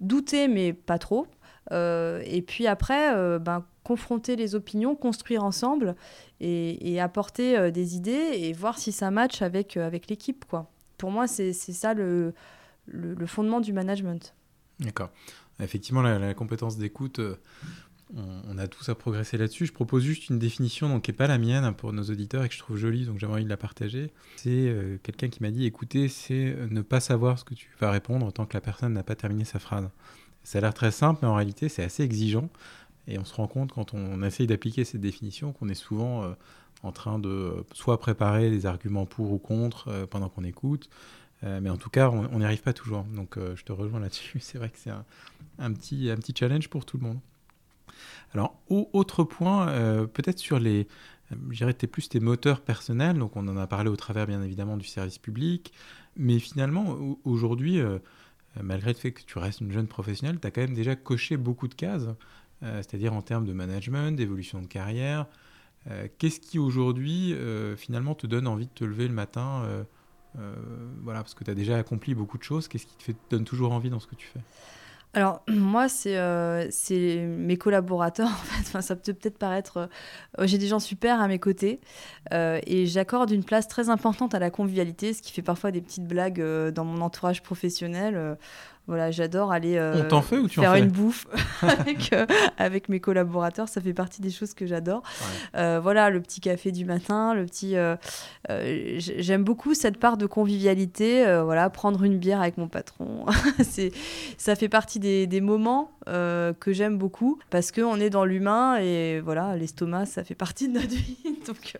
douter, 0.00 0.48
mais 0.48 0.72
pas 0.72 0.98
trop. 0.98 1.26
Et 1.70 2.44
puis 2.46 2.66
après, 2.66 3.38
ben, 3.38 3.64
confronter 3.88 4.36
les 4.36 4.54
opinions, 4.54 4.94
construire 4.94 5.42
ensemble 5.42 5.96
et, 6.40 7.00
apporter 7.00 7.56
euh, 7.56 7.70
des 7.70 7.96
idées 7.96 8.32
et 8.34 8.52
voir 8.52 8.78
si 8.78 8.92
ça 8.92 9.10
match 9.10 9.40
avec, 9.40 9.78
euh, 9.78 9.86
avec 9.86 10.08
l'équipe. 10.08 10.44
Quoi. 10.44 10.70
Pour 10.98 11.10
moi, 11.10 11.26
c'est 11.26 11.54
ça 11.54 11.94
le, 11.94 12.34
le, 12.86 13.26
fondement 13.26 13.60
du 13.60 13.72
management. 13.72 14.34
D'accord. 14.78 15.08
Effectivement, 15.58 16.02
la, 16.02 16.34
compétence 16.34 16.76
d'écoute, 16.76 17.18
euh, 17.18 17.36
on, 18.14 18.58
a 18.58 18.68
tous 18.68 18.90
à 18.90 18.94
progresser 18.94 19.38
là-dessus. 19.38 19.64
Je 19.64 19.72
propose 19.72 20.02
juste 20.02 20.28
une 20.28 20.38
définition 20.38 20.90
donc, 20.90 21.04
qui 21.04 21.10
n'est 21.10 21.16
pas 21.16 21.26
la 21.26 21.38
mienne 21.38 21.72
pour 21.74 21.94
nos 21.94 22.04
auditeurs 22.04 22.44
et 22.44 22.48
que 22.48 22.54
je 22.54 22.58
trouve 22.58 22.76
jolie, 22.76 23.06
donc 23.06 23.18
j'aimerais 23.18 23.36
envie 23.36 23.44
de 23.44 23.48
la 23.48 23.56
partager. 23.56 24.12
C'est 24.36 25.00
quelqu'un 25.02 25.28
qui 25.28 25.42
m'a 25.42 25.50
dit 25.50 25.64
écouter, 25.64 26.08
c'est 26.08 26.56
ne 26.70 26.82
pas 26.82 27.00
savoir 27.00 27.38
ce 27.38 27.44
que 27.44 27.54
tu 27.54 27.70
vas 27.80 27.90
répondre 27.90 28.30
tant 28.32 28.44
que 28.44 28.54
la 28.54 28.60
personne 28.60 28.92
n'a 28.92 29.02
pas 29.02 29.16
terminé 29.16 29.44
sa 29.44 29.58
phrase. 29.58 29.88
Ça 30.44 30.58
a 30.58 30.60
l'air 30.62 30.74
très 30.74 30.90
simple, 30.90 31.20
mais 31.22 31.28
en 31.28 31.34
réalité, 31.34 31.68
c'est 31.68 31.84
assez 31.84 32.02
exigeant. 32.02 32.48
Et 33.08 33.18
on 33.18 33.24
se 33.24 33.34
rend 33.34 33.48
compte 33.48 33.72
quand 33.72 33.94
on 33.94 34.22
essaye 34.22 34.46
d'appliquer 34.46 34.84
cette 34.84 35.00
définition 35.00 35.52
qu'on 35.52 35.68
est 35.68 35.74
souvent 35.74 36.22
euh, 36.24 36.32
en 36.82 36.92
train 36.92 37.18
de 37.18 37.28
euh, 37.28 37.62
soit 37.72 37.98
préparer 37.98 38.50
des 38.50 38.66
arguments 38.66 39.06
pour 39.06 39.32
ou 39.32 39.38
contre 39.38 39.88
euh, 39.88 40.06
pendant 40.06 40.28
qu'on 40.28 40.44
écoute, 40.44 40.88
mais 41.44 41.70
en 41.70 41.76
tout 41.76 41.88
cas, 41.88 42.10
on 42.10 42.40
n'y 42.40 42.44
arrive 42.44 42.62
pas 42.62 42.72
toujours. 42.72 43.04
Donc 43.04 43.38
je 43.38 43.62
te 43.62 43.70
rejoins 43.70 44.00
là-dessus. 44.00 44.40
C'est 44.40 44.58
vrai 44.58 44.70
que 44.70 44.76
c'est 44.76 44.90
un, 44.90 45.72
petit, 45.72 46.10
un 46.10 46.16
petit 46.16 46.34
challenge 46.36 46.68
pour 46.68 46.84
tout 46.84 46.98
le 46.98 47.04
monde. 47.04 47.20
Alors, 48.34 48.60
autre 48.68 49.22
point, 49.22 49.66
peut-être 50.12 50.40
sur 50.40 50.58
les, 50.58 50.88
je 51.30 51.56
dirais, 51.58 51.74
plus 51.74 52.08
tes 52.08 52.18
moteurs 52.18 52.60
personnels. 52.60 53.16
Donc, 53.18 53.36
on 53.36 53.46
en 53.46 53.56
a 53.56 53.68
parlé 53.68 53.88
au 53.88 53.94
travers, 53.94 54.26
bien 54.26 54.42
évidemment, 54.42 54.76
du 54.76 54.88
service 54.88 55.18
public. 55.18 55.72
Mais 56.16 56.40
finalement, 56.40 56.98
aujourd'hui, 57.22 57.80
malgré 58.62 58.92
le 58.92 58.98
fait 58.98 59.12
que 59.12 59.22
tu 59.22 59.38
restes 59.38 59.60
une 59.60 59.72
jeune 59.72 59.86
professionnelle, 59.86 60.38
tu 60.40 60.46
as 60.46 60.50
quand 60.50 60.62
même 60.62 60.74
déjà 60.74 60.96
coché 60.96 61.36
beaucoup 61.36 61.68
de 61.68 61.74
cases. 61.74 62.08
Euh, 62.64 62.78
c'est-à-dire 62.78 63.14
en 63.14 63.22
termes 63.22 63.46
de 63.46 63.52
management, 63.52 64.16
d'évolution 64.16 64.60
de 64.60 64.66
carrière. 64.66 65.26
Euh, 65.90 66.08
qu'est-ce 66.18 66.40
qui 66.40 66.58
aujourd'hui 66.58 67.32
euh, 67.32 67.76
finalement 67.76 68.14
te 68.14 68.26
donne 68.26 68.48
envie 68.48 68.66
de 68.66 68.72
te 68.72 68.84
lever 68.84 69.06
le 69.08 69.14
matin 69.14 69.84
voilà, 71.02 71.22
parce 71.22 71.34
que 71.34 71.42
tu 71.42 71.50
as 71.50 71.54
déjà 71.54 71.76
accompli 71.76 72.14
beaucoup 72.14 72.38
de 72.38 72.44
choses. 72.44 72.68
Qu'est-ce 72.68 72.86
qui 72.86 73.12
te 73.12 73.18
donne 73.30 73.44
toujours 73.44 73.72
envie 73.72 73.90
dans 73.90 73.98
ce 73.98 74.06
que 74.06 74.14
tu 74.14 74.28
fais? 74.28 74.38
Alors, 75.14 75.42
moi, 75.48 75.88
c'est 75.88 76.16
mes 77.26 77.56
collaborateurs. 77.56 78.28
En 78.38 78.44
fait. 78.44 78.60
Enfin, 78.68 78.80
ça 78.80 78.96
peut 78.96 79.12
peut-être 79.12 79.38
paraître. 79.38 79.88
J'ai 80.42 80.58
des 80.58 80.66
gens 80.66 80.78
super 80.78 81.20
à 81.20 81.28
mes 81.28 81.38
côtés 81.38 81.80
et 82.32 82.86
j'accorde 82.86 83.30
une 83.30 83.44
place 83.44 83.68
très 83.68 83.88
importante 83.88 84.34
à 84.34 84.38
la 84.38 84.50
convivialité, 84.50 85.12
ce 85.12 85.22
qui 85.22 85.32
fait 85.32 85.42
parfois 85.42 85.70
des 85.70 85.80
petites 85.80 86.06
blagues 86.06 86.42
dans 86.70 86.84
mon 86.84 87.00
entourage 87.00 87.42
professionnel. 87.42 88.36
Voilà, 88.88 89.10
j'adore 89.10 89.52
aller 89.52 89.76
euh, 89.76 90.08
faire 90.48 90.74
une 90.74 90.88
bouffe 90.88 91.26
avec, 91.62 92.10
euh, 92.14 92.24
avec 92.56 92.88
mes 92.88 93.00
collaborateurs. 93.00 93.68
Ça 93.68 93.82
fait 93.82 93.92
partie 93.92 94.22
des 94.22 94.30
choses 94.30 94.54
que 94.54 94.64
j'adore. 94.64 95.02
Euh, 95.54 95.78
voilà, 95.78 96.08
le 96.08 96.22
petit 96.22 96.40
café 96.40 96.72
du 96.72 96.86
matin, 96.86 97.34
le 97.34 97.44
petit. 97.44 97.76
J'aime 98.48 99.44
beaucoup 99.44 99.74
cette 99.74 99.98
part 99.98 100.16
de 100.16 100.24
convivialité. 100.24 101.22
voilà, 101.44 101.68
prendre 101.68 102.02
une 102.02 102.16
bière 102.16 102.40
avec 102.40 102.56
mon 102.56 102.68
patron. 102.68 103.26
c'est, 103.62 103.92
ça 104.38 104.56
fait 104.56 104.70
partie 104.70 104.98
des, 104.98 105.26
des 105.26 105.42
moments 105.42 105.92
que 106.06 106.72
j'aime 106.72 106.96
beaucoup 106.96 107.38
parce 107.50 107.70
qu'on 107.70 108.00
est 108.00 108.08
dans 108.08 108.24
l'humain 108.24 108.78
et 108.80 109.20
voilà, 109.20 109.54
l'estomac, 109.54 110.06
ça 110.06 110.24
fait 110.24 110.34
partie 110.34 110.68
de 110.68 110.72
notre 110.72 110.88
vie. 110.94 111.18
donc, 111.46 111.76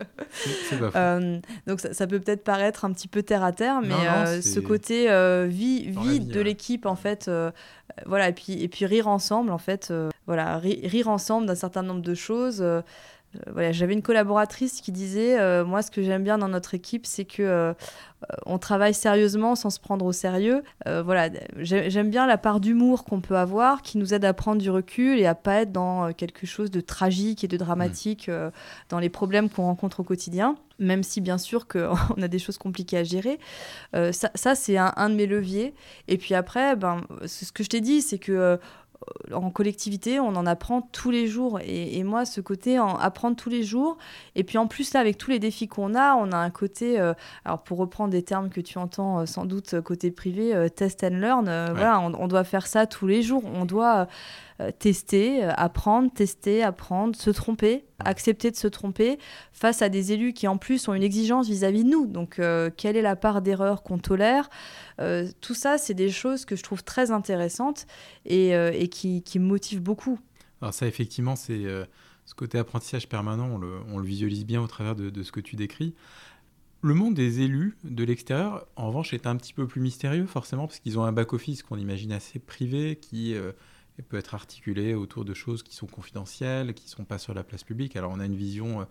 donc 1.67 1.81
ça, 1.81 2.07
peut 2.07 2.21
peut-être 2.21 2.45
paraître 2.45 2.85
un 2.85 2.93
petit 2.93 3.09
peu 3.09 3.23
terre 3.23 3.45
à 3.45 3.53
terre, 3.53 3.81
mais 3.81 4.43
ce 4.43 4.61
côté 4.61 5.07
vie, 5.49 5.89
vie, 5.89 6.21
de 6.21 6.41
l'équipe 6.43 6.85
en 6.85 6.98
fait, 6.99 7.29
euh, 7.29 7.51
voilà, 8.07 8.29
et 8.29 8.33
puis, 8.33 8.63
et 8.63 8.69
puis 8.69 8.87
rire 8.87 9.09
ensemble, 9.09 9.51
en 9.51 9.59
fait, 9.59 9.89
euh, 9.91 10.11
voilà, 10.27 10.59
rire 10.59 11.09
ensemble 11.09 11.47
d'un 11.47 11.55
certain 11.55 11.83
nombre 11.83 12.03
de 12.03 12.15
choses. 12.15 12.65
Euh, 13.37 13.53
voilà, 13.53 13.73
j'avais 13.73 13.93
une 13.93 14.03
collaboratrice 14.03 14.81
qui 14.81 14.93
disait, 14.93 15.37
moi, 15.65 15.83
ce 15.83 15.91
que 15.91 16.03
j'aime 16.03 16.25
bien 16.25 16.39
dans 16.39 16.49
notre 16.49 16.75
équipe, 16.75 17.07
c'est 17.07 17.25
que 17.25 17.75
on 18.47 18.59
travaille 18.59 18.95
sérieusement 18.95 19.55
sans 19.55 19.71
se 19.71 19.79
prendre 19.79 20.05
au 20.05 20.13
sérieux. 20.13 20.63
voilà, 20.87 21.31
j'aime 21.59 22.11
bien 22.11 22.27
la 22.27 22.39
part 22.39 22.61
d'humour 22.61 23.05
qu'on 23.05 23.21
peut 23.21 23.37
avoir, 23.37 23.83
qui 23.83 23.99
nous 23.99 24.15
aide 24.15 24.25
à 24.25 24.33
prendre 24.33 24.61
du 24.61 24.71
recul 24.71 25.19
et 25.19 25.27
à 25.27 25.35
pas 25.35 25.63
être 25.63 25.73
dans 25.73 26.13
quelque 26.13 26.47
chose 26.47 26.71
de 26.71 26.81
tragique 26.81 27.45
et 27.45 27.49
de 27.49 27.57
dramatique 27.57 28.29
mmh. 28.29 28.51
dans 28.89 28.99
les 28.99 29.09
problèmes 29.09 29.49
qu'on 29.51 29.65
rencontre 29.65 30.01
au 30.01 30.05
quotidien 30.05 30.57
même 30.79 31.03
si 31.03 31.21
bien 31.21 31.39
sûr 31.39 31.67
qu'on 31.67 31.95
a 32.23 32.29
des 32.29 32.39
choses 32.39 32.59
compliquées 32.59 32.99
à 32.99 33.05
gérer. 33.05 33.39
Euh, 33.95 34.13
ça, 34.13 34.55
c'est 34.55 34.77
un, 34.77 35.11
de 35.11 35.15
mes 35.15 35.27
leviers. 35.27 35.75
Et 36.07 36.19
puis 36.19 36.35
après, 36.35 36.77
ben, 36.77 37.03
ce 37.27 37.51
que 37.53 37.63
je 37.63 37.69
t'ai 37.69 37.81
dit, 37.81 38.03
c'est 38.03 38.19
que 38.19 38.33
euh, 38.33 38.57
en 39.33 39.51
collectivité, 39.51 40.21
on 40.21 40.35
en 40.37 40.47
apprend 40.47 40.83
tous 40.83 41.11
les 41.11 41.27
jours. 41.27 41.61
Et, 41.65 42.03
moi, 42.03 42.25
ce 42.25 42.41
côté, 42.41 42.79
en 42.79 42.97
apprendre 42.97 43.37
tous 43.37 43.51
les 43.51 43.63
jours. 43.63 43.97
Et 44.35 44.45
puis 44.45 44.59
en 44.59 44.67
plus, 44.67 44.93
là, 44.95 45.01
avec 45.01 45.19
tous 45.19 45.31
les 45.31 45.39
défis 45.39 45.69
qu'on 45.69 45.95
a, 45.95 46.15
on 46.15 46.33
a 46.33 46.37
un 46.37 46.51
côté, 46.51 46.99
euh, 47.01 47.15
alors 47.45 47.63
pour 47.63 47.79
reprendre 47.79 48.11
des 48.11 48.23
termes 48.23 48.51
que 48.51 48.61
tu 48.61 48.79
entends 48.79 49.25
sans 49.27 49.45
doute 49.45 49.81
côté 49.81 50.11
privé, 50.11 50.69
test 50.75 51.05
and 51.05 51.19
learn. 51.19 51.45
Voilà, 51.45 52.01
on, 52.01 52.15
on, 52.15 52.29
doit 52.29 52.45
faire 52.45 52.67
ça 52.67 52.87
tous 52.87 53.07
les 53.07 53.23
jours. 53.23 53.43
On 53.45 53.65
doit 53.65 53.97
euh, 53.99 54.07
tester, 54.79 55.45
euh, 55.45 55.53
apprendre, 55.57 56.13
tester, 56.13 56.63
apprendre, 56.63 57.15
se 57.15 57.31
tromper, 57.31 57.85
accepter 58.01 58.51
de 58.51 58.57
se 58.57 58.67
tromper 58.67 59.19
face 59.53 59.83
à 59.83 59.89
des 59.89 60.13
élus 60.13 60.33
qui 60.33 60.49
en 60.49 60.59
plus 60.59 60.89
ont 60.89 60.95
une 60.95 61.03
exigence 61.03 61.49
vis-à-vis 61.49 61.85
de 61.85 61.91
nous. 61.91 62.07
Donc 62.07 62.39
euh, 62.39 62.71
quelle 62.77 62.97
est 62.97 63.03
la 63.03 63.17
part 63.17 63.41
d'erreur 63.41 63.83
qu'on 63.83 63.99
tolère? 63.99 64.51
Tout 65.41 65.55
ça, 65.55 65.79
c'est 65.79 65.95
des 65.95 66.11
choses 66.11 66.45
que 66.45 66.57
je 66.57 66.63
trouve 66.65 66.83
très 66.83 67.13
intéressantes 67.13 67.87
et, 68.27 68.89
qui, 68.91 69.23
me 69.39 69.45
motivent 69.45 69.83
beaucoup. 69.83 70.19
Alors 70.61 70.75
ça, 70.75 70.89
effectivement, 70.89 71.37
c'est 71.37 71.63
ce 72.25 72.35
côté 72.35 72.59
apprentissage 72.59 73.09
permanent, 73.09 73.49
on 73.49 73.99
le, 73.99 74.05
visualise 74.05 74.45
bien 74.45 74.61
au 74.61 74.67
travers 74.67 74.97
de, 74.97 75.09
de, 75.09 75.23
ce 75.23 75.31
que 75.31 75.39
tu 75.39 75.55
décris. 75.55 75.95
Le 76.83 76.95
monde 76.95 77.15
des 77.15 77.43
élus 77.43 77.77
de 77.85 78.03
l'extérieur, 78.03 78.67
en 78.75 78.89
revanche, 78.89 79.15
est 79.15 79.29
un 79.29 79.37
petit 79.37 79.53
peu 79.53 79.69
plus 79.69 79.81
mystérieux, 79.81 80.27
forcément, 80.27 80.67
parce 80.67 80.81
qu'ils 80.81 80.99
ont 80.99 81.05
un 81.05 81.13
back-office 81.13 81.63
qu'on 81.63 81.79
imagine 81.79 82.11
assez 82.11 82.41
privé, 82.41 82.99
qui 83.01 83.37
peut 84.03 84.17
être 84.17 84.35
articulé 84.35 84.95
autour 84.95 85.25
de 85.25 85.35
choses 85.35 85.63
qui 85.63 85.75
sont 85.75 85.87
confidentielles, 85.87 86.75
qui 86.75 86.85
ne 86.85 86.91
sont 86.91 87.05
pas 87.05 87.19
sur 87.19 87.35
la 87.35 87.43
place 87.43 87.65
publique. 87.65 87.97
Alors 87.97 88.13
on 88.13 88.21
a 88.21 88.27
une 88.27 88.37
vision... 88.37 88.81
Euh, 88.81 88.85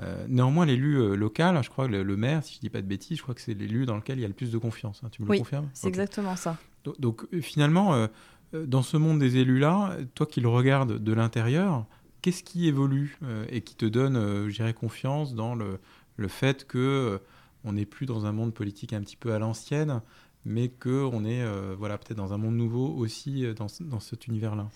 euh, 0.00 0.26
néanmoins, 0.28 0.66
l'élu 0.66 0.96
euh, 0.96 1.14
local, 1.14 1.58
je 1.62 1.70
crois 1.70 1.86
que 1.86 1.92
le, 1.92 2.16
maire, 2.18 2.44
si 2.44 2.52
je 2.52 2.58
ne 2.58 2.60
dis 2.60 2.68
pas 2.68 2.82
de 2.82 2.86
bêtises, 2.86 3.16
je 3.16 3.22
crois 3.22 3.34
que 3.34 3.40
c'est 3.40 3.54
l'élu 3.54 3.86
dans 3.86 3.96
lequel 3.96 4.18
il 4.18 4.22
y 4.22 4.24
a 4.26 4.28
le 4.28 4.34
plus 4.34 4.50
de 4.50 4.58
confiance. 4.58 5.00
Hein. 5.02 5.08
tu 5.10 5.22
me 5.22 5.32
le 5.32 5.38
confirmes 5.38 5.70
C'est 5.72 5.88
exactement 5.88 6.36
ça. 6.36 6.58
Donc, 6.98 7.26
finalement, 7.40 8.06
dans 8.52 8.82
ce 8.82 8.98
monde 8.98 9.18
des 9.18 9.38
élus-là, 9.38 9.96
toi 10.14 10.26
qui 10.26 10.42
le 10.42 10.48
regardes 10.48 11.02
de 11.02 11.12
l'intérieur, 11.14 11.86
qu'est-ce 12.20 12.42
qui 12.42 12.68
évolue 12.68 13.18
et 13.48 13.62
qui 13.62 13.74
te 13.74 13.86
donne, 13.86 14.50
je 14.50 14.54
dirais, 14.54 14.74
confiance 14.74 15.34
dans 15.34 15.54
le, 15.54 15.80
le 16.18 16.28
fait 16.28 16.66
que 16.66 17.18
on 17.64 17.72
n'est 17.72 17.86
plus 17.86 18.06
dans 18.06 18.26
un 18.26 18.32
monde 18.32 18.54
politique 18.54 18.92
un 18.92 19.00
petit 19.00 19.16
peu 19.16 19.32
à 19.32 19.38
l'ancienne, 19.38 20.00
mais 20.46 20.70
qu'on 20.70 21.24
est 21.24 21.44
voilà, 21.76 21.98
peut-être 21.98 22.16
dans 22.16 22.32
un 22.32 22.38
monde 22.38 22.56
nouveau 22.56 22.88
aussi 22.88 23.44
dans, 23.54 23.66
dans 23.80 24.00
cet 24.00 24.26
univers-là 24.26 24.68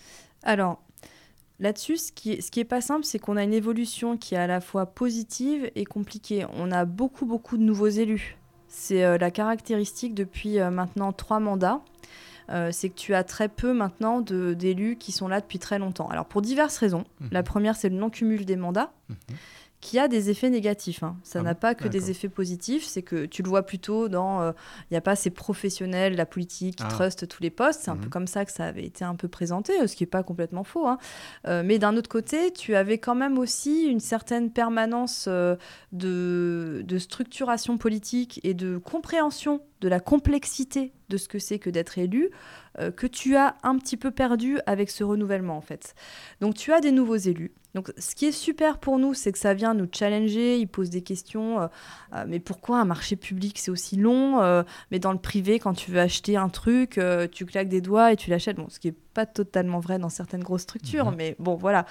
Alors, 0.42 0.82
Là-dessus, 1.60 1.98
ce 1.98 2.10
qui, 2.12 2.32
est, 2.32 2.40
ce 2.40 2.50
qui 2.50 2.58
est 2.58 2.64
pas 2.64 2.80
simple, 2.80 3.04
c'est 3.04 3.18
qu'on 3.18 3.36
a 3.36 3.44
une 3.44 3.52
évolution 3.52 4.16
qui 4.16 4.34
est 4.34 4.38
à 4.38 4.46
la 4.46 4.62
fois 4.62 4.86
positive 4.86 5.70
et 5.74 5.84
compliquée. 5.84 6.46
On 6.54 6.72
a 6.72 6.86
beaucoup, 6.86 7.26
beaucoup 7.26 7.58
de 7.58 7.62
nouveaux 7.62 7.88
élus. 7.88 8.38
C'est 8.68 9.04
euh, 9.04 9.18
la 9.18 9.30
caractéristique 9.30 10.14
depuis 10.14 10.58
euh, 10.58 10.70
maintenant 10.70 11.12
trois 11.12 11.38
mandats. 11.38 11.82
Euh, 12.48 12.70
c'est 12.72 12.88
que 12.88 12.94
tu 12.94 13.14
as 13.14 13.24
très 13.24 13.48
peu 13.48 13.74
maintenant 13.74 14.22
d'élus 14.22 14.96
qui 14.96 15.12
sont 15.12 15.28
là 15.28 15.40
depuis 15.40 15.58
très 15.58 15.78
longtemps. 15.78 16.08
Alors 16.08 16.24
pour 16.24 16.40
diverses 16.40 16.78
raisons. 16.78 17.04
Mhm. 17.20 17.28
La 17.30 17.42
première, 17.42 17.76
c'est 17.76 17.90
le 17.90 17.96
non-cumul 17.96 18.46
des 18.46 18.56
mandats. 18.56 18.92
Mhm 19.10 19.16
qui 19.80 19.98
a 19.98 20.08
des 20.08 20.28
effets 20.28 20.50
négatifs. 20.50 21.02
Hein. 21.02 21.16
Ça 21.22 21.40
ah 21.40 21.42
n'a 21.42 21.54
pas 21.54 21.74
que 21.74 21.88
des 21.88 22.10
effets 22.10 22.28
positifs, 22.28 22.84
c'est 22.84 23.02
que 23.02 23.24
tu 23.24 23.42
le 23.42 23.48
vois 23.48 23.62
plutôt 23.62 24.08
dans... 24.08 24.42
Euh, 24.42 24.52
il 24.90 24.94
n'y 24.94 24.98
a 24.98 25.00
pas 25.00 25.16
ces 25.16 25.30
professionnels, 25.30 26.16
la 26.16 26.26
politique 26.26 26.76
qui 26.76 26.82
ah. 26.86 26.88
trustent 26.88 27.26
tous 27.26 27.42
les 27.42 27.50
postes. 27.50 27.80
C'est 27.84 27.90
un 27.90 27.96
peu 27.96 28.04
mhm. 28.04 28.10
comme 28.10 28.26
ça 28.26 28.44
que 28.44 28.52
ça 28.52 28.66
avait 28.66 28.84
été 28.84 29.04
un 29.04 29.14
peu 29.14 29.28
présenté, 29.28 29.86
ce 29.86 29.96
qui 29.96 30.02
n'est 30.02 30.08
pas 30.08 30.22
complètement 30.22 30.64
faux. 30.64 30.86
Hein. 30.86 30.98
Euh, 31.46 31.62
mais 31.64 31.78
d'un 31.78 31.96
autre 31.96 32.10
côté, 32.10 32.52
tu 32.52 32.74
avais 32.74 32.98
quand 32.98 33.14
même 33.14 33.38
aussi 33.38 33.84
une 33.84 34.00
certaine 34.00 34.50
permanence 34.50 35.26
euh, 35.28 35.56
de, 35.92 36.82
de 36.84 36.98
structuration 36.98 37.78
politique 37.78 38.38
et 38.44 38.52
de 38.52 38.76
compréhension 38.76 39.62
de 39.80 39.88
la 39.88 39.98
complexité 39.98 40.92
de 41.08 41.16
ce 41.16 41.26
que 41.26 41.38
c'est 41.38 41.58
que 41.58 41.70
d'être 41.70 41.96
élu, 41.96 42.30
que 42.96 43.06
tu 43.06 43.34
as 43.34 43.56
un 43.62 43.76
petit 43.78 43.96
peu 43.96 44.10
perdu 44.10 44.58
avec 44.66 44.90
ce 44.90 45.02
renouvellement 45.02 45.56
en 45.56 45.60
fait. 45.60 45.94
Donc 46.40 46.54
tu 46.54 46.72
as 46.72 46.80
des 46.80 46.92
nouveaux 46.92 47.16
élus, 47.16 47.52
donc, 47.74 47.92
ce 47.98 48.14
qui 48.14 48.26
est 48.26 48.32
super 48.32 48.78
pour 48.78 48.98
nous, 48.98 49.14
c'est 49.14 49.30
que 49.30 49.38
ça 49.38 49.54
vient 49.54 49.74
nous 49.74 49.86
challenger. 49.90 50.58
Ils 50.58 50.66
posent 50.66 50.90
des 50.90 51.02
questions. 51.02 51.60
Euh, 51.60 51.66
euh, 52.14 52.24
mais 52.26 52.40
pourquoi 52.40 52.80
un 52.80 52.84
marché 52.84 53.14
public 53.16 53.58
c'est 53.58 53.70
aussi 53.70 53.96
long 53.96 54.42
euh, 54.42 54.64
Mais 54.90 54.98
dans 54.98 55.12
le 55.12 55.18
privé, 55.18 55.60
quand 55.60 55.74
tu 55.74 55.90
veux 55.92 56.00
acheter 56.00 56.36
un 56.36 56.48
truc, 56.48 57.00
tu 57.30 57.46
claques 57.46 57.68
des 57.68 57.80
doigts 57.80 58.12
et 58.12 58.16
tu 58.16 58.30
l'achètes. 58.30 58.56
Bon, 58.56 58.68
ce 58.68 58.80
qui 58.80 58.88
n'est 58.88 58.96
pas 59.14 59.26
totalement 59.26 59.78
vrai 59.78 59.98
dans 59.98 60.08
certaines 60.08 60.42
grosses 60.42 60.62
structures, 60.62 61.10
mhm. 61.10 61.16
mais 61.16 61.36
bon, 61.38 61.54
voilà. 61.54 61.86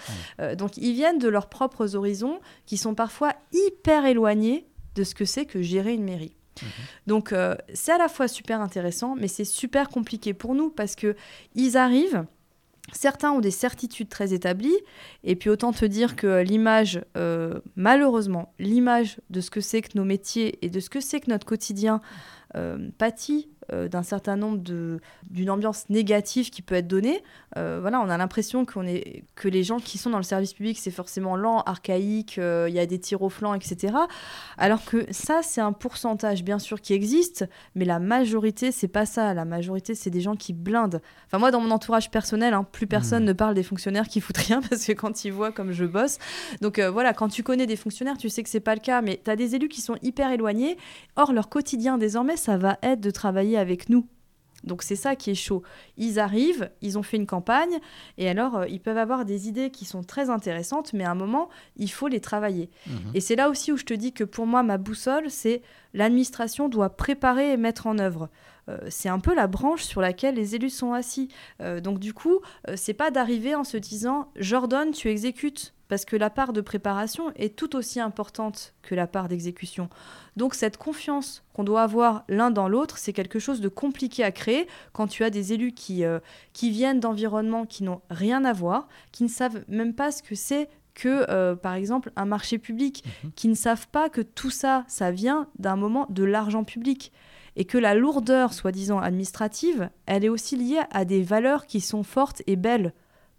donc, 0.57 0.77
ils 0.77 0.93
viennent 0.93 1.19
de 1.19 1.29
leurs 1.29 1.47
propres 1.47 1.95
horizons, 1.95 2.39
qui 2.65 2.77
sont 2.77 2.95
parfois 2.95 3.33
hyper 3.53 4.05
éloignés 4.05 4.65
de 4.95 5.03
ce 5.03 5.15
que 5.15 5.25
c'est 5.25 5.45
que 5.45 5.61
gérer 5.61 5.93
une 5.93 6.03
mairie. 6.03 6.35
Mhm. 6.61 6.67
Donc, 7.07 7.33
c'est 7.73 7.91
à 7.91 7.97
la 7.97 8.09
fois 8.09 8.27
super 8.27 8.61
intéressant, 8.61 9.15
mais 9.15 9.27
c'est 9.27 9.45
super 9.45 9.89
compliqué 9.89 10.33
pour 10.33 10.55
nous 10.55 10.69
parce 10.69 10.95
que 10.95 11.15
ils 11.55 11.77
arrivent 11.77 12.25
Certains 12.93 13.31
ont 13.31 13.39
des 13.39 13.51
certitudes 13.51 14.09
très 14.09 14.33
établies, 14.33 14.77
et 15.23 15.35
puis 15.35 15.49
autant 15.49 15.71
te 15.71 15.85
dire 15.85 16.15
que 16.15 16.41
l'image, 16.41 17.01
euh, 17.17 17.59
malheureusement, 17.75 18.53
l'image 18.59 19.19
de 19.29 19.41
ce 19.41 19.49
que 19.51 19.61
c'est 19.61 19.81
que 19.81 19.89
nos 19.95 20.05
métiers 20.05 20.63
et 20.65 20.69
de 20.69 20.79
ce 20.79 20.89
que 20.89 20.99
c'est 20.99 21.19
que 21.19 21.29
notre 21.29 21.45
quotidien 21.45 22.01
euh, 22.55 22.89
pâtit 22.97 23.49
d'un 23.71 24.03
certain 24.03 24.35
nombre 24.35 24.57
de 24.57 24.99
d'une 25.29 25.49
ambiance 25.49 25.89
négative 25.89 26.49
qui 26.49 26.61
peut 26.61 26.75
être 26.75 26.87
donnée. 26.87 27.23
Euh, 27.57 27.79
voilà, 27.81 28.01
on 28.01 28.09
a 28.09 28.17
l'impression 28.17 28.65
qu'on 28.65 28.83
est 28.83 29.23
que 29.35 29.47
les 29.47 29.63
gens 29.63 29.79
qui 29.79 29.97
sont 29.97 30.09
dans 30.09 30.17
le 30.17 30.23
service 30.23 30.53
public 30.53 30.77
c'est 30.79 30.91
forcément 30.91 31.35
lent, 31.35 31.61
archaïque, 31.61 32.37
il 32.37 32.73
y 32.73 32.79
a 32.79 32.85
des 32.85 32.99
tirs 32.99 33.21
au 33.21 33.29
flanc, 33.29 33.53
etc. 33.53 33.93
Alors 34.57 34.83
que 34.85 35.05
ça 35.11 35.41
c'est 35.43 35.61
un 35.61 35.73
pourcentage 35.73 36.43
bien 36.43 36.59
sûr 36.59 36.81
qui 36.81 36.93
existe, 36.93 37.45
mais 37.75 37.85
la 37.85 37.99
majorité 37.99 38.71
c'est 38.71 38.87
pas 38.87 39.05
ça. 39.05 39.33
La 39.33 39.45
majorité 39.45 39.95
c'est 39.95 40.09
des 40.09 40.21
gens 40.21 40.35
qui 40.35 40.53
blindent. 40.53 41.01
Enfin 41.27 41.37
moi 41.37 41.51
dans 41.51 41.61
mon 41.61 41.71
entourage 41.71 42.11
personnel, 42.11 42.53
hein, 42.53 42.65
plus 42.69 42.87
personne 42.87 43.23
mmh. 43.23 43.27
ne 43.27 43.33
parle 43.33 43.53
des 43.53 43.63
fonctionnaires 43.63 44.07
qui 44.07 44.21
foutent 44.21 44.37
rien 44.37 44.61
parce 44.69 44.85
que 44.85 44.93
quand 44.93 45.25
ils 45.25 45.31
voient 45.31 45.51
comme 45.51 45.71
je 45.71 45.85
bosse, 45.85 46.17
donc 46.61 46.79
voilà, 46.79 47.13
quand 47.13 47.29
tu 47.29 47.43
connais 47.43 47.67
des 47.67 47.75
fonctionnaires, 47.75 48.17
tu 48.17 48.29
sais 48.29 48.43
que 48.43 48.49
c'est 48.49 48.59
pas 48.59 48.75
le 48.75 48.81
cas, 48.81 49.01
mais 49.01 49.19
tu 49.23 49.29
as 49.29 49.35
des 49.35 49.55
élus 49.55 49.69
qui 49.69 49.81
sont 49.81 49.97
hyper 50.01 50.31
éloignés. 50.31 50.77
Or 51.15 51.33
leur 51.33 51.49
quotidien 51.49 51.97
désormais 51.97 52.37
ça 52.37 52.57
va 52.57 52.77
être 52.81 53.01
de 53.01 53.11
travailler 53.11 53.57
avec 53.59 53.89
nous. 53.89 54.07
Donc 54.63 54.83
c'est 54.83 54.95
ça 54.95 55.15
qui 55.15 55.31
est 55.31 55.35
chaud. 55.35 55.63
Ils 55.97 56.19
arrivent, 56.19 56.69
ils 56.81 56.97
ont 56.97 57.03
fait 57.03 57.17
une 57.17 57.25
campagne, 57.25 57.79
et 58.17 58.29
alors 58.29 58.57
euh, 58.57 58.67
ils 58.67 58.81
peuvent 58.81 58.97
avoir 58.97 59.25
des 59.25 59.47
idées 59.47 59.69
qui 59.69 59.85
sont 59.85 60.03
très 60.03 60.29
intéressantes, 60.29 60.93
mais 60.93 61.03
à 61.03 61.11
un 61.11 61.15
moment, 61.15 61.49
il 61.77 61.89
faut 61.89 62.07
les 62.07 62.19
travailler. 62.19 62.69
Mhm. 62.87 63.11
Et 63.13 63.21
c'est 63.21 63.35
là 63.35 63.49
aussi 63.49 63.71
où 63.71 63.77
je 63.77 63.85
te 63.85 63.93
dis 63.93 64.11
que 64.11 64.23
pour 64.23 64.45
moi, 64.45 64.63
ma 64.63 64.77
boussole, 64.77 65.29
c'est 65.29 65.61
l'administration 65.93 66.69
doit 66.69 66.89
préparer 66.89 67.53
et 67.53 67.57
mettre 67.57 67.87
en 67.87 67.99
œuvre. 67.99 68.29
Euh, 68.67 68.77
c'est 68.89 69.09
un 69.09 69.19
peu 69.19 69.33
la 69.33 69.47
branche 69.47 69.83
sur 69.83 70.01
laquelle 70.01 70.35
les 70.35 70.55
élus 70.55 70.69
sont 70.69 70.93
assis. 70.93 71.29
Euh, 71.61 71.79
donc 71.79 71.99
du 71.99 72.13
coup, 72.13 72.39
c'est 72.75 72.93
pas 72.93 73.11
d'arriver 73.11 73.55
en 73.55 73.63
se 73.63 73.77
disant 73.77 74.31
j'ordonne, 74.35 74.91
tu 74.91 75.09
exécutes 75.09 75.73
parce 75.89 76.05
que 76.05 76.15
la 76.15 76.29
part 76.29 76.53
de 76.53 76.61
préparation 76.61 77.33
est 77.35 77.55
tout 77.57 77.75
aussi 77.75 77.99
importante 77.99 78.73
que 78.81 78.95
la 78.95 79.07
part 79.07 79.27
d'exécution. 79.27 79.89
Donc 80.37 80.53
cette 80.53 80.77
confiance 80.77 81.43
qu'on 81.53 81.65
doit 81.65 81.81
avoir 81.81 82.23
l'un 82.29 82.51
dans 82.51 82.69
l'autre, 82.69 82.97
c'est 82.97 83.11
quelque 83.11 83.39
chose 83.39 83.59
de 83.59 83.67
compliqué 83.67 84.23
à 84.23 84.31
créer 84.31 84.67
quand 84.93 85.07
tu 85.07 85.25
as 85.25 85.31
des 85.31 85.51
élus 85.51 85.73
qui, 85.73 86.05
euh, 86.05 86.19
qui 86.53 86.69
viennent 86.69 87.01
d'environnements 87.01 87.65
qui 87.65 87.83
n'ont 87.83 88.01
rien 88.09 88.45
à 88.45 88.53
voir, 88.53 88.87
qui 89.11 89.23
ne 89.23 89.29
savent 89.29 89.65
même 89.67 89.93
pas 89.93 90.11
ce 90.11 90.23
que 90.23 90.35
c'est 90.35 90.69
que, 90.93 91.25
euh, 91.29 91.55
par 91.55 91.73
exemple, 91.73 92.11
un 92.15 92.25
marché 92.25 92.57
public, 92.57 93.03
mhm. 93.23 93.31
qui 93.35 93.47
ne 93.47 93.55
savent 93.55 93.87
pas 93.87 94.09
que 94.09 94.21
tout 94.21 94.49
ça, 94.49 94.83
ça 94.87 95.11
vient 95.11 95.47
d'un 95.57 95.75
moment 95.75 96.05
de 96.09 96.23
l'argent 96.23 96.63
public. 96.63 97.11
Et 97.55 97.65
que 97.65 97.77
la 97.77 97.95
lourdeur, 97.95 98.53
soi-disant 98.53 98.99
administrative, 98.99 99.89
elle 100.05 100.23
est 100.23 100.29
aussi 100.29 100.55
liée 100.55 100.81
à 100.91 101.03
des 101.03 101.23
valeurs 101.23 101.65
qui 101.65 101.81
sont 101.81 102.03
fortes 102.03 102.41
et 102.47 102.55
belles 102.55 102.93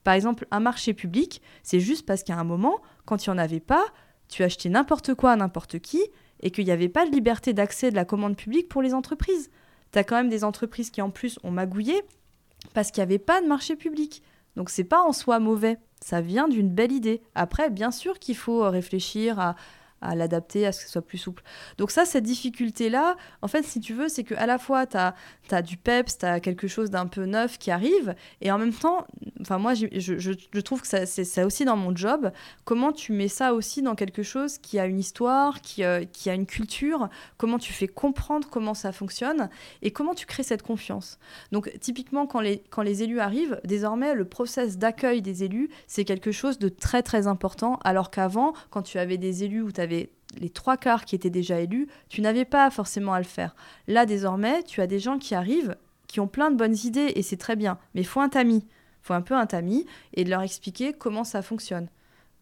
par 0.04 0.14
exemple, 0.14 0.46
un 0.50 0.60
marché 0.60 0.94
public, 0.94 1.42
c'est 1.62 1.80
juste 1.80 2.06
parce 2.06 2.22
qu'à 2.22 2.36
un 2.36 2.44
moment, 2.44 2.80
quand 3.04 3.26
il 3.26 3.30
n'y 3.30 3.34
en 3.34 3.38
avait 3.38 3.60
pas, 3.60 3.84
tu 4.28 4.42
achetais 4.42 4.68
n'importe 4.68 5.14
quoi 5.14 5.32
à 5.32 5.36
n'importe 5.36 5.78
qui 5.78 6.02
et 6.40 6.50
qu'il 6.50 6.64
n'y 6.64 6.70
avait 6.70 6.88
pas 6.88 7.06
de 7.06 7.10
liberté 7.10 7.52
d'accès 7.52 7.90
de 7.90 7.96
la 7.96 8.04
commande 8.04 8.36
publique 8.36 8.68
pour 8.68 8.82
les 8.82 8.94
entreprises. 8.94 9.50
Tu 9.92 9.98
quand 10.04 10.16
même 10.16 10.28
des 10.28 10.44
entreprises 10.44 10.90
qui 10.90 11.02
en 11.02 11.10
plus 11.10 11.38
ont 11.42 11.50
magouillé 11.50 12.00
parce 12.74 12.90
qu'il 12.90 13.00
n'y 13.00 13.08
avait 13.08 13.18
pas 13.18 13.42
de 13.42 13.46
marché 13.46 13.76
public. 13.76 14.22
Donc 14.56 14.70
c'est 14.70 14.84
pas 14.84 15.02
en 15.02 15.12
soi 15.12 15.38
mauvais, 15.38 15.78
ça 16.00 16.20
vient 16.20 16.48
d'une 16.48 16.70
belle 16.70 16.92
idée. 16.92 17.22
Après, 17.34 17.70
bien 17.70 17.90
sûr 17.90 18.18
qu'il 18.18 18.36
faut 18.36 18.68
réfléchir 18.68 19.38
à 19.38 19.56
à 20.00 20.14
l'adapter, 20.14 20.66
à 20.66 20.72
ce 20.72 20.80
que 20.80 20.86
ce 20.86 20.92
soit 20.92 21.02
plus 21.02 21.18
souple. 21.18 21.42
Donc 21.78 21.90
ça, 21.90 22.04
cette 22.04 22.24
difficulté-là, 22.24 23.16
en 23.42 23.48
fait, 23.48 23.62
si 23.62 23.80
tu 23.80 23.94
veux, 23.94 24.08
c'est 24.08 24.24
qu'à 24.24 24.46
la 24.46 24.58
fois, 24.58 24.86
tu 24.86 24.96
as, 24.96 25.62
du 25.62 25.76
peps, 25.76 26.18
tu 26.18 26.26
as 26.26 26.40
quelque 26.40 26.68
chose 26.68 26.90
d'un 26.90 27.06
peu 27.06 27.26
neuf 27.26 27.58
qui 27.58 27.70
arrive, 27.70 28.14
et 28.40 28.50
en 28.50 28.58
même 28.58 28.72
temps, 28.72 29.06
enfin 29.40 29.58
moi, 29.58 29.74
je, 29.74 29.86
je, 29.92 30.60
trouve 30.60 30.82
que 30.82 30.86
c'est 30.86 31.24
ça 31.24 31.46
aussi 31.46 31.64
dans 31.64 31.76
mon 31.76 31.94
job, 31.94 32.30
comment 32.64 32.92
tu 32.92 33.12
mets 33.12 33.28
ça 33.28 33.54
aussi 33.54 33.82
dans 33.82 33.94
quelque 33.94 34.22
chose 34.22 34.58
qui 34.58 34.78
a 34.78 34.86
une 34.86 34.98
histoire, 34.98 35.60
qui, 35.60 35.84
euh, 35.84 36.04
qui 36.04 36.30
a 36.30 36.34
une 36.34 36.46
culture, 36.46 37.08
comment 37.36 37.58
tu 37.58 37.72
fais 37.72 37.88
comprendre 37.88 38.48
comment 38.50 38.74
ça 38.74 38.92
fonctionne, 38.92 39.48
et 39.82 39.90
comment 39.90 40.14
tu 40.14 40.26
crées 40.26 40.42
cette 40.42 40.62
confiance? 40.62 41.18
Donc 41.52 41.70
typiquement, 41.80 42.26
quand 42.26 42.40
les, 42.40 42.62
quand 42.70 42.82
les 42.82 43.02
élus 43.02 43.20
arrivent, 43.20 43.60
désormais, 43.64 44.14
le 44.14 44.24
process 44.24 44.78
d'accueil 44.78 45.22
des 45.22 45.44
élus, 45.44 45.68
c'est 45.86 46.04
quelque 46.04 46.32
chose 46.32 46.58
de 46.58 46.68
très 46.68 47.02
très 47.02 47.26
important, 47.26 47.78
alors 47.84 48.10
qu'avant, 48.10 48.52
quand 48.70 48.82
tu 48.82 48.98
avais 48.98 49.18
des 49.18 49.44
élus 49.44 49.62
où 49.62 49.72
tu 49.72 49.80
avais 49.90 50.10
les 50.38 50.50
trois 50.50 50.76
quarts 50.76 51.04
qui 51.04 51.14
étaient 51.14 51.30
déjà 51.30 51.60
élus, 51.60 51.88
tu 52.08 52.20
n'avais 52.20 52.44
pas 52.44 52.70
forcément 52.70 53.12
à 53.12 53.18
le 53.18 53.24
faire. 53.24 53.54
Là, 53.88 54.06
désormais, 54.06 54.62
tu 54.62 54.80
as 54.80 54.86
des 54.86 54.98
gens 54.98 55.18
qui 55.18 55.34
arrivent, 55.34 55.76
qui 56.06 56.20
ont 56.20 56.28
plein 56.28 56.50
de 56.50 56.56
bonnes 56.56 56.76
idées, 56.84 57.12
et 57.14 57.22
c'est 57.22 57.36
très 57.36 57.56
bien. 57.56 57.78
Mais 57.94 58.02
il 58.02 58.06
faut 58.06 58.20
un 58.20 58.28
tamis. 58.28 58.64
Il 58.66 59.06
faut 59.06 59.14
un 59.14 59.22
peu 59.22 59.34
un 59.34 59.46
tamis 59.46 59.86
et 60.14 60.24
de 60.24 60.30
leur 60.30 60.42
expliquer 60.42 60.92
comment 60.92 61.24
ça 61.24 61.42
fonctionne. 61.42 61.88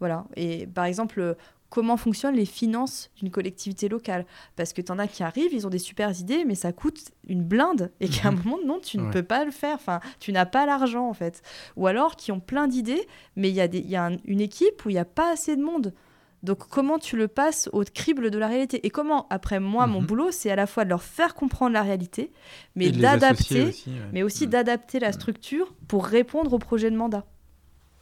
Voilà. 0.01 0.27
Et 0.37 0.67
par 0.67 0.85
exemple, 0.85 1.37
comment 1.71 1.97
fonctionnent 1.97 2.35
les 2.35 2.47
finances 2.47 3.11
d'une 3.17 3.31
collectivité 3.31 3.89
locale? 3.89 4.27
Parce 4.57 4.73
que 4.73 4.83
tu 4.83 4.91
en 4.91 4.99
as 4.99 5.07
qui 5.07 5.23
arrivent, 5.23 5.53
ils 5.53 5.67
ont 5.67 5.71
des 5.71 5.79
super 5.79 6.19
idées, 6.19 6.45
mais 6.45 6.55
ça 6.55 6.73
coûte 6.73 7.13
une 7.29 7.43
blinde 7.43 7.93
et 8.01 8.09
qu'à 8.09 8.29
un 8.29 8.33
mhm. 8.33 8.43
moment, 8.45 8.59
non, 8.65 8.81
tu 8.81 8.99
ne 8.99 9.11
peux 9.11 9.23
pas 9.23 9.45
le 9.45 9.51
faire. 9.51 9.77
Enfin, 9.77 10.01
tu 10.19 10.33
n'as 10.33 10.47
pas 10.47 10.67
l'argent, 10.67 11.09
en 11.09 11.15
fait. 11.15 11.43
Ou 11.77 11.87
alors 11.87 12.17
qui 12.17 12.33
ont 12.33 12.41
plein 12.41 12.69
d'idées, 12.69 13.07
mais 13.37 13.49
il 13.51 13.55
y 13.55 13.61
a, 13.61 13.67
y 13.67 13.97
a 13.97 14.11
une 14.25 14.41
équipe 14.41 14.85
où 14.85 14.91
il 14.91 14.95
n'y 14.95 14.99
a 14.99 15.05
pas 15.05 15.33
assez 15.33 15.57
de 15.57 15.63
monde. 15.63 15.95
Donc 16.43 16.69
comment 16.69 16.99
tu 16.99 17.17
le 17.17 17.27
passes 17.27 17.69
au 17.73 17.83
crible 17.83 18.31
de 18.31 18.39
la 18.39 18.47
réalité? 18.47 18.87
Et 18.87 18.91
comment, 18.91 19.27
après 19.29 19.59
moi, 19.59 19.87
mon 19.87 20.01
mhm. 20.01 20.07
boulot, 20.07 20.31
c'est 20.31 20.51
à 20.51 20.57
la 20.57 20.67
fois 20.67 20.85
de 20.85 20.91
leur 20.91 21.03
faire 21.03 21.35
comprendre 21.35 21.73
la 21.73 21.83
réalité, 21.83 22.33
mais 22.77 22.91
d'adapter, 22.91 23.75
mais 24.13 24.23
aussi 24.23 24.47
d'adapter 24.47 25.01
la 25.01 25.13
structure 25.13 25.75
pour 25.89 26.07
répondre 26.07 26.53
au 26.53 26.59
projet 26.59 26.91
de 26.91 26.97
mandat. 26.97 27.25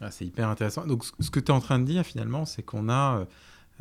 Ah, 0.00 0.10
c'est 0.10 0.26
hyper 0.26 0.48
intéressant. 0.48 0.86
Donc 0.86 1.04
ce 1.20 1.30
que 1.30 1.40
tu 1.40 1.46
es 1.46 1.50
en 1.50 1.60
train 1.60 1.78
de 1.78 1.84
dire 1.84 2.04
finalement, 2.04 2.44
c'est 2.44 2.62
qu'on 2.62 2.88
a 2.88 3.20
euh, 3.20 3.24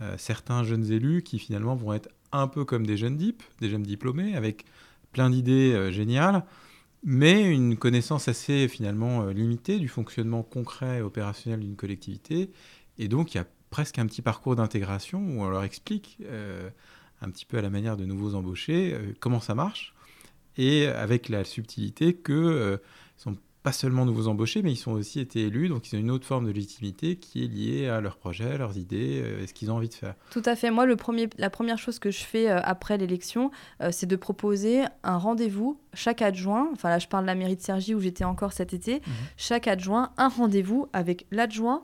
euh, 0.02 0.16
certains 0.18 0.64
jeunes 0.64 0.90
élus 0.90 1.24
qui 1.24 1.40
finalement 1.40 1.76
vont 1.76 1.94
être 1.94 2.10
un 2.32 2.48
peu 2.48 2.64
comme 2.64 2.86
des 2.86 2.98
jeunes 2.98 3.18
DIP, 3.18 3.44
des 3.60 3.70
jeunes 3.70 3.84
diplômés, 3.84 4.36
avec 4.36 4.66
plein 5.12 5.30
d'idées 5.30 5.74
euh, 5.74 5.92
géniales, 5.92 6.46
mais 7.04 7.44
une 7.44 7.76
connaissance 7.76 8.30
assez 8.30 8.68
finalement 8.68 9.26
limitée 9.28 9.78
du 9.78 9.88
fonctionnement 9.88 10.42
concret 10.42 11.00
et 11.00 11.02
opérationnel 11.02 11.60
d'une 11.60 11.76
collectivité. 11.76 12.52
Et 12.98 13.08
donc 13.08 13.34
il 13.34 13.38
y 13.38 13.42
a 13.42 13.46
presque 13.76 14.00
un 14.00 14.06
petit 14.06 14.22
parcours 14.22 14.56
d'intégration 14.56 15.20
où 15.20 15.42
on 15.42 15.50
leur 15.50 15.66
explique 15.66 16.18
euh, 16.24 16.70
un 17.22 17.30
petit 17.30 17.44
peu 17.44 17.58
à 17.58 17.62
la 17.62 17.70
manière 17.70 17.98
de 17.98 18.06
nouveaux 18.06 18.34
embauchés 18.34 18.94
euh, 18.94 19.14
comment 19.20 19.42
ça 19.42 19.54
marche 19.54 19.94
et 20.58 20.88
avec 20.88 21.28
la 21.28 21.44
subtilité 21.44 22.14
que 22.14 22.32
euh, 22.32 22.78
sont 23.18 23.36
pas 23.64 23.74
seulement 23.74 24.06
de 24.06 24.12
vous 24.12 24.30
embaucher, 24.30 24.62
mais 24.62 24.72
ils 24.72 24.88
ont 24.88 24.94
aussi 24.94 25.20
été 25.20 25.42
élus, 25.42 25.68
donc 25.68 25.92
ils 25.92 25.98
ont 25.98 26.00
une 26.00 26.10
autre 26.10 26.26
forme 26.26 26.46
de 26.46 26.52
légitimité 26.52 27.18
qui 27.18 27.44
est 27.44 27.48
liée 27.48 27.90
à 27.90 28.00
leurs 28.00 28.16
projets, 28.16 28.58
leurs 28.58 28.78
idées, 28.78 29.22
euh, 29.22 29.44
et 29.44 29.48
ce 29.48 29.54
qu'ils 29.54 29.70
ont 29.72 29.76
envie 29.76 29.90
de 29.90 29.94
faire. 29.94 30.16
Tout 30.32 30.44
à 30.46 30.56
fait. 30.56 30.72
Moi, 30.72 30.86
le 30.86 30.96
premier, 30.96 31.28
la 31.38 31.50
première 31.50 31.78
chose 31.78 32.00
que 32.00 32.12
je 32.12 32.24
fais 32.24 32.48
après 32.48 32.98
l'élection, 32.98 33.52
c'est 33.92 34.06
de 34.06 34.16
proposer 34.16 34.84
un 35.04 35.18
rendez-vous 35.18 35.82
chaque 35.94 36.22
adjoint. 36.22 36.70
Enfin 36.72 36.88
là, 36.88 37.00
je 37.00 37.08
parle 37.08 37.26
de 37.26 37.28
la 37.28 37.36
mairie 37.36 37.58
de 37.58 37.62
Cergy 37.62 37.94
où 37.94 38.00
j'étais 38.00 38.24
encore 38.24 38.54
cet 38.54 38.74
été. 38.74 38.96
Mhm. 38.96 39.14
Chaque 39.36 39.68
adjoint, 39.68 40.14
un 40.16 40.30
rendez-vous 40.30 40.88
avec 40.94 41.26
l'adjoint, 41.32 41.84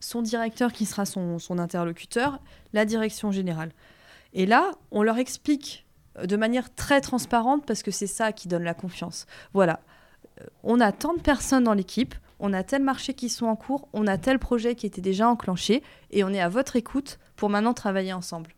son 0.00 0.22
directeur 0.22 0.72
qui 0.72 0.86
sera 0.86 1.04
son, 1.04 1.38
interlocuteur, 1.58 2.40
la 2.72 2.84
direction 2.84 3.30
générale. 3.30 3.72
Et 4.32 4.46
là, 4.46 4.72
on 4.90 5.02
leur 5.02 5.18
explique 5.18 5.86
de 6.22 6.36
manière 6.36 6.74
très 6.74 7.00
transparente 7.00 7.64
parce 7.66 7.82
que 7.82 7.90
c'est 7.90 8.06
ça 8.06 8.32
qui 8.32 8.48
donne 8.48 8.64
la 8.64 8.74
confiance. 8.74 9.26
Voilà, 9.52 9.80
on 10.62 10.80
a 10.80 10.92
tant 10.92 11.14
de 11.14 11.20
personnes 11.20 11.64
dans 11.64 11.74
l'équipe, 11.74 12.14
on 12.38 12.52
a 12.52 12.62
tel 12.62 12.82
marché 12.82 13.14
qui 13.14 13.28
sont 13.28 13.46
en 13.46 13.56
cours, 13.56 13.88
on 13.92 14.06
a 14.06 14.18
tel 14.18 14.38
projet 14.38 14.74
qui 14.74 14.86
était 14.86 15.00
déjà 15.00 15.28
enclenché, 15.28 15.82
et 16.10 16.24
on 16.24 16.30
est 16.30 16.40
à 16.40 16.48
votre 16.48 16.76
écoute 16.76 17.18
pour 17.36 17.50
maintenant 17.50 17.74
travailler 17.74 18.12
ensemble. 18.12 18.50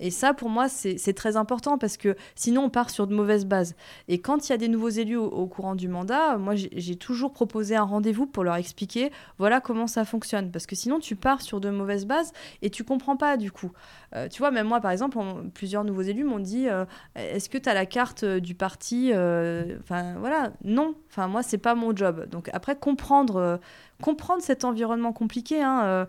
Et 0.00 0.10
ça, 0.10 0.34
pour 0.34 0.48
moi, 0.48 0.68
c'est 0.68 1.14
très 1.14 1.36
important 1.36 1.78
parce 1.78 1.96
que 1.96 2.16
sinon, 2.34 2.64
on 2.64 2.70
part 2.70 2.90
sur 2.90 3.06
de 3.06 3.14
mauvaises 3.14 3.46
bases. 3.46 3.74
Et 4.08 4.20
quand 4.20 4.48
il 4.48 4.52
y 4.52 4.54
a 4.54 4.58
des 4.58 4.68
nouveaux 4.68 4.88
élus 4.88 5.16
au, 5.16 5.46
courant 5.46 5.74
du 5.74 5.88
mandat, 5.88 6.36
moi, 6.36 6.54
j'ai 6.56 6.96
toujours 6.96 7.32
proposé 7.32 7.76
un 7.76 7.84
rendez-vous 7.84 8.26
pour 8.26 8.44
leur 8.44 8.56
expliquer 8.56 9.12
voilà 9.38 9.60
comment 9.60 9.86
ça 9.86 10.04
fonctionne. 10.04 10.50
Parce 10.50 10.66
que 10.66 10.74
sinon, 10.74 10.98
tu 10.98 11.16
pars 11.16 11.42
sur 11.42 11.60
de 11.60 11.70
mauvaises 11.70 12.06
bases 12.06 12.32
et 12.62 12.70
tu 12.70 12.84
comprends 12.84 13.16
pas 13.16 13.36
du 13.36 13.52
coup. 13.52 13.70
Euh, 14.16 14.28
tu 14.28 14.38
vois, 14.38 14.50
même 14.50 14.66
moi, 14.66 14.80
par 14.80 14.90
exemple, 14.90 15.18
plusieurs 15.54 15.84
nouveaux 15.84 16.02
élus 16.02 16.24
m'ont 16.24 16.38
dit 16.38 16.68
euh, 16.68 16.84
est-ce 17.14 17.48
que 17.48 17.58
tu 17.58 17.68
as 17.68 17.74
la 17.74 17.86
carte 17.86 18.24
euh, 18.24 18.40
du 18.40 18.54
parti 18.54 19.12
Enfin, 19.12 20.14
voilà, 20.18 20.52
non. 20.64 20.94
Enfin, 21.08 21.28
moi, 21.28 21.42
c'est 21.42 21.58
pas 21.58 21.74
mon 21.74 21.94
job. 21.94 22.28
Donc, 22.28 22.50
après, 22.52 22.76
comprendre 22.76 23.60
comprendre 24.02 24.42
cet 24.42 24.64
environnement 24.64 25.12
compliqué. 25.12 25.62
Hein, 25.62 26.06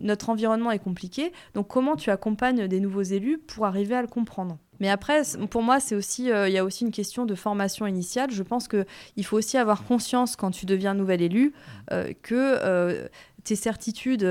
notre 0.00 0.28
environnement 0.28 0.70
est 0.70 0.78
compliqué. 0.78 1.32
Donc, 1.54 1.68
comment 1.68 1.96
tu 1.96 2.10
accompagnes 2.10 2.68
des 2.68 2.80
nouveaux 2.80 3.02
élus 3.02 3.38
pour 3.38 3.66
arriver 3.66 3.94
à 3.94 4.02
le 4.02 4.08
comprendre? 4.08 4.58
Mais 4.78 4.90
après, 4.90 5.22
pour 5.50 5.62
moi, 5.62 5.80
c'est 5.80 5.94
aussi, 5.94 6.24
il 6.24 6.52
y 6.52 6.58
a 6.58 6.64
aussi 6.64 6.84
une 6.84 6.90
question 6.90 7.24
de 7.24 7.34
formation 7.34 7.86
initiale. 7.86 8.30
Je 8.30 8.42
pense 8.42 8.68
que 8.68 8.84
il 9.16 9.24
faut 9.24 9.38
aussi 9.38 9.56
avoir 9.56 9.84
conscience 9.84 10.36
quand 10.36 10.50
tu 10.50 10.66
deviens 10.66 10.92
nouvel 10.94 11.22
élu 11.22 11.54
que 12.22 13.08
tes 13.44 13.56
certitudes, 13.56 14.24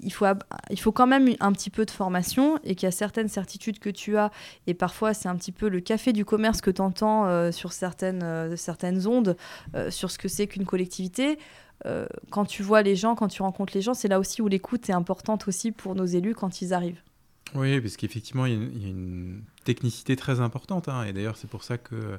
il 0.00 0.12
faut, 0.12 0.26
il 0.70 0.78
faut 0.78 0.92
quand 0.92 1.06
même 1.06 1.28
un 1.40 1.52
petit 1.52 1.70
peu 1.70 1.84
de 1.84 1.90
formation 1.90 2.58
et 2.64 2.74
qu'il 2.74 2.86
y 2.86 2.88
a 2.88 2.92
certaines 2.92 3.28
certitudes 3.28 3.78
que 3.78 3.90
tu 3.90 4.16
as, 4.16 4.30
et 4.66 4.74
parfois 4.74 5.14
c'est 5.14 5.28
un 5.28 5.36
petit 5.36 5.52
peu 5.52 5.68
le 5.68 5.80
café 5.80 6.12
du 6.12 6.24
commerce 6.24 6.60
que 6.60 6.70
tu 6.70 6.82
entends 6.82 7.26
euh, 7.26 7.50
sur 7.50 7.72
certaines, 7.72 8.22
euh, 8.22 8.56
certaines 8.56 9.06
ondes, 9.06 9.36
euh, 9.74 9.90
sur 9.90 10.10
ce 10.10 10.18
que 10.18 10.28
c'est 10.28 10.46
qu'une 10.46 10.66
collectivité. 10.66 11.38
Quand 12.30 12.44
tu 12.44 12.62
vois 12.62 12.82
les 12.82 12.96
gens, 12.96 13.14
quand 13.14 13.28
tu 13.28 13.42
rencontres 13.42 13.72
les 13.74 13.82
gens, 13.82 13.94
c'est 13.94 14.08
là 14.08 14.18
aussi 14.18 14.42
où 14.42 14.48
l'écoute 14.48 14.88
est 14.88 14.92
importante 14.92 15.46
aussi 15.46 15.72
pour 15.72 15.94
nos 15.94 16.06
élus 16.06 16.34
quand 16.34 16.60
ils 16.60 16.74
arrivent. 16.74 17.00
Oui, 17.54 17.80
parce 17.80 17.96
qu'effectivement, 17.96 18.44
il, 18.46 18.82
y, 18.82 18.86
a 18.86 18.88
une 18.88 19.42
technicité 19.64 20.16
très 20.16 20.40
importante, 20.40 20.88
hein, 20.88 21.04
et 21.04 21.12
d'ailleurs 21.12 21.36
c'est 21.36 21.48
pour 21.48 21.62
ça 21.62 21.78
que 21.78 22.18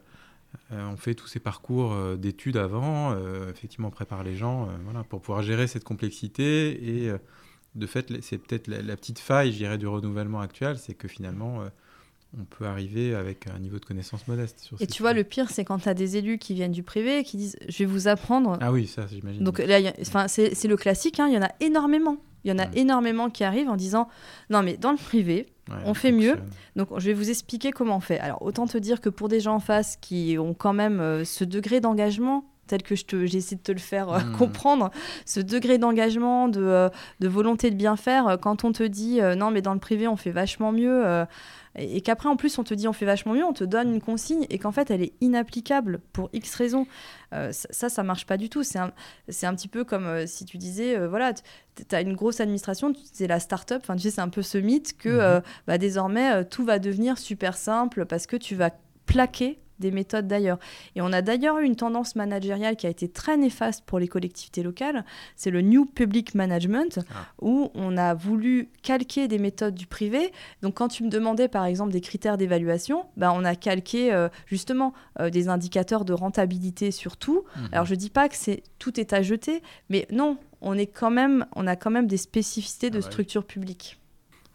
on 0.71 0.95
fait 0.95 1.13
tous 1.13 1.27
ces 1.27 1.39
parcours 1.39 1.93
d'études 2.17 2.55
avant, 2.55 3.17
effectivement 3.49 3.89
on 3.89 3.91
prépare 3.91 4.23
les 4.23 4.35
gens 4.35 4.69
voilà, 4.85 5.03
pour 5.03 5.21
pouvoir 5.21 5.43
gérer 5.43 5.67
cette 5.67 5.83
complexité 5.83 7.05
et 7.05 7.11
de 7.77 7.87
fait, 7.87 8.11
c'est 8.21 8.37
peut-être 8.37 8.67
la, 8.67 8.95
petite 8.95 9.19
faille, 9.19 9.51
je 9.51 9.57
dirais, 9.57 9.77
du 9.77 9.87
renouvellement 9.87 10.41
actuel, 10.41 10.77
c'est 10.77 10.95
que 10.95 11.07
finalement, 11.07 11.61
euh, 11.61 11.69
on 12.37 12.43
peut 12.43 12.65
arriver 12.65 13.15
avec 13.15 13.47
un 13.47 13.59
niveau 13.59 13.79
de 13.79 13.85
connaissance 13.85 14.27
modeste. 14.27 14.59
Sur 14.59 14.81
et 14.81 14.87
tu 14.87 15.01
vois, 15.01 15.13
le 15.13 15.23
pire, 15.23 15.49
c'est 15.49 15.63
quand 15.63 15.79
tu 15.79 15.89
as 15.89 15.93
des 15.93 16.17
élus 16.17 16.37
qui 16.37 16.53
viennent 16.53 16.71
du 16.71 16.83
privé 16.83 17.19
et 17.19 17.23
qui 17.23 17.37
disent 17.37 17.57
Je 17.67 17.77
vais 17.79 17.85
vous 17.85 18.07
apprendre. 18.07 18.57
Ah 18.61 18.71
oui, 18.71 18.87
ça, 18.87 19.05
j'imagine. 19.07 19.43
Donc 19.43 19.59
là, 19.59 19.93
c'est 20.27 20.67
le 20.67 20.77
classique, 20.77 21.19
hein, 21.19 21.27
il 21.27 21.33
y 21.33 21.37
en 21.37 21.43
a 21.43 21.51
énormément. 21.59 22.17
Il 22.43 22.51
y 22.51 22.53
en 22.53 22.59
a 22.59 22.67
énormément 22.75 23.29
qui 23.29 23.43
arrivent 23.43 23.69
en 23.69 23.75
disant 23.75 24.07
Non, 24.49 24.63
mais 24.63 24.77
dans 24.77 24.91
le 24.91 24.97
privé, 24.97 25.47
on 25.85 25.93
fait 25.93 26.11
mieux. 26.11 26.35
Donc, 26.75 26.89
je 26.97 27.05
vais 27.07 27.13
vous 27.13 27.29
expliquer 27.29 27.71
comment 27.71 27.97
on 27.97 28.01
fait. 28.01 28.19
Alors, 28.19 28.41
autant 28.41 28.67
te 28.67 28.77
dire 28.77 29.01
que 29.01 29.09
pour 29.09 29.27
des 29.27 29.39
gens 29.39 29.55
en 29.55 29.59
face 29.59 29.97
qui 29.97 30.37
ont 30.39 30.53
quand 30.53 30.73
même 30.73 30.99
euh, 30.99 31.25
ce 31.25 31.43
degré 31.43 31.81
d'engagement, 31.81 32.45
tel 32.67 32.83
que 32.83 32.95
j'essaie 33.25 33.55
de 33.55 33.61
te 33.61 33.71
le 33.71 33.79
faire 33.79 34.09
euh, 34.09 34.19
hmm. 34.19 34.37
comprendre, 34.37 34.91
ce 35.25 35.39
degré 35.39 35.77
d'engagement, 35.77 36.47
de, 36.47 36.61
euh, 36.61 36.89
de, 37.19 37.27
volonté 37.27 37.71
de 37.71 37.75
bien 37.75 37.95
faire, 37.95 38.37
quand 38.41 38.63
on 38.63 38.71
te 38.71 38.83
dit 38.83 39.19
non 39.37 39.51
mais 39.51 39.61
dans 39.61 39.73
le 39.73 39.79
privé 39.79 40.07
on 40.07 40.17
fait 40.17 40.31
vachement 40.31 40.71
mieux, 40.73 41.25
et, 41.77 42.01
qu'après 42.01 42.29
en 42.29 42.35
plus 42.35 42.57
on 42.57 42.63
te 42.63 42.73
dit 42.73 42.87
on 42.87 42.93
fait 42.93 43.05
vachement 43.05 43.33
mieux, 43.33 43.45
on 43.45 43.53
te 43.53 43.63
donne 43.63 43.93
une 43.93 44.01
consigne 44.01 44.45
et 44.49 44.57
qu'en 44.59 44.71
fait 44.71 44.91
elle 44.91 45.01
est 45.01 45.13
inapplicable 45.21 45.99
pour 46.13 46.29
X 46.33 46.55
raisons, 46.55 46.87
ça 47.31 47.89
ça 47.89 48.03
marche 48.03 48.25
pas 48.25 48.37
du 48.37 48.49
tout. 48.49 48.63
C'est 48.63 48.79
un, 48.79 48.91
un 49.43 49.55
petit 49.55 49.67
peu 49.67 49.83
comme 49.83 50.25
si 50.27 50.45
tu 50.45 50.57
disais, 50.57 50.97
voilà, 51.07 51.33
tu 51.33 51.95
as 51.95 52.01
une 52.01 52.15
grosse 52.15 52.39
administration, 52.39 52.93
c'est 53.13 53.27
la 53.27 53.39
start-up, 53.39 53.81
enfin 53.83 53.95
tu 53.95 54.03
sais 54.03 54.11
c'est 54.11 54.21
un 54.21 54.29
peu 54.29 54.41
ce 54.41 54.57
mythe 54.57 54.97
que 54.97 55.37
mhm. 55.37 55.41
bah, 55.67 55.77
désormais 55.77 56.45
tout 56.45 56.65
va 56.65 56.79
devenir 56.79 57.17
super 57.17 57.57
simple 57.57 58.05
parce 58.05 58.27
que 58.27 58.37
tu 58.37 58.55
vas 58.55 58.71
plaquer 59.05 59.59
des 59.79 59.91
méthodes 59.91 60.27
d'ailleurs. 60.27 60.59
Et 60.95 61.01
on 61.01 61.11
a 61.13 61.21
d'ailleurs 61.21 61.59
eu 61.59 61.65
une 61.65 61.75
tendance 61.75 62.15
managériale 62.15 62.75
qui 62.75 62.87
a 62.87 62.89
été 62.89 63.07
très 63.07 63.37
néfaste 63.37 63.83
pour 63.85 63.99
les 63.99 64.07
collectivités 64.07 64.63
locales, 64.63 65.05
c'est 65.35 65.51
le 65.51 65.61
New 65.61 65.85
Public 65.85 66.35
Management, 66.35 66.99
ah. 67.09 67.25
où 67.41 67.71
on 67.73 67.97
a 67.97 68.13
voulu 68.13 68.69
calquer 68.81 69.27
des 69.27 69.39
méthodes 69.39 69.75
du 69.75 69.87
privé. 69.87 70.31
Donc 70.61 70.75
quand 70.75 70.87
tu 70.87 71.03
me 71.03 71.09
demandais 71.09 71.47
par 71.47 71.65
exemple 71.65 71.91
des 71.91 72.01
critères 72.01 72.37
d'évaluation, 72.37 73.05
ben, 73.17 73.31
on 73.33 73.43
a 73.43 73.55
calqué 73.55 74.13
euh, 74.13 74.29
justement 74.45 74.93
euh, 75.19 75.29
des 75.29 75.49
indicateurs 75.49 76.05
de 76.05 76.13
rentabilité 76.13 76.91
sur 76.91 77.17
tout. 77.17 77.43
Mhm. 77.55 77.69
Alors 77.71 77.85
je 77.85 77.93
ne 77.93 77.99
dis 77.99 78.09
pas 78.09 78.29
que 78.29 78.35
c'est 78.35 78.63
tout 78.79 78.99
est 78.99 79.13
à 79.13 79.21
jeter, 79.21 79.61
mais 79.89 80.07
non, 80.11 80.37
on, 80.61 80.77
est 80.77 80.87
quand 80.87 81.11
même, 81.11 81.45
on 81.55 81.67
a 81.67 81.75
quand 81.75 81.91
même 81.91 82.07
des 82.07 82.17
spécificités 82.17 82.89
de 82.89 82.99
ah 82.99 83.01
structure 83.01 83.45
publique. 83.45 83.99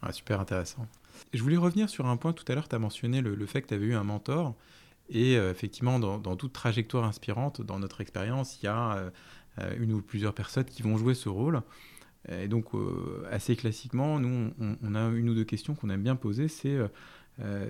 Ah, 0.03 0.12
super 0.12 0.40
intéressant. 0.40 0.86
Je 1.32 1.43
voulais 1.43 1.57
revenir 1.57 1.89
sur 1.89 2.07
un 2.07 2.16
point 2.16 2.32
tout 2.32 2.44
à 2.49 2.55
l'heure, 2.55 2.69
tu 2.69 2.74
as 2.74 2.78
mentionné 2.78 3.20
le, 3.20 3.35
le 3.35 3.47
fait 3.47 3.62
que 3.62 3.69
tu 3.69 3.74
avais 3.74 3.86
eu 3.86 3.94
un 3.94 4.05
mentor. 4.05 4.55
Et 5.09 5.37
euh, 5.37 5.51
effectivement, 5.51 5.99
dans, 5.99 6.37
toute 6.37 6.53
trajectoire 6.53 7.05
inspirante, 7.05 7.61
dans 7.61 7.79
notre 7.79 8.01
expérience, 8.01 8.61
il 8.61 8.66
y 8.66 8.69
a 8.69 8.97
euh, 8.97 9.11
euh, 9.59 9.74
une 9.79 9.93
ou 9.93 10.03
plusieurs 10.03 10.35
personnes 10.35 10.65
qui 10.65 10.83
vont 10.83 10.97
jouer 10.97 11.15
ce 11.15 11.29
rôle. 11.29 11.62
Et 12.31 12.47
donc, 12.47 12.66
assez 13.33 13.57
classiquement, 13.57 14.20
nous, 14.20 14.53
on, 14.61 14.95
a 14.95 15.09
une 15.09 15.29
ou 15.29 15.35
deux 15.35 15.43
questions 15.43 15.74
qu'on 15.74 15.91
aime 15.91 16.05
bien 16.05 16.15
poser. 16.15 16.47
C'est 16.47 16.79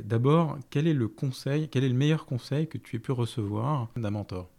d'abord, 0.04 0.58
quel 0.68 0.86
est 0.86 0.92
le 0.92 1.08
conseil, 1.08 1.70
quel 1.70 1.84
est 1.84 1.88
le 1.88 1.94
meilleur 1.94 2.26
conseil 2.26 2.68
que 2.68 2.76
tu 2.76 2.96
aies 2.96 2.98
pu 2.98 3.12
recevoir 3.12 3.88
d'un 3.96 4.10
mentor? 4.10 4.50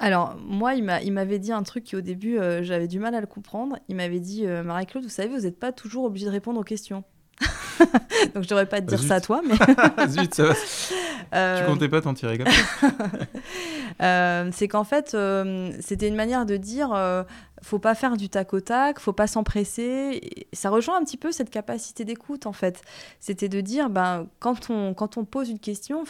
Alors, 0.00 0.36
moi, 0.36 0.74
il 0.74 0.84
m'avait 0.84 1.38
dit 1.38 1.50
un 1.50 1.62
truc 1.62 1.84
qui, 1.84 1.96
au 1.96 2.02
début, 2.02 2.36
j'avais 2.60 2.88
du 2.88 2.98
mal 2.98 3.14
à 3.14 3.22
le 3.22 3.26
comprendre. 3.26 3.78
Il 3.88 3.96
m'avait 3.96 4.20
dit 4.20 4.44
Marie-Claude, 4.46 5.04
vous 5.04 5.08
savez, 5.08 5.34
vous 5.34 5.44
n'êtes 5.44 5.58
pas 5.58 5.72
toujours 5.72 6.04
obligée 6.04 6.26
de 6.26 6.30
répondre 6.30 6.60
aux 6.60 6.64
questions. 6.64 7.02
Donc 8.34 8.44
je 8.44 8.48
devrais 8.48 8.66
pas 8.66 8.80
te 8.80 8.86
dire 8.86 9.02
ça 9.02 9.16
à 9.16 9.20
toi, 9.20 9.40
mais. 9.46 9.54
Zut, 10.08 10.34
ça 10.34 10.44
va. 10.44 10.54
Euh... 11.34 11.60
Tu 11.60 11.66
comptais 11.66 11.88
pas 11.88 12.00
t'en 12.00 12.14
tirer 12.14 12.38
comme 12.38 12.48
ça. 12.48 12.88
Euh, 14.02 14.50
c'est 14.52 14.68
qu'en 14.68 14.84
fait, 14.84 15.14
euh, 15.14 15.72
c'était 15.80 16.06
une 16.06 16.16
manière 16.16 16.44
de 16.44 16.58
dire 16.58 16.92
euh, 16.92 17.22
faut 17.62 17.78
pas 17.78 17.94
faire 17.94 18.18
du 18.18 18.28
tac 18.28 18.52
au 18.52 18.60
tac, 18.60 19.00
faut 19.00 19.14
pas 19.14 19.26
s'empresser. 19.26 20.46
Ça 20.52 20.68
rejoint 20.68 20.98
un 20.98 21.02
petit 21.02 21.16
peu 21.16 21.32
cette 21.32 21.48
capacité 21.48 22.04
d'écoute, 22.04 22.44
en 22.44 22.52
fait. 22.52 22.82
C'était 23.20 23.48
de 23.48 23.62
dire 23.62 23.88
ben, 23.88 24.26
quand, 24.38 24.68
on, 24.68 24.92
quand 24.92 25.16
on 25.16 25.24
pose 25.24 25.48
une 25.48 25.58
question, 25.58 26.04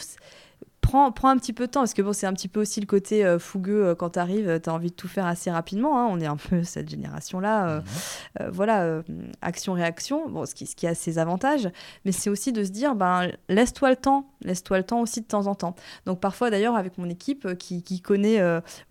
prends, 0.87 1.29
un 1.29 1.37
petit 1.37 1.53
peu 1.53 1.67
de 1.67 1.71
temps, 1.71 1.81
parce 1.81 1.93
que 1.93 2.01
bon, 2.01 2.13
c'est 2.13 2.27
un 2.27 2.33
petit 2.33 2.47
peu 2.47 2.61
aussi 2.61 2.79
le 2.79 2.85
côté 2.85 3.25
euh, 3.25 3.39
fougueux 3.39 3.87
euh, 3.87 3.95
quand 3.95 4.11
tu 4.11 4.19
arrives, 4.19 4.59
tu 4.61 4.69
as 4.69 4.73
envie 4.73 4.89
de 4.89 4.95
tout 4.95 5.07
faire 5.07 5.25
assez 5.25 5.51
rapidement. 5.51 5.99
Hein. 5.99 6.07
on 6.09 6.19
est 6.19 6.25
un 6.25 6.37
peu 6.37 6.63
cette 6.63 6.89
génération-là. 6.89 7.67
Euh, 7.67 7.81
mhm. 8.39 8.49
voilà, 8.51 9.01
action-réaction, 9.41 10.29
bon, 10.29 10.45
ce 10.45 10.55
qui, 10.55 10.65
ce 10.65 10.75
qui 10.75 10.87
a 10.87 10.95
ses 10.95 11.19
avantages, 11.19 11.69
mais 12.05 12.11
c'est 12.11 12.29
aussi 12.29 12.51
de 12.51 12.63
se 12.63 12.71
dire, 12.71 12.95
ben, 12.95 13.29
laisse-toi 13.49 13.89
le 13.89 13.95
temps, 13.95 14.29
laisse-toi 14.41 14.77
le 14.77 14.83
temps 14.83 15.01
aussi 15.01 15.21
de 15.21 15.25
temps 15.27 15.47
en 15.47 15.55
temps. 15.55 15.75
Donc 16.05 16.19
parfois, 16.19 16.49
d'ailleurs, 16.49 16.75
avec 16.75 16.97
mon 16.97 17.09
équipe 17.09 17.57
qui, 17.57 17.83
qui 17.83 18.01
connaît 18.01 18.41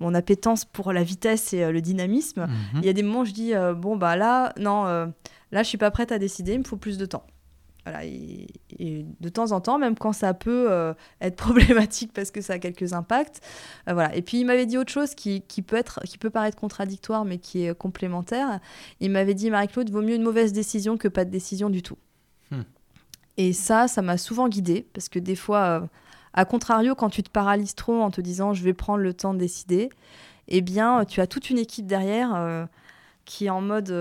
mon 0.01 0.15
appétence 0.15 0.65
pour 0.65 0.93
la 0.93 1.03
vitesse 1.03 1.53
et 1.53 1.71
le 1.71 1.81
dynamisme, 1.81 2.43
mhm. 2.43 2.81
il 2.81 2.85
y 2.85 2.89
a 2.89 2.93
des 2.93 3.03
moments 3.03 3.21
où 3.21 3.25
je 3.25 3.33
dis, 3.33 3.53
bon, 3.77 3.97
bah 3.97 4.17
là, 4.17 4.53
non, 4.59 4.85
là, 4.85 5.63
je 5.63 5.65
suis 5.65 5.79
pas 5.79 5.91
prête 5.91 6.13
à 6.13 6.19
décider, 6.19 6.53
il 6.55 6.61
me 6.61 6.65
faut 6.65 6.77
plus 6.77 6.99
de 6.99 7.07
temps. 7.07 7.25
Voilà, 7.87 8.05
et, 8.05 8.49
de 9.21 9.29
temps 9.29 9.53
en 9.53 9.61
temps, 9.61 9.79
même 9.79 9.97
quand 9.97 10.13
ça 10.13 10.35
peut 10.35 10.67
euh, 10.73 10.93
être 11.21 11.37
problématique 11.45 12.13
parce 12.13 12.33
que 12.33 12.41
ça 12.41 12.55
a 12.55 12.59
quelques 12.59 12.95
impacts. 12.95 13.41
Euh, 13.89 13.95
voilà. 13.95 14.13
Et 14.17 14.23
puis 14.23 14.41
il 14.41 14.45
m'avait 14.45 14.67
dit 14.67 14.77
autre 14.77 14.91
chose 14.91 15.15
qui, 15.15 15.43
qui, 15.43 15.63
peut 15.63 15.77
être, 15.77 16.01
qui 16.01 16.19
peut 16.19 16.29
paraître 16.29 16.59
contradictoire, 16.59 17.25
mais 17.25 17.39
qui 17.39 17.65
est 17.65 17.79
complémentaire. 17.79 18.59
Il 18.99 19.13
m'avait 19.13 19.35
dit, 19.35 19.51
Marie-Claude, 19.51 19.89
vaut 19.91 20.03
mieux 20.03 20.17
une 20.17 20.25
mauvaise 20.25 20.53
décision 20.53 20.97
que 20.97 21.07
pas 21.07 21.25
de 21.25 21.31
décision 21.31 21.71
du 21.71 21.81
tout. 21.81 21.97
Hmm. 22.51 22.63
Et 23.37 23.53
ça, 23.53 23.87
ça 23.87 24.03
m'a 24.03 24.19
souvent 24.19 24.49
guidée, 24.49 24.89
parce 24.93 25.09
que 25.09 25.21
des 25.21 25.37
fois, 25.37 25.63
euh, 25.63 25.81
à 26.33 26.45
contrario, 26.45 26.97
quand 26.97 27.11
tu 27.11 27.23
te 27.23 27.31
paralyses 27.31 27.77
trop 27.77 28.03
en 28.03 28.11
te 28.11 28.21
disant, 28.21 28.53
je 28.53 28.65
vais 28.65 28.75
prendre 28.75 28.99
le 28.99 29.15
temps 29.15 29.33
de 29.33 29.39
décider, 29.39 29.91
eh 30.49 30.61
bien, 30.61 31.05
tu 31.05 31.21
as 31.21 31.29
toute 31.29 31.51
une 31.51 31.59
équipe 31.59 31.87
derrière 31.87 32.67
qui 33.25 33.47
est 33.47 33.51
en 33.51 33.61
mode 33.61 33.93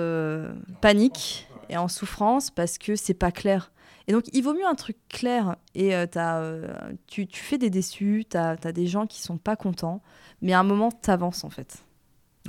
panique 0.81 1.47
et 1.69 1.77
en 1.77 1.87
souffrance 1.87 2.51
parce 2.51 2.77
que 2.77 2.95
c'est 2.95 3.15
pas 3.15 3.31
clair. 3.31 3.71
Et 4.07 4.11
donc, 4.11 4.25
il 4.33 4.43
vaut 4.43 4.53
mieux 4.53 4.65
un 4.65 4.75
truc 4.75 4.97
clair 5.09 5.55
et 5.73 5.95
euh, 5.95 6.05
euh, 6.15 6.93
tu, 7.07 7.27
fais 7.31 7.57
des 7.57 7.69
déçus, 7.69 8.25
tu 8.29 8.37
as, 8.37 8.55
des 8.55 8.87
gens 8.87 9.07
qui 9.07 9.21
sont 9.21 9.37
pas 9.37 9.55
contents, 9.55 10.03
mais 10.41 10.53
à 10.53 10.59
un 10.59 10.63
moment, 10.63 10.91
tu 10.91 11.09
avances 11.09 11.43
en 11.43 11.49
fait. 11.49 11.83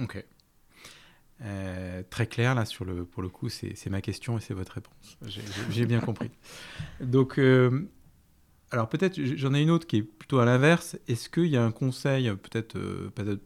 Ok. 0.01 0.23
Euh, 1.43 2.03
très 2.09 2.27
clair, 2.27 2.55
là, 2.55 2.65
sur 2.65 2.85
le, 2.85 3.05
pour 3.05 3.23
le 3.23 3.29
coup, 3.29 3.49
c'est 3.49 3.89
ma 3.89 4.01
question 4.03 4.37
et 4.37 4.41
c'est 4.41 4.55
votre 4.55 4.73
réponse. 4.73 5.19
J'ai 5.71 5.87
bien 5.87 6.01
compris. 6.01 6.31
Donc, 7.01 7.41
alors 8.71 8.89
peut-être, 8.89 9.19
j'en 9.19 9.55
ai 9.55 9.63
une 9.63 9.71
autre 9.71 9.87
qui 9.87 9.97
est 9.97 10.03
plutôt 10.03 10.41
à 10.41 10.45
l'inverse. 10.45 10.99
Est-ce 11.09 11.31
qu'il 11.31 11.47
y 11.47 11.57
a 11.57 11.65
un 11.65 11.73
conseil, 11.73 12.31
peut-être 12.37 12.79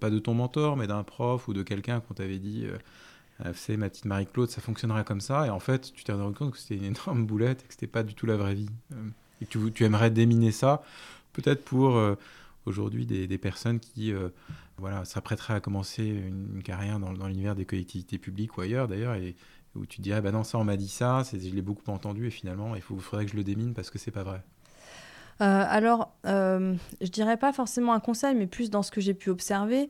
pas, 0.00 0.10
de 0.10 0.18
ton 0.18 0.34
mentor, 0.34 0.76
mais 0.76 0.88
d'un 0.88 1.04
prof 1.04 1.46
ou 1.46 1.52
de 1.52 1.62
quelqu'un 1.62 2.00
qu'on 2.00 2.14
t'avait 2.14 2.38
dit 2.38 2.66
c'est 3.54 3.76
ma 3.76 3.88
petite 3.88 4.04
Marie-Claude, 4.04 4.50
ça 4.50 4.60
fonctionnera 4.60 5.04
comme 5.04 5.20
ça. 5.20 5.46
Et 5.46 5.50
en 5.50 5.60
fait, 5.60 5.92
tu 5.92 6.04
t'es 6.04 6.12
rendu 6.12 6.34
compte 6.34 6.52
que 6.52 6.58
c'était 6.58 6.76
une 6.76 6.84
énorme 6.84 7.26
boulette 7.26 7.62
et 7.64 7.66
que 7.66 7.72
c'était 7.72 7.86
pas 7.86 8.02
du 8.02 8.14
tout 8.14 8.26
la 8.26 8.36
vraie 8.36 8.54
vie. 8.54 8.70
Euh, 8.92 9.08
et 9.42 9.46
tu, 9.46 9.84
aimerais 9.84 10.10
déminer 10.10 10.52
ça, 10.52 10.82
peut-être 11.32 11.64
pour 11.64 11.96
euh, 11.96 12.14
aujourd'hui 12.66 13.06
des, 13.06 13.38
personnes 13.38 13.80
qui 13.80 14.12
euh, 14.12 14.28
voilà, 14.76 15.06
s'apprêteraient 15.06 15.54
à 15.54 15.60
commencer 15.60 16.04
une, 16.04 16.62
carrière 16.62 16.98
dans, 16.98 17.26
l'univers 17.26 17.54
des 17.54 17.64
collectivités 17.64 18.18
publiques 18.18 18.58
ou 18.58 18.60
ailleurs 18.60 18.86
d'ailleurs, 18.86 19.14
et 19.14 19.34
où 19.74 19.86
tu 19.86 19.98
te 19.98 20.02
dirais, 20.02 20.20
bah 20.20 20.30
non, 20.30 20.44
ça 20.44 20.58
on 20.58 20.64
m'a 20.64 20.76
dit 20.76 20.88
ça, 20.88 21.22
je 21.32 21.38
l'ai 21.38 21.62
beaucoup 21.62 21.90
entendu 21.90 22.26
et 22.26 22.30
finalement 22.30 22.74
il 22.76 22.82
faudrait 22.82 23.24
que 23.24 23.30
je 23.30 23.36
le 23.36 23.44
démine 23.44 23.72
parce 23.72 23.88
que 23.88 23.98
c'est 23.98 24.10
pas 24.10 24.24
vrai. 24.24 24.42
alors, 25.38 26.12
je 26.24 27.08
dirais 27.10 27.38
pas 27.38 27.54
forcément 27.54 27.94
un 27.94 28.00
conseil, 28.00 28.34
mais 28.34 28.46
plus 28.46 28.68
dans 28.68 28.82
ce 28.82 28.90
que 28.90 29.00
j'ai 29.00 29.14
pu 29.14 29.30
observer 29.30 29.88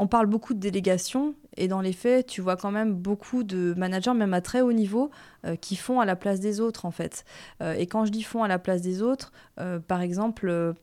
on 0.00 0.06
parle 0.06 0.26
beaucoup 0.26 0.54
de 0.54 0.58
délégation 0.58 1.34
et 1.58 1.68
dans 1.68 1.82
les 1.82 1.92
faits, 1.92 2.26
tu 2.26 2.40
vois 2.40 2.56
quand 2.56 2.70
même 2.70 2.94
beaucoup 2.94 3.44
de 3.44 3.74
managers, 3.76 4.14
même 4.14 4.32
à 4.32 4.40
très 4.40 4.62
haut 4.62 4.72
niveau, 4.72 5.10
euh, 5.44 5.56
qui 5.56 5.76
font 5.76 6.00
à 6.00 6.06
la 6.06 6.16
place 6.16 6.40
des 6.40 6.58
autres 6.58 6.86
en 6.86 6.90
fait. 6.90 7.26
Euh, 7.62 7.74
et 7.74 7.86
quand 7.86 8.06
je 8.06 8.10
dis 8.10 8.22
font 8.22 8.42
à 8.42 8.48
la 8.48 8.58
place 8.58 8.80
des 8.80 9.02
autres, 9.02 9.30
euh, 9.60 9.78
par 9.78 10.00
exemple, 10.00 10.74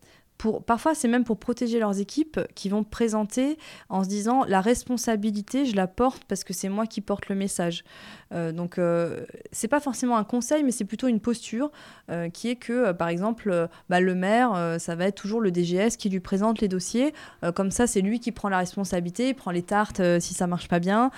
parfois, 0.66 0.96
c'est 0.96 1.08
même 1.08 1.24
pour 1.24 1.38
protéger 1.38 1.80
leurs 1.80 2.00
équipes 2.00 2.40
qui 2.56 2.70
vont 2.70 2.84
présenter 2.84 3.58
en 3.90 4.04
se 4.04 4.10
disant 4.10 4.44
la 4.46 4.62
responsabilité, 4.62 5.66
je 5.66 5.76
la 5.76 5.88
porte 5.88 6.24
parce 6.26 6.44
que 6.44 6.54
c'est 6.54 6.70
moi 6.70 6.86
qui 6.86 7.02
porte 7.02 7.30
le 7.30 7.36
message. 7.36 7.84
Euh, 8.34 8.52
donc, 8.52 8.78
euh, 8.78 9.26
c'est 9.52 9.68
pas 9.68 9.80
forcément 9.80 10.18
un 10.18 10.24
conseil, 10.24 10.64
mais 10.64 10.72
c'est 10.72 10.86
plutôt 10.86 11.08
une 11.08 11.20
posture 11.20 11.72
euh, 12.10 12.30
qui 12.30 12.50
est 12.50 12.56
que, 12.56 12.92
par 12.92 13.08
exemple, 13.08 13.70
bah, 13.90 14.00
le 14.00 14.16
maire, 14.16 14.78
ça 14.80 14.96
va 14.96 15.06
être 15.06 15.16
toujours 15.16 15.42
le 15.42 15.52
DGS 15.52 15.98
qui 15.98 16.10
lui 16.10 16.20
présente 16.20 16.62
les 16.62 16.68
dossiers. 16.68 17.14
comme 17.56 17.72
ça, 17.72 17.88
c'est 17.88 18.02
lui 18.02 18.20
qui 18.20 18.32
prend 18.32 18.50
la 18.50 18.60
responsabilité, 18.60 19.30
il 19.30 19.36
prend 19.36 19.52
les 19.52 19.64
tartes 19.64 20.02
si 20.20 20.34
ça 20.34 20.48
marche 20.48 20.68
pas 20.68 20.80
bien. 20.80 21.12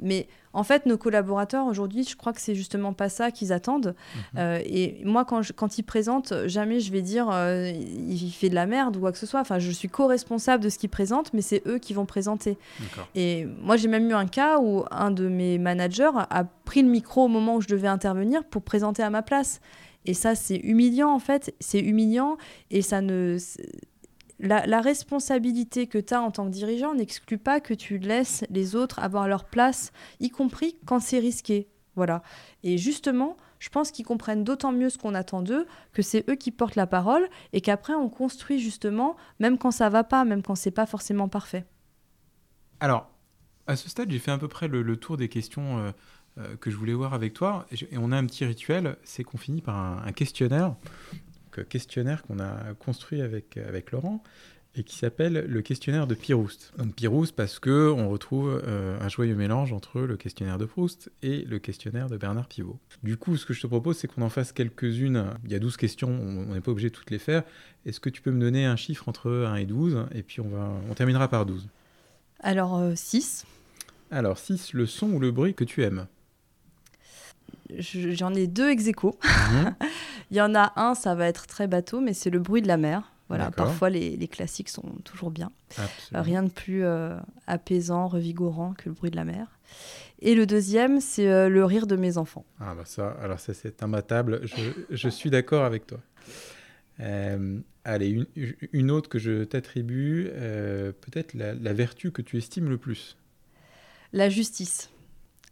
mais 0.00 0.28
en 0.56 0.62
fait, 0.62 0.86
nos 0.86 0.96
collaborateurs 0.96 1.66
aujourd'hui, 1.66 2.02
je 2.02 2.16
crois 2.16 2.32
que 2.32 2.40
c'est 2.40 2.54
justement 2.54 2.94
pas 2.94 3.10
ça 3.10 3.30
qu'ils 3.30 3.52
attendent. 3.52 3.94
Mhm. 4.14 4.22
Euh, 4.38 4.60
et 4.64 5.02
moi, 5.04 5.26
quand, 5.26 5.42
quand 5.54 5.76
ils 5.76 5.82
présentent, 5.82 6.32
jamais 6.46 6.80
je 6.80 6.90
vais 6.90 7.02
dire 7.02 7.28
euh, 7.30 7.70
il 7.70 8.30
fait 8.30 8.48
de 8.48 8.54
la 8.54 8.64
merde 8.64 8.96
ou 8.96 9.00
quoi 9.00 9.12
que 9.12 9.18
ce 9.18 9.26
soit. 9.26 9.40
Enfin, 9.40 9.58
je 9.58 9.70
suis 9.70 9.90
co-responsable 9.90 10.64
de 10.64 10.70
ce 10.70 10.78
qu'ils 10.78 10.88
présentent, 10.88 11.34
mais 11.34 11.42
c'est 11.42 11.62
eux 11.66 11.78
qui 11.78 11.92
vont 11.92 12.06
présenter. 12.06 12.56
Et 13.14 13.46
moi, 13.60 13.76
j'ai 13.76 13.88
même 13.88 14.08
eu 14.08 14.14
un 14.14 14.26
cas 14.26 14.58
où 14.58 14.84
un 14.90 15.10
de 15.10 15.28
mes 15.28 15.58
managers 15.58 16.12
a 16.14 16.44
pris 16.64 16.80
le 16.80 16.88
micro 16.88 17.24
au 17.24 17.28
moment 17.28 17.56
où 17.56 17.60
je 17.60 17.68
devais 17.68 17.88
intervenir 17.88 18.42
pour 18.42 18.62
présenter 18.62 19.02
à 19.02 19.10
ma 19.10 19.20
place. 19.20 19.60
Et 20.06 20.14
ça, 20.14 20.34
c'est 20.34 20.56
humiliant 20.56 21.10
en 21.10 21.18
fait. 21.18 21.54
C'est 21.60 21.80
humiliant 21.80 22.38
et 22.70 22.80
ça 22.80 23.02
ne 23.02 23.36
la, 24.38 24.80
responsabilité 24.80 25.86
que 25.86 25.98
tu 25.98 26.14
as 26.14 26.20
en 26.20 26.30
tant 26.30 26.46
que 26.46 26.50
dirigeant 26.50 26.94
n'exclut 26.94 27.38
pas 27.38 27.60
que 27.60 27.74
tu 27.74 27.98
laisses 27.98 28.44
les 28.50 28.76
autres 28.76 28.98
avoir 28.98 29.28
leur 29.28 29.44
place, 29.44 29.92
y 30.20 30.30
compris 30.30 30.76
quand 30.86 31.00
c'est 31.00 31.18
risqué. 31.18 31.68
Voilà. 31.94 32.22
Et 32.62 32.76
justement, 32.76 33.36
je 33.58 33.70
pense 33.70 33.90
qu'ils 33.90 34.04
comprennent 34.04 34.44
d'autant 34.44 34.72
mieux 34.72 34.90
ce 34.90 34.98
qu'on 34.98 35.14
attend 35.14 35.40
d'eux, 35.40 35.66
que 35.92 36.02
c'est 36.02 36.28
eux 36.28 36.34
qui 36.34 36.50
portent 36.50 36.76
la 36.76 36.86
parole 36.86 37.26
et 37.52 37.62
qu'après 37.62 37.94
on 37.94 38.10
construit 38.10 38.58
justement, 38.58 39.16
même 39.40 39.56
quand 39.56 39.70
ça 39.70 39.88
va 39.88 40.04
pas, 40.04 40.24
même 40.24 40.42
quand 40.42 40.54
c'est 40.54 40.70
pas 40.70 40.86
forcément 40.86 41.28
parfait. 41.28 41.64
Alors, 42.80 43.10
à 43.66 43.76
ce 43.76 43.88
stade, 43.88 44.10
j'ai 44.10 44.18
fait 44.18 44.30
à 44.30 44.38
peu 44.38 44.48
près 44.48 44.68
le, 44.68 44.96
tour 44.96 45.16
des 45.16 45.28
questions 45.28 45.78
euh, 45.78 45.90
euh, 46.38 46.56
que 46.56 46.70
je 46.70 46.76
voulais 46.76 46.92
voir 46.92 47.14
avec 47.14 47.32
toi. 47.32 47.66
Et, 47.72 47.96
on 47.96 48.12
a 48.12 48.16
un 48.18 48.26
petit 48.26 48.44
rituel, 48.44 48.96
c'est 49.02 49.24
qu'on 49.24 49.38
finit 49.38 49.62
par 49.62 50.06
un 50.06 50.12
questionnaire 50.12 50.74
questionnaire 51.62 52.22
qu'on 52.22 52.38
a 52.38 52.74
construit 52.78 53.20
avec, 53.20 53.56
avec 53.56 53.92
Laurent 53.92 54.22
et 54.76 54.84
qui 54.84 54.96
s'appelle 54.96 55.46
le 55.48 55.62
questionnaire 55.62 56.06
de 56.06 56.14
Piroust. 56.14 56.72
Donc 56.76 56.94
Piroust 56.94 57.34
parce 57.34 57.58
que 57.58 57.90
on 57.90 58.10
retrouve 58.10 58.60
euh, 58.66 58.98
un 59.00 59.08
joyeux 59.08 59.34
mélange 59.34 59.72
entre 59.72 60.02
le 60.02 60.16
questionnaire 60.16 60.58
de 60.58 60.66
Proust 60.66 61.10
et 61.22 61.42
le 61.42 61.58
questionnaire 61.58 62.08
de 62.08 62.16
Bernard 62.16 62.46
Pivot. 62.46 62.78
Du 63.02 63.16
coup, 63.16 63.36
ce 63.36 63.46
que 63.46 63.54
je 63.54 63.62
te 63.62 63.66
propose, 63.66 63.96
c'est 63.96 64.08
qu'on 64.08 64.22
en 64.22 64.28
fasse 64.28 64.52
quelques-unes. 64.52 65.30
Il 65.44 65.50
y 65.50 65.54
a 65.54 65.58
12 65.58 65.76
questions, 65.78 66.10
on 66.10 66.54
n'est 66.54 66.60
pas 66.60 66.70
obligé 66.70 66.90
de 66.90 66.94
toutes 66.94 67.10
les 67.10 67.18
faire. 67.18 67.42
Est-ce 67.86 68.00
que 68.00 68.10
tu 68.10 68.20
peux 68.20 68.30
me 68.30 68.40
donner 68.40 68.66
un 68.66 68.76
chiffre 68.76 69.08
entre 69.08 69.30
1 69.30 69.56
et 69.56 69.64
12 69.64 70.06
Et 70.14 70.22
puis 70.22 70.40
on, 70.40 70.48
va, 70.48 70.70
on 70.90 70.94
terminera 70.94 71.28
par 71.28 71.46
12. 71.46 71.68
Alors 72.40 72.82
6. 72.94 73.44
Euh, 73.46 74.16
Alors 74.16 74.38
6, 74.38 74.74
le 74.74 74.86
son 74.86 75.10
ou 75.10 75.20
le 75.20 75.30
bruit 75.30 75.54
que 75.54 75.64
tu 75.64 75.82
aimes? 75.82 76.06
J'en 77.78 78.34
ai 78.34 78.46
deux 78.46 78.70
ex 78.70 78.86
aequo. 78.86 79.18
Mhm. 79.24 79.74
Il 80.30 80.36
y 80.36 80.40
en 80.40 80.54
a 80.54 80.72
un, 80.76 80.94
ça 80.94 81.14
va 81.14 81.26
être 81.26 81.46
très 81.46 81.66
bateau, 81.66 82.00
mais 82.00 82.12
c'est 82.12 82.30
le 82.30 82.38
bruit 82.38 82.62
de 82.62 82.68
la 82.68 82.76
mer. 82.76 83.12
Voilà, 83.28 83.50
parfois 83.50 83.90
les, 83.90 84.16
les, 84.16 84.28
classiques 84.28 84.68
sont 84.68 84.88
toujours 85.02 85.32
bien. 85.32 85.50
rien 86.12 86.44
de 86.44 86.48
plus 86.48 86.84
euh, 86.84 87.16
apaisant, 87.48 88.06
revigorant 88.06 88.74
que 88.74 88.88
le 88.88 88.92
bruit 88.92 89.10
de 89.10 89.16
la 89.16 89.24
mer. 89.24 89.58
Et 90.20 90.36
le 90.36 90.46
deuxième, 90.46 91.00
c'est 91.00 91.28
euh, 91.28 91.48
le 91.48 91.64
rire 91.64 91.88
de 91.88 91.96
mes 91.96 92.18
enfants. 92.18 92.44
Ah 92.60 92.74
bah 92.76 92.84
ça, 92.84 93.16
alors 93.20 93.40
ça 93.40 93.52
c'est 93.52 93.82
imbattable. 93.82 94.42
Je, 94.44 94.70
je 94.90 95.08
suis 95.08 95.28
d'accord 95.28 95.64
avec 95.64 95.88
toi. 95.88 95.98
Euh, 97.00 97.58
allez, 97.84 98.10
une, 98.10 98.26
une, 98.72 98.92
autre 98.92 99.08
que 99.08 99.18
je 99.18 99.42
t'attribue, 99.42 100.30
peut-être 101.00 101.34
la, 101.34 101.52
la 101.52 101.72
vertu 101.72 102.12
que 102.12 102.22
tu 102.22 102.38
estimes 102.38 102.68
le 102.68 102.78
plus. 102.78 103.16
La 104.12 104.28
justice. 104.28 104.88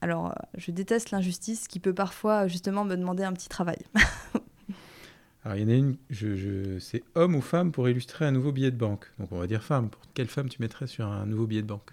Alors, 0.04 0.26
euh, 0.26 0.32
je 0.58 0.70
déteste 0.70 1.12
l'injustice 1.12 1.66
qui 1.66 1.80
peut 1.80 1.94
parfois 1.94 2.46
justement 2.46 2.84
me 2.84 2.94
demander 2.94 3.22
un 3.22 3.32
petit 3.32 3.48
travail. 3.48 3.78
Alors, 5.44 5.56
il 5.56 5.62
y 5.62 5.64
en 5.64 5.70
a 5.70 5.72
une, 5.72 5.96
c'est 6.78 7.02
homme 7.14 7.34
ou 7.34 7.40
femme 7.40 7.72
pour 7.72 7.88
illustrer 7.88 8.26
un 8.26 8.30
nouveau 8.30 8.52
billet 8.52 8.70
de 8.70 8.76
banque. 8.76 9.10
Donc, 9.18 9.32
on 9.32 9.38
va 9.38 9.46
dire 9.46 9.62
femme. 9.62 9.88
Pour 9.88 10.02
quelle 10.12 10.28
femme 10.28 10.50
tu 10.50 10.60
mettrais 10.60 10.88
sur 10.88 11.06
un 11.06 11.24
nouveau 11.24 11.46
billet 11.46 11.62
de 11.62 11.68
banque? 11.68 11.90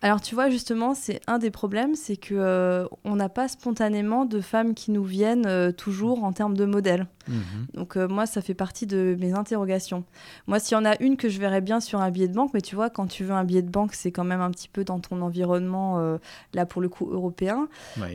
Alors 0.00 0.20
tu 0.20 0.34
vois 0.34 0.48
justement, 0.48 0.94
c'est 0.94 1.20
un 1.26 1.38
des 1.38 1.50
problèmes, 1.50 1.96
c'est 1.96 2.16
que 2.16 2.34
euh, 2.34 2.86
on 3.04 3.16
n'a 3.16 3.28
pas 3.28 3.48
spontanément 3.48 4.26
de 4.26 4.40
femmes 4.40 4.74
qui 4.74 4.92
nous 4.92 5.02
viennent 5.02 5.46
euh, 5.46 5.72
toujours 5.72 6.22
en 6.22 6.32
termes 6.32 6.56
de 6.56 6.64
modèles. 6.64 7.06
Mhm. 7.26 7.66
Donc 7.74 7.96
euh, 7.96 8.06
moi, 8.06 8.26
ça 8.26 8.40
fait 8.40 8.54
partie 8.54 8.86
de 8.86 9.16
mes 9.18 9.32
interrogations. 9.32 10.04
Moi, 10.46 10.60
s'il 10.60 10.76
y 10.76 10.80
en 10.80 10.84
a 10.84 10.94
une 11.02 11.16
que 11.16 11.28
je 11.28 11.40
verrais 11.40 11.60
bien 11.60 11.80
sur 11.80 12.00
un 12.00 12.10
billet 12.12 12.28
de 12.28 12.34
banque, 12.34 12.52
mais 12.54 12.60
tu 12.60 12.76
vois, 12.76 12.90
quand 12.90 13.08
tu 13.08 13.24
veux 13.24 13.32
un 13.32 13.44
billet 13.44 13.62
de 13.62 13.70
banque, 13.70 13.92
c'est 13.92 14.12
quand 14.12 14.24
même 14.24 14.40
un 14.40 14.52
petit 14.52 14.68
peu 14.68 14.84
dans 14.84 15.00
ton 15.00 15.20
environnement 15.20 16.18
là 16.54 16.64
pour 16.64 16.80
le 16.80 16.88
coup 16.88 17.10
européen. 17.10 17.68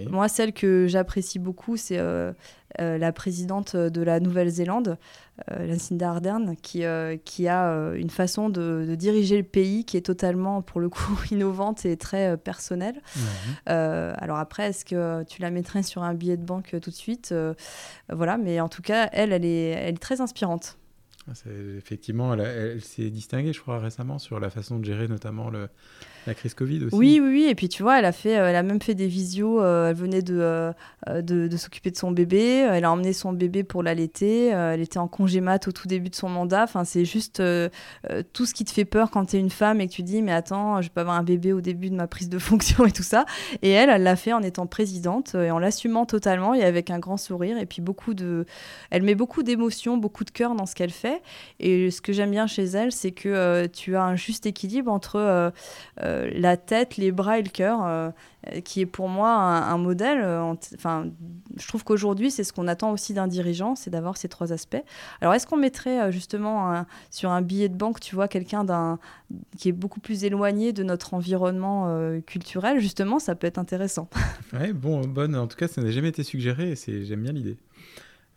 Moi, 0.10 0.28
celle 0.30 0.54
que 0.54 0.88
j'apprécie 0.88 1.40
beaucoup, 1.40 1.76
c'est 1.76 2.00
la 2.80 3.12
présidente 3.12 3.76
de 3.76 4.02
la 4.02 4.20
Nouvelle-Zélande, 4.20 4.98
euh, 5.52 5.66
Lucinda 5.66 6.12
Ardern, 6.12 6.56
qui, 6.58 6.86
euh, 6.86 7.18
qui 7.18 7.48
a 7.48 7.72
euh, 7.72 7.96
une 7.96 8.12
façon 8.12 8.50
de, 8.50 8.94
diriger 8.96 9.38
le 9.38 9.44
pays 9.44 9.84
qui 9.84 9.98
est 9.98 10.06
totalement, 10.06 10.62
pour 10.62 10.80
le 10.80 10.90
coup, 10.90 11.20
innovante 11.32 11.86
et 11.86 11.98
très 11.98 12.38
personnelle. 12.38 13.02
alors 13.66 14.38
après, 14.38 14.68
est-ce 14.68 14.86
que 14.86 15.24
tu 15.24 15.42
la 15.42 15.50
mettrais 15.50 15.82
sur 15.82 16.04
un 16.04 16.14
billet 16.14 16.38
de 16.38 16.46
banque 16.46 16.76
tout 16.80 16.92
de 16.92 16.96
suite 16.96 17.34
Voilà, 18.10 18.38
mais 18.38 18.60
en 18.60 18.70
tout 18.70 18.84
cas, 18.84 19.10
elle, 19.12 19.34
elle 19.34 19.46
est, 19.46 19.70
elle 19.70 19.96
est 19.96 20.02
très 20.02 20.22
inspirante. 20.22 20.78
Ah, 21.28 21.34
effectivement, 21.78 22.34
elle, 22.34 22.42
elle 22.42 22.82
s'est 22.82 23.10
distinguée, 23.10 23.54
je 23.54 23.62
crois, 23.62 23.80
récemment 23.80 24.20
sur 24.20 24.40
la 24.40 24.50
façon 24.52 24.78
de 24.78 24.86
gérer 24.86 25.08
notamment 25.08 25.50
le, 25.50 25.70
la 26.28 26.34
crise 26.34 26.54
Covid 26.54 26.86
aussi. 26.86 26.96
Oui, 26.96 27.20
oui, 27.22 27.30
oui. 27.30 27.46
Et 27.50 27.56
puis 27.56 27.70
tu 27.70 27.84
vois, 27.84 28.00
elle 28.00 28.06
a 28.06 28.12
fait, 28.12 28.38
euh, 28.38 28.50
elle 28.50 28.56
a 28.56 28.64
même 28.64 28.82
fait 28.82 28.96
des 28.96 29.08
visios. 29.08 29.62
Euh, 29.62 29.90
elle 29.90 29.96
venait 29.96 30.24
euh, 30.30 30.72
de, 31.08 31.48
de, 31.48 31.58
s'occuper 31.58 31.92
de 31.92 31.98
son 31.98 32.12
bébé. 32.12 32.68
Elle 32.70 32.86
a 32.86 32.92
emmené 32.92 33.14
son 33.14 33.34
bébé 33.34 33.64
pour 33.64 33.84
l'allaiter. 33.84 34.48
elle 34.48 34.82
était 34.82 35.00
en 35.00 35.08
congé 35.08 35.42
mat 35.42 35.68
au 35.68 35.72
tout 35.72 35.88
début 35.88 36.10
de 36.10 36.16
son 36.16 36.30
mandat. 36.30 36.64
Enfin, 36.64 36.84
c'est 36.84 37.06
juste 37.06 37.42
tout 38.34 38.46
ce 38.46 38.54
qui 38.54 38.66
te 38.66 38.72
fait 38.72 38.86
peur 38.86 39.12
quand 39.12 39.26
tu 39.26 39.38
es 39.38 39.40
une 39.40 39.50
femme 39.50 39.82
et 39.82 39.88
que 39.88 39.94
tu 39.94 40.04
dis, 40.04 40.22
mais 40.22 40.32
attends, 40.32 40.82
je 40.82 40.90
peux 40.90 41.02
avoir 41.02 41.18
un 41.18 41.24
bébé 41.24 41.54
au 41.54 41.62
début 41.62 41.90
de 41.90 41.96
ma 41.96 42.08
prise 42.08 42.30
de 42.30 42.40
fonction 42.40 42.86
et 42.86 42.92
tout 42.92 43.04
ça. 43.04 43.26
Et 43.62 43.72
elle, 43.72 43.90
elle 43.90 44.04
l'a 44.04 44.16
fait 44.16 44.34
en 44.34 44.42
étant 44.42 44.68
présidente 44.68 45.36
et 45.36 45.52
en 45.52 45.60
l'assumant 45.60 46.06
totalement 46.06 46.54
et 46.54 46.64
avec 46.64 46.90
un 46.90 47.00
grand 47.00 47.18
sourire. 47.18 47.58
Et 47.58 47.66
puis 47.66 47.82
beaucoup 47.82 48.14
de, 48.14 48.46
elle 48.90 49.04
met 49.04 49.16
beaucoup 49.16 49.44
d'émotions, 49.44 49.98
beaucoup 49.98 50.24
de 50.24 50.32
cœur 50.32 50.56
dans 50.56 50.66
ce 50.66 50.76
qu'elle 50.76 50.92
fait. 50.92 51.22
Et 51.60 51.92
ce 51.92 52.02
que 52.02 52.14
j'aime 52.14 52.32
bien 52.32 52.48
chez 52.48 52.64
elle, 52.64 52.92
c'est 52.92 53.12
que 53.12 53.68
tu 53.68 53.96
as 53.96 54.04
un 54.04 54.16
juste 54.16 54.46
équilibre 54.46 54.92
entre 54.92 55.52
la 56.34 56.58
tête, 56.58 56.98
les 56.98 57.12
bras 57.12 57.40
et 57.40 57.44
le 57.44 57.50
cœur, 57.50 57.80
euh, 57.84 58.10
qui 58.64 58.82
est 58.82 58.86
pour 58.86 59.08
moi 59.08 59.30
un, 59.32 59.78
modèle. 59.78 60.20
Euh, 60.22 60.54
enfin, 60.76 61.08
je 61.58 61.68
trouve 61.68 61.84
qu'aujourd'hui, 61.84 62.32
c'est 62.32 62.44
ce 62.44 62.54
qu'on 62.54 62.68
attend 62.68 62.92
aussi 62.92 63.14
d'un 63.14 63.28
dirigeant, 63.28 63.76
c'est 63.76 63.90
d'avoir 63.90 64.18
ces 64.18 64.28
trois 64.28 64.52
aspects. 64.52 64.82
Alors, 65.22 65.34
est-ce 65.34 65.48
qu'on 65.48 65.58
mettrait 65.58 66.12
justement 66.12 66.86
sur 67.12 67.32
un 67.32 67.42
billet 67.42 67.70
de 67.70 67.76
banque, 67.76 68.00
tu 68.00 68.16
vois, 68.16 68.28
quelqu'un 68.28 68.66
qui 69.58 69.70
est 69.70 69.74
beaucoup 69.74 70.00
plus 70.00 70.24
éloigné 70.24 70.74
de 70.74 70.84
notre 70.84 71.14
environnement 71.14 72.20
culturel 72.26 72.80
Justement, 72.80 73.20
ça 73.20 73.36
peut 73.36 73.48
être 73.48 73.58
intéressant. 73.58 74.10
ouais, 74.54 74.74
bon, 74.74 75.02
bonne. 75.02 75.36
En 75.36 75.48
tout 75.48 75.58
cas, 75.58 75.68
ça 75.68 75.82
n'a 75.82 75.92
jamais 75.92 76.10
été 76.10 76.24
suggéré 76.24 76.72
et 76.72 77.06
j'aime 77.06 77.24
bien 77.24 77.34
l'idée. 77.34 77.58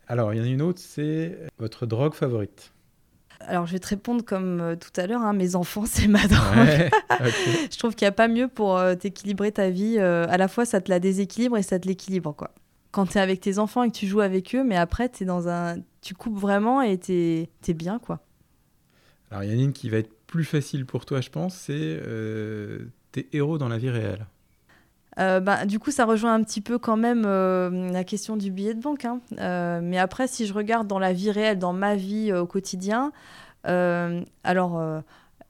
Alors, 0.07 0.33
il 0.33 0.37
y 0.37 0.41
en 0.41 0.45
a 0.45 0.47
une 0.47 0.61
autre, 0.61 0.79
c'est 0.81 1.37
votre 1.59 1.85
drogue 1.85 2.13
favorite. 2.13 2.71
Alors, 3.41 3.65
je 3.65 3.73
vais 3.73 3.79
te 3.79 3.87
répondre 3.87 4.23
comme 4.23 4.59
euh, 4.61 4.75
tout 4.75 4.89
à 4.99 5.07
l'heure, 5.07 5.21
hein, 5.21 5.33
mes 5.33 5.55
enfants, 5.55 5.85
c'est 5.87 6.07
ma 6.07 6.27
drogue. 6.27 6.89
je 7.71 7.77
trouve 7.77 7.95
qu'il 7.95 8.05
n'y 8.05 8.09
a 8.09 8.13
pas 8.13 8.27
mieux 8.27 8.47
pour 8.47 8.77
euh, 8.77 8.95
t'équilibrer 8.95 9.51
ta 9.51 9.69
vie. 9.69 9.97
Euh, 9.99 10.25
à 10.29 10.37
la 10.37 10.47
fois, 10.47 10.65
ça 10.65 10.81
te 10.81 10.89
la 10.89 10.99
déséquilibre 10.99 11.57
et 11.57 11.63
ça 11.63 11.79
te 11.79 11.87
l'équilibre, 11.87 12.33
quoi. 12.33 12.53
Quand 12.91 13.05
tu 13.05 13.17
es 13.17 13.21
avec 13.21 13.41
tes 13.41 13.59
enfants 13.59 13.83
et 13.83 13.91
que 13.91 13.95
tu 13.95 14.07
joues 14.07 14.21
avec 14.21 14.55
eux, 14.55 14.63
mais 14.63 14.77
après, 14.77 15.11
es 15.19 15.25
dans 15.25 15.49
un... 15.49 15.75
tu 16.01 16.15
coupes 16.15 16.37
vraiment 16.37 16.81
et 16.81 16.97
tu 16.97 17.11
es, 17.11 17.73
bien, 17.73 17.99
quoi. 17.99 18.21
Alors, 19.29 19.43
il 19.43 19.51
y 19.51 19.55
en 19.55 19.59
a 19.59 19.63
une 19.63 19.73
qui 19.73 19.89
va 19.89 19.97
être 19.97 20.13
plus 20.25 20.45
facile 20.45 20.85
pour 20.85 21.05
toi, 21.05 21.21
je 21.21 21.29
pense, 21.29 21.55
c'est 21.55 22.01
tes 23.11 23.27
héros 23.33 23.57
dans 23.57 23.67
la 23.67 23.77
vie 23.77 23.89
réelle. 23.89 24.25
Bah, 25.17 25.65
du 25.65 25.79
coup, 25.79 25.91
ça 25.91 26.05
rejoint 26.05 26.33
un 26.33 26.43
petit 26.43 26.61
peu 26.61 26.77
quand 26.77 26.97
même 26.97 27.23
la 27.23 28.03
question 28.03 28.37
du 28.37 28.51
billet 28.51 28.73
de 28.73 28.81
banque. 28.81 29.05
Hein. 29.05 29.19
mais 29.81 29.97
après, 29.97 30.27
si 30.27 30.45
je 30.45 30.53
regarde 30.53 30.87
dans 30.87 30.99
la 30.99 31.13
vie 31.13 31.31
réelle, 31.31 31.59
dans 31.59 31.73
ma 31.73 31.95
vie 31.95 32.31
au 32.33 32.45
quotidien, 32.45 33.11
alors 33.63 35.01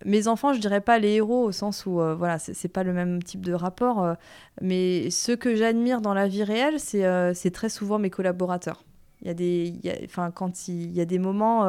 mes 0.06 0.28
enfants, 0.28 0.54
je 0.54 0.60
dirais 0.60 0.82
pas 0.82 1.00
les 1.00 1.14
héros 1.14 1.44
au 1.44 1.52
sens 1.52 1.86
où 1.86 2.02
euh, 2.02 2.16
voilà, 2.16 2.38
c'est 2.40 2.68
pas 2.68 2.84
le 2.84 2.94
même 2.94 3.22
type 3.24 3.42
de 3.42 3.54
rapport, 3.54 4.04
euh, 4.04 4.14
mais 4.62 5.10
ce 5.10 5.32
que 5.32 5.56
j'admire 5.56 6.02
dans 6.02 6.14
la 6.14 6.28
vie 6.28 6.44
réelle, 6.44 6.80
c'est 6.80 7.06
euh, 7.06 7.34
très 7.54 7.70
souvent 7.70 7.98
mes 7.98 8.10
collaborateurs. 8.10 8.84
Il 9.22 9.28
y 9.28 9.32
a 9.32 9.34
des, 9.34 9.74
enfin 10.06 10.30
quand 10.30 10.68
il, 10.68 10.92
y 10.92 11.02
a 11.02 11.06
des 11.06 11.18
moments 11.18 11.66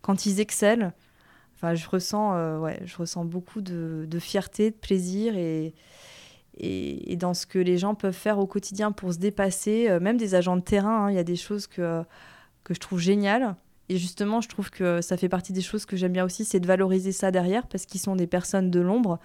quand 0.00 0.26
ils 0.26 0.40
excellent, 0.40 0.90
enfin 1.54 1.74
je 1.76 1.88
ressens, 1.88 2.58
ouais, 2.58 2.80
je 2.84 2.96
ressens 2.96 3.24
beaucoup 3.24 3.60
de, 3.60 4.04
de, 4.08 4.18
fierté, 4.18 4.72
de 4.72 4.76
plaisir 4.76 5.36
et, 5.36 5.74
et, 6.58 7.16
dans 7.16 7.34
ce 7.34 7.46
que 7.46 7.58
les 7.58 7.78
gens 7.78 7.94
peuvent 7.94 8.14
faire 8.14 8.38
au 8.38 8.46
quotidien 8.46 8.92
pour 8.92 9.12
se 9.12 9.18
dépasser, 9.18 9.88
même 10.00 10.16
des 10.16 10.34
agents 10.34 10.56
de 10.56 10.62
terrain, 10.62 11.06
hein, 11.06 11.10
il 11.10 11.16
y 11.16 11.18
a 11.18 11.24
des 11.24 11.36
choses 11.36 11.66
que 11.66 12.02
que 12.64 12.74
je 12.74 12.80
trouve 12.80 13.00
géniales 13.00 13.56
et 13.92 13.98
justement, 13.98 14.40
je 14.40 14.48
trouve 14.48 14.70
que 14.70 15.02
ça 15.02 15.18
fait 15.18 15.28
partie 15.28 15.52
des 15.52 15.60
choses 15.60 15.84
que 15.84 15.96
j'aime 15.96 16.12
bien 16.12 16.24
aussi, 16.24 16.46
c'est 16.46 16.60
de 16.60 16.66
valoriser 16.66 17.12
ça 17.12 17.30
derrière 17.30 17.66
parce 17.66 17.84
qu'ils 17.84 18.00
sont 18.00 18.16
des 18.16 18.26
personnes 18.26 18.70
de 18.70 18.80
l'ombre. 18.80 19.18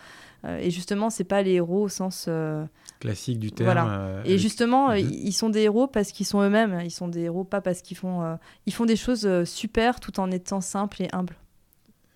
Euh, 0.43 0.57
et 0.57 0.71
justement, 0.71 1.09
c'est 1.09 1.23
pas 1.23 1.41
les 1.41 1.53
héros 1.53 1.83
au 1.83 1.87
sens 1.87 2.25
euh, 2.27 2.65
classique 2.99 3.39
du 3.39 3.51
terme. 3.51 3.65
Voilà. 3.65 3.87
Euh, 3.87 4.23
et 4.25 4.37
justement, 4.37 4.91
ils 4.91 5.31
sont 5.31 5.49
des 5.49 5.61
héros 5.61 5.87
parce 5.87 6.11
qu'ils 6.11 6.25
sont 6.25 6.41
eux-mêmes. 6.41 6.81
Ils 6.83 6.91
sont 6.91 7.07
des 7.07 7.21
héros 7.21 7.45
pas 7.45 7.61
parce 7.61 7.81
qu'ils 7.81 7.95
font, 7.95 8.37
ils 8.65 8.73
font 8.73 8.85
des 8.85 8.97
choses 8.97 9.45
super 9.45 10.01
tout 10.01 10.19
en 10.19 10.31
étant 10.31 10.59
simples 10.59 11.03
et 11.03 11.07
humbles. 11.13 11.37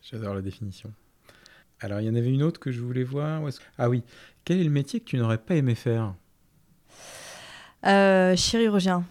J'adore 0.01 0.33
la 0.33 0.41
définition. 0.41 0.91
Alors, 1.81 1.99
il 1.99 2.07
y 2.07 2.09
en 2.09 2.15
avait 2.15 2.31
une 2.31 2.43
autre 2.43 2.59
que 2.59 2.71
je 2.71 2.79
voulais 2.79 3.03
voir. 3.03 3.41
Ah 3.77 3.89
oui, 3.89 4.03
quel 4.45 4.59
est 4.59 4.63
le 4.63 4.69
métier 4.69 4.99
que 4.99 5.05
tu 5.05 5.17
n'aurais 5.17 5.37
pas 5.37 5.55
aimé 5.55 5.75
faire? 5.75 6.13
Chirurgien 7.83 9.05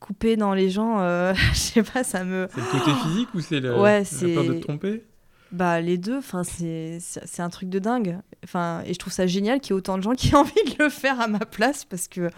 couper 0.00 0.36
dans 0.36 0.54
les 0.54 0.70
gens, 0.70 1.00
euh, 1.00 1.32
je 1.52 1.58
sais 1.58 1.82
pas, 1.82 2.02
ça 2.02 2.24
me. 2.24 2.48
C'est 2.52 2.60
le 2.60 2.66
côté 2.66 2.90
physique 3.02 3.28
ou 3.34 3.40
c'est 3.40 3.60
le... 3.60 3.78
ouais, 3.78 4.02
la 4.02 4.34
peur 4.34 4.44
de 4.44 4.54
te 4.54 4.60
tromper? 4.60 5.04
Bah 5.52 5.80
les 5.80 5.98
deux, 5.98 6.18
enfin 6.18 6.42
c'est 6.44 7.00
un 7.40 7.50
truc 7.50 7.68
de 7.68 7.78
dingue. 7.78 8.18
Enfin 8.44 8.82
et 8.86 8.94
je 8.94 8.98
trouve 8.98 9.12
ça 9.12 9.26
génial 9.26 9.60
qu'il 9.60 9.72
y 9.72 9.74
ait 9.74 9.78
autant 9.78 9.98
de 9.98 10.02
gens 10.02 10.12
qui 10.12 10.28
aient 10.32 10.36
envie 10.36 10.52
de 10.64 10.82
le 10.82 10.90
faire 10.90 11.20
à 11.20 11.26
ma 11.26 11.40
place 11.40 11.84
parce 11.84 12.08
que 12.08 12.30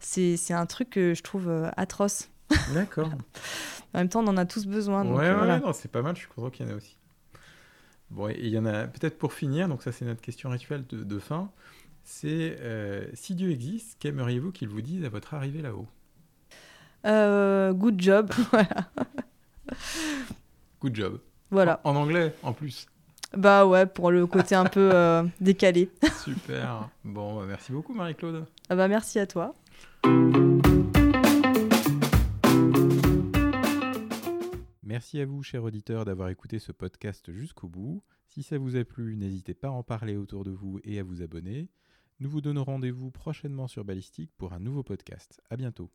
c'est 0.00 0.52
un 0.52 0.66
truc 0.66 0.90
que 0.90 1.14
je 1.14 1.22
trouve 1.22 1.48
euh, 1.48 1.70
atroce. 1.76 2.30
D'accord. 2.74 3.10
en 3.94 3.98
même 3.98 4.08
temps, 4.08 4.24
on 4.24 4.28
en 4.28 4.36
a 4.36 4.46
tous 4.46 4.66
besoin. 4.66 5.04
Donc, 5.04 5.18
ouais, 5.18 5.30
ouais, 5.32 5.60
non, 5.60 5.72
c'est 5.72 5.90
pas 5.90 6.02
mal. 6.02 6.16
Je 6.16 6.20
suis 6.20 6.28
content 6.28 6.50
qu'il 6.50 6.66
y 6.66 6.68
en 6.68 6.72
ait 6.72 6.76
aussi. 6.76 6.97
Bon, 8.10 8.28
et 8.28 8.36
il 8.38 8.48
y 8.48 8.58
en 8.58 8.66
a 8.66 8.86
peut-être 8.86 9.18
pour 9.18 9.32
finir. 9.32 9.68
Donc 9.68 9.82
ça, 9.82 9.92
c'est 9.92 10.04
notre 10.04 10.20
question 10.20 10.50
rituelle 10.50 10.84
de, 10.88 11.04
de 11.04 11.18
fin. 11.18 11.50
C'est 12.04 12.56
euh, 12.60 13.04
si 13.12 13.34
Dieu 13.34 13.50
existe, 13.50 13.98
qu'aimeriez-vous 13.98 14.50
qu'il 14.50 14.68
vous 14.68 14.80
dise 14.80 15.04
à 15.04 15.10
votre 15.10 15.34
arrivée 15.34 15.60
là-haut? 15.60 15.86
Euh, 17.06 17.72
good 17.72 18.00
job. 18.00 18.32
voilà. 18.50 18.90
Good 20.80 20.94
job. 20.94 21.20
Voilà. 21.50 21.80
En, 21.84 21.96
anglais, 21.96 22.34
en 22.42 22.52
plus. 22.52 22.86
Bah 23.36 23.66
ouais, 23.66 23.84
pour 23.84 24.10
le 24.10 24.26
côté 24.26 24.54
un 24.54 24.64
peu 24.64 24.90
euh, 24.92 25.22
décalé. 25.40 25.90
Super. 26.24 26.88
Bon, 27.04 27.38
bah, 27.38 27.44
merci 27.46 27.72
beaucoup, 27.72 27.92
Marie-Claude. 27.92 28.46
Ah 28.70 28.76
bah 28.76 28.88
merci 28.88 29.18
à 29.18 29.26
toi. 29.26 29.54
Merci 34.88 35.20
à 35.20 35.26
vous, 35.26 35.42
chers 35.42 35.64
auditeurs, 35.64 36.06
d'avoir 36.06 36.30
écouté 36.30 36.58
ce 36.58 36.72
podcast 36.72 37.30
jusqu'au 37.30 37.68
bout. 37.68 38.02
Si 38.26 38.42
ça 38.42 38.56
vous 38.56 38.74
a 38.74 38.84
plu, 38.86 39.16
n'hésitez 39.16 39.52
pas 39.52 39.68
à 39.68 39.72
en 39.72 39.82
parler 39.82 40.16
autour 40.16 40.44
de 40.44 40.50
vous 40.50 40.80
et 40.82 40.98
à 40.98 41.02
vous 41.02 41.20
abonner. 41.20 41.68
Nous 42.20 42.30
vous 42.30 42.40
donnons 42.40 42.64
rendez-vous 42.64 43.10
prochainement 43.10 43.68
sur 43.68 43.84
Ballistique 43.84 44.32
pour 44.38 44.54
un 44.54 44.60
nouveau 44.60 44.82
podcast. 44.82 45.42
À 45.50 45.58
bientôt. 45.58 45.90